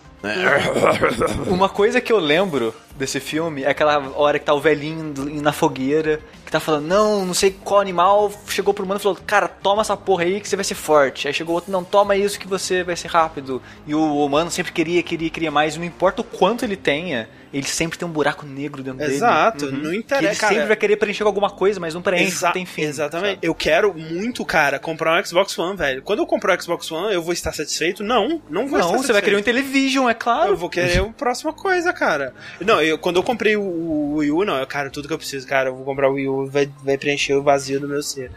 Uma 1.48 1.68
coisa 1.68 2.00
que 2.00 2.12
eu 2.12 2.18
lembro 2.18 2.74
desse 3.02 3.20
filme 3.20 3.62
é 3.64 3.68
aquela 3.70 3.98
hora 4.16 4.38
que 4.38 4.44
tá 4.44 4.54
o 4.54 4.60
velhinho 4.60 5.12
na 5.42 5.52
fogueira, 5.52 6.20
que 6.46 6.50
tá 6.52 6.60
falando, 6.60 6.86
não, 6.86 7.24
não 7.26 7.34
sei 7.34 7.50
qual 7.50 7.80
animal 7.80 8.32
chegou 8.48 8.72
pro 8.72 8.84
humano 8.84 8.98
e 9.00 9.02
falou, 9.02 9.18
cara, 9.26 9.48
toma 9.48 9.82
essa 9.82 9.96
porra 9.96 10.24
aí 10.24 10.40
que 10.40 10.48
você 10.48 10.56
vai 10.56 10.64
ser 10.64 10.74
forte. 10.74 11.26
Aí 11.28 11.34
chegou 11.34 11.54
outro, 11.54 11.70
não, 11.72 11.82
toma 11.84 12.16
isso 12.16 12.38
que 12.38 12.46
você 12.48 12.82
vai 12.82 12.96
ser 12.96 13.08
rápido. 13.08 13.60
E 13.86 13.94
o 13.94 14.24
humano 14.24 14.50
sempre 14.50 14.72
queria, 14.72 15.02
queria, 15.02 15.30
queria 15.30 15.50
mais. 15.50 15.76
Não 15.76 15.84
importa 15.84 16.20
o 16.20 16.24
quanto 16.24 16.64
ele 16.64 16.76
tenha, 16.76 17.28
ele 17.52 17.66
sempre 17.66 17.98
tem 17.98 18.06
um 18.06 18.10
buraco 18.10 18.44
negro 18.46 18.82
dentro 18.82 18.98
dele. 19.00 19.14
Exato. 19.14 19.66
Não 19.70 19.80
Que 19.80 19.86
ele 19.88 19.96
interessa. 19.98 20.40
cara. 20.40 20.52
sempre 20.52 20.68
vai 20.68 20.76
querer 20.76 20.96
preencher 20.96 21.22
com 21.24 21.28
alguma 21.28 21.50
coisa, 21.50 21.78
mas 21.80 21.94
não 21.94 22.02
preenche, 22.02 22.24
Exa- 22.32 22.46
não 22.48 22.52
tem 22.54 22.66
fim. 22.66 22.82
Exatamente. 22.82 23.34
sabe? 23.34 23.46
Eu 23.46 23.54
quero 23.54 23.94
muito, 23.94 24.44
cara, 24.44 24.78
comprar 24.78 25.20
um 25.20 25.24
Xbox 25.24 25.58
One, 25.58 25.76
velho. 25.76 26.02
Quando 26.02 26.18
eu 26.20 26.26
comprar 26.26 26.58
o 26.58 26.62
Xbox 26.62 26.90
One, 26.90 27.14
eu 27.14 27.22
vou 27.22 27.32
estar 27.32 27.52
satisfeito? 27.52 28.02
Não, 28.04 28.42
não 28.48 28.66
vou 28.68 28.78
estar 28.78 28.92
Não, 28.92 28.98
você 29.02 29.12
vai 29.12 29.22
querer 29.22 29.36
um 29.36 29.38
satisfeito. 29.38 29.64
Television, 29.66 30.08
é 30.08 30.14
claro. 30.14 30.50
Eu 30.52 30.56
vou 30.56 30.68
querer 30.70 31.00
a 31.00 31.04
próxima 31.06 31.52
coisa, 31.52 31.92
cara. 31.92 32.34
Não, 32.60 32.80
eu, 32.80 32.91
quando 32.98 33.16
eu 33.16 33.22
comprei 33.22 33.56
o, 33.56 33.62
o 33.62 34.14
Wii 34.16 34.30
U, 34.30 34.44
não, 34.44 34.56
eu, 34.58 34.66
cara, 34.66 34.90
tudo 34.90 35.08
que 35.08 35.14
eu 35.14 35.18
preciso, 35.18 35.46
cara, 35.46 35.70
eu 35.70 35.76
vou 35.76 35.84
comprar 35.84 36.08
o 36.08 36.14
Wii 36.14 36.28
U, 36.28 36.46
vai, 36.46 36.70
vai 36.82 36.98
preencher 36.98 37.34
o 37.34 37.42
vazio 37.42 37.80
do 37.80 37.88
meu 37.88 38.02
ser. 38.02 38.30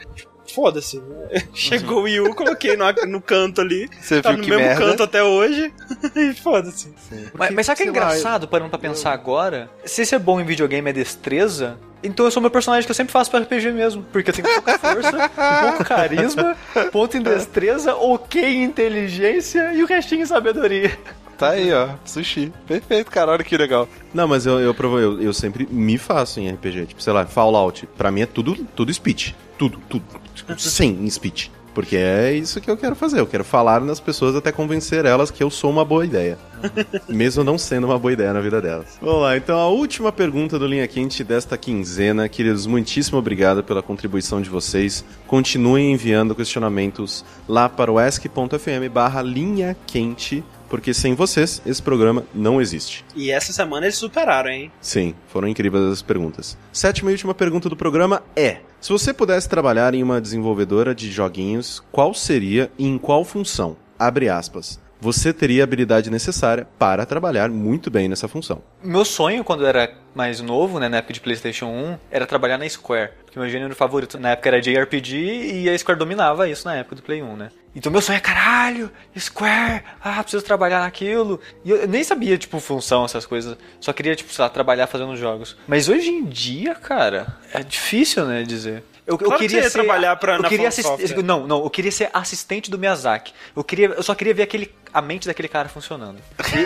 Foda-se. 0.54 1.02
Chegou 1.54 2.00
o 2.00 2.04
Wii 2.04 2.20
U, 2.22 2.36
coloquei 2.36 2.78
no, 2.78 2.86
no 3.08 3.22
canto 3.22 3.62
ali. 3.62 3.90
Você 4.00 4.22
tá 4.22 4.30
viu 4.30 4.38
no 4.38 4.44
que 4.44 4.50
mesmo 4.50 4.66
merda? 4.66 4.86
canto 4.86 5.04
até 5.04 5.24
hoje. 5.24 5.74
e 6.16 6.34
foda-se. 6.34 6.94
Mas, 7.34 7.52
mas 7.52 7.66
sabe 7.66 7.82
o 7.82 7.92
que 7.92 7.98
é 7.98 8.02
lá, 8.02 8.08
engraçado, 8.08 8.48
parando 8.48 8.70
pra 8.70 8.80
pensar 8.80 9.12
agora? 9.12 9.70
Se 9.84 10.06
ser 10.06 10.20
bom 10.20 10.40
em 10.40 10.46
videogame 10.46 10.90
é 10.90 10.94
destreza, 10.94 11.80
então 12.04 12.26
eu 12.26 12.32
sou 12.32 12.42
meu 12.42 12.52
personagem 12.52 12.86
que 12.86 12.92
eu 12.92 12.96
sempre 12.96 13.12
faço 13.12 13.32
pra 13.32 13.40
RPG 13.40 13.72
mesmo. 13.72 14.04
Porque 14.12 14.30
eu 14.30 14.34
tenho 14.34 14.48
pouca 14.54 14.78
força, 14.78 15.30
pouco 15.64 15.84
carisma, 15.84 16.56
ponto 16.92 17.18
em 17.18 17.22
destreza, 17.22 17.96
ok 17.96 18.44
em 18.44 18.64
inteligência 18.64 19.74
e 19.74 19.84
o 19.84 19.88
restinho 19.88 20.22
em 20.22 20.26
sabedoria. 20.26 20.98
Tá 21.38 21.50
aí, 21.50 21.72
ó. 21.74 21.90
Sushi. 22.06 22.52
Perfeito, 22.68 23.12
cara. 23.12 23.32
Olha 23.32 23.44
que 23.44 23.58
legal. 23.58 23.88
Não, 24.14 24.28
mas 24.28 24.46
eu, 24.46 24.60
eu, 24.60 24.74
provo- 24.74 25.00
eu, 25.00 25.22
eu 25.22 25.34
sempre 25.34 25.68
me 25.70 25.98
faço 25.98 26.40
em 26.40 26.50
RPG. 26.50 26.86
Tipo, 26.88 27.02
sei 27.02 27.12
lá, 27.14 27.26
Fallout. 27.26 27.86
Pra 27.98 28.12
mim 28.12 28.22
é 28.22 28.26
tudo, 28.26 28.56
tudo 28.76 28.94
speech. 28.94 29.36
Tudo, 29.58 29.80
tudo. 29.90 30.04
Tipo, 30.34 30.56
100 30.60 30.92
em 31.06 31.10
speech. 31.10 31.52
Porque 31.74 31.98
é 31.98 32.32
isso 32.32 32.62
que 32.62 32.72
eu 32.72 32.78
quero 32.78 32.96
fazer. 32.96 33.20
Eu 33.20 33.28
quero 33.28 33.44
falar 33.44 33.82
nas 33.82 34.00
pessoas 34.00 34.34
até 34.34 34.50
convencer 34.50 35.04
elas 35.04 35.30
que 35.30 35.44
eu 35.44 35.50
sou 35.50 35.70
uma 35.70 35.84
boa 35.84 36.06
ideia. 36.06 36.38
Mesmo 37.10 37.44
não 37.44 37.58
sendo 37.58 37.84
uma 37.86 38.00
boa 38.00 38.14
ideia 38.14 38.32
na 38.32 38.40
vida 38.40 38.62
delas. 38.62 38.98
Vamos 39.02 39.22
lá, 39.24 39.36
então 39.36 39.60
a 39.60 39.68
última 39.68 40.10
pergunta 40.10 40.58
do 40.58 40.66
Linha 40.66 40.88
Quente 40.88 41.22
desta 41.22 41.58
quinzena. 41.58 42.30
Queridos, 42.30 42.66
muitíssimo 42.66 43.18
obrigado 43.20 43.62
pela 43.62 43.84
contribuição 43.84 44.42
de 44.42 44.50
vocês. 44.50 45.04
Continuem 45.28 45.92
enviando 45.92 46.34
questionamentos 46.34 47.26
lá 47.46 47.68
para 47.68 47.92
o 47.92 48.00
ask.fm 48.00 48.88
barra 48.90 49.22
linha 49.22 49.76
quente, 49.86 50.42
porque 50.70 50.94
sem 50.94 51.14
vocês 51.14 51.62
esse 51.66 51.82
programa 51.82 52.24
não 52.34 52.62
existe. 52.62 53.04
E 53.16 53.32
essa 53.32 53.54
semana 53.54 53.86
eles 53.86 53.98
superaram, 53.98 54.50
hein? 54.50 54.72
Sim, 54.82 55.14
foram 55.28 55.48
incríveis 55.48 55.84
as 55.86 56.02
perguntas. 56.02 56.58
Sétima 56.72 57.12
e 57.12 57.14
última 57.14 57.34
pergunta 57.34 57.70
do 57.70 57.76
programa 57.76 58.24
é: 58.36 58.60
se 58.82 58.92
você 58.92 59.14
pudesse 59.14 59.50
trabalhar 59.50 59.94
em 59.94 60.04
uma 60.04 60.22
desenvolvedora 60.22 60.94
de 60.94 61.12
joguinhos, 61.12 61.84
qual 61.92 62.14
seria 62.14 62.72
e 62.78 62.86
em 62.86 62.98
qual 62.98 63.24
função? 63.24 63.76
Abre 63.98 64.30
aspas. 64.30 64.80
Você 65.00 65.34
teria 65.34 65.64
a 65.64 65.66
habilidade 65.66 66.10
necessária 66.10 66.68
para 66.80 67.06
trabalhar 67.06 67.50
muito 67.50 67.92
bem 67.92 68.08
nessa 68.08 68.28
função. 68.28 68.62
Meu 68.84 69.06
sonho, 69.06 69.44
quando 69.44 69.62
eu 69.62 69.68
era 69.68 69.94
mais 70.14 70.40
novo, 70.40 70.80
né, 70.80 70.88
na 70.88 70.98
época 70.98 71.14
de 71.14 71.20
PlayStation 71.20 71.66
1, 71.66 71.98
era 72.10 72.26
trabalhar 72.26 72.58
na 72.58 72.68
Square. 72.68 73.12
Porque 73.26 73.38
meu 73.38 73.50
gênero 73.50 73.76
favorito 73.76 74.18
na 74.18 74.32
época 74.32 74.50
era 74.50 74.62
JRPG 74.62 75.64
e 75.64 75.70
a 75.70 75.78
Square 75.78 76.00
dominava 76.00 76.48
isso 76.48 76.66
na 76.66 76.76
época 76.76 76.96
do 76.96 77.04
Play 77.04 77.22
1, 77.22 77.36
né? 77.36 77.50
Então 77.76 77.92
meu 77.92 78.02
sonho 78.02 78.16
é 78.16 78.22
caralho, 78.22 78.90
Square, 79.20 79.84
ah, 80.02 80.22
preciso 80.24 80.46
trabalhar 80.46 80.80
naquilo. 80.80 81.42
E 81.66 81.72
eu 81.72 81.88
nem 81.88 82.04
sabia, 82.04 82.38
tipo, 82.38 82.60
função, 82.60 83.04
essas 83.04 83.26
coisas. 83.26 83.58
Só 83.82 83.92
queria, 83.92 84.16
tipo, 84.16 84.32
sei 84.32 84.44
lá, 84.44 84.50
trabalhar 84.50 84.88
fazendo 84.88 85.16
jogos. 85.18 85.58
Mas 85.68 85.90
hoje 85.90 86.10
em 86.10 86.24
dia, 86.24 86.74
cara, 86.74 87.38
é 87.54 87.62
difícil, 87.62 88.26
né, 88.26 88.44
dizer. 88.44 88.84
Eu, 89.08 89.18
Claro 89.20 89.34
eu 89.36 89.38
que 89.38 89.44
queria 89.44 89.60
você 89.62 89.66
ia 89.66 89.70
ser, 89.70 89.78
trabalhar 89.84 90.16
pra- 90.16 90.36
eu 90.36 90.42
na 90.42 90.50
queria 90.50 90.68
assist-. 90.68 91.16
Não, 91.24 91.46
não, 91.46 91.64
eu 91.64 91.70
queria 91.70 91.92
ser 91.92 92.10
assistente 92.12 92.72
do 92.72 92.78
Miyazaki. 92.80 93.34
Eu 93.56 93.64
queria, 93.64 93.88
eu 93.90 94.02
só 94.04 94.16
queria 94.16 94.34
ver 94.34 94.44
aquele 94.44 94.74
a 94.92 95.02
mente 95.02 95.28
daquele 95.28 95.48
cara 95.50 95.68
funcionando. 95.70 96.18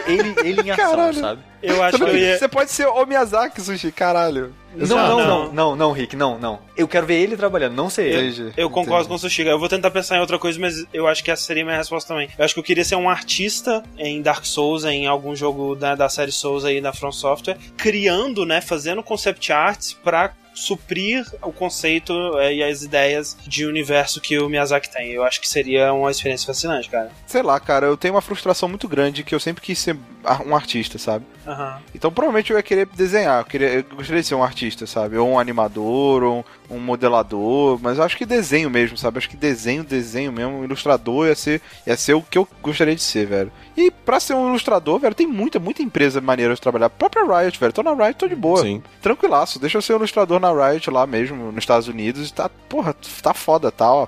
Ele, 0.08 0.36
ele 0.44 0.62
em 0.62 0.72
ação, 0.72 0.90
Caralho. 0.92 1.20
sabe? 1.20 1.42
Eu 1.64 1.82
acho 1.84 1.98
que 1.98 2.04
eu 2.04 2.16
ia. 2.18 2.38
Você 2.38 2.48
pode 2.48 2.72
ser 2.72 2.86
o 2.88 3.06
Miyazaki, 3.06 3.60
Sushi, 3.60 3.92
caralho. 3.92 4.54
Não, 4.76 4.86
Não, 4.88 4.98
não, 4.98 5.18
não. 5.18 5.28
não, 5.28 5.54
não, 5.54 5.76
não, 5.76 5.92
Rick, 5.92 6.16
não, 6.16 6.38
não. 6.38 6.60
Eu 6.78 6.88
quero 6.88 7.08
ver 7.08 7.16
ele 7.16 7.36
trabalhando, 7.36 7.74
não 7.76 7.90
ser 7.90 8.04
ele. 8.06 8.28
Entendi. 8.30 8.54
Eu 8.56 8.70
concordo 8.70 8.92
Entendi. 9.00 9.08
com 9.10 9.16
o 9.16 9.20
Sushiga. 9.20 9.50
Eu 9.50 9.60
vou 9.60 9.68
tentar 9.68 9.90
pensar 9.92 10.16
em 10.16 10.20
outra 10.22 10.38
coisa, 10.40 10.60
mas 10.60 10.86
eu 10.94 11.08
acho 11.08 11.24
que 11.24 11.32
essa 11.32 11.42
seria 11.44 11.64
a 11.64 11.66
minha 11.66 11.78
resposta 11.78 12.08
também. 12.14 12.30
Eu 12.38 12.46
acho 12.46 12.54
que 12.54 12.60
eu 12.60 12.64
queria 12.64 12.86
ser 12.86 12.96
um 12.96 13.10
artista 13.10 13.84
em 13.98 14.22
Dark 14.22 14.46
Souls, 14.46 14.86
em 14.86 15.08
algum 15.08 15.36
jogo 15.36 15.76
da, 15.76 15.96
da 15.96 16.08
série 16.08 16.32
Souls 16.32 16.64
aí 16.64 16.80
da 16.80 16.94
From 16.94 17.12
Software, 17.12 17.58
criando, 17.76 18.46
né, 18.46 18.62
fazendo 18.62 19.02
concept 19.04 19.52
arts 19.52 19.92
pra 20.04 20.32
suprir 20.60 21.26
o 21.42 21.52
conceito 21.52 22.14
é, 22.38 22.54
e 22.54 22.64
as 22.64 22.84
ideias 22.84 23.38
de 23.48 23.66
universo 23.66 24.20
que 24.20 24.38
o 24.38 24.50
Miyazaki 24.50 24.92
tem. 24.92 25.12
Eu 25.12 25.24
acho 25.24 25.40
que 25.40 25.48
seria 25.48 25.94
uma 25.94 26.12
experiência 26.12 26.46
fascinante, 26.46 26.90
cara. 26.90 27.12
Sei 27.26 27.42
lá, 27.42 27.60
cara, 27.60 27.88
eu 27.88 27.98
tenho 27.98 28.14
uma 28.14 28.22
frustração 28.22 28.68
muito 28.68 28.88
grande 28.88 29.24
que 29.24 29.34
eu 29.34 29.40
sempre 29.40 29.64
quis 29.64 29.80
ser 29.80 29.98
um 30.46 30.56
artista, 30.56 30.98
sabe? 30.98 31.26
Aham. 31.48 31.82
Então 31.96 32.12
provavelmente 32.12 32.52
eu 32.52 32.58
ia 32.58 32.64
querer 32.64 32.88
desenhar, 32.88 33.42
eu, 33.42 33.46
queria, 33.46 33.68
eu 33.70 33.84
gostaria 33.96 34.22
de 34.22 34.28
ser 34.28 34.36
um 34.36 34.44
artista, 34.44 34.86
sabe? 34.86 35.18
Ou 35.18 35.30
um 35.30 35.40
animador, 35.40 36.24
ou 36.24 36.46
um, 36.70 36.80
modelador, 36.80 37.80
mas 37.82 37.98
eu 37.98 38.04
acho 38.04 38.18
que 38.18 38.26
desenho 38.26 38.70
mesmo, 38.70 38.98
sabe? 38.98 39.18
Acho 39.18 39.30
que 39.30 39.38
desenho, 39.38 39.84
desenho 39.84 40.32
mesmo, 40.32 40.60
um 40.60 40.64
ilustrador 40.64 41.28
ia 41.28 41.36
ser, 41.36 41.62
ia 41.86 41.96
ser 41.96 42.14
o 42.14 42.22
que 42.22 42.38
eu 42.38 42.48
gostaria 42.62 42.96
de 42.96 43.02
ser, 43.02 43.26
velho. 43.26 43.52
E 43.76 43.92
pra 43.92 44.20
ser 44.20 44.34
um 44.34 44.50
ilustrador, 44.50 45.00
velho, 45.00 45.16
tem 45.16 45.28
muita, 45.28 45.60
muita 45.60 45.82
empresa 45.82 46.22
maneira 46.22 46.54
de 46.54 46.62
trabalhar. 46.62 46.88
A 46.88 46.90
própria 46.90 47.24
Riot, 47.24 47.60
velho, 47.60 47.74
tô 47.74 47.84
na 47.84 47.94
Riot, 47.94 48.16
tô 48.18 48.28
de 48.28 48.36
boa. 48.36 48.62
Sim. 48.62 48.82
Tranquilaço, 49.02 49.60
deixa 49.60 49.78
eu 49.78 49.82
ser 49.82 49.94
um 49.94 49.98
ilustrador 49.98 50.40
na 50.40 50.52
Riot 50.52 50.90
lá 50.90 51.06
mesmo, 51.06 51.52
nos 51.52 51.64
Estados 51.64 51.88
Unidos, 51.88 52.30
e 52.30 52.34
tá, 52.34 52.50
porra, 52.68 52.96
tá 53.22 53.34
foda, 53.34 53.72
tá, 53.72 53.92
ó, 53.92 54.08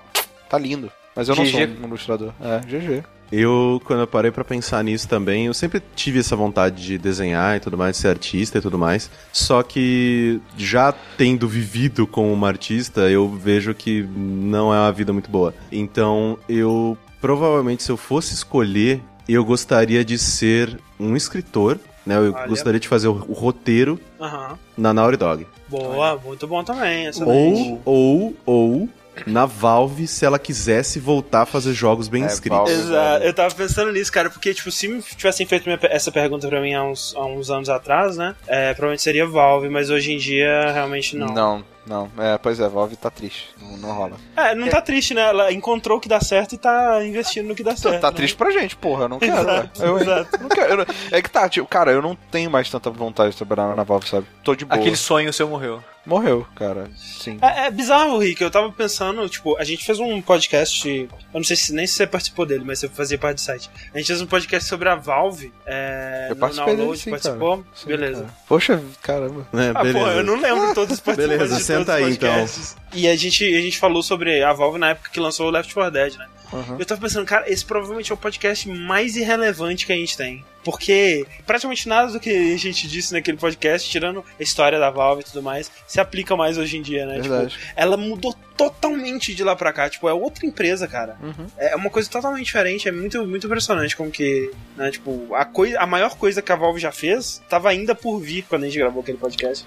tá 0.49 0.57
lindo. 0.57 0.91
Mas 1.15 1.27
eu 1.29 1.35
não 1.35 1.43
GG. 1.43 1.51
sou 1.51 1.61
um 1.61 1.87
ilustrador. 1.87 2.33
É, 2.41 2.59
GG. 2.59 3.03
Eu, 3.31 3.81
quando 3.85 4.01
eu 4.01 4.07
parei 4.07 4.29
pra 4.29 4.43
pensar 4.43 4.83
nisso 4.83 5.07
também, 5.07 5.45
eu 5.45 5.53
sempre 5.53 5.81
tive 5.95 6.19
essa 6.19 6.35
vontade 6.35 6.83
de 6.83 6.97
desenhar 6.97 7.55
e 7.55 7.59
tudo 7.59 7.77
mais, 7.77 7.95
de 7.95 8.01
ser 8.01 8.09
artista 8.09 8.57
e 8.57 8.61
tudo 8.61 8.77
mais. 8.77 9.09
Só 9.31 9.63
que 9.63 10.41
já 10.57 10.93
tendo 11.17 11.47
vivido 11.47 12.05
como 12.05 12.31
uma 12.31 12.47
artista, 12.47 13.09
eu 13.09 13.29
vejo 13.29 13.73
que 13.73 14.03
não 14.03 14.73
é 14.73 14.79
uma 14.79 14.91
vida 14.91 15.13
muito 15.13 15.29
boa. 15.29 15.53
Então, 15.71 16.37
eu 16.49 16.97
provavelmente 17.21 17.83
se 17.83 17.91
eu 17.91 17.97
fosse 17.97 18.33
escolher, 18.33 19.01
eu 19.29 19.45
gostaria 19.45 20.03
de 20.03 20.17
ser 20.17 20.77
um 20.99 21.15
escritor, 21.15 21.79
né? 22.05 22.17
Eu 22.17 22.33
Olha. 22.33 22.47
gostaria 22.47 22.79
de 22.79 22.87
fazer 22.87 23.07
o, 23.07 23.13
o 23.27 23.33
roteiro 23.33 23.99
Aham. 24.19 24.57
na 24.77 24.93
Naughty 24.93 25.17
Dog. 25.17 25.47
Boa, 25.69 26.19
muito 26.23 26.45
bom 26.47 26.63
também. 26.63 27.05
Excelente. 27.05 27.79
Ou, 27.85 28.33
ou, 28.35 28.35
ou 28.45 28.89
na 29.27 29.45
Valve, 29.45 30.07
se 30.07 30.25
ela 30.25 30.39
quisesse 30.39 30.99
voltar 30.99 31.41
a 31.41 31.45
fazer 31.45 31.73
jogos 31.73 32.07
bem 32.07 32.23
É, 32.23 32.27
escritos. 32.27 32.57
Valve. 32.57 32.73
Exato, 32.73 33.23
eu 33.25 33.33
tava 33.33 33.53
pensando 33.53 33.91
nisso, 33.91 34.11
cara, 34.11 34.29
porque, 34.29 34.53
tipo, 34.53 34.71
se 34.71 34.87
me 34.87 35.01
tivessem 35.01 35.45
feito 35.45 35.65
minha- 35.65 35.79
essa 35.83 36.11
pergunta 36.11 36.47
pra 36.47 36.61
mim 36.61 36.73
há 36.73 36.83
uns, 36.83 37.13
há 37.15 37.25
uns 37.25 37.49
anos 37.49 37.69
atrás, 37.69 38.17
né? 38.17 38.35
É, 38.47 38.73
provavelmente 38.73 39.01
seria 39.01 39.25
Valve, 39.27 39.69
mas 39.69 39.89
hoje 39.89 40.13
em 40.13 40.17
dia 40.17 40.71
realmente 40.71 41.15
não. 41.15 41.27
Não, 41.27 41.63
não. 41.91 42.09
É, 42.17 42.37
pois 42.37 42.59
é, 42.59 42.67
Valve 42.67 42.95
tá 42.95 43.09
triste. 43.09 43.49
Não, 43.61 43.77
não 43.77 43.91
rola. 43.93 44.17
É, 44.35 44.55
não 44.55 44.67
tá 44.69 44.81
triste, 44.81 45.13
né? 45.13 45.21
Ela 45.21 45.51
encontrou 45.51 45.97
o 45.97 46.01
que 46.01 46.07
dá 46.09 46.19
certo 46.21 46.55
e 46.55 46.57
tá 46.57 47.03
investindo 47.03 47.47
no 47.47 47.55
que 47.55 47.63
dá 47.63 47.75
certo. 47.75 48.01
Tá 48.01 48.09
né? 48.09 48.15
triste 48.15 48.35
pra 48.35 48.49
gente, 48.49 48.75
porra. 48.75 49.03
Eu 49.05 49.09
não 49.09 49.19
quero. 49.19 49.39
Exato, 49.41 49.81
ué. 49.81 49.87
eu, 49.89 49.97
exato. 49.99 50.41
não 50.41 50.49
quero. 50.49 50.85
é 51.11 51.21
que 51.21 51.29
tá, 51.29 51.47
tipo, 51.49 51.67
cara, 51.67 51.91
eu 51.91 52.01
não 52.01 52.15
tenho 52.31 52.49
mais 52.49 52.69
tanta 52.69 52.89
vontade 52.89 53.31
de 53.31 53.37
trabalhar 53.37 53.75
na 53.75 53.83
Valve, 53.83 54.07
sabe? 54.07 54.25
Tô 54.43 54.55
de 54.55 54.65
boa. 54.65 54.79
Aquele 54.79 54.95
sonho 54.95 55.31
seu 55.33 55.47
morreu. 55.47 55.83
Morreu, 56.03 56.47
cara. 56.55 56.89
Sim. 56.97 57.37
É, 57.43 57.67
é 57.67 57.71
bizarro, 57.71 58.17
Rick. 58.17 58.41
Eu 58.41 58.49
tava 58.49 58.71
pensando, 58.71 59.27
tipo, 59.29 59.55
a 59.57 59.63
gente 59.63 59.85
fez 59.85 59.99
um 59.99 60.19
podcast. 60.19 60.89
Eu 60.89 61.09
não 61.35 61.43
sei 61.43 61.55
se 61.55 61.71
nem 61.73 61.85
se 61.85 61.93
você 61.93 62.07
participou 62.07 62.43
dele, 62.43 62.63
mas 62.65 62.79
você 62.79 62.89
fazia 62.89 63.19
parte 63.19 63.35
do 63.35 63.41
site. 63.41 63.69
A 63.93 63.97
gente 63.99 64.07
fez 64.07 64.19
um 64.19 64.25
podcast 64.25 64.67
sobre 64.67 64.89
a 64.89 64.95
Valve. 64.95 65.53
É, 65.63 66.25
Eu 66.29 66.35
no 66.35 66.39
participei 66.39 66.65
dele, 66.73 66.77
download, 66.77 66.99
sim, 67.03 67.09
participou? 67.11 67.57
cara. 67.57 67.67
Sim, 67.75 67.87
Beleza. 67.87 68.21
cara. 68.21 68.33
Poxa, 68.47 68.81
caramba. 69.03 69.47
É, 69.53 69.71
Ah, 69.75 69.83
beleza. 69.83 69.99
pô, 69.99 70.07
eu 70.07 70.23
não 70.23 70.41
lembro 70.41 70.73
todos 70.73 70.93
os 70.95 70.99
participantes 71.05 71.37
Beleza, 71.37 71.55
de 71.57 71.63
os 71.81 71.89
aí, 71.89 72.11
então. 72.11 72.45
E 72.93 73.07
a 73.07 73.15
gente, 73.15 73.43
a 73.45 73.61
gente 73.61 73.77
falou 73.77 74.03
sobre 74.03 74.43
a 74.43 74.53
Valve 74.53 74.79
na 74.79 74.89
época 74.89 75.09
que 75.11 75.19
lançou 75.19 75.47
o 75.47 75.49
Left 75.49 75.73
4 75.73 75.91
Dead, 75.91 76.15
né? 76.15 76.27
Uhum. 76.51 76.77
Eu 76.77 76.85
tava 76.85 76.99
pensando, 76.99 77.25
cara, 77.25 77.49
esse 77.49 77.63
provavelmente 77.63 78.11
é 78.11 78.13
o 78.13 78.17
podcast 78.17 78.67
mais 78.67 79.15
irrelevante 79.15 79.85
que 79.85 79.93
a 79.93 79.95
gente 79.95 80.17
tem. 80.17 80.43
Porque 80.63 81.25
praticamente 81.45 81.87
nada 81.87 82.11
do 82.11 82.19
que 82.19 82.29
a 82.29 82.57
gente 82.57 82.87
disse 82.87 83.13
naquele 83.13 83.37
podcast, 83.37 83.89
tirando 83.89 84.23
a 84.39 84.43
história 84.43 84.77
da 84.77 84.89
Valve 84.89 85.21
e 85.21 85.25
tudo 85.25 85.41
mais, 85.41 85.71
se 85.87 85.99
aplica 85.99 86.35
mais 86.35 86.57
hoje 86.57 86.77
em 86.77 86.81
dia, 86.81 87.05
né? 87.05 87.19
Verdade. 87.19 87.51
Tipo, 87.51 87.73
ela 87.75 87.97
mudou 87.97 88.35
totalmente 88.61 89.33
de 89.33 89.43
lá 89.43 89.55
pra 89.55 89.73
cá. 89.73 89.89
Tipo, 89.89 90.07
é 90.07 90.13
outra 90.13 90.45
empresa, 90.45 90.87
cara. 90.87 91.17
Uhum. 91.21 91.47
É 91.57 91.75
uma 91.75 91.89
coisa 91.89 92.07
totalmente 92.09 92.45
diferente. 92.45 92.87
É 92.87 92.91
muito, 92.91 93.25
muito 93.25 93.47
impressionante 93.47 93.95
como 93.95 94.11
que, 94.11 94.51
né? 94.77 94.91
Tipo, 94.91 95.33
a, 95.33 95.43
coi 95.43 95.75
a 95.75 95.87
maior 95.87 96.15
coisa 96.15 96.41
que 96.41 96.51
a 96.51 96.55
Valve 96.55 96.79
já 96.79 96.91
fez 96.91 97.41
tava 97.49 97.69
ainda 97.69 97.95
por 97.95 98.19
vir 98.19 98.43
quando 98.47 98.63
a 98.63 98.65
gente 98.67 98.77
gravou 98.77 99.01
aquele 99.01 99.17
podcast. 99.17 99.65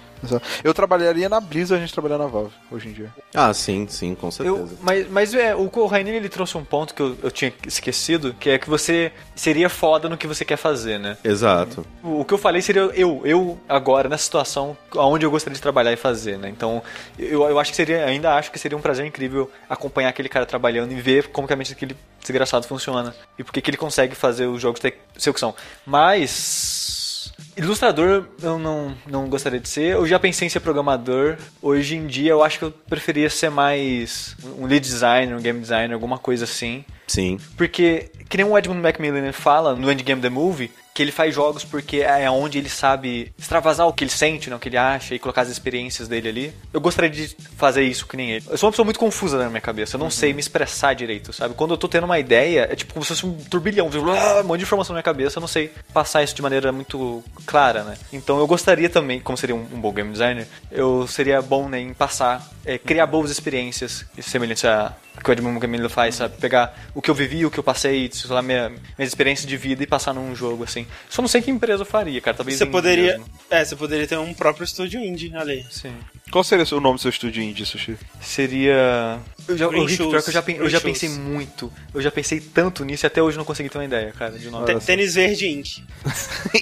Eu 0.63 0.73
trabalharia 0.73 1.27
na 1.27 1.39
Blizzard, 1.39 1.81
a 1.81 1.85
gente 1.85 1.93
trabalhar 1.93 2.17
na 2.17 2.25
Valve, 2.25 2.53
hoje 2.71 2.89
em 2.89 2.93
dia. 2.93 3.13
Ah, 3.33 3.53
sim, 3.53 3.85
sim, 3.87 4.15
com 4.15 4.31
certeza. 4.31 4.57
Eu, 4.57 4.69
mas 4.81 5.09
mas 5.09 5.33
é, 5.33 5.55
o 5.55 5.85
Rainer 5.85 6.15
ele 6.15 6.29
trouxe 6.29 6.57
um 6.57 6.63
ponto 6.63 6.93
que 6.93 7.01
eu, 7.01 7.17
eu 7.21 7.29
tinha 7.29 7.53
esquecido, 7.67 8.33
que 8.33 8.49
é 8.49 8.57
que 8.57 8.69
você 8.69 9.11
seria 9.35 9.69
foda 9.69 10.07
no 10.07 10.17
que 10.17 10.25
você 10.25 10.45
quer 10.45 10.57
fazer, 10.57 10.99
né? 10.99 11.17
Exato. 11.23 11.85
O, 12.01 12.21
o 12.21 12.25
que 12.25 12.33
eu 12.33 12.37
falei 12.37 12.61
seria 12.61 12.81
eu, 12.93 13.21
eu 13.23 13.59
agora, 13.67 14.09
nessa 14.09 14.23
situação, 14.23 14.77
onde 14.95 15.25
eu 15.25 15.31
gostaria 15.31 15.55
de 15.55 15.61
trabalhar 15.61 15.91
e 15.91 15.97
fazer, 15.97 16.37
né? 16.37 16.49
Então, 16.49 16.81
eu, 17.19 17.43
eu 17.43 17.59
acho 17.59 17.71
que 17.71 17.75
seria, 17.75 18.05
ainda 18.05 18.35
acho 18.35 18.51
que 18.51 18.59
seria 18.59 18.77
um 18.77 18.81
prazer 18.85 19.03
incrível 19.03 19.51
acompanhar 19.67 20.09
aquele 20.09 20.29
cara 20.29 20.45
trabalhando 20.45 20.91
e 20.91 21.01
ver 21.01 21.29
como 21.29 21.47
que 21.47 21.53
a 21.53 21.55
mente 21.55 21.73
daquele 21.73 21.97
desgraçado 22.21 22.67
funciona. 22.67 23.15
E 23.35 23.43
por 23.43 23.51
que 23.51 23.67
ele 23.67 23.77
consegue 23.77 24.13
fazer 24.13 24.45
os 24.45 24.61
jogos 24.61 24.79
ter, 24.79 24.99
ser 25.17 25.31
o 25.31 25.33
que 25.33 25.39
são. 25.39 25.55
Mas. 25.83 27.33
Ilustrador 27.57 28.25
eu 28.41 28.59
não, 28.59 28.95
não 29.07 29.27
gostaria 29.27 29.59
de 29.59 29.69
ser. 29.69 29.93
Eu 29.93 30.05
já 30.05 30.19
pensei 30.19 30.45
em 30.45 30.49
ser 30.49 30.59
programador. 30.59 31.37
Hoje 31.61 31.95
em 31.95 32.05
dia 32.05 32.31
eu 32.31 32.43
acho 32.43 32.59
que 32.59 32.65
eu 32.65 32.71
preferia 32.71 33.29
ser 33.29 33.49
mais 33.49 34.35
um 34.59 34.65
lead 34.65 34.85
designer, 34.85 35.35
um 35.35 35.41
game 35.41 35.59
designer, 35.59 35.93
alguma 35.93 36.17
coisa 36.17 36.43
assim. 36.43 36.83
Sim. 37.07 37.39
Porque, 37.55 38.11
que 38.27 38.37
nem 38.37 38.45
o 38.45 38.57
Edmund 38.57 38.81
Macmillan 38.81 39.31
fala 39.31 39.75
no 39.75 39.91
Endgame 39.91 40.21
the 40.21 40.29
Movie, 40.29 40.71
que 40.95 41.03
ele 41.03 41.11
faz 41.11 41.35
jogos 41.35 41.65
porque 41.65 41.97
é 41.97 42.31
onde 42.31 42.57
ele 42.57 42.69
sabe 42.69 43.33
extravasar 43.37 43.85
o 43.85 43.91
que 43.91 44.05
ele 44.05 44.11
sente, 44.11 44.49
né, 44.49 44.55
o 44.55 44.59
que 44.59 44.69
ele 44.69 44.77
acha 44.77 45.13
e 45.13 45.19
colocar 45.19 45.41
as 45.41 45.49
experiências 45.49 46.07
dele 46.07 46.29
ali. 46.29 46.53
Eu 46.71 46.79
gostaria 46.79 47.09
de 47.09 47.35
fazer 47.57 47.83
isso 47.83 48.07
que 48.07 48.15
nem 48.15 48.31
ele. 48.31 48.45
Eu 48.49 48.57
sou 48.57 48.67
uma 48.67 48.71
pessoa 48.71 48.85
muito 48.85 48.99
confusa 48.99 49.37
na 49.37 49.49
minha 49.49 49.59
cabeça, 49.59 49.97
eu 49.97 49.99
não 49.99 50.09
sei 50.09 50.31
me 50.31 50.39
expressar 50.39 50.93
direito, 50.93 51.33
sabe? 51.33 51.53
Quando 51.53 51.71
eu 51.71 51.77
tô 51.77 51.89
tendo 51.89 52.05
uma 52.05 52.17
ideia, 52.17 52.69
é 52.71 52.75
tipo 52.77 52.93
como 52.93 53.03
se 53.03 53.09
fosse 53.09 53.25
um 53.25 53.35
turbilhão, 53.35 53.87
um 53.87 54.43
monte 54.47 54.59
de 54.59 54.63
informação 54.63 54.93
na 54.93 54.99
minha 54.99 55.03
cabeça, 55.03 55.37
eu 55.37 55.41
não 55.41 55.49
sei 55.49 55.69
passar 55.93 56.23
isso 56.23 56.33
de 56.33 56.41
maneira 56.41 56.71
muito 56.71 57.21
clara, 57.45 57.83
né? 57.83 57.97
Então 58.11 58.39
eu 58.39 58.47
gostaria 58.47 58.89
também, 58.89 59.19
como 59.19 59.37
seria 59.37 59.55
um, 59.55 59.65
um 59.71 59.79
bom 59.79 59.93
game 59.93 60.11
designer, 60.11 60.47
eu 60.71 61.07
seria 61.07 61.41
bom 61.41 61.69
né, 61.69 61.79
em 61.79 61.93
passar, 61.93 62.51
é, 62.65 62.77
criar 62.77 63.05
boas 63.07 63.29
experiências 63.29 64.05
semelhantes 64.21 64.65
a 64.65 64.95
que 65.23 65.29
o 65.29 65.33
Edmund 65.33 65.59
Camilo 65.59 65.89
faz, 65.89 66.15
sabe? 66.15 66.37
Pegar 66.37 66.77
o 66.93 67.01
que 67.01 67.09
eu 67.09 67.15
vivi, 67.15 67.45
o 67.45 67.51
que 67.51 67.57
eu 67.57 67.63
passei, 67.63 68.09
sei 68.11 68.29
lá, 68.29 68.41
minha, 68.41 68.69
minhas 68.69 69.09
experiências 69.09 69.47
de 69.47 69.57
vida 69.57 69.81
e 69.83 69.87
passar 69.87 70.13
num 70.13 70.35
jogo, 70.35 70.63
assim. 70.63 70.85
Só 71.09 71.21
não 71.21 71.29
sei 71.29 71.41
que 71.41 71.49
empresa 71.49 71.81
eu 71.81 71.85
faria, 71.85 72.19
cara. 72.21 72.35
Talvez 72.35 72.57
Você 72.57 72.65
poderia. 72.65 73.17
mesmo. 73.17 73.25
É, 73.49 73.63
você 73.63 73.75
poderia 73.75 74.07
ter 74.07 74.17
um 74.17 74.33
próprio 74.33 74.63
estúdio 74.63 74.99
indie 74.99 75.35
ali. 75.35 75.65
Sim. 75.71 75.95
Qual 76.31 76.43
seria 76.43 76.65
o 76.75 76.79
nome 76.81 76.95
do 76.95 77.01
seu 77.01 77.09
estúdio 77.09 77.41
indie, 77.41 77.65
Sushi? 77.65 77.97
Seria. 78.19 79.19
Eu 79.47 79.57
já, 79.57 79.69
pior 79.69 79.85
que 79.87 80.29
eu 80.29 80.33
já, 80.33 80.41
pen- 80.41 80.57
eu 80.57 80.69
já 80.69 80.81
pensei 80.81 81.07
muito. 81.09 81.71
Eu 81.93 82.01
já 82.01 82.11
pensei 82.11 82.39
tanto 82.41 82.83
nisso 82.83 83.05
e 83.05 83.07
até 83.07 83.21
hoje 83.21 83.37
não 83.37 83.45
consegui 83.45 83.69
ter 83.69 83.77
uma 83.77 83.85
ideia, 83.85 84.11
cara, 84.11 84.37
de 84.37 84.49
nome. 84.49 84.79
Tênis 84.79 85.13
Verde 85.15 85.47
Inc. 85.47 85.77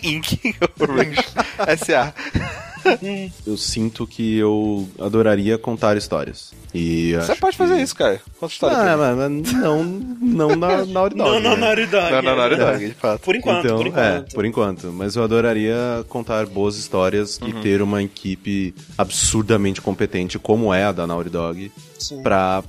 Ink 0.03 0.55
Orange 0.79 1.17
S.A. 1.67 2.13
Eu 3.45 3.57
sinto 3.57 4.05
que 4.07 4.37
eu 4.37 4.87
adoraria 4.99 5.57
contar 5.57 5.95
histórias. 5.97 6.51
E 6.73 7.13
Você 7.13 7.35
pode 7.35 7.55
fazer 7.55 7.75
que- 7.75 7.81
isso, 7.83 7.95
cara. 7.95 8.19
Conta 8.39 8.53
história. 8.53 8.77
Ah, 8.77 8.97
mas, 8.97 9.17
mas 9.31 9.53
não, 9.53 9.83
não 9.83 10.55
na, 10.55 10.77
na 10.77 10.85
Naughty 10.85 11.15
Dog, 11.15 11.29
Não, 11.31 11.39
não, 11.39 11.51
né? 11.55 11.57
Naughty 11.57 11.85
Dog. 11.85 12.11
Não, 12.11 12.17
é 12.17 12.21
não, 12.21 12.35
verdade. 12.49 12.87
de 12.87 12.93
fato. 12.95 13.21
Por 13.21 13.35
enquanto, 13.35 13.65
então, 13.65 13.77
por 13.77 13.87
enquanto. 13.87 14.03
É, 14.31 14.33
por 14.33 14.45
enquanto. 14.45 14.87
Mas 14.91 15.15
eu 15.15 15.23
adoraria 15.23 15.75
contar 16.09 16.45
boas 16.47 16.75
histórias 16.77 17.39
Uhum. 17.39 17.49
e 17.49 17.53
ter 17.61 17.81
uma 17.81 18.01
equipe 18.01 18.73
absurdamente 18.97 19.81
competente, 19.81 20.39
como 20.39 20.73
é 20.73 20.83
a 20.85 20.91
da 20.91 21.05
Naughty 21.05 21.29
Dog, 21.29 21.71
Sim. 21.99 22.21
pra 22.23 22.63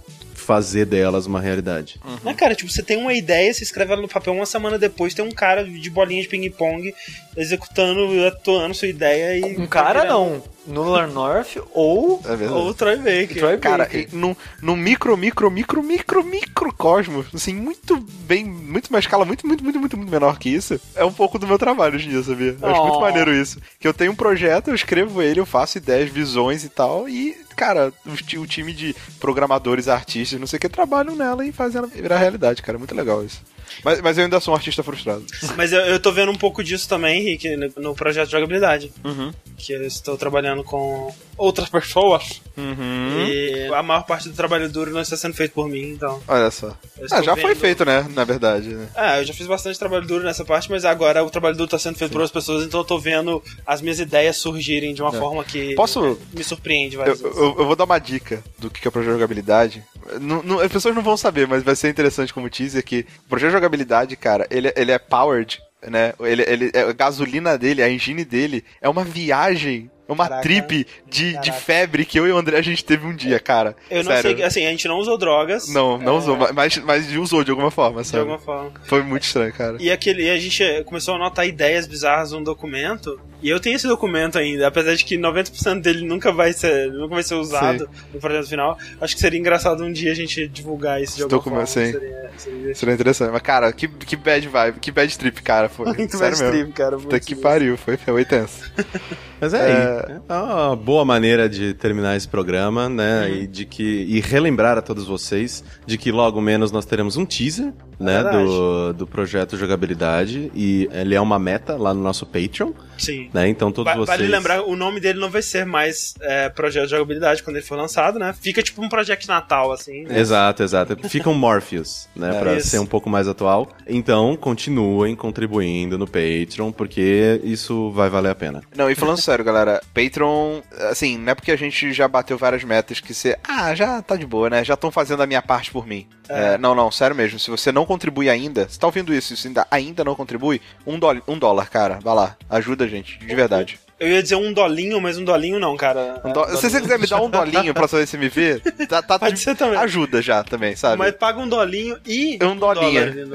fazer 0.44 0.84
delas 0.84 1.26
uma 1.26 1.40
realidade. 1.40 1.98
Uhum. 2.04 2.18
Não, 2.22 2.34
cara, 2.34 2.54
tipo, 2.54 2.70
você 2.70 2.82
tem 2.82 2.96
uma 2.96 3.14
ideia, 3.14 3.52
você 3.52 3.64
escreve 3.64 3.92
ela 3.92 4.02
no 4.02 4.08
papel, 4.08 4.32
uma 4.34 4.46
semana 4.46 4.78
depois 4.78 5.14
tem 5.14 5.24
um 5.24 5.30
cara 5.30 5.64
de 5.64 5.90
bolinha 5.90 6.22
de 6.22 6.28
ping-pong 6.28 6.94
executando, 7.36 8.26
atuando 8.26 8.74
sua 8.74 8.88
ideia 8.88 9.38
e. 9.38 9.58
Um 9.58 9.66
cara 9.66 10.04
não. 10.04 10.42
Nolan 10.66 11.08
North 11.08 11.56
ou, 11.72 12.20
É 12.24 12.48
Ou 12.50 12.72
Troy 12.74 12.96
Baker. 12.96 13.36
Troy 13.38 13.58
Cara, 13.58 13.84
Baker. 13.84 14.08
num, 14.12 14.34
num 14.62 14.76
micro, 14.76 15.16
micro, 15.16 15.50
micro, 15.50 15.82
micro, 15.82 16.24
microcosmos, 16.24 17.26
assim, 17.34 17.54
muito 17.54 17.96
bem, 18.26 18.44
muito 18.44 18.88
uma 18.88 18.98
escala 18.98 19.24
muito, 19.24 19.46
muito, 19.46 19.62
muito, 19.62 19.78
muito, 19.78 19.96
muito 19.96 20.10
menor 20.10 20.38
que 20.38 20.48
isso, 20.48 20.80
é 20.94 21.04
um 21.04 21.12
pouco 21.12 21.38
do 21.38 21.46
meu 21.46 21.58
trabalho 21.58 21.96
hoje 21.96 22.06
em 22.06 22.10
dia, 22.10 22.22
sabia? 22.22 22.56
Eu 22.60 22.68
acho 22.68 22.82
muito 22.82 22.96
Oh. 22.96 23.00
maneiro 23.00 23.32
isso. 23.34 23.60
Que 23.78 23.86
eu 23.88 23.92
tenho 23.94 24.12
um 24.12 24.16
projeto, 24.16 24.68
eu 24.68 24.74
escrevo 24.74 25.20
ele, 25.20 25.40
eu 25.40 25.46
faço 25.46 25.78
ideias, 25.78 26.08
visões 26.10 26.64
e 26.64 26.68
tal, 26.68 27.08
e, 27.08 27.36
cara, 27.56 27.92
o 28.06 28.46
time 28.46 28.72
de 28.72 28.94
programadores, 29.20 29.88
artistas, 29.88 30.38
não 30.40 30.46
sei 30.46 30.56
o 30.56 30.60
que, 30.60 30.68
trabalham 30.68 31.14
nela 31.16 31.44
e 31.44 31.52
fazem 31.52 31.78
ela 31.78 31.86
virar 31.86 32.18
realidade, 32.18 32.62
cara. 32.62 32.76
É 32.76 32.78
muito 32.78 32.94
legal 32.94 33.24
isso. 33.24 33.42
Mas, 33.82 34.00
mas 34.00 34.18
eu 34.18 34.24
ainda 34.24 34.40
sou 34.40 34.52
um 34.52 34.56
artista 34.56 34.82
frustrado. 34.82 35.24
Mas 35.56 35.72
eu, 35.72 35.80
eu 35.80 35.98
tô 35.98 36.12
vendo 36.12 36.30
um 36.30 36.36
pouco 36.36 36.62
disso 36.62 36.88
também, 36.88 37.22
Rick, 37.22 37.56
no, 37.56 37.72
no 37.76 37.94
projeto 37.94 38.26
de 38.26 38.32
jogabilidade. 38.32 38.92
Uhum. 39.04 39.32
Que 39.56 39.72
eu 39.72 39.82
estou 39.86 40.16
trabalhando 40.16 40.62
com 40.62 41.12
outras 41.36 41.68
pessoas. 41.68 42.40
Uhum. 42.56 43.26
E 43.26 43.66
a 43.74 43.82
maior 43.82 44.02
parte 44.04 44.28
do 44.28 44.34
trabalho 44.34 44.68
duro 44.68 44.90
não 44.92 45.00
está 45.00 45.16
sendo 45.16 45.34
feito 45.34 45.52
por 45.52 45.68
mim, 45.68 45.90
então. 45.92 46.22
Olha 46.28 46.50
só. 46.50 46.68
Eu 46.98 47.06
Ah, 47.10 47.22
já 47.22 47.34
foi 47.36 47.50
vendo- 47.52 47.60
feito, 47.60 47.84
né? 47.84 48.06
Na 48.14 48.24
verdade. 48.24 48.68
Né? 48.68 48.88
É, 48.94 49.20
eu 49.20 49.24
já 49.24 49.34
fiz 49.34 49.46
bastante 49.46 49.78
trabalho 49.78 50.06
duro 50.06 50.24
nessa 50.24 50.44
parte, 50.44 50.70
mas 50.70 50.84
agora 50.84 51.24
o 51.24 51.30
trabalho 51.30 51.56
duro 51.56 51.68
tá 51.70 51.78
sendo 51.78 51.96
feito 51.98 52.10
por 52.12 52.20
outras 52.20 52.32
pessoas, 52.32 52.64
então 52.64 52.80
eu 52.80 52.84
tô 52.84 52.98
vendo 52.98 53.42
as 53.66 53.80
minhas 53.80 53.98
ideias 53.98 54.36
surgirem 54.36 54.94
de 54.94 55.02
uma 55.02 55.12
forma 55.12 55.42
que 55.44 55.72
É. 55.72 55.74
Posso- 55.74 56.18
me 56.32 56.44
surpreende 56.44 56.94
Eu, 56.96 57.00
várias 57.00 57.20
vezes. 57.20 57.36
eu, 57.36 57.56
eu 57.58 57.66
vou 57.66 57.76
dar 57.76 57.84
uma 57.84 57.98
dica 57.98 58.42
do 58.58 58.70
que 58.70 58.86
é 58.86 58.88
o 58.88 58.92
projeto 58.92 59.10
de 59.12 59.18
jogabilidade. 59.18 59.82
Não- 60.20 60.42
não- 60.42 60.60
as 60.60 60.70
pessoas 60.72 60.94
não 60.94 61.02
vão 61.02 61.16
saber, 61.16 61.46
mas 61.46 61.62
vai 61.62 61.74
ser 61.76 61.88
interessante 61.88 62.32
como 62.34 62.50
teaser 62.50 62.84
que 62.84 63.06
o 63.26 63.28
projeto 63.28 63.50
de 63.50 63.54
jogabilidade, 63.56 64.16
cara, 64.16 64.46
ele, 64.50 64.72
ele 64.76 64.92
é 64.92 64.98
powered, 64.98 65.60
né? 65.86 66.12
Ele, 66.20 66.42
ele, 66.46 66.72
a 66.74 66.92
gasolina 66.92 67.56
dele, 67.58 67.82
a 67.82 67.90
engine 67.90 68.24
dele, 68.24 68.64
é 68.80 68.88
uma 68.88 69.04
viagem, 69.04 69.90
é 70.08 70.12
uma 70.12 70.24
Caraca. 70.28 70.42
trip 70.42 70.86
de, 71.08 71.38
de 71.40 71.52
febre 71.52 72.04
que 72.04 72.18
eu 72.18 72.26
e 72.26 72.32
o 72.32 72.36
André 72.36 72.58
a 72.58 72.62
gente 72.62 72.84
teve 72.84 73.06
um 73.06 73.14
dia, 73.14 73.38
cara. 73.40 73.74
Eu 73.90 74.04
não 74.04 74.12
Sério. 74.12 74.36
sei, 74.36 74.42
assim, 74.44 74.66
a 74.66 74.70
gente 74.70 74.86
não 74.88 74.96
usou 74.98 75.16
drogas. 75.16 75.68
Não, 75.68 75.96
não 75.98 76.14
é, 76.14 76.18
usou, 76.18 76.36
mas, 76.54 76.76
mas 76.78 77.10
usou 77.16 77.42
de 77.44 77.50
alguma 77.50 77.70
forma, 77.70 78.02
De 78.02 78.08
sabe? 78.08 78.20
alguma 78.20 78.38
forma. 78.38 78.72
Foi 78.84 79.02
muito 79.02 79.22
estranho, 79.24 79.52
cara. 79.52 79.76
E 79.80 79.90
aquele, 79.90 80.24
e 80.24 80.30
a 80.30 80.38
gente 80.38 80.62
começou 80.84 81.14
a 81.14 81.16
anotar 81.16 81.46
ideias 81.46 81.86
bizarras 81.86 82.32
num 82.32 82.42
documento. 82.42 83.18
E 83.42 83.50
eu 83.50 83.60
tenho 83.60 83.76
esse 83.76 83.86
documento 83.86 84.38
ainda, 84.38 84.66
apesar 84.66 84.94
de 84.94 85.04
que 85.04 85.16
90% 85.18 85.80
dele 85.80 86.06
nunca 86.06 86.32
vai 86.32 86.52
ser, 86.52 86.90
nunca 86.90 87.14
vai 87.14 87.22
ser 87.22 87.34
usado 87.34 87.88
no 88.12 88.20
projeto 88.20 88.48
final. 88.48 88.78
Acho 89.00 89.14
que 89.14 89.20
seria 89.20 89.38
engraçado 89.38 89.84
um 89.84 89.92
dia 89.92 90.12
a 90.12 90.14
gente 90.14 90.48
divulgar 90.48 90.98
de 90.98 91.04
Esse 91.04 91.22
alguma 91.22 91.38
documento, 91.38 91.66
forma. 91.68 91.86
sim. 91.86 91.92
Seria, 91.92 92.30
seria 92.38 92.74
Seria 92.74 92.94
interessante. 92.94 93.30
Mas, 93.32 93.42
cara, 93.42 93.72
que, 93.72 93.86
que 93.88 94.16
bad 94.16 94.48
vibe, 94.48 94.80
que 94.80 94.90
bad 94.90 95.18
trip, 95.18 95.42
cara. 95.42 95.68
Foi. 95.68 95.86
muito 95.92 96.16
Sério 96.16 96.20
mais 96.20 96.40
mesmo. 96.40 96.56
trip, 96.56 96.72
cara. 96.72 96.96
Puta 96.96 97.20
que 97.20 97.34
pariu, 97.34 97.76
foi, 97.76 97.96
foi 97.96 98.24
tenso. 98.24 98.70
Mas 99.40 99.52
é, 99.52 99.60
aí. 99.60 100.20
É 100.28 100.32
uma 100.32 100.76
boa 100.76 101.04
maneira 101.04 101.48
de 101.48 101.74
terminar 101.74 102.16
esse 102.16 102.26
programa, 102.26 102.88
né? 102.88 103.26
Uhum. 103.26 103.34
E 103.34 103.46
de 103.46 103.64
que 103.66 103.82
e 104.08 104.20
relembrar 104.20 104.78
a 104.78 104.82
todos 104.82 105.06
vocês 105.06 105.62
de 105.86 105.98
que 105.98 106.10
logo 106.10 106.40
menos 106.40 106.72
nós 106.72 106.86
teremos 106.86 107.16
um 107.16 107.26
teaser, 107.26 107.72
né, 107.98 108.22
verdade. 108.22 108.44
do, 108.44 108.92
do 108.94 109.06
projeto 109.06 109.56
jogabilidade 109.56 110.50
e 110.54 110.88
ele 110.92 111.14
é 111.14 111.20
uma 111.20 111.38
meta 111.38 111.76
lá 111.76 111.92
no 111.92 112.00
nosso 112.00 112.24
Patreon, 112.26 112.72
Sim. 112.98 113.30
né? 113.32 113.48
Então 113.48 113.70
todos 113.72 113.92
Va- 113.92 113.98
vocês 113.98 114.18
Vale 114.18 114.28
lembrar, 114.30 114.62
o 114.62 114.76
nome 114.76 115.00
dele 115.00 115.18
não 115.18 115.30
vai 115.30 115.42
ser 115.42 115.64
mais 115.66 116.14
é, 116.20 116.48
Projeto 116.48 116.84
de 116.84 116.90
Jogabilidade 116.90 117.42
quando 117.42 117.56
ele 117.56 117.64
for 117.64 117.76
lançado, 117.76 118.18
né? 118.18 118.34
Fica 118.40 118.62
tipo 118.62 118.82
um 118.82 118.88
Project 118.88 119.26
Natal, 119.28 119.72
assim. 119.72 120.04
né? 120.04 120.18
Exato, 120.18 120.62
exato. 120.62 120.96
Fica 121.08 121.28
um 121.30 121.34
Morpheus, 121.34 122.08
né? 122.14 122.36
É. 122.36 122.40
pra 122.40 122.54
Isso. 122.54 122.68
ser 122.68 122.78
um 122.78 122.86
pouco 122.86 123.08
mais 123.10 123.26
atual. 123.28 123.68
Então, 123.86 124.36
continuem 124.36 125.14
contribuindo 125.16 125.98
no 125.98 126.06
Patreon, 126.06 126.72
porque 126.72 127.40
isso 127.44 127.90
vai 127.92 128.08
valer 128.08 128.30
a 128.30 128.34
pena. 128.34 128.62
Não, 128.76 128.90
e 128.90 128.94
falando 128.94 129.20
sério, 129.20 129.44
galera, 129.44 129.80
Patreon, 129.94 130.60
assim, 130.90 131.18
não 131.18 131.32
é 131.32 131.34
porque 131.34 131.50
a 131.52 131.56
gente 131.56 131.92
já 131.92 132.06
bateu 132.08 132.36
várias 132.38 132.64
metas 132.64 133.00
que 133.00 133.12
você, 133.14 133.36
ah, 133.46 133.74
já 133.74 134.00
tá 134.02 134.16
de 134.16 134.26
boa, 134.26 134.48
né? 134.50 134.64
Já 134.64 134.74
estão 134.74 134.90
fazendo 134.90 135.22
a 135.22 135.26
minha 135.26 135.42
parte 135.42 135.70
por 135.70 135.86
mim. 135.86 136.06
É, 136.28 136.56
não, 136.56 136.74
não, 136.74 136.90
sério 136.90 137.14
mesmo. 137.14 137.38
Se 137.38 137.50
você 137.50 137.70
não 137.70 137.84
contribui 137.84 138.30
ainda, 138.30 138.66
você 138.68 138.78
tá 138.78 138.86
ouvindo 138.86 139.12
isso, 139.12 139.36
você 139.36 139.48
ainda, 139.48 139.66
ainda 139.70 140.02
não 140.04 140.14
contribui, 140.14 140.60
um, 140.86 140.98
dólar, 140.98 141.22
um 141.28 141.38
dólar, 141.38 141.68
cara, 141.68 141.98
vai 142.02 142.14
lá, 142.14 142.36
ajuda 142.48 142.83
a 142.84 142.88
gente, 142.88 143.18
de 143.18 143.34
verdade. 143.34 143.78
Eu 143.98 144.08
ia 144.08 144.22
dizer 144.22 144.34
um 144.36 144.52
dolinho, 144.52 145.00
mas 145.00 145.16
um 145.18 145.24
dolinho 145.24 145.58
não, 145.60 145.76
cara. 145.76 146.20
Um 146.24 146.30
É, 146.30 146.32
dó- 146.32 146.46
Se 146.56 146.68
você 146.68 146.80
quiser 146.80 146.98
me 146.98 147.06
dar 147.06 147.20
um 147.22 147.30
dolinho 147.30 147.72
pra 147.72 147.86
saber 147.88 148.06
se 148.06 148.18
me 148.18 148.28
vê, 148.28 148.58
tá, 148.88 149.00
tá 149.00 149.18
Pode 149.18 149.34
de- 149.34 149.40
ser 149.40 149.54
também. 149.56 149.78
ajuda 149.78 150.20
já 150.20 150.42
também, 150.42 150.74
sabe? 150.76 150.98
Mas 150.98 151.12
paga 151.14 151.38
um 151.38 151.48
dolinho 151.48 151.96
e. 152.06 152.38
Um 152.42 152.56
dolinha. 152.56 153.06
meio. 153.06 153.28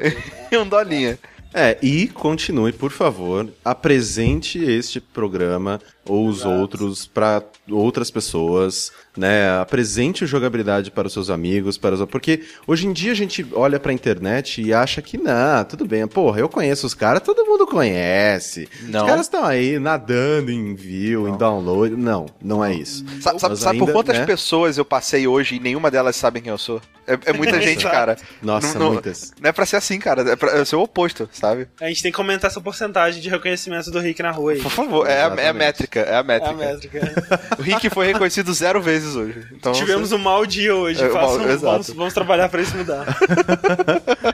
um 0.62 0.68
dolinho. 0.68 1.18
É, 1.54 1.78
e 1.82 2.08
continue, 2.10 2.72
por 2.72 2.91
favor, 2.91 3.47
apresente 3.66 4.64
este 4.64 5.00
programa 5.00 5.80
ou 6.06 6.28
os 6.28 6.43
outros 6.45 7.06
para 7.06 7.43
outras 7.70 8.10
pessoas, 8.10 8.91
né? 9.16 9.60
Apresente 9.60 10.24
o 10.24 10.28
jogabilidade 10.28 10.89
para 10.89 11.08
os 11.08 11.14
seus 11.14 11.30
amigos, 11.30 11.78
para 11.78 11.93
os... 11.95 12.06
porque 12.06 12.41
hoje 12.66 12.88
em 12.88 12.93
dia 12.93 13.12
a 13.12 13.16
gente 13.16 13.45
olha 13.54 13.80
pra 13.80 13.93
internet 13.93 14.62
e 14.62 14.74
acha 14.74 15.02
que 15.02 15.18
não, 15.18 15.64
tudo 15.66 15.86
bem, 15.86 16.08
porra, 16.08 16.39
eu 16.39 16.50
conheço 16.50 16.88
os 16.88 16.93
caras, 16.93 17.22
todo 17.22 17.45
mundo 17.45 17.68
conhece. 17.68 18.68
Não. 18.84 19.02
Os 19.02 19.08
caras 19.08 19.26
estão 19.26 19.43
aí 19.45 19.78
nadando 19.78 20.52
em 20.52 20.74
view, 20.74 21.28
em 21.28 21.38
download. 21.38 21.95
Não, 21.95 22.26
não 22.41 22.64
é 22.64 22.74
isso. 22.74 23.06
Sa- 23.22 23.38
Sabe, 23.38 23.56
sabe 23.58 23.78
por 23.80 23.84
ainda, 23.86 23.93
quantas 23.93 24.18
né? 24.20 24.26
pessoas 24.26 24.78
eu 24.78 24.86
passei 24.86 25.28
hoje 25.28 25.56
e 25.56 25.60
nenhuma 25.60 25.91
delas 25.91 26.16
sabem 26.16 26.41
quem 26.41 26.52
eu 26.52 26.58
sou? 26.58 26.82
É, 27.06 27.18
é 27.26 27.34
muita 27.34 27.60
gente, 27.62 27.80
Exato. 27.82 27.95
cara. 27.95 28.18
Nossa, 28.41 28.78
não, 28.80 28.86
não- 28.88 28.93
muitas. 28.93 29.32
Não 29.41 29.50
é 29.50 29.52
pra 29.52 29.66
ser 29.66 29.76
assim, 29.78 30.00
cara. 30.00 30.22
É 30.32 30.36
pra 30.36 30.52
é 30.58 30.66
ser 30.66 30.76
o 30.76 30.82
oposto, 30.82 31.30
sabe? 31.32 31.68
A 31.82 31.88
gente 31.88 32.02
tem 32.04 32.12
que 32.12 32.20
aumentar 32.20 32.47
essa 32.47 32.62
porcentagem 32.62 33.22
de 33.22 33.30
reconhecimento 33.30 33.91
do 33.91 34.00
Rick 34.00 34.22
na 34.24 34.32
rua 34.32 34.54
aí. 34.54 34.62
Por 34.62 34.72
favor, 34.72 35.08
é, 35.08 35.14
a- 35.14 35.16
é 35.16 35.22
a 35.22 35.26
Exatamente. 35.28 35.54
Métrica. 35.90 36.00
É 36.00 36.14
a 36.14 36.16
É 36.16 36.20
a 36.20 36.24
métrica. 36.24 37.00
métrica. 37.00 37.40
O 37.60 37.62
Rick 37.62 37.90
foi 37.90 38.08
reconhecido 38.08 38.54
zero 38.54 38.82
vezes 38.82 39.16
hoje. 39.16 39.46
Então, 39.52 39.72
Tivemos 39.74 40.12
um 40.12 40.18
mau 40.18 40.46
dia 40.46 40.74
hoje. 40.76 41.04
É, 41.04 41.10
mau- 41.10 41.36
exato. 41.42 41.60
vamos, 41.62 41.90
vamos 41.90 42.14
trabalhar 42.14 42.48
pra 42.50 42.62
isso 42.62 42.76
mudar. 42.78 43.06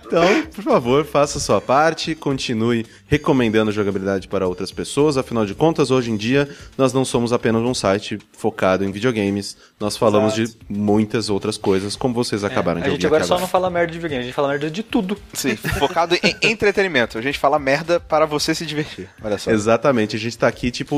Então, 0.05 0.43
por 0.53 0.63
favor, 0.63 1.05
faça 1.05 1.37
a 1.39 1.41
sua 1.41 1.59
parte, 1.59 2.15
continue 2.15 2.85
recomendando 3.07 3.71
jogabilidade 3.71 4.27
para 4.27 4.47
outras 4.47 4.71
pessoas. 4.71 5.17
Afinal 5.17 5.45
de 5.45 5.53
contas, 5.53 5.91
hoje 5.91 6.11
em 6.11 6.15
dia, 6.15 6.47
nós 6.77 6.93
não 6.93 7.03
somos 7.03 7.33
apenas 7.33 7.61
um 7.63 7.73
site 7.73 8.19
focado 8.37 8.85
em 8.85 8.91
videogames. 8.91 9.57
Nós 9.79 9.97
falamos 9.97 10.37
Exato. 10.37 10.57
de 10.69 10.77
muitas 10.79 11.29
outras 11.29 11.57
coisas, 11.57 11.95
como 11.95 12.13
vocês 12.13 12.43
acabaram 12.43 12.79
de 12.79 12.85
É, 12.85 12.89
A 12.89 12.91
ouvir 12.91 13.01
gente 13.01 13.07
agora 13.07 13.23
só 13.23 13.39
não 13.39 13.47
fala 13.47 13.69
merda 13.69 13.87
de 13.87 13.93
videogame, 13.97 14.21
a 14.21 14.25
gente 14.25 14.35
fala 14.35 14.47
merda 14.49 14.69
de 14.69 14.83
tudo. 14.83 15.17
Sim, 15.33 15.55
focado 15.79 16.15
em 16.23 16.35
entretenimento. 16.43 17.17
A 17.17 17.21
gente 17.21 17.37
fala 17.39 17.57
merda 17.59 17.99
para 17.99 18.25
você 18.25 18.53
se 18.55 18.65
divertir. 18.65 19.09
Olha 19.23 19.37
só. 19.37 19.51
Exatamente, 19.51 20.15
a 20.15 20.19
gente 20.19 20.37
tá 20.37 20.47
aqui 20.47 20.71
tipo 20.71 20.95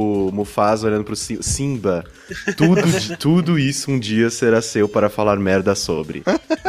o, 0.00 0.28
o 0.28 0.32
Mufasa 0.32 0.86
olhando 0.86 1.04
pro 1.04 1.14
Si- 1.16 1.42
Simba. 1.42 2.04
Tudo, 2.56 2.82
de- 2.82 3.16
tudo 3.16 3.58
isso 3.58 3.90
um 3.90 3.98
dia 3.98 4.30
será 4.30 4.62
seu 4.62 4.88
para 4.88 5.10
falar 5.10 5.36
merda 5.36 5.74
sobre. 5.74 6.22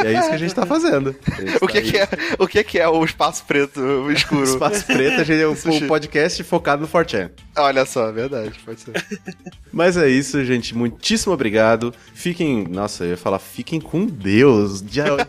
E 0.03 0.07
é 0.07 0.13
isso 0.19 0.29
que 0.29 0.35
a 0.35 0.37
gente 0.37 0.53
tá 0.55 0.65
fazendo. 0.65 1.15
Gente 1.39 1.57
O 1.61 1.67
que, 1.67 1.81
que 1.81 1.97
é, 1.97 2.07
o 2.39 2.47
que, 2.47 2.63
que 2.63 2.79
é 2.79 2.87
o 2.87 3.03
espaço 3.03 3.43
preto 3.47 3.79
o 3.79 4.11
escuro? 4.11 4.43
Espaço 4.43 4.85
Preto, 4.85 5.21
a 5.21 5.23
gente 5.23 5.41
é 5.41 5.47
um 5.47 5.55
Sushi. 5.55 5.85
podcast 5.87 6.43
focado 6.43 6.81
no 6.81 6.87
4chan. 6.87 7.29
Olha 7.57 7.85
só, 7.85 8.11
verdade, 8.11 8.51
pode 8.65 8.81
ser. 8.81 8.93
Mas 9.71 9.95
é 9.97 10.07
isso, 10.09 10.43
gente. 10.43 10.75
Muitíssimo 10.75 11.33
obrigado. 11.33 11.93
Fiquem. 12.13 12.65
Nossa, 12.69 13.03
eu 13.05 13.11
ia 13.11 13.17
falar, 13.17 13.39
fiquem 13.39 13.79
com 13.79 14.05
Deus. 14.05 14.81
De, 14.81 15.01
de 15.01 15.01
onde 15.01 15.25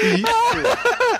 veio 0.00 0.14
isso? 0.16 0.24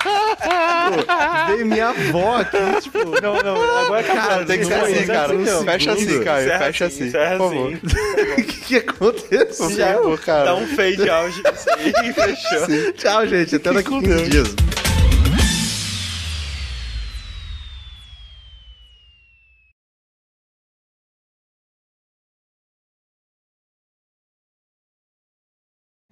Pô, 0.02 1.46
veio 1.52 1.66
minha 1.66 1.88
avó 1.88 2.36
aqui, 2.38 2.56
tipo. 2.82 2.98
Não, 3.20 3.42
não, 3.42 3.78
agora 3.84 4.02
Cara, 4.02 4.44
tem 4.46 4.58
que 4.60 4.64
ser 4.66 4.74
assim, 4.74 5.00
não, 5.00 5.06
cara. 5.06 5.28
Não, 5.50 5.64
Fecha 5.64 5.92
assim, 5.92 6.24
Caio. 6.24 6.46
Encerra 6.46 6.64
Fecha 6.66 6.84
assim, 6.86 6.96
assim, 6.96 7.08
encerra 7.08 7.38
favor. 7.38 7.66
assim. 7.74 7.74
O 7.76 8.36
que, 8.44 8.60
que 8.60 8.76
aconteceu? 8.76 9.96
Favor, 9.96 10.20
cara. 10.20 10.44
Dá 10.44 10.54
um 10.56 10.66
fade 10.68 11.10
out 11.10 11.42
e 12.04 12.12
fechou. 12.12 12.92
Tchau, 12.94 13.26
gente. 13.26 13.56
Até 13.56 13.72
daqui 13.72 13.88
a 13.88 13.90
com 13.90 14.00
15 14.02 14.14
Deus. 14.14 14.30
dias. 14.30 14.54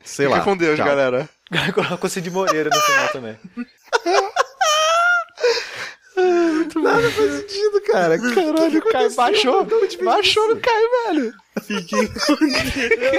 Sei 0.03 0.26
Fica 0.26 0.39
lá. 0.39 0.45
com 0.45 0.57
Deus, 0.57 0.76
Tchau. 0.76 0.86
galera. 0.86 1.28
Coloca 1.74 2.07
o 2.07 2.11
Cid 2.11 2.30
Moreira 2.30 2.70
no 2.70 2.80
final 2.80 3.09
também. 3.09 3.36
Nada 6.77 7.11
faz 7.11 7.33
sentido, 7.33 7.81
cara. 7.87 8.19
Caralho, 8.35 8.79
O 8.79 8.83
Caio 8.91 9.14
baixou. 9.14 9.66
Baixou 10.05 10.49
no 10.55 10.61
Caio, 10.61 10.89
velho. 11.07 11.33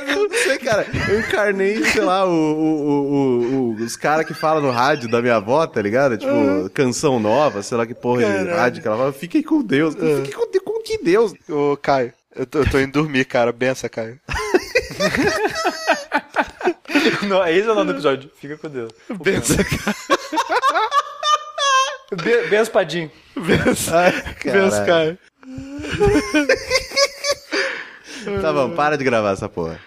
Eu 0.08 0.30
não 0.30 0.38
sei, 0.38 0.58
cara. 0.60 0.86
Eu 1.10 1.20
encarnei, 1.20 1.84
sei 1.86 2.02
lá, 2.02 2.26
o, 2.26 2.30
o- 2.32 3.12
o- 3.12 3.72
o- 3.72 3.84
os 3.84 3.96
caras 3.96 4.26
que 4.26 4.34
falam 4.34 4.62
no 4.62 4.72
rádio 4.72 5.10
da 5.10 5.22
minha 5.22 5.36
avó, 5.36 5.66
tá 5.68 5.82
ligado? 5.82 6.18
Tipo, 6.18 6.70
canção 6.74 7.20
nova, 7.20 7.62
sei 7.62 7.78
lá 7.78 7.86
que 7.86 7.94
porra 7.94 8.24
de 8.26 8.32
Caralho. 8.32 8.56
rádio 8.56 8.82
que 8.82 8.88
ela 8.88 8.98
fala. 8.98 9.14
Fiquem 9.14 9.44
com 9.44 9.62
Deus. 9.62 9.94
Fiquem 9.96 10.32
com, 10.32 10.50
Deus- 10.52 10.64
com 10.64 10.82
que 10.82 10.98
Deus? 11.04 11.34
Ô, 11.50 11.76
Caio, 11.78 12.14
eu 12.36 12.46
tô, 12.46 12.60
eu 12.60 12.70
tô 12.70 12.80
indo 12.80 12.94
dormir, 12.94 13.26
cara. 13.26 13.52
Bença, 13.52 13.90
Caio. 13.90 14.20
Não, 17.28 17.46
esse 17.48 17.68
é 17.68 17.72
o 17.72 17.76
nome 17.76 17.88
do 17.88 17.94
episódio. 17.94 18.30
Fica 18.40 18.58
com 18.58 18.70
Deus. 18.70 18.92
Benção, 19.22 19.58
Be 22.16 22.48
Benção 22.50 22.74
Padim. 22.74 23.12
Caralho. 24.40 24.64
benção, 24.64 24.86
cara. 24.86 25.20
Tá 28.42 28.54
bom, 28.54 28.76
para 28.76 28.98
de 28.98 29.04
gravar 29.04 29.32
essa 29.32 29.48
porra. 29.48 29.80